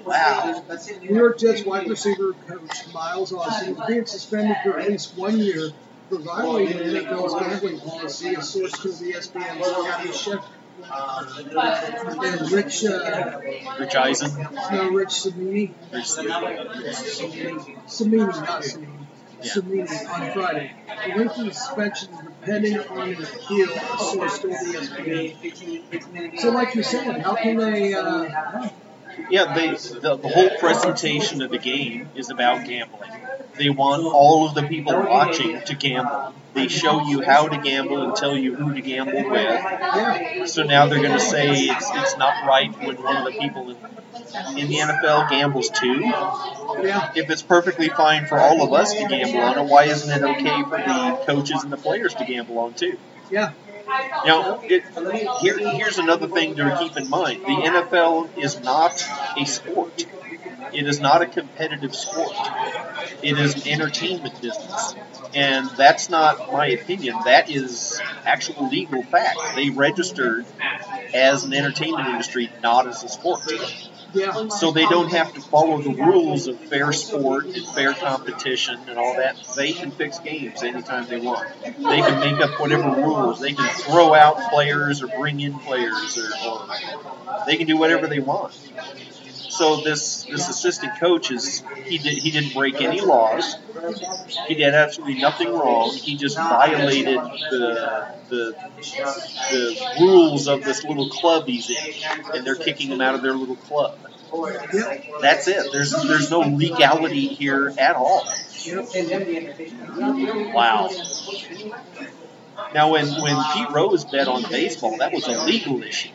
Wow. 0.04 0.62
New 1.02 1.14
York 1.14 1.38
Jets 1.38 1.64
wide 1.64 1.88
receiver 1.88 2.32
coach 2.46 2.92
Miles 2.92 3.32
Austin 3.32 3.76
is 3.76 3.86
being 3.86 4.06
suspended 4.06 4.56
for 4.62 4.78
at 4.78 4.88
least 4.88 5.16
one 5.16 5.38
year 5.38 5.70
for 6.08 6.18
violating 6.18 6.78
the 6.78 7.00
NFL's 7.00 7.34
gambling 7.40 7.80
policy, 7.80 8.34
a 8.34 8.42
source 8.42 8.72
told 8.72 8.94
ESPN's 8.94 9.86
Gabby 9.86 10.12
Shep 10.12 10.44
and 10.90 12.50
Rich, 12.52 12.84
uh, 12.84 13.40
Rich 13.78 13.94
Eisen. 13.96 14.30
no, 14.72 14.90
Rich 14.90 15.10
Cimini, 15.22 15.72
Rich 15.92 16.06
Cimini, 16.06 18.26
not 18.26 18.62
Samini, 18.62 19.06
Yeah. 19.42 19.52
Cimini 19.52 20.08
on 20.08 20.32
Friday. 20.32 20.72
The 21.06 21.14
length 21.18 21.38
of 21.38 21.44
the 21.46 21.52
suspension 21.52 22.08
is 22.14 22.20
depending 22.40 22.78
on 22.78 23.08
an 23.14 23.22
appeal, 23.22 23.68
a 23.72 23.98
source 23.98 24.38
told 24.38 24.54
ESPN. 24.54 26.40
So, 26.40 26.50
like 26.50 26.74
you 26.74 26.82
said, 26.82 27.20
how 27.22 27.34
can 27.34 27.56
they? 27.58 27.94
Uh, 27.94 28.68
Yeah, 29.30 29.54
they, 29.54 29.68
the, 29.70 30.16
the 30.16 30.28
whole 30.28 30.50
presentation 30.58 31.40
of 31.42 31.50
the 31.50 31.58
game 31.58 32.08
is 32.16 32.30
about 32.30 32.66
gambling. 32.66 33.10
They 33.56 33.70
want 33.70 34.04
all 34.04 34.48
of 34.48 34.54
the 34.54 34.62
people 34.64 34.94
watching 34.94 35.60
to 35.60 35.74
gamble. 35.74 36.34
They 36.54 36.68
show 36.68 37.02
you 37.06 37.20
how 37.20 37.48
to 37.48 37.58
gamble 37.58 38.02
and 38.02 38.14
tell 38.16 38.36
you 38.36 38.54
who 38.54 38.74
to 38.74 38.80
gamble 38.80 39.28
with. 39.28 40.48
So 40.48 40.62
now 40.62 40.86
they're 40.86 41.00
going 41.02 41.12
to 41.12 41.20
say 41.20 41.50
it's, 41.50 41.90
it's 41.92 42.16
not 42.16 42.46
right 42.46 42.70
when 42.78 43.02
one 43.02 43.16
of 43.16 43.24
the 43.24 43.38
people 43.38 43.70
in, 43.70 43.76
in 44.58 44.68
the 44.68 44.76
NFL 44.76 45.30
gambles 45.30 45.68
too. 45.70 46.00
If 47.16 47.28
it's 47.30 47.42
perfectly 47.42 47.88
fine 47.88 48.26
for 48.26 48.38
all 48.38 48.62
of 48.62 48.72
us 48.72 48.92
to 48.94 49.06
gamble 49.08 49.40
on 49.40 49.58
it, 49.58 49.70
why 49.70 49.84
isn't 49.84 50.10
it 50.10 50.22
okay 50.22 50.62
for 50.62 50.78
the 50.78 51.22
coaches 51.26 51.62
and 51.64 51.72
the 51.72 51.76
players 51.76 52.14
to 52.16 52.24
gamble 52.24 52.58
on 52.58 52.74
too? 52.74 52.98
yeah, 53.30 53.52
Now, 54.24 54.60
it, 54.62 54.84
here, 55.40 55.58
here's 55.58 55.98
another 55.98 56.28
thing 56.28 56.54
to 56.56 56.76
keep 56.78 56.96
in 56.96 57.08
mind. 57.10 57.42
The 57.42 57.46
NFL 57.46 58.38
is 58.38 58.60
not 58.60 59.04
a 59.36 59.44
sport. 59.44 60.06
It 60.72 60.86
is 60.86 61.00
not 61.00 61.22
a 61.22 61.26
competitive 61.26 61.94
sport. 61.94 62.34
It 63.22 63.38
is 63.38 63.54
an 63.64 63.72
entertainment 63.72 64.40
business. 64.40 64.94
And 65.34 65.68
that's 65.70 66.08
not 66.08 66.52
my 66.52 66.68
opinion. 66.68 67.16
That 67.24 67.50
is 67.50 68.00
actual 68.24 68.68
legal 68.68 69.02
fact. 69.02 69.38
They 69.56 69.70
registered 69.70 70.46
as 71.12 71.44
an 71.44 71.52
entertainment 71.54 72.08
industry, 72.08 72.50
not 72.62 72.86
as 72.86 73.02
a 73.02 73.08
sport. 73.08 73.40
yeah. 74.12 74.48
So 74.48 74.70
they 74.70 74.86
don't 74.86 75.10
have 75.10 75.32
to 75.34 75.40
follow 75.40 75.80
the 75.82 75.90
rules 75.90 76.46
of 76.46 76.58
fair 76.60 76.92
sport 76.92 77.46
and 77.46 77.66
fair 77.68 77.94
competition 77.94 78.78
and 78.88 78.98
all 78.98 79.16
that. 79.16 79.36
They 79.56 79.72
can 79.72 79.90
fix 79.90 80.18
games 80.20 80.62
anytime 80.62 81.06
they 81.06 81.20
want. 81.20 81.48
They 81.62 82.00
can 82.00 82.20
make 82.20 82.40
up 82.40 82.60
whatever 82.60 82.90
rules. 82.90 83.40
They 83.40 83.52
can 83.52 83.68
throw 83.74 84.14
out 84.14 84.50
players 84.52 85.02
or 85.02 85.08
bring 85.08 85.40
in 85.40 85.58
players 85.58 86.18
or, 86.18 86.48
or 86.48 86.66
they 87.46 87.56
can 87.56 87.66
do 87.66 87.76
whatever 87.76 88.06
they 88.06 88.20
want. 88.20 88.52
So 89.56 89.80
this 89.82 90.24
this 90.24 90.48
assistant 90.48 90.98
coach 90.98 91.30
is 91.30 91.62
he 91.84 91.98
did 91.98 92.18
he 92.18 92.30
didn't 92.30 92.54
break 92.54 92.80
any 92.80 93.00
laws. 93.00 93.56
He 94.48 94.54
did 94.54 94.74
absolutely 94.74 95.20
nothing 95.20 95.52
wrong. 95.52 95.94
He 95.94 96.16
just 96.16 96.36
violated 96.36 97.20
the 97.50 98.06
the 98.28 98.54
the 99.50 99.96
rules 100.00 100.48
of 100.48 100.62
this 100.62 100.84
little 100.84 101.08
club 101.08 101.44
he's 101.46 101.70
in, 101.70 101.76
and 102.34 102.46
they're 102.46 102.56
kicking 102.56 102.90
him 102.90 103.00
out 103.00 103.14
of 103.14 103.22
their 103.22 103.34
little 103.34 103.56
club. 103.56 103.92
That's 105.20 105.48
it. 105.48 105.72
There's 105.72 105.92
there's 105.92 106.30
no 106.30 106.40
legality 106.40 107.28
here 107.28 107.72
at 107.78 107.96
all. 107.96 108.24
Wow. 110.54 110.90
Now, 112.74 112.90
when 112.90 113.06
when 113.20 113.36
Pete 113.54 113.70
Rose 113.70 114.04
bet 114.04 114.28
on 114.28 114.42
baseball, 114.50 114.96
that 114.98 115.12
was 115.12 115.26
a 115.28 115.44
legal 115.44 115.82
issue 115.82 116.10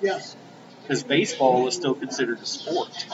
Yes. 0.00 0.36
Because 0.86 1.02
baseball 1.02 1.64
was 1.64 1.74
still 1.74 1.94
considered 1.94 2.38
a 2.40 2.46
sport. 2.46 3.06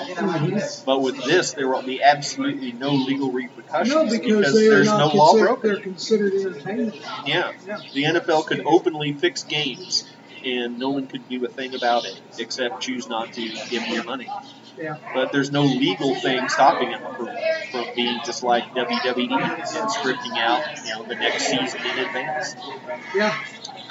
But 0.84 1.00
with 1.02 1.24
this, 1.24 1.52
there 1.52 1.68
will 1.68 1.82
be 1.82 2.02
absolutely 2.02 2.72
no 2.72 2.90
legal 2.90 3.30
repercussions 3.30 3.94
No, 3.94 4.04
because 4.10 4.48
are 4.56 4.58
there's 4.70 4.88
no 4.88 5.06
law 5.14 5.38
broken. 5.38 5.68
they're 5.70 5.80
considered 5.80 6.34
entertainment. 6.34 6.96
Yeah, 7.26 7.52
Yeah. 7.66 7.78
the 7.94 8.04
NFL 8.04 8.46
could 8.46 8.62
openly 8.66 9.12
fix 9.12 9.44
games, 9.44 10.04
and 10.44 10.78
no 10.80 10.90
one 10.90 11.06
could 11.06 11.28
do 11.28 11.44
a 11.44 11.48
thing 11.48 11.74
about 11.76 12.04
it 12.06 12.20
except 12.38 12.80
choose 12.82 13.08
not 13.08 13.32
to 13.34 13.40
give 13.42 13.82
them 13.84 13.92
your 13.92 14.04
money. 14.04 14.28
Yeah. 14.76 14.96
But 15.14 15.30
there's 15.30 15.52
no 15.52 15.62
legal 15.62 16.14
thing 16.16 16.48
stopping 16.48 16.90
them 16.90 17.02
from, 17.14 17.28
from 17.70 17.86
being 17.94 18.18
just 18.24 18.42
like 18.42 18.64
WWE 18.74 19.30
and 19.30 19.62
scripting 19.90 20.38
out, 20.38 20.64
you 20.86 20.94
know, 20.94 21.02
the 21.04 21.14
next 21.16 21.46
season 21.46 21.80
in 21.82 21.98
advance. 22.06 22.56
Yeah. 23.14 23.38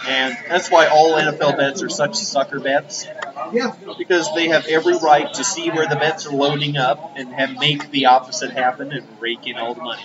And 0.08 0.38
that's 0.48 0.72
why 0.72 0.88
all 0.88 1.14
NFL 1.14 1.58
bets 1.58 1.84
are 1.84 1.90
such 1.90 2.16
sucker 2.16 2.60
bets 2.60 3.06
Yeah. 3.52 3.74
because 3.98 4.34
they 4.34 4.48
have 4.48 4.66
every 4.68 4.98
right 4.98 5.32
to 5.34 5.44
see 5.44 5.70
where 5.70 5.88
the 5.88 5.96
bets 5.96 6.26
are 6.26 6.34
loading 6.34 6.78
up 6.78 7.14
and 7.18 7.34
have 7.34 7.60
make 7.60 7.92
the 7.92 8.06
opposite 8.08 8.52
happen 8.52 8.92
and 8.94 9.06
rake 9.20 9.46
in 9.46 9.58
all 9.58 9.74
the 9.74 9.82
money. 9.84 10.04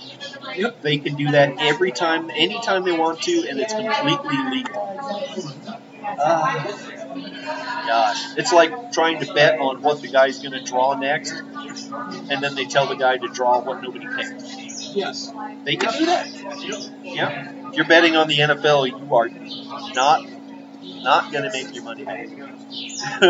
Yep. 0.57 0.83
They 0.83 0.99
can 0.99 1.15
do 1.15 1.31
that 1.31 1.57
every 1.61 1.93
time, 1.93 2.31
anytime 2.31 2.85
they 2.85 2.93
want 2.93 3.23
to, 3.23 3.47
and 3.49 3.61
it's 3.61 3.73
completely 3.73 4.37
legal. 4.51 4.91
Gosh, 7.87 8.37
it's 8.37 8.53
like 8.53 8.93
trying 8.93 9.21
to 9.21 9.33
bet 9.35 9.59
on 9.59 9.83
what 9.83 10.01
the 10.01 10.09
guy's 10.09 10.39
going 10.41 10.53
to 10.53 10.63
draw 10.63 10.99
next, 10.99 11.33
and 11.33 12.43
then 12.43 12.55
they 12.55 12.65
tell 12.65 12.87
the 12.89 12.97
guy 12.97 13.17
to 13.17 13.29
draw 13.29 13.61
what 13.61 13.83
nobody 13.83 14.07
picked. 14.07 14.43
Yes. 14.95 15.33
They 15.65 15.77
can 15.77 15.93
do 15.99 16.07
that. 16.07 16.29
Yeah. 17.03 17.69
If 17.69 17.75
you're 17.77 17.87
betting 17.87 18.17
on 18.17 18.29
the 18.29 18.39
NFL, 18.39 18.89
you 18.89 19.15
are 19.15 19.29
not 19.95 20.25
not 21.03 21.33
going 21.33 21.45
to 21.45 21.51
make 21.53 21.75
your 21.75 21.85
money 21.85 22.05
back. 22.05 22.29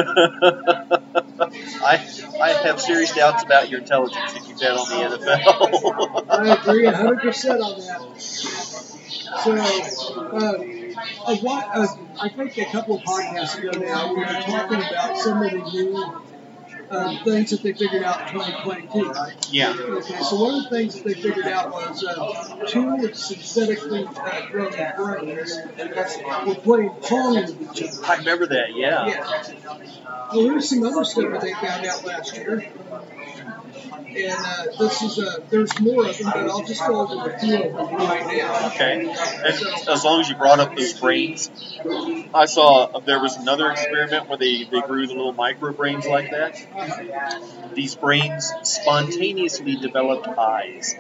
I 1.83 2.01
I 2.41 2.49
have 2.65 2.81
serious 2.81 3.15
doubts 3.15 3.43
about 3.43 3.69
your 3.71 3.81
intelligence 3.81 4.35
if 4.37 4.49
you 4.49 4.57
bet 4.57 4.73
on 4.73 4.89
the 4.89 4.95
NFL. 5.17 6.27
I 6.31 6.55
agree 6.55 6.85
100% 6.85 7.61
on 7.61 7.81
that. 7.81 8.01
So, 9.45 9.53
uh, 9.53 11.37
lot, 11.43 11.71
uh, 11.75 11.87
I 12.21 12.29
think 12.29 12.57
a 12.59 12.65
couple 12.67 12.97
of 12.97 13.03
podcasts 13.03 13.59
ago 13.59 13.79
now, 13.79 14.15
we 14.15 14.21
were 14.21 14.27
talking 14.27 14.79
about 14.79 15.19
some 15.19 15.43
of 15.43 15.51
the 15.51 15.59
new 15.59 16.24
um, 16.95 17.19
things 17.25 17.51
that 17.51 17.63
they 17.63 17.73
figured 17.73 18.03
out 18.03 18.21
in 18.23 18.35
2022, 18.35 19.11
right? 19.11 19.49
yeah. 19.51 19.75
Okay, 19.79 20.23
so 20.23 20.41
one 20.41 20.55
of 20.55 20.65
the 20.65 20.71
things 20.71 20.95
that 20.95 21.05
they 21.05 21.15
figured 21.15 21.47
out 21.47 21.71
was 21.71 22.05
uh, 22.05 22.67
two 22.67 23.13
synthetically 23.15 24.05
uh, 24.05 24.51
grown 24.51 25.25
brains 25.25 25.59
were 26.47 26.55
playing 26.55 26.91
pong 27.03 27.35
with 27.35 27.77
each 27.77 27.83
other. 27.89 28.07
I 28.07 28.17
remember 28.17 28.47
that. 28.47 28.75
Yeah. 28.75 29.07
Yeah. 29.07 29.43
Well, 30.33 30.45
there's 30.45 30.69
some 30.69 30.83
other 30.85 31.05
stuff 31.05 31.33
that 31.33 31.41
they 31.41 31.53
found 31.53 31.87
out 31.87 32.05
last 32.05 32.37
year. 32.37 32.67
And 34.17 34.33
uh, 34.33 34.65
this 34.79 35.03
is 35.03 35.19
uh, 35.19 35.39
there's 35.51 35.81
more 35.81 36.07
of 36.07 36.17
them, 36.17 36.31
but 36.33 36.49
I'll 36.49 36.65
just 36.65 36.81
go 36.87 37.01
over 37.01 37.31
a 37.31 37.39
few 37.39 37.57
of 37.57 37.73
them 37.75 37.97
right 37.97 38.27
now. 38.39 38.67
Okay. 38.69 39.01
And 39.03 39.89
as 39.89 40.05
long 40.05 40.21
as 40.21 40.29
you 40.29 40.37
brought 40.37 40.61
up 40.61 40.77
those 40.77 40.99
brains, 41.01 41.51
I 42.33 42.47
saw 42.47 43.01
there 43.01 43.21
was 43.21 43.37
another 43.37 43.71
experiment 43.71 44.29
where 44.29 44.39
they, 44.39 44.65
they 44.71 44.81
grew 44.83 45.07
the 45.07 45.15
little 45.15 45.33
micro 45.33 45.73
brains 45.73 46.07
like 46.07 46.31
that. 46.31 47.73
These 47.75 47.97
brains 47.97 48.53
spontaneously 48.63 49.77
developed 49.77 50.29
eyes, 50.29 50.95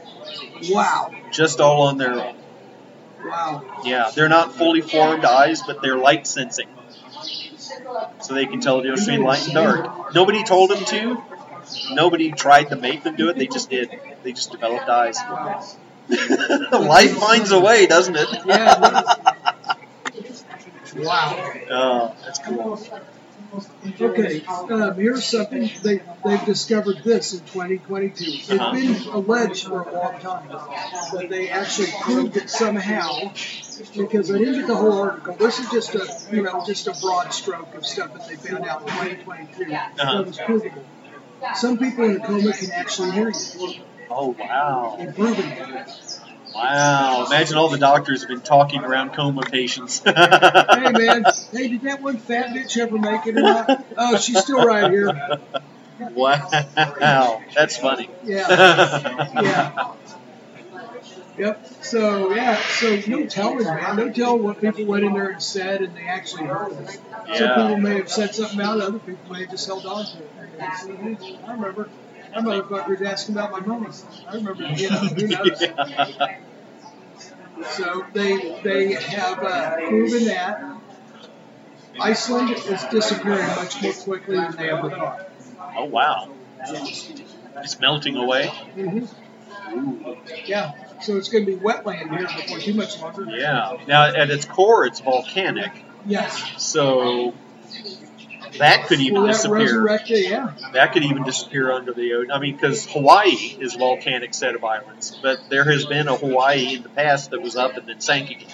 Wow, 0.71 1.11
just 1.33 1.61
all 1.61 1.83
on 1.83 1.99
their 1.99 2.15
own. 2.15 2.37
wow. 3.25 3.63
Yeah, 3.85 4.11
they're 4.15 4.29
not 4.29 4.55
fully 4.55 4.81
formed 4.81 5.25
eyes, 5.25 5.63
but 5.63 5.83
they're 5.83 5.99
light 5.99 6.27
sensing. 6.27 6.67
So 8.23 8.35
they 8.35 8.47
can 8.47 8.61
tell 8.61 8.79
the 8.79 8.83
difference 8.85 9.07
between 9.07 9.25
light 9.25 9.45
and 9.45 9.55
dark. 9.55 10.15
Nobody 10.15 10.43
told 10.45 10.71
them 10.71 10.85
to. 10.87 11.23
Nobody 11.93 12.33
tried 12.33 12.65
to 12.65 12.77
make 12.77 13.03
them 13.03 13.17
do 13.17 13.29
it. 13.29 13.37
They 13.37 13.47
just 13.47 13.71
did. 13.71 13.91
They 14.23 14.33
just 14.33 14.51
developed 14.53 14.89
eyes. 14.89 15.19
Life 16.73 17.17
finds 17.19 17.51
a 17.51 17.61
way, 17.61 17.87
doesn't 17.87 18.17
it? 18.17 18.29
Yeah, 18.47 19.03
Wow. 20.97 21.53
Oh, 21.71 22.17
that's 22.25 22.39
cool. 22.41 22.79
Okay, 24.01 24.43
um, 24.47 24.99
here's 24.99 25.25
something 25.25 25.71
they 25.83 26.01
they've 26.25 26.45
discovered 26.45 27.03
this 27.05 27.35
in 27.35 27.41
2022. 27.41 28.25
It's 28.27 28.51
Uh-huh. 28.51 28.73
been 28.73 28.95
alleged 29.13 29.67
for 29.67 29.83
a 29.83 29.93
long 29.95 30.21
time, 30.21 30.49
but 31.13 31.29
they 31.29 31.49
actually 31.51 31.93
proved 32.03 32.37
it 32.37 32.51
somehow. 32.51 33.33
Because 33.97 34.31
I 34.31 34.39
didn't 34.39 34.55
get 34.55 34.67
the 34.67 34.77
whole 34.77 35.01
article. 35.03 35.35
This 35.37 35.59
is 35.61 35.71
just 35.71 35.95
a 35.95 36.35
you 36.35 36.43
know 36.43 36.65
just 36.67 36.87
a 36.89 36.93
broad 37.01 37.33
stroke 37.33 37.75
of 37.75 37.87
stuff 37.87 38.13
that 38.15 38.27
they 38.29 38.37
found 38.37 38.67
out 38.67 38.83
in 38.83 38.89
2022 38.89 39.73
Uh-huh. 39.73 40.19
that 40.19 40.27
was 40.27 40.39
provable. 40.39 40.85
Some 41.55 41.79
people 41.79 42.05
in 42.05 42.17
a 42.17 42.21
coma 42.21 42.53
can 42.53 42.71
actually 42.73 43.13
hear 43.13 43.31
you. 43.31 43.75
Oh, 44.11 44.37
wow. 44.39 44.97
It. 44.99 45.17
Wow. 46.55 47.27
Imagine 47.27 47.57
all 47.57 47.69
the 47.69 47.79
doctors 47.79 48.21
have 48.23 48.29
been 48.29 48.41
talking 48.41 48.83
around 48.85 49.13
coma 49.15 49.43
patients. 49.43 50.03
Hey 50.75 50.93
man, 50.93 51.25
hey, 51.53 51.69
did 51.69 51.83
that 51.83 52.03
one 52.03 52.19
fat 52.19 52.49
bitch 52.49 52.77
ever 52.77 52.99
make 52.99 53.27
it 53.27 53.37
or 53.37 53.43
not? 53.43 53.87
Oh, 53.97 54.17
she's 54.17 54.41
still 54.41 54.65
right 54.65 54.91
here. 54.91 55.39
Wow. 55.99 57.43
That's 57.55 57.77
funny. 57.77 58.11
Yeah. 58.25 59.29
Yeah. 59.41 59.95
Yep. 61.39 61.67
So 61.83 62.35
yeah. 62.35 62.57
So 62.57 63.01
no 63.07 63.27
telling, 63.27 63.65
man. 63.65 63.97
No 63.97 64.11
telling 64.13 64.43
what 64.43 64.61
people 64.61 64.87
went 64.87 65.05
in 65.05 65.13
there 65.15 65.31
and 65.31 65.43
said, 65.43 65.83
and 65.83 65.97
they 65.97 66.07
actually 66.07 66.47
heard 66.47 66.73
it. 66.73 67.01
Some 67.35 67.49
people 67.49 67.77
may 67.79 67.97
have 67.97 68.09
said 68.11 68.35
something 68.35 68.61
out. 68.61 68.81
Other 68.81 68.99
people 68.99 69.33
may 69.33 69.41
have 69.41 69.51
just 69.51 69.67
held 69.67 69.85
on 69.87 70.05
to 70.05 70.19
it. 70.19 71.41
I 71.47 71.53
remember. 71.53 71.91
That 72.33 72.43
motherfucker 72.43 72.89
was 72.89 73.03
asking 73.03 73.37
about 73.37 73.53
my 73.53 73.61
money. 73.61 73.93
I 74.29 74.35
remember. 74.35 74.65
You 74.65 74.91
know, 74.91 74.97
who 74.97 75.27
knows? 75.29 75.61
Yeah. 75.61 76.39
So 77.77 78.05
they 78.13 78.61
they 78.63 78.93
have 78.95 79.39
uh, 79.43 79.77
proven 79.77 80.25
that 80.25 80.77
Iceland 82.01 82.51
is 82.51 82.85
disappearing 82.85 83.47
much 83.47 83.83
more 83.83 83.93
quickly 83.93 84.37
than 84.37 84.57
they 84.57 84.71
ever 84.71 84.91
thought. 84.91 85.29
Oh, 85.77 85.85
wow. 85.85 86.29
It's 86.59 87.81
melting 87.81 88.17
away. 88.17 88.47
Mm-hmm. 88.77 90.13
Yeah. 90.47 90.73
So 91.03 91.17
it's 91.17 91.29
going 91.29 91.45
to 91.47 91.53
be 91.53 91.59
wetland 91.59 92.17
here 92.17 92.27
before 92.27 92.59
too 92.59 92.75
much 92.75 93.01
longer. 93.01 93.27
Yeah. 93.31 93.79
Now, 93.87 94.07
at 94.07 94.31
its 94.31 94.45
core, 94.45 94.87
it's 94.87 95.01
volcanic. 95.01 95.73
Yes. 96.07 96.63
So 96.63 97.35
that 98.59 98.87
could 98.87 99.01
even 99.01 99.15
Will 99.15 99.27
that 99.27 99.33
disappear. 99.33 100.01
Yeah. 100.07 100.55
That 100.73 100.93
could 100.93 101.05
even 101.05 101.25
disappear 101.25 101.73
under 101.73 101.93
the 101.93 102.15
ocean. 102.15 102.31
I 102.31 102.39
mean, 102.39 102.55
because 102.55 102.87
Hawaii 102.87 103.31
is 103.33 103.75
a 103.75 103.79
volcanic 103.79 104.35
set 104.35 104.55
of 104.55 104.65
islands, 104.65 105.19
but 105.23 105.41
there 105.51 105.65
has 105.65 105.87
been 105.87 106.09
a 106.09 106.17
Hawaii 106.17 106.77
in 106.77 106.83
the 106.83 106.89
past 106.89 107.31
that 107.31 107.43
was 107.43 107.57
up 107.57 107.77
and 107.77 107.89
then 107.89 108.01
sank 108.01 108.31
again. 108.31 108.51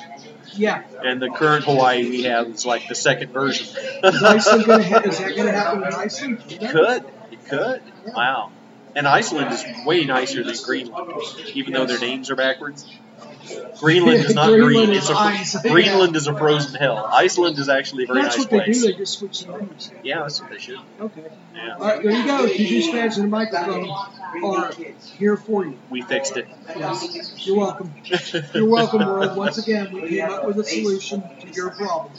Yeah. 0.55 0.83
And 1.05 1.21
the 1.21 1.31
current 1.31 1.65
Hawaii 1.65 2.09
we 2.09 2.23
have 2.25 2.49
is 2.49 2.67
like 2.67 2.89
the 2.89 2.95
second 2.95 3.33
version. 3.33 3.67
Is 4.03 4.23
Iceland 4.23 4.65
going 4.65 4.83
to 4.83 4.89
ha- 4.89 5.01
is 5.01 5.19
that 5.19 5.37
going 5.37 5.47
to 5.47 5.53
happen 5.53 5.85
in 5.85 5.95
Iceland? 5.95 6.43
It 6.49 6.71
could. 6.71 7.05
It 7.31 7.45
could. 7.49 7.83
Wow. 8.15 8.53
And 8.95 9.07
Iceland 9.07 9.53
is 9.53 9.65
way 9.87 10.05
nicer 10.05 10.43
than 10.43 10.57
Greenland, 10.65 11.13
even 11.55 11.73
though 11.73 11.87
their 11.87 12.01
names 12.01 12.31
are 12.31 12.37
backwards. 12.37 12.87
Greenland 13.81 14.25
is 14.25 14.35
not 14.35 14.49
Greenland 14.49 14.87
green. 14.87 14.91
is 14.91 15.09
It's 15.09 15.11
a, 15.11 15.15
ice. 15.15 15.63
Greenland 15.63 16.15
is 16.17 16.27
a 16.27 16.37
frozen 16.37 16.75
hell. 16.75 17.09
Iceland 17.13 17.59
is 17.59 17.69
actually 17.69 18.05
a 18.05 18.07
very 18.07 18.23
That's 18.23 18.37
nice 18.37 18.45
what 18.45 18.51
they 18.51 18.65
place. 18.65 18.83
do. 18.83 18.93
They 18.93 18.99
just 18.99 19.19
switch 19.19 19.45
the 19.45 19.57
names. 19.59 19.91
Yeah, 20.03 20.21
that's 20.21 20.41
what 20.41 20.51
they 20.51 20.59
should. 20.59 20.79
Okay. 21.01 21.25
Yeah. 21.55 21.75
All 21.77 21.81
right. 21.81 22.03
There 22.03 22.13
you 22.13 22.25
go. 22.25 22.47
Two 22.47 22.53
douchebags 22.65 23.17
and 23.17 23.25
the 23.25 23.29
microphone 23.29 23.91
are 24.45 24.73
here 25.19 25.37
for 25.37 25.65
you. 25.65 25.79
We 25.89 26.03
fixed 26.03 26.37
it. 26.37 26.49
Yes. 26.77 27.47
You're 27.47 27.57
welcome. 27.57 27.93
You're 28.55 28.69
welcome, 28.69 29.05
world. 29.05 29.37
Once 29.37 29.59
again, 29.59 29.93
we 29.93 30.09
came 30.09 30.31
up 30.31 30.47
with 30.47 30.59
a 30.59 30.65
solution 30.65 31.23
to 31.41 31.49
your 31.49 31.71
problem. 31.71 32.13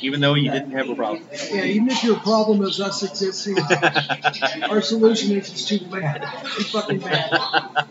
Even 0.00 0.20
though 0.20 0.34
you 0.34 0.50
didn't 0.50 0.72
have 0.72 0.88
a 0.88 0.94
problem. 0.94 1.26
Yeah, 1.50 1.64
even 1.64 1.88
if 1.88 2.02
your 2.04 2.18
problem 2.20 2.62
is 2.62 2.80
us 2.80 3.02
existing, 3.02 3.56
our 4.70 4.82
solution 4.82 5.36
is 5.36 5.48
it's 5.50 5.66
too 5.66 5.80
bad. 5.90 6.20
Too 6.56 6.64
fucking 6.64 6.98
bad. 7.00 7.30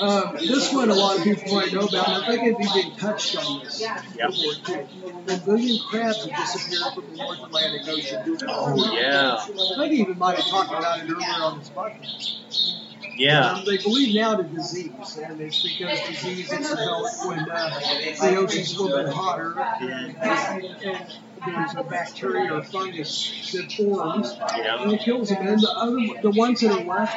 Um, 0.00 0.36
this 0.40 0.72
one 0.72 0.90
a 0.90 0.94
lot 0.94 1.16
of 1.18 1.24
people 1.24 1.54
might 1.54 1.72
know 1.72 1.80
about. 1.80 2.08
and 2.08 2.22
I 2.22 2.26
think 2.26 2.42
it'd 2.60 2.72
been 2.74 2.94
touched 2.96 3.36
on 3.36 3.60
this 3.64 3.80
Yep. 3.80 4.30
before 4.30 4.52
too. 4.54 4.88
The 5.26 5.42
billion 5.44 5.78
crabs 5.78 6.24
have 6.24 6.36
disappeared 6.36 6.92
from 6.94 7.10
the 7.10 7.16
North 7.16 7.38
Atlantic 7.42 7.88
Ocean. 7.88 8.20
Oh 8.48 8.94
yeah, 8.94 9.34
I 9.36 9.74
think 9.76 9.92
he 9.92 10.00
even 10.02 10.18
might 10.18 10.36
have 10.36 10.46
talked 10.46 10.70
about 10.70 10.98
it 11.00 11.10
earlier 11.10 11.42
on 11.42 11.58
this 11.58 11.70
podcast. 11.70 12.87
Yeah. 13.18 13.52
Um, 13.52 13.64
they 13.66 13.76
believe 13.78 14.14
now 14.14 14.36
to 14.36 14.42
disease, 14.44 15.18
and 15.22 15.40
it's 15.40 15.62
because 15.62 16.00
disease 16.08 16.52
is 16.52 16.68
developed 16.70 17.16
when 17.26 17.40
uh, 17.50 17.80
the 18.20 18.36
ocean's 18.36 18.76
a 18.76 18.82
little 18.82 19.04
bit 19.04 19.12
hotter, 19.12 19.58
and, 19.80 20.16
and 20.16 21.06
there's 21.46 21.74
a 21.76 21.84
bacteria 21.84 22.52
or 22.54 22.62
fungus 22.62 23.52
that 23.52 23.72
forms, 23.72 24.36
Yeah. 24.56 24.82
and 24.82 24.92
it 24.92 25.00
kills 25.00 25.28
them. 25.30 25.46
And 25.46 25.60
the 25.60 25.70
other, 25.70 26.20
the 26.22 26.30
ones 26.30 26.60
that 26.60 26.72
are 26.72 26.84
left 26.84 27.16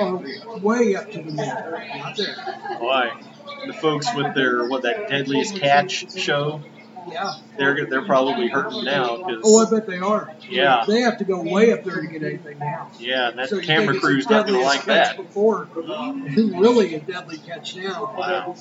are 0.00 0.58
way 0.60 0.94
up 0.94 1.10
to 1.12 1.18
the 1.22 1.32
middle, 1.32 1.70
not 1.98 2.16
there. 2.16 2.36
Why? 2.78 3.20
The 3.66 3.72
folks 3.72 4.06
with 4.14 4.34
their 4.34 4.68
what 4.68 4.82
that 4.82 5.08
deadliest 5.08 5.56
catch 5.56 6.12
show, 6.16 6.60
Yeah. 7.10 7.32
they're 7.56 7.86
they're 7.86 8.04
probably 8.04 8.48
hurting 8.48 8.84
now 8.84 9.16
because 9.18 9.42
Oh, 9.44 9.66
I 9.66 9.70
bet 9.70 9.86
they 9.86 9.98
are. 9.98 10.32
Yeah. 10.48 10.84
They 10.86 11.00
have 11.02 11.18
to 11.18 11.24
go 11.24 11.42
way 11.42 11.72
up 11.72 11.84
there 11.84 12.00
to 12.00 12.06
get 12.06 12.22
anything 12.22 12.58
now. 12.58 12.90
yeah, 12.98 13.28
and 13.30 13.38
that 13.38 13.48
So 13.48 13.60
camera 13.60 13.98
crew's 13.98 14.28
not 14.28 14.46
gonna 14.46 14.60
like 14.60 14.84
that. 14.84 15.16
Before, 15.16 15.68
really 15.74 16.94
a 16.94 17.00
deadly 17.00 17.38
catch 17.38 17.76
now. 17.76 18.14
Wow. 18.16 18.54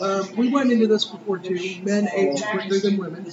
Um, 0.00 0.36
we 0.36 0.48
went 0.48 0.72
into 0.72 0.86
this 0.86 1.04
before 1.04 1.38
too. 1.38 1.76
Men 1.82 2.08
age 2.14 2.42
quicker 2.42 2.80
than 2.80 2.96
women. 2.96 3.26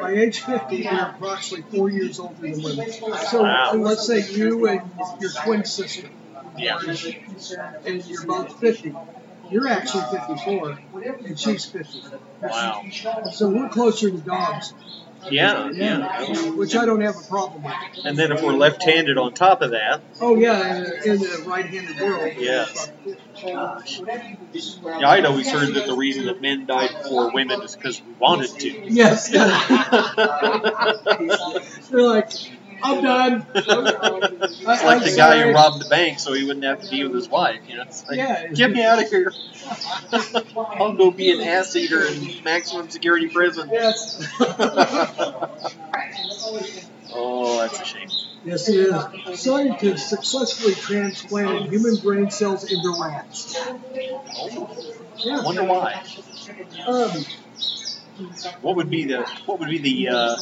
By 0.00 0.12
age 0.14 0.40
50, 0.40 0.84
we're 0.84 1.00
approximately 1.10 1.78
four 1.78 1.90
years 1.90 2.18
older 2.18 2.34
than 2.40 2.62
women. 2.62 2.90
So 2.90 3.42
Wow. 3.42 3.74
let's 3.74 4.06
say 4.06 4.26
you 4.30 4.66
and 4.66 4.90
your 5.20 5.30
twin 5.44 5.64
sister, 5.64 6.08
Yeah. 6.58 6.78
and 7.84 8.04
you're 8.06 8.26
both 8.26 8.58
50. 8.58 8.94
You're 9.50 9.68
actually 9.68 10.04
54, 10.18 10.78
and 11.26 11.38
she's 11.38 11.64
50. 11.64 12.02
Wow. 12.42 12.84
So 13.32 13.48
we're 13.48 13.68
closer 13.68 14.10
to 14.10 14.18
dogs. 14.18 14.74
Yeah, 15.28 15.70
yeah. 15.70 16.50
Which 16.52 16.74
I 16.74 16.86
don't 16.86 17.02
have 17.02 17.16
a 17.16 17.28
problem 17.28 17.64
with. 17.64 17.74
And 18.04 18.18
then 18.18 18.32
if 18.32 18.42
we're 18.42 18.54
left-handed 18.54 19.18
on 19.18 19.34
top 19.34 19.60
of 19.60 19.72
that, 19.72 20.00
Oh 20.20 20.36
yeah, 20.36 20.78
in 21.04 21.18
the, 21.18 21.44
right-handed 21.46 22.00
world. 22.00 22.32
Yes. 22.38 22.90
Gosh. 23.42 24.00
yeah, 24.00 25.08
I'd 25.08 25.26
always 25.26 25.50
heard 25.50 25.74
that 25.74 25.86
the 25.86 25.96
reason 25.96 26.24
that 26.26 26.40
men 26.40 26.64
died 26.66 26.90
before 27.02 27.32
women 27.32 27.60
is 27.62 27.76
because 27.76 28.00
we 28.00 28.12
wanted 28.14 28.50
to. 28.60 28.68
Yes. 28.86 29.28
They're 31.90 32.02
like, 32.02 32.30
I'm 32.82 33.02
done. 33.02 33.46
It's 34.62 34.84
like 34.84 35.02
the 35.02 35.14
guy 35.16 35.42
who 35.42 35.52
robbed 35.52 35.80
the 35.80 35.88
bank 35.88 36.18
so 36.20 36.32
he 36.32 36.44
wouldn't 36.44 36.64
have 36.64 36.80
to 36.82 36.88
be 36.88 37.02
with 37.02 37.14
his 37.14 37.28
wife. 37.28 37.60
You 37.66 37.76
know, 37.76 37.82
it's 37.82 38.04
like, 38.08 38.18
Yeah. 38.18 38.46
get 38.52 38.70
me 38.70 38.84
out 38.84 39.02
of 39.02 39.08
here. 39.08 39.32
I'll 40.56 40.94
go 40.94 41.10
be 41.10 41.30
an 41.32 41.40
ass 41.40 41.74
eater 41.76 42.06
in 42.06 42.42
maximum 42.44 42.88
security 42.90 43.28
prison. 43.28 43.68
Yes. 43.72 44.22
Oh, 47.12 47.58
that's 47.60 47.80
a 47.80 47.84
shame. 47.84 48.08
yes, 48.44 48.68
it 48.68 48.76
is. 48.76 49.40
Scientists 49.40 50.08
successfully 50.08 50.74
transplanted 50.74 51.70
human 51.72 51.96
brain 51.96 52.30
cells 52.30 52.70
into 52.70 52.96
rats. 53.00 53.56
I 53.58 55.42
wonder 55.42 55.64
why. 55.64 56.02
Um, 56.86 57.24
What 58.60 58.76
would 58.76 58.90
be 58.90 59.06
the 59.06 59.26
what 59.46 59.58
would 59.60 59.68
be 59.70 59.78
the 59.78 60.08
uh, 60.08 60.36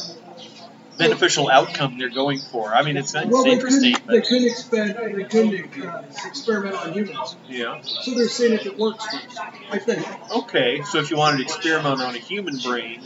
beneficial 0.99 1.49
outcome 1.49 1.97
they're 1.97 2.09
going 2.09 2.39
for? 2.39 2.73
I 2.75 2.83
mean, 2.83 2.97
it's, 2.97 3.15
it's 3.15 3.25
well, 3.25 3.43
they 3.43 3.53
interesting, 3.53 3.93
couldn't, 3.93 4.07
they 4.07 4.21
couldn't, 4.21 4.47
expend, 4.47 4.95
they 5.15 5.23
couldn't 5.23 5.83
uh, 5.85 6.03
experiment 6.27 6.75
on 6.75 6.93
humans. 6.93 7.35
yeah. 7.47 7.81
So 7.81 8.13
they're 8.13 8.27
saying 8.27 8.53
if 8.53 8.65
it 8.67 8.77
works 8.77 9.05
first. 9.07 9.39
I 9.71 9.79
think. 9.79 10.05
Okay, 10.31 10.83
so 10.83 10.99
if 10.99 11.09
you 11.09 11.17
wanted 11.17 11.37
to 11.37 11.43
experiment 11.43 12.01
on 12.01 12.13
a 12.13 12.19
human 12.19 12.57
brain, 12.59 13.01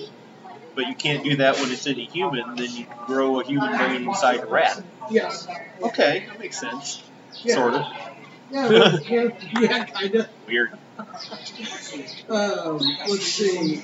but 0.75 0.87
you 0.87 0.95
can't 0.95 1.23
do 1.23 1.37
that 1.37 1.55
when 1.55 1.71
it's 1.71 1.85
in 1.87 1.99
a 1.99 2.05
human, 2.05 2.55
then 2.55 2.75
you 2.75 2.85
grow 3.05 3.39
a 3.39 3.45
human 3.45 3.77
brain 3.77 4.07
inside 4.07 4.41
a 4.41 4.47
rat. 4.47 4.83
Yes. 5.09 5.47
Okay, 5.81 6.25
that 6.27 6.39
makes 6.39 6.59
sense. 6.59 7.01
Yeah. 7.43 7.55
Sort 7.55 7.73
of. 7.75 7.85
Yeah, 8.51 8.69
well, 8.69 8.99
yeah, 9.09 9.29
yeah 9.59 9.85
kind 9.85 10.15
of. 10.15 10.27
Weird. 10.47 10.71
Um, 12.29 12.79
let's 13.07 13.23
see. 13.23 13.83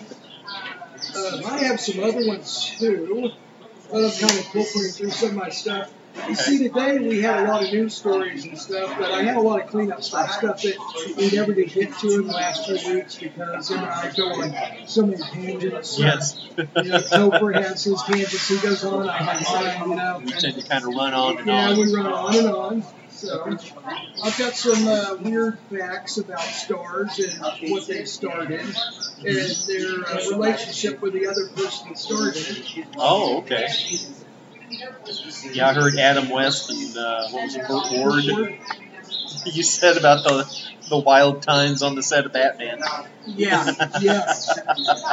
Uh, 1.15 1.41
I 1.45 1.63
have 1.63 1.79
some 1.79 2.03
other 2.03 2.27
ones 2.27 2.75
too, 2.77 3.31
but 3.91 4.03
I'm 4.03 4.11
kind 4.11 4.39
of 4.39 4.45
filtering 4.47 4.91
through 4.91 5.09
some 5.11 5.29
of 5.29 5.35
my 5.35 5.49
stuff. 5.49 5.91
You 6.27 6.35
see, 6.35 6.57
today 6.57 6.97
we 6.97 7.21
had 7.21 7.45
a 7.45 7.51
lot 7.51 7.63
of 7.63 7.71
news 7.71 7.95
stories 7.95 8.43
and 8.45 8.57
stuff, 8.57 8.95
but 8.99 9.11
I 9.11 9.23
had 9.23 9.37
a 9.37 9.41
lot 9.41 9.61
of 9.61 9.67
cleanup 9.67 10.03
stuff, 10.03 10.31
stuff 10.31 10.61
that 10.61 11.15
we 11.17 11.31
never 11.31 11.53
did 11.53 11.71
get 11.71 11.97
to 11.99 12.15
in 12.15 12.27
the 12.27 12.33
last 12.33 12.65
few 12.65 12.95
weeks 12.95 13.15
because 13.15 13.69
him 13.69 13.79
and 13.79 13.87
I 13.87 14.11
go 14.15 14.27
on 14.27 14.87
so 14.87 15.05
many 15.05 15.21
tangents. 15.21 15.97
Yes. 15.99 16.47
You 16.57 16.65
know, 16.65 16.99
Topher 16.99 17.53
has 17.53 17.83
his 17.83 18.01
tangents 18.03 18.47
he 18.47 18.57
goes 18.57 18.83
on, 18.83 19.07
I 19.07 19.17
have 19.17 19.87
mine, 19.87 19.89
you 19.89 19.95
know. 19.95 20.21
we 20.25 20.31
tend 20.31 20.55
to 20.55 20.67
kind 20.67 20.83
of 20.83 20.93
run 20.93 21.13
on 21.13 21.37
and 21.37 21.47
Yeah, 21.47 21.69
on. 21.69 21.77
Yeah, 21.77 21.85
we 21.85 21.95
run 21.95 22.05
on 22.07 22.35
and 22.35 22.47
on. 22.47 22.83
So, 23.19 23.57
I've 24.23 24.37
got 24.37 24.53
some 24.53 24.87
uh, 24.87 25.15
weird 25.19 25.59
facts 25.69 26.17
about 26.17 26.39
stars 26.39 27.19
and 27.19 27.69
what 27.69 27.85
they 27.85 28.05
start 28.05 28.49
in, 28.49 28.59
and 28.59 28.75
their 29.67 30.07
uh, 30.07 30.29
relationship 30.29 31.01
with 31.01 31.11
the 31.13 31.27
other 31.27 31.47
person 31.49 31.89
that 31.89 32.75
it. 32.77 32.87
Oh, 32.97 33.39
okay. 33.39 33.67
Yeah, 35.51 35.69
I 35.69 35.73
heard 35.73 35.97
Adam 35.97 36.29
West 36.29 36.69
and 36.69 36.97
uh, 36.97 37.27
what 37.29 37.43
was 37.43 37.55
it, 37.55 37.67
Burt 37.67 37.91
Ward. 37.91 38.59
You 39.45 39.63
said 39.63 39.97
about 39.97 40.23
the 40.23 40.68
the 40.89 40.97
wild 40.99 41.41
times 41.43 41.81
on 41.83 41.95
the 41.95 42.03
set 42.03 42.25
of 42.25 42.33
Batman. 42.33 42.79
Yeah, 43.25 43.65
yeah. 44.01 44.33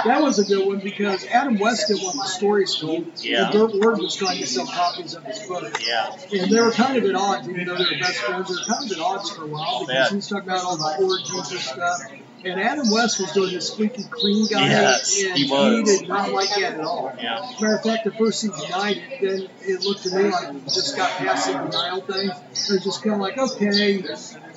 That 0.04 0.18
was 0.22 0.38
a 0.38 0.44
good 0.44 0.66
one 0.66 0.78
because 0.78 1.26
Adam 1.26 1.58
West 1.58 1.88
didn't 1.88 2.02
want 2.04 2.16
the 2.16 2.24
stories 2.26 2.74
told, 2.76 3.06
Yeah. 3.22 3.44
and 3.44 3.52
Burt 3.52 3.74
Ward 3.74 3.98
was 3.98 4.16
trying 4.16 4.38
to 4.40 4.46
sell 4.46 4.66
copies 4.66 5.14
of 5.14 5.24
his 5.24 5.40
book. 5.40 5.80
Yeah. 5.86 6.16
And 6.32 6.50
they 6.50 6.60
were 6.60 6.70
kind 6.72 6.96
of 6.96 7.04
at 7.04 7.14
odds, 7.14 7.48
even 7.48 7.66
though 7.66 7.76
they 7.76 7.84
were 7.84 8.00
best 8.00 8.16
friends. 8.18 8.48
They 8.48 8.54
were 8.54 8.74
kind 8.78 8.90
of 8.90 8.96
at 8.98 9.02
odds 9.04 9.30
for 9.30 9.44
a 9.44 9.46
while 9.48 9.80
because 9.86 9.94
Yeah. 9.94 10.08
he 10.08 10.16
was 10.16 10.28
talking 10.28 10.48
about 10.48 10.64
all 10.64 10.76
the 10.76 11.04
orgies 11.04 11.50
and 11.52 11.60
stuff. 11.60 12.00
And 12.46 12.60
Adam 12.60 12.88
West 12.92 13.18
was 13.20 13.32
doing 13.32 13.52
this 13.52 13.72
squeaky 13.72 14.04
clean 14.08 14.46
guy, 14.46 14.68
Yes, 14.68 15.20
and 15.24 15.36
he 15.36 15.50
was. 15.50 15.98
did 15.98 16.08
not 16.08 16.30
like 16.32 16.48
that 16.50 16.74
at 16.74 16.80
all. 16.80 17.12
Yeah. 17.20 17.44
Matter 17.60 17.74
of 17.74 17.82
fact, 17.82 18.04
the 18.04 18.12
first 18.12 18.42
he 18.42 18.48
denied 18.48 18.98
it, 18.98 19.20
then 19.20 19.48
it 19.62 19.82
looked 19.82 20.04
to 20.04 20.14
me 20.16 20.30
like 20.30 20.52
he 20.52 20.60
just 20.60 20.96
got 20.96 21.10
past 21.18 21.48
the 21.48 21.54
denial 21.54 22.02
thing. 22.02 22.30
They're 22.68 22.78
just 22.78 23.02
kind 23.02 23.14
of 23.16 23.20
like, 23.20 23.36
okay, 23.36 23.96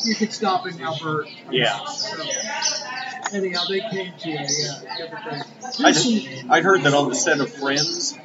you 0.05 0.15
can 0.15 0.29
stop 0.29 0.67
it 0.67 0.77
now, 0.77 0.95
Bert. 1.01 1.29
Yeah. 1.49 1.83
So, 1.85 2.23
anyhow, 3.33 3.61
they 3.67 3.79
came 3.79 4.13
to 4.19 4.29
a 4.29 4.43
uh. 4.43 5.43
I 5.79 5.91
just, 5.91 6.45
I'd 6.49 6.63
heard 6.63 6.83
that 6.83 6.93
on 6.93 7.09
the 7.09 7.15
set 7.15 7.39
of 7.39 7.51
Friends, 7.51 8.17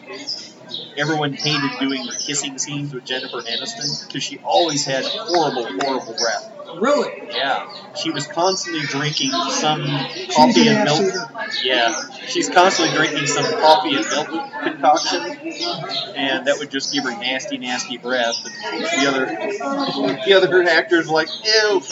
everyone 0.98 1.32
hated 1.32 1.70
doing 1.80 2.04
the 2.04 2.16
kissing 2.20 2.58
scenes 2.58 2.92
with 2.92 3.04
Jennifer 3.06 3.40
Aniston 3.40 4.06
because 4.06 4.22
she 4.22 4.38
always 4.40 4.84
had 4.84 5.04
horrible, 5.06 5.66
horrible 5.80 6.14
breath. 6.18 6.50
Really? 6.80 7.12
Yeah, 7.30 7.68
she 7.94 8.10
was 8.10 8.26
constantly 8.26 8.82
drinking 8.82 9.30
some 9.50 9.84
coffee 10.32 10.68
an 10.68 10.76
and 10.76 10.84
milk. 10.84 11.02
eater. 11.02 11.30
Yeah, 11.62 12.08
she's 12.26 12.48
constantly 12.48 12.94
drinking 12.96 13.26
some 13.26 13.44
coffee 13.60 13.96
and 13.96 14.06
milk 14.08 14.28
concoction, 14.62 15.20
and 16.16 16.46
that 16.46 16.56
would 16.58 16.70
just 16.70 16.92
give 16.92 17.04
her 17.04 17.10
nasty, 17.10 17.58
nasty 17.58 17.98
breath. 17.98 18.36
And 18.44 18.82
the 18.82 19.06
other, 19.08 19.26
the 20.26 20.34
other 20.34 20.62
actors 20.64 21.06
were 21.06 21.14
like, 21.14 21.28
ew. 21.44 21.82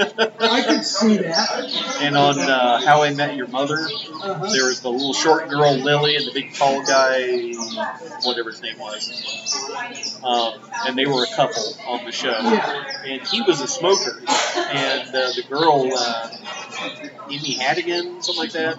I 0.00 0.62
could 0.66 0.84
see 0.84 1.18
that. 1.18 1.98
and 2.00 2.16
on 2.16 2.38
uh, 2.38 2.80
How 2.84 3.02
I 3.02 3.12
Met 3.14 3.36
Your 3.36 3.48
Mother, 3.48 3.76
Uh-huh. 3.78 4.52
there 4.52 4.66
was 4.66 4.80
the 4.80 4.90
little 4.90 5.12
short 5.12 5.48
girl 5.48 5.74
Lily 5.76 6.16
and 6.16 6.26
the 6.26 6.32
big 6.32 6.54
tall 6.54 6.82
guy, 6.84 7.52
whatever 8.24 8.50
his 8.50 8.62
name 8.62 8.78
was. 8.78 10.20
Um, 10.24 10.60
and 10.86 10.96
they 10.98 11.06
were 11.06 11.24
a 11.24 11.36
couple 11.36 11.62
on 11.86 12.04
the 12.04 12.12
show. 12.12 12.30
Yeah. 12.30 12.84
And 13.04 13.26
he 13.26 13.42
was 13.42 13.60
a 13.60 13.68
smoker. 13.68 14.18
And 14.56 15.08
uh, 15.08 15.32
the 15.32 15.44
girl, 15.48 15.90
uh, 15.94 16.28
Amy 17.30 17.56
Hadigan, 17.56 18.22
something 18.22 18.36
like 18.42 18.52
that, 18.52 18.78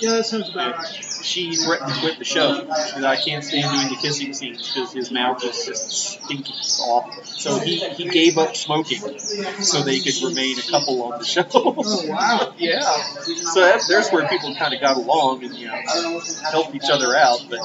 Yeah, 0.00 0.12
that 0.12 0.26
sounds 0.26 0.48
about 0.48 0.76
right. 0.76 0.86
she 1.22 1.54
threatened 1.56 1.92
to 1.92 2.00
quit 2.00 2.18
the 2.18 2.24
show. 2.24 2.60
She 2.60 2.92
said, 2.92 3.04
I 3.04 3.16
can't 3.16 3.44
stand 3.44 3.70
doing 3.70 3.88
the 3.88 3.98
kissing 4.00 4.32
scenes 4.32 4.72
because 4.72 4.92
his 4.92 5.10
mouth 5.10 5.42
is 5.44 5.64
just 5.64 5.90
stinky. 5.90 6.54
Awful. 6.80 7.24
So 7.24 7.58
he, 7.58 7.78
he 7.90 8.08
gave 8.08 8.38
up 8.38 8.54
smoking 8.56 9.18
so 9.60 9.82
they 9.82 10.00
could 10.00 10.14
remain 10.22 10.58
a 10.58 10.62
couple 10.62 11.02
on 11.02 11.18
the 11.18 11.24
show. 11.24 11.46
Oh, 11.54 12.06
wow. 12.06 12.54
Yeah. 12.58 12.80
So 12.80 13.60
that, 13.60 13.82
there's 13.88 14.10
where 14.10 14.28
people 14.28 14.54
kind 14.54 14.74
of 14.74 14.80
got 14.80 14.96
along 14.96 15.44
and, 15.44 15.54
you 15.54 15.66
know, 15.66 16.20
helped 16.50 16.74
each 16.74 16.90
other 16.90 17.14
out, 17.16 17.40
but 17.48 17.60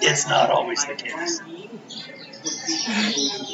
it's 0.00 0.28
not 0.28 0.50
always 0.50 0.84
the 0.86 0.94
case. 0.94 1.40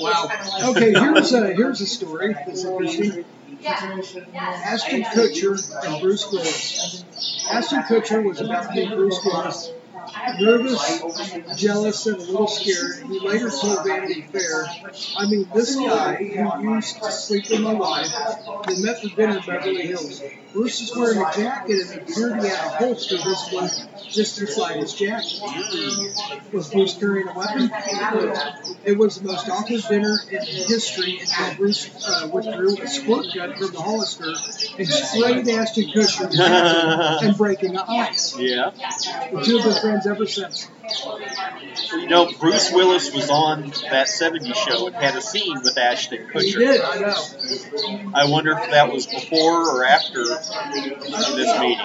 Wow. 0.00 0.28
Okay, 0.70 0.92
here's 0.92 1.32
a 1.32 1.52
here's 1.54 1.80
a 1.80 1.86
story 1.86 2.34
that's 2.34 2.64
interesting. 2.64 3.24
Ashton 3.66 5.04
Kutcher 5.04 5.56
and 5.84 6.00
Bruce 6.00 6.30
Willis. 6.30 7.04
Ashton 7.50 7.82
Kutcher 7.82 8.22
was 8.24 8.40
about 8.40 8.68
to 8.68 8.74
meet 8.74 8.94
Bruce 8.94 9.20
Willis, 9.24 9.70
nervous, 10.40 11.32
jealous, 11.56 12.06
and 12.06 12.16
a 12.16 12.20
little 12.20 12.48
scared. 12.48 13.06
He 13.08 13.20
later 13.20 13.50
told 13.50 13.84
Vanity 13.84 14.22
Fair, 14.22 14.66
I 15.18 15.26
mean, 15.26 15.48
this 15.54 15.76
guy 15.76 16.16
who 16.16 16.74
used 16.74 17.02
to 17.02 17.10
sleep 17.10 17.50
in 17.50 17.62
my 17.62 17.72
life, 17.72 18.12
we 18.66 18.82
met 18.82 19.00
for 19.00 19.08
dinner 19.08 19.38
in 19.38 19.44
Beverly 19.44 19.86
Hills. 19.86 20.22
Bruce 20.52 20.80
is 20.82 20.96
wearing 20.96 21.18
a 21.18 21.32
jacket 21.36 21.80
and 21.90 22.02
appeared 22.02 22.40
to 22.40 22.48
have 22.48 22.66
a 22.66 22.76
holster 22.76 23.16
visible 23.16 23.68
just 24.08 24.40
inside 24.40 24.76
his 24.76 24.94
jacket. 24.94 25.40
Was 26.52 26.70
Bruce 26.70 26.94
carrying 26.96 27.26
a 27.26 27.32
weapon? 27.36 27.70
It 28.84 28.96
was 28.96 29.20
the 29.20 29.26
most 29.26 29.48
awkward 29.48 29.82
dinner 29.88 30.16
in 30.30 30.40
history 30.44 31.18
until 31.20 31.56
Bruce 31.56 31.90
uh, 32.06 32.28
withdrew 32.32 32.78
a 32.78 32.86
squirt 32.86 33.26
gun 33.34 33.56
from 33.56 33.72
the 33.72 33.80
holster 33.80 34.32
and 34.78 34.88
sprayed 34.88 35.48
Ashton 35.48 35.90
Kutcher 35.90 36.30
and 37.22 37.36
breaking 37.36 37.72
the 37.72 37.84
ice. 37.90 38.38
Yeah. 38.38 38.70
The 39.32 39.42
two 39.42 39.60
been 39.84 39.93
friends 40.02 40.06
ever 40.06 40.26
since. 40.26 40.68
You 41.92 42.08
know, 42.08 42.30
Bruce 42.38 42.72
Willis 42.72 43.12
was 43.14 43.30
on 43.30 43.62
that 43.90 44.08
70s 44.08 44.54
show 44.54 44.86
and 44.86 44.96
had 44.96 45.16
a 45.16 45.20
scene 45.22 45.60
with 45.62 45.76
Ashton 45.78 46.26
He 46.32 46.52
Kutcher. 46.52 46.58
did, 46.58 46.80
I 46.80 46.98
know. 46.98 48.10
I 48.14 48.28
wonder 48.28 48.52
if 48.52 48.70
that 48.70 48.92
was 48.92 49.06
before 49.06 49.70
or 49.70 49.84
after 49.84 50.24
this 50.24 50.50
meeting. 51.60 51.78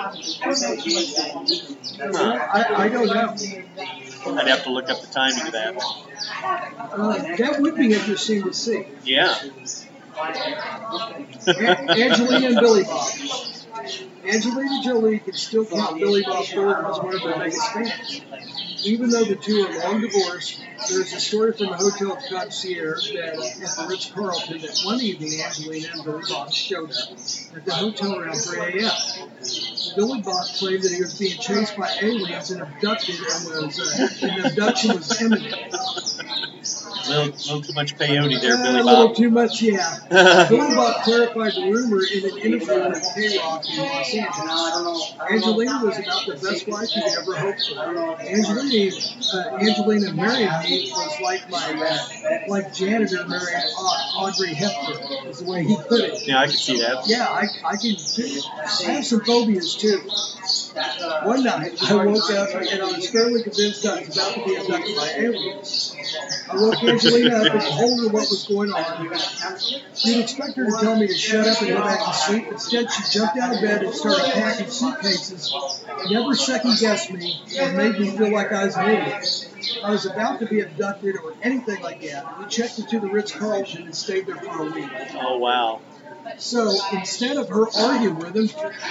Huh. 2.01 2.39
I, 2.53 2.65
I 2.77 2.89
don't 2.89 3.07
know. 3.07 3.35
I'd 4.39 4.47
have 4.47 4.63
to 4.63 4.71
look 4.71 4.89
up 4.89 5.01
the 5.01 5.07
timing 5.07 5.45
of 5.47 5.51
that. 5.53 5.75
Uh, 6.91 7.35
that 7.37 7.57
would 7.61 7.75
be 7.75 7.93
interesting 7.93 8.43
to 8.43 8.53
see. 8.53 8.85
Yeah. 9.03 9.35
A- 11.47 11.89
Angelina 11.91 12.47
and 12.47 12.59
Billy 12.59 12.83
Bob. 12.83 13.07
Angelina 14.25 14.83
Jolie 14.83 15.19
can 15.19 15.33
still 15.33 15.65
count 15.65 15.99
Billy 15.99 16.23
Bob 16.23 16.45
Thornton 16.45 16.85
as 16.85 16.99
one 16.99 17.15
of 17.15 17.21
her 17.21 17.43
biggest 17.43 17.71
fans. 17.71 18.21
Even 18.83 19.09
though 19.09 19.25
the 19.25 19.35
two 19.35 19.65
are 19.65 19.79
long 19.79 20.01
divorced, 20.01 20.59
there's 20.89 21.13
a 21.13 21.19
story 21.19 21.53
from 21.53 21.67
the 21.67 21.77
hotel 21.77 22.17
concierge 22.29 23.11
that 23.13 23.33
at 23.35 23.75
the 23.75 23.87
Ritz 23.89 24.11
Carlton 24.11 24.61
that 24.61 24.81
one 24.83 25.01
evening 25.01 25.41
Angelina 25.41 25.87
and 25.93 26.03
Billy 26.03 26.23
Bob 26.29 26.53
showed 26.53 26.91
up 26.91 27.17
at 27.55 27.65
the 27.65 27.73
hotel 27.73 28.17
around 28.17 28.35
3 28.35 28.59
a.m. 28.81 29.29
Billy 29.95 30.21
Bob 30.21 30.47
claimed 30.57 30.83
that 30.83 30.91
he 30.91 31.01
was 31.01 31.13
being 31.15 31.39
chased 31.39 31.75
by 31.77 31.89
aliens 32.01 32.51
and 32.51 32.61
abducted 32.61 33.15
and 33.15 33.45
was 33.45 33.79
uh, 33.79 34.27
an 34.27 34.45
abduction 34.45 34.95
was 34.95 35.21
imminent. 35.21 35.55
A 37.09 37.25
little, 37.25 37.25
little 37.45 37.61
too 37.61 37.73
much 37.73 37.97
peyote 37.97 38.39
there, 38.39 38.57
Billy 38.57 38.79
a 38.79 38.83
little 38.83 39.13
too 39.15 39.29
much, 39.31 39.61
yeah. 39.61 39.97
Billy 40.49 40.75
Bob 40.75 41.03
clarified 41.03 41.53
the 41.55 41.61
rumor 41.71 42.01
in 42.05 42.23
an 42.25 42.37
interview 42.37 42.89
with 42.89 43.03
K-Rock 43.15 43.65
in 43.67 43.79
Los 43.79 44.13
Angeles. 44.13 45.13
Angelina 45.31 45.85
was 45.85 45.99
about 45.99 46.25
the 46.27 46.33
best 46.33 46.67
wife 46.67 46.89
you 46.95 47.01
could 47.01 47.17
ever 47.17 47.35
hope 47.35 47.55
for. 47.67 48.21
Angelina, 48.21 48.95
uh, 49.33 49.57
Angelina 49.57 50.13
marrying 50.13 50.49
me 50.63 50.91
was 50.91 51.21
like 51.21 51.49
my, 51.49 51.73
uh, 51.73 52.37
like 52.47 52.73
janitor 52.73 53.25
marrying 53.27 53.63
Au- 53.77 54.25
Audrey 54.25 54.53
Hepburn, 54.53 55.29
is 55.29 55.39
the 55.39 55.45
way 55.49 55.63
he 55.63 55.75
put 55.75 56.01
it. 56.01 56.21
Yeah, 56.27 56.39
I 56.41 56.45
can 56.47 56.55
see 56.55 56.77
that. 56.79 57.03
Yeah, 57.07 57.25
I, 57.27 57.47
I 57.65 57.77
can. 57.77 57.95
I 58.87 58.91
have 58.91 59.05
some 59.05 59.21
phobias 59.21 59.75
too. 59.79 60.09
One 61.23 61.43
night, 61.43 61.81
I 61.81 62.05
woke 62.05 62.29
up 62.31 62.49
and 62.53 62.81
I 62.81 62.85
was 62.85 63.09
fairly 63.09 63.41
convinced 63.41 63.85
I 63.85 63.99
was 63.99 64.15
about 64.15 64.35
to 64.35 64.45
be 64.45 64.55
abducted 64.55 64.95
by 64.95 65.09
aliens. 65.17 65.95
I 66.49 66.55
woke 66.55 66.83
Angelina 66.83 67.37
up 67.37 67.53
and 67.53 67.61
told 67.61 67.99
her 67.99 68.09
what 68.09 68.29
was 68.29 68.45
going 68.47 68.71
on. 68.71 69.05
You'd 70.05 70.23
expect 70.23 70.57
her 70.57 70.65
to 70.65 70.77
tell 70.79 70.95
me 70.95 71.07
to 71.07 71.17
shut 71.17 71.47
up 71.47 71.61
and 71.61 71.69
go 71.69 71.81
back 71.81 72.05
to 72.05 72.13
sleep. 72.13 72.47
Instead, 72.51 72.91
she 72.91 73.19
jumped 73.19 73.37
out 73.37 73.55
of 73.55 73.61
bed 73.61 73.83
and 73.83 73.93
started 73.93 74.31
packing 74.33 74.69
suitcases. 74.69 75.53
Never 76.09 76.35
second 76.35 76.77
guessed 76.79 77.11
me 77.11 77.39
and 77.57 77.77
made 77.77 77.99
me 77.99 78.15
feel 78.15 78.31
like 78.31 78.51
I 78.51 78.65
was 78.65 78.75
an 78.77 78.89
idiot. 78.89 79.25
I 79.83 79.91
was 79.91 80.05
about 80.05 80.39
to 80.39 80.45
be 80.45 80.61
abducted 80.61 81.15
or 81.23 81.35
anything 81.41 81.81
like 81.81 82.01
that. 82.01 82.39
We 82.39 82.45
checked 82.47 82.79
into 82.79 82.99
the 82.99 83.07
Ritz 83.07 83.31
Carlton 83.35 83.83
and 83.83 83.95
stayed 83.95 84.27
there 84.27 84.37
for 84.37 84.67
a 84.67 84.71
week. 84.71 84.89
Oh, 85.15 85.37
wow. 85.39 85.81
So 86.37 86.73
instead 86.93 87.37
of 87.37 87.49
her 87.49 87.67
arguing 87.77 88.17
with 88.17 88.35
him, 88.35 88.49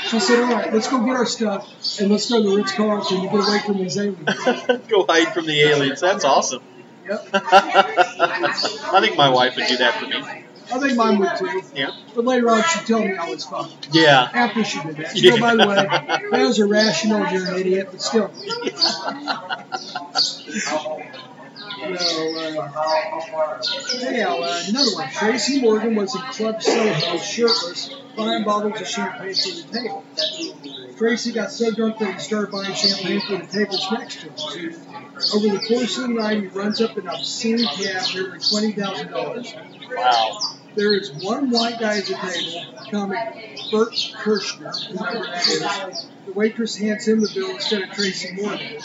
she 0.09 0.21
said, 0.21 0.43
All 0.43 0.53
right, 0.53 0.73
let's 0.73 0.89
go 0.89 1.05
get 1.05 1.17
our 1.17 1.27
stuff 1.27 1.69
and 2.01 2.11
let's 2.11 2.29
go 2.29 2.43
to 2.43 2.51
the 2.51 2.57
Ritz 2.57 2.73
Carlton 2.73 3.19
and 3.19 3.31
get 3.31 3.49
away 3.49 3.61
from 3.65 3.79
these 3.79 3.97
aliens. 3.97 4.29
Go 4.89 5.07
hide 5.09 5.33
from 5.33 5.47
the 5.47 5.61
aliens. 5.61 6.01
That's 6.01 6.25
awesome. 6.25 6.63
Yep. 7.09 7.29
I 7.33 8.99
think 9.01 9.17
my 9.17 9.29
wife 9.31 9.57
would 9.57 9.67
do 9.67 9.77
that 9.79 9.95
for 9.95 10.07
me. 10.07 10.45
I 10.71 10.79
think 10.79 10.97
mine 10.97 11.19
would 11.19 11.31
too. 11.39 11.63
Yeah. 11.75 11.91
But 12.15 12.27
later 12.27 12.51
on, 12.51 12.63
she'd 12.63 12.87
tell 12.87 13.01
me 13.01 13.17
I 13.17 13.31
was 13.31 13.45
fine. 13.45 13.71
Yeah. 13.91 14.29
After 14.33 14.65
she 14.65 14.83
did 14.83 14.97
that. 14.99 15.17
So, 15.17 15.41
by 15.41 15.57
the 15.57 15.67
way, 15.67 15.77
that 16.31 16.41
was 16.41 16.59
irrational. 16.59 17.27
You're 17.33 17.55
an 17.55 17.59
idiot, 17.59 17.89
but 17.91 18.03
still. 18.03 18.31
No, 21.81 21.87
uh, 21.87 23.59
anyhow, 24.05 24.39
uh, 24.41 24.63
another 24.69 24.95
one. 24.95 25.09
Tracy 25.11 25.61
Morgan 25.61 25.95
was 25.95 26.15
in 26.15 26.21
Club 26.33 26.63
Soho, 26.63 27.19
shirtless, 27.19 27.91
buying 28.17 28.45
bottles 28.45 28.81
of 28.81 28.89
champagne 28.89 29.35
for 29.35 29.49
the 29.51 29.79
table. 29.79 30.05
Tracy 30.97 31.33
got 31.33 31.53
so 31.53 31.71
drunk 31.71 31.99
that 31.99 32.15
he 32.15 32.19
started 32.21 32.51
buying 32.51 32.75
champagne 32.75 33.21
for 33.21 33.37
the 33.37 33.47
tables 33.47 33.87
next 33.93 34.21
to 34.23 34.29
him. 34.29 34.35
Over 35.35 35.49
the 35.57 35.65
course 35.69 35.97
of 35.99 36.09
the 36.09 36.15
night, 36.15 36.41
he 36.43 36.47
runs 36.49 36.81
up 36.81 36.97
an 36.97 37.09
obscene 37.09 37.59
tab 37.59 38.03
nearly 38.13 38.39
twenty 38.41 38.73
thousand 38.73 39.11
dollars. 39.11 39.55
Wow. 39.97 40.39
There 40.75 40.95
is 40.95 41.13
one 41.23 41.51
white 41.51 41.79
guy 41.81 41.99
at 41.99 42.07
the 42.07 42.15
table, 42.15 42.75
comic 42.91 43.19
Bert 43.71 43.93
Kreischer, 44.23 44.71
whoever 44.91 45.27
that 45.27 45.89
is. 45.91 46.07
The 46.27 46.33
waitress 46.35 46.77
hands 46.77 47.07
him 47.09 47.21
the 47.21 47.31
bill 47.35 47.51
instead 47.51 47.83
of 47.83 47.91
Tracy 47.91 48.35
Morgan. 48.41 48.79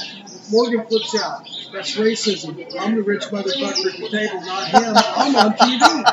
Morgan 0.49 0.85
flips 0.87 1.15
out. 1.15 1.47
That's 1.71 1.95
racism. 1.95 2.65
I'm 2.79 2.95
the 2.95 3.03
rich 3.03 3.23
motherfucker 3.23 3.93
at 3.93 3.97
the 3.99 4.09
table, 4.09 4.41
not 4.41 4.67
him. 4.67 4.93
I'm 5.15 5.35
on 5.35 5.53
TV. 5.53 6.03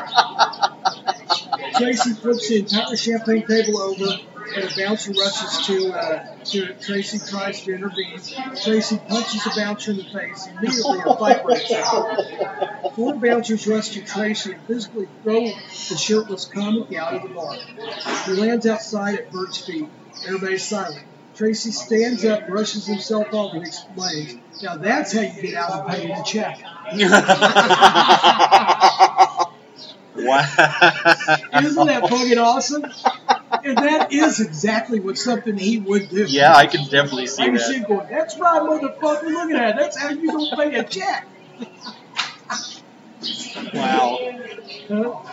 Tracy 1.77 2.13
flips 2.13 2.49
the 2.49 2.59
entire 2.59 2.95
champagne 2.95 3.45
table 3.47 3.81
over, 3.81 4.19
and 4.55 4.63
a 4.63 4.69
bouncer 4.77 5.11
rushes 5.11 5.65
to, 5.67 5.93
uh, 5.93 6.35
to. 6.45 6.73
Tracy 6.75 7.19
tries 7.19 7.61
to 7.63 7.73
intervene. 7.73 8.19
Tracy 8.63 8.97
punches 9.07 9.43
the 9.43 9.53
bouncer 9.55 9.91
in 9.91 9.97
the 9.97 10.03
face. 10.03 10.47
Immediately, 10.47 10.99
a 11.05 11.17
fight 11.17 11.43
breaks 11.43 11.71
out. 11.71 12.93
Four 12.95 13.15
bouncers 13.15 13.67
rush 13.67 13.89
to 13.89 14.01
Tracy 14.03 14.53
and 14.53 14.61
physically 14.63 15.07
throw 15.23 15.45
the 15.45 15.97
shirtless 15.97 16.45
comic 16.45 16.93
out 16.93 17.13
of 17.15 17.23
the 17.23 17.29
bar. 17.29 17.55
He 18.25 18.33
lands 18.33 18.65
outside 18.65 19.15
at 19.19 19.31
Bert's 19.31 19.65
feet. 19.65 19.87
Everybody's 20.25 20.63
silent. 20.67 21.05
Tracy 21.41 21.71
stands 21.71 22.23
up, 22.23 22.47
brushes 22.47 22.85
himself 22.85 23.33
off, 23.33 23.55
and 23.55 23.65
explains, 23.65 24.37
Now 24.61 24.77
that's 24.77 25.11
how 25.11 25.21
you 25.21 25.41
get 25.41 25.55
out 25.55 25.71
of 25.71 25.87
paying 25.87 26.09
the 26.09 26.21
check. 26.21 26.59
wow. 30.15 30.45
Isn't 31.63 31.87
that 31.87 32.07
fucking 32.07 32.37
awesome? 32.37 32.85
And 33.63 33.75
that 33.75 34.13
is 34.13 34.39
exactly 34.39 34.99
what 34.99 35.17
something 35.17 35.57
he 35.57 35.79
would 35.79 36.09
do. 36.09 36.25
Yeah, 36.25 36.55
I 36.55 36.67
can 36.67 36.83
definitely 36.83 37.25
see 37.25 37.41
I 37.41 37.47
can 37.47 37.57
see 37.57 37.79
that. 37.79 37.89
him 37.89 37.97
going, 37.97 38.07
That's 38.07 38.37
right, 38.37 38.61
motherfucker. 38.61 39.23
Look 39.23 39.49
at 39.49 39.57
that. 39.57 39.75
That's 39.77 39.97
how 39.99 40.09
you 40.09 40.27
don't 40.27 40.55
pay 40.55 40.75
a 40.75 40.83
check. 40.83 41.27
Wow. 43.73 44.19
Huh? 44.87 45.23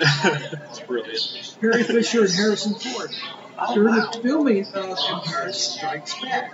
That's 0.24 0.80
brilliant. 0.80 1.56
Carrie 1.60 1.84
Fisher 1.84 2.22
and 2.22 2.32
Harrison 2.32 2.74
Ford. 2.74 3.12
During 3.72 3.94
the 3.94 4.20
filming 4.22 4.66
of 4.74 4.98
Empire 5.08 5.52
Strikes 5.52 6.20
Back, 6.20 6.52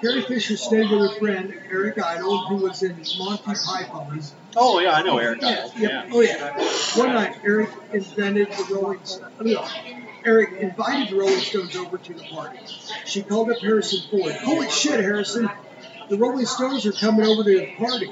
Carrie 0.00 0.22
Fisher 0.22 0.56
stayed 0.56 0.90
with 0.90 1.10
a 1.10 1.14
friend, 1.18 1.52
Eric 1.70 1.98
Idle, 2.02 2.46
who 2.46 2.56
was 2.56 2.82
in 2.82 2.96
Monty 3.18 3.42
Python's. 3.44 4.34
Oh, 4.56 4.78
yeah, 4.80 4.92
I 4.92 5.02
know 5.02 5.18
Eric 5.18 5.42
Idle. 5.42 5.72
yeah, 5.76 6.04
Yeah. 6.06 6.10
oh 6.12 6.20
yeah. 6.20 6.52
One 6.98 7.14
night, 7.14 7.36
Eric 7.44 7.70
invented 7.92 8.48
the 8.52 8.74
Rolling 8.74 9.00
Stones. 9.04 9.58
Eric 10.24 10.52
invited 10.60 11.10
the 11.10 11.16
Rolling 11.20 11.40
Stones 11.40 11.76
over 11.76 11.98
to 11.98 12.14
the 12.14 12.22
party. 12.24 12.58
She 13.04 13.22
called 13.22 13.50
up 13.50 13.58
Harrison 13.60 14.00
Ford. 14.10 14.32
Holy 14.36 14.70
shit, 14.70 15.00
Harrison! 15.00 15.48
The 16.08 16.16
Rolling 16.18 16.46
Stones 16.46 16.86
are 16.86 16.92
coming 16.92 17.26
over 17.26 17.42
to 17.42 17.58
the 17.58 17.74
party. 17.76 18.10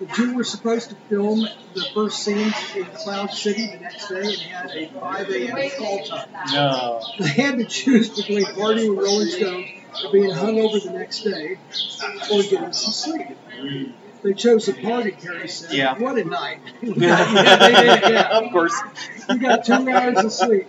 The 0.00 0.06
two 0.06 0.34
were 0.34 0.44
supposed 0.44 0.90
to 0.90 0.96
film 1.08 1.46
the 1.74 1.86
first 1.94 2.22
scenes 2.22 2.54
in 2.74 2.84
Cloud 2.84 3.30
City 3.30 3.68
the 3.68 3.80
next 3.80 4.08
day 4.08 4.20
and 4.20 4.40
had 4.40 4.70
a 4.70 4.88
5 4.88 5.30
a.m. 5.30 5.70
call 5.78 6.04
time. 6.04 6.28
No. 6.52 7.02
They 7.18 7.28
had 7.28 7.58
to 7.58 7.64
choose 7.64 8.10
between 8.10 8.44
partying 8.44 8.94
with 8.94 9.06
Rolling 9.06 9.28
Stones 9.28 9.68
or 10.04 10.12
being 10.12 10.30
hung 10.30 10.58
over 10.58 10.78
the 10.78 10.90
next 10.90 11.22
day 11.22 11.58
or 12.30 12.42
getting 12.42 12.72
some 12.72 12.92
sleep. 12.92 13.28
They 14.22 14.34
chose 14.34 14.66
the 14.66 14.74
party, 14.74 15.12
Carrie 15.12 15.48
said. 15.48 15.72
Yeah. 15.72 15.96
What 15.98 16.18
a 16.18 16.24
night. 16.24 16.60
yeah, 16.82 17.58
they 17.58 17.72
did, 17.72 18.12
yeah. 18.12 18.38
Of 18.38 18.50
course. 18.52 18.74
We 19.28 19.38
got 19.38 19.64
two 19.64 19.88
hours 19.88 20.24
of 20.24 20.32
sleep. 20.32 20.66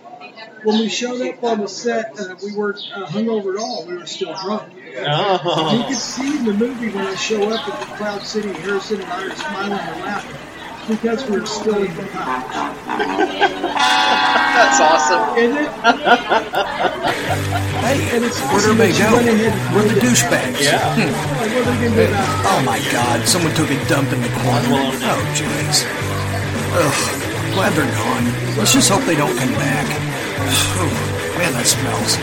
When 0.64 0.78
we 0.80 0.88
showed 0.88 1.20
up 1.22 1.42
on 1.44 1.60
the 1.60 1.68
set, 1.68 2.18
uh, 2.18 2.34
we 2.42 2.52
weren't 2.52 2.80
uh, 2.94 3.06
hungover 3.06 3.54
at 3.54 3.60
all. 3.60 3.84
We 3.86 3.96
were 3.96 4.06
still 4.06 4.34
drunk. 4.34 4.72
You 4.74 5.04
Oh. 5.06 5.84
can 5.86 5.94
see 5.94 6.38
in 6.38 6.44
the 6.44 6.52
movie 6.54 6.90
when 6.90 7.06
I 7.06 7.14
show 7.14 7.42
up 7.50 7.68
at 7.68 7.80
the 7.80 7.86
Cloud 7.96 8.22
City, 8.22 8.48
Harrison 8.52 9.00
and 9.00 9.10
I 9.12 9.26
are 9.26 9.34
smiling 9.36 9.72
and 9.78 10.00
laughing 10.02 10.36
because 10.88 11.28
we're 11.30 11.46
still 11.46 11.82
in 11.84 11.94
the 11.94 12.02
couch. 12.02 12.52
That's 14.58 14.80
awesome. 14.80 15.36
Isn't 15.38 15.58
it? 15.58 15.68
Hey, 17.78 17.96
Hey, 17.98 18.16
And 18.16 18.24
it's 18.24 18.40
where'd 18.40 18.54
awesome 18.54 18.80
everybody 18.80 18.92
that 18.92 18.98
you 18.98 19.04
go? 19.04 19.14
went 19.16 19.28
ahead 19.28 19.52
and 19.52 19.74
Where 19.74 19.84
the 19.88 20.00
douchebags? 20.00 20.60
Yeah. 20.60 20.80
Hmm. 20.94 21.00
Like, 21.38 21.52
what 21.54 21.62
are 21.62 21.64
they 21.64 21.88
gonna 21.88 21.94
do 21.94 22.10
now? 22.12 22.42
Oh 22.50 22.60
my 22.66 22.78
god, 22.90 23.26
someone 23.28 23.54
took 23.54 23.70
a 23.70 23.78
dump 23.88 24.10
in 24.12 24.20
the 24.20 24.28
corner. 24.42 24.68
No. 24.68 24.90
Oh 24.90 25.22
jeez. 25.38 25.86
Ugh, 26.74 27.54
glad 27.54 27.72
they're 27.74 27.86
gone. 27.94 28.24
Let's 28.58 28.72
just 28.72 28.90
hope 28.90 29.04
they 29.04 29.14
don't 29.16 29.36
come 29.38 29.52
back. 29.54 29.86
Man, 30.38 31.52
that 31.52 31.66
smells. 31.66 32.14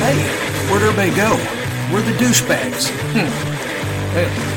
Hey, 0.00 0.16
where'd 0.68 0.82
everybody 0.82 1.14
go? 1.16 1.36
Where 1.92 2.02
the 2.02 2.12
douchebags? 2.12 2.90
Hmm. 3.12 3.28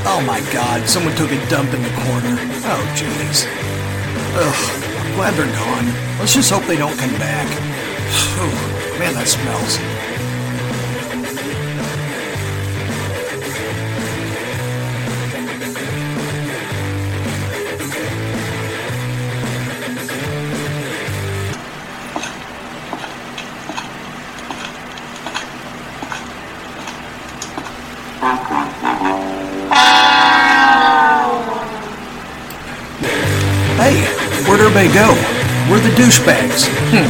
Oh 0.05 0.21
my 0.25 0.41
god, 0.51 0.89
someone 0.89 1.15
took 1.15 1.31
a 1.31 1.49
dump 1.49 1.73
in 1.73 1.81
the 1.81 1.89
corner. 1.89 2.37
Oh 2.65 2.83
jeez. 2.95 3.47
Ugh, 4.35 5.15
glad 5.15 5.33
they're 5.35 5.45
gone. 5.45 6.19
Let's 6.19 6.33
just 6.33 6.51
hope 6.51 6.65
they 6.65 6.77
don't 6.77 6.97
come 6.97 7.13
back. 7.19 7.47
Whew, 8.35 8.51
man, 8.99 9.13
that 9.13 9.27
smells. 9.27 9.92
Go? 34.93 35.09
Where 35.73 35.81
the 35.81 35.89
douchebags? 35.97 36.69
Hmm. 36.93 37.09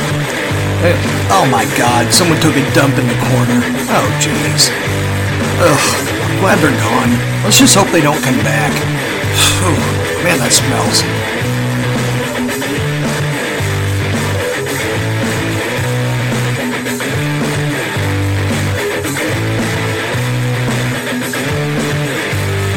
Oh 1.31 1.45
my 1.51 1.65
god, 1.77 2.14
someone 2.14 2.39
took 2.39 2.55
a 2.55 2.64
dump 2.72 2.95
in 2.97 3.07
the 3.07 3.19
corner. 3.27 3.60
Oh 3.91 4.07
jeez. 4.23 4.72
Ugh, 5.60 5.85
glad 6.39 6.60
they're 6.64 6.72
gone. 6.80 7.11
Let's 7.43 7.60
just 7.60 7.76
hope 7.76 7.89
they 7.91 8.01
don't 8.01 8.22
come 8.23 8.39
back. 8.39 8.72
Whew, 9.60 9.76
man, 10.23 10.39
that 10.39 10.51
smells. 10.55 11.32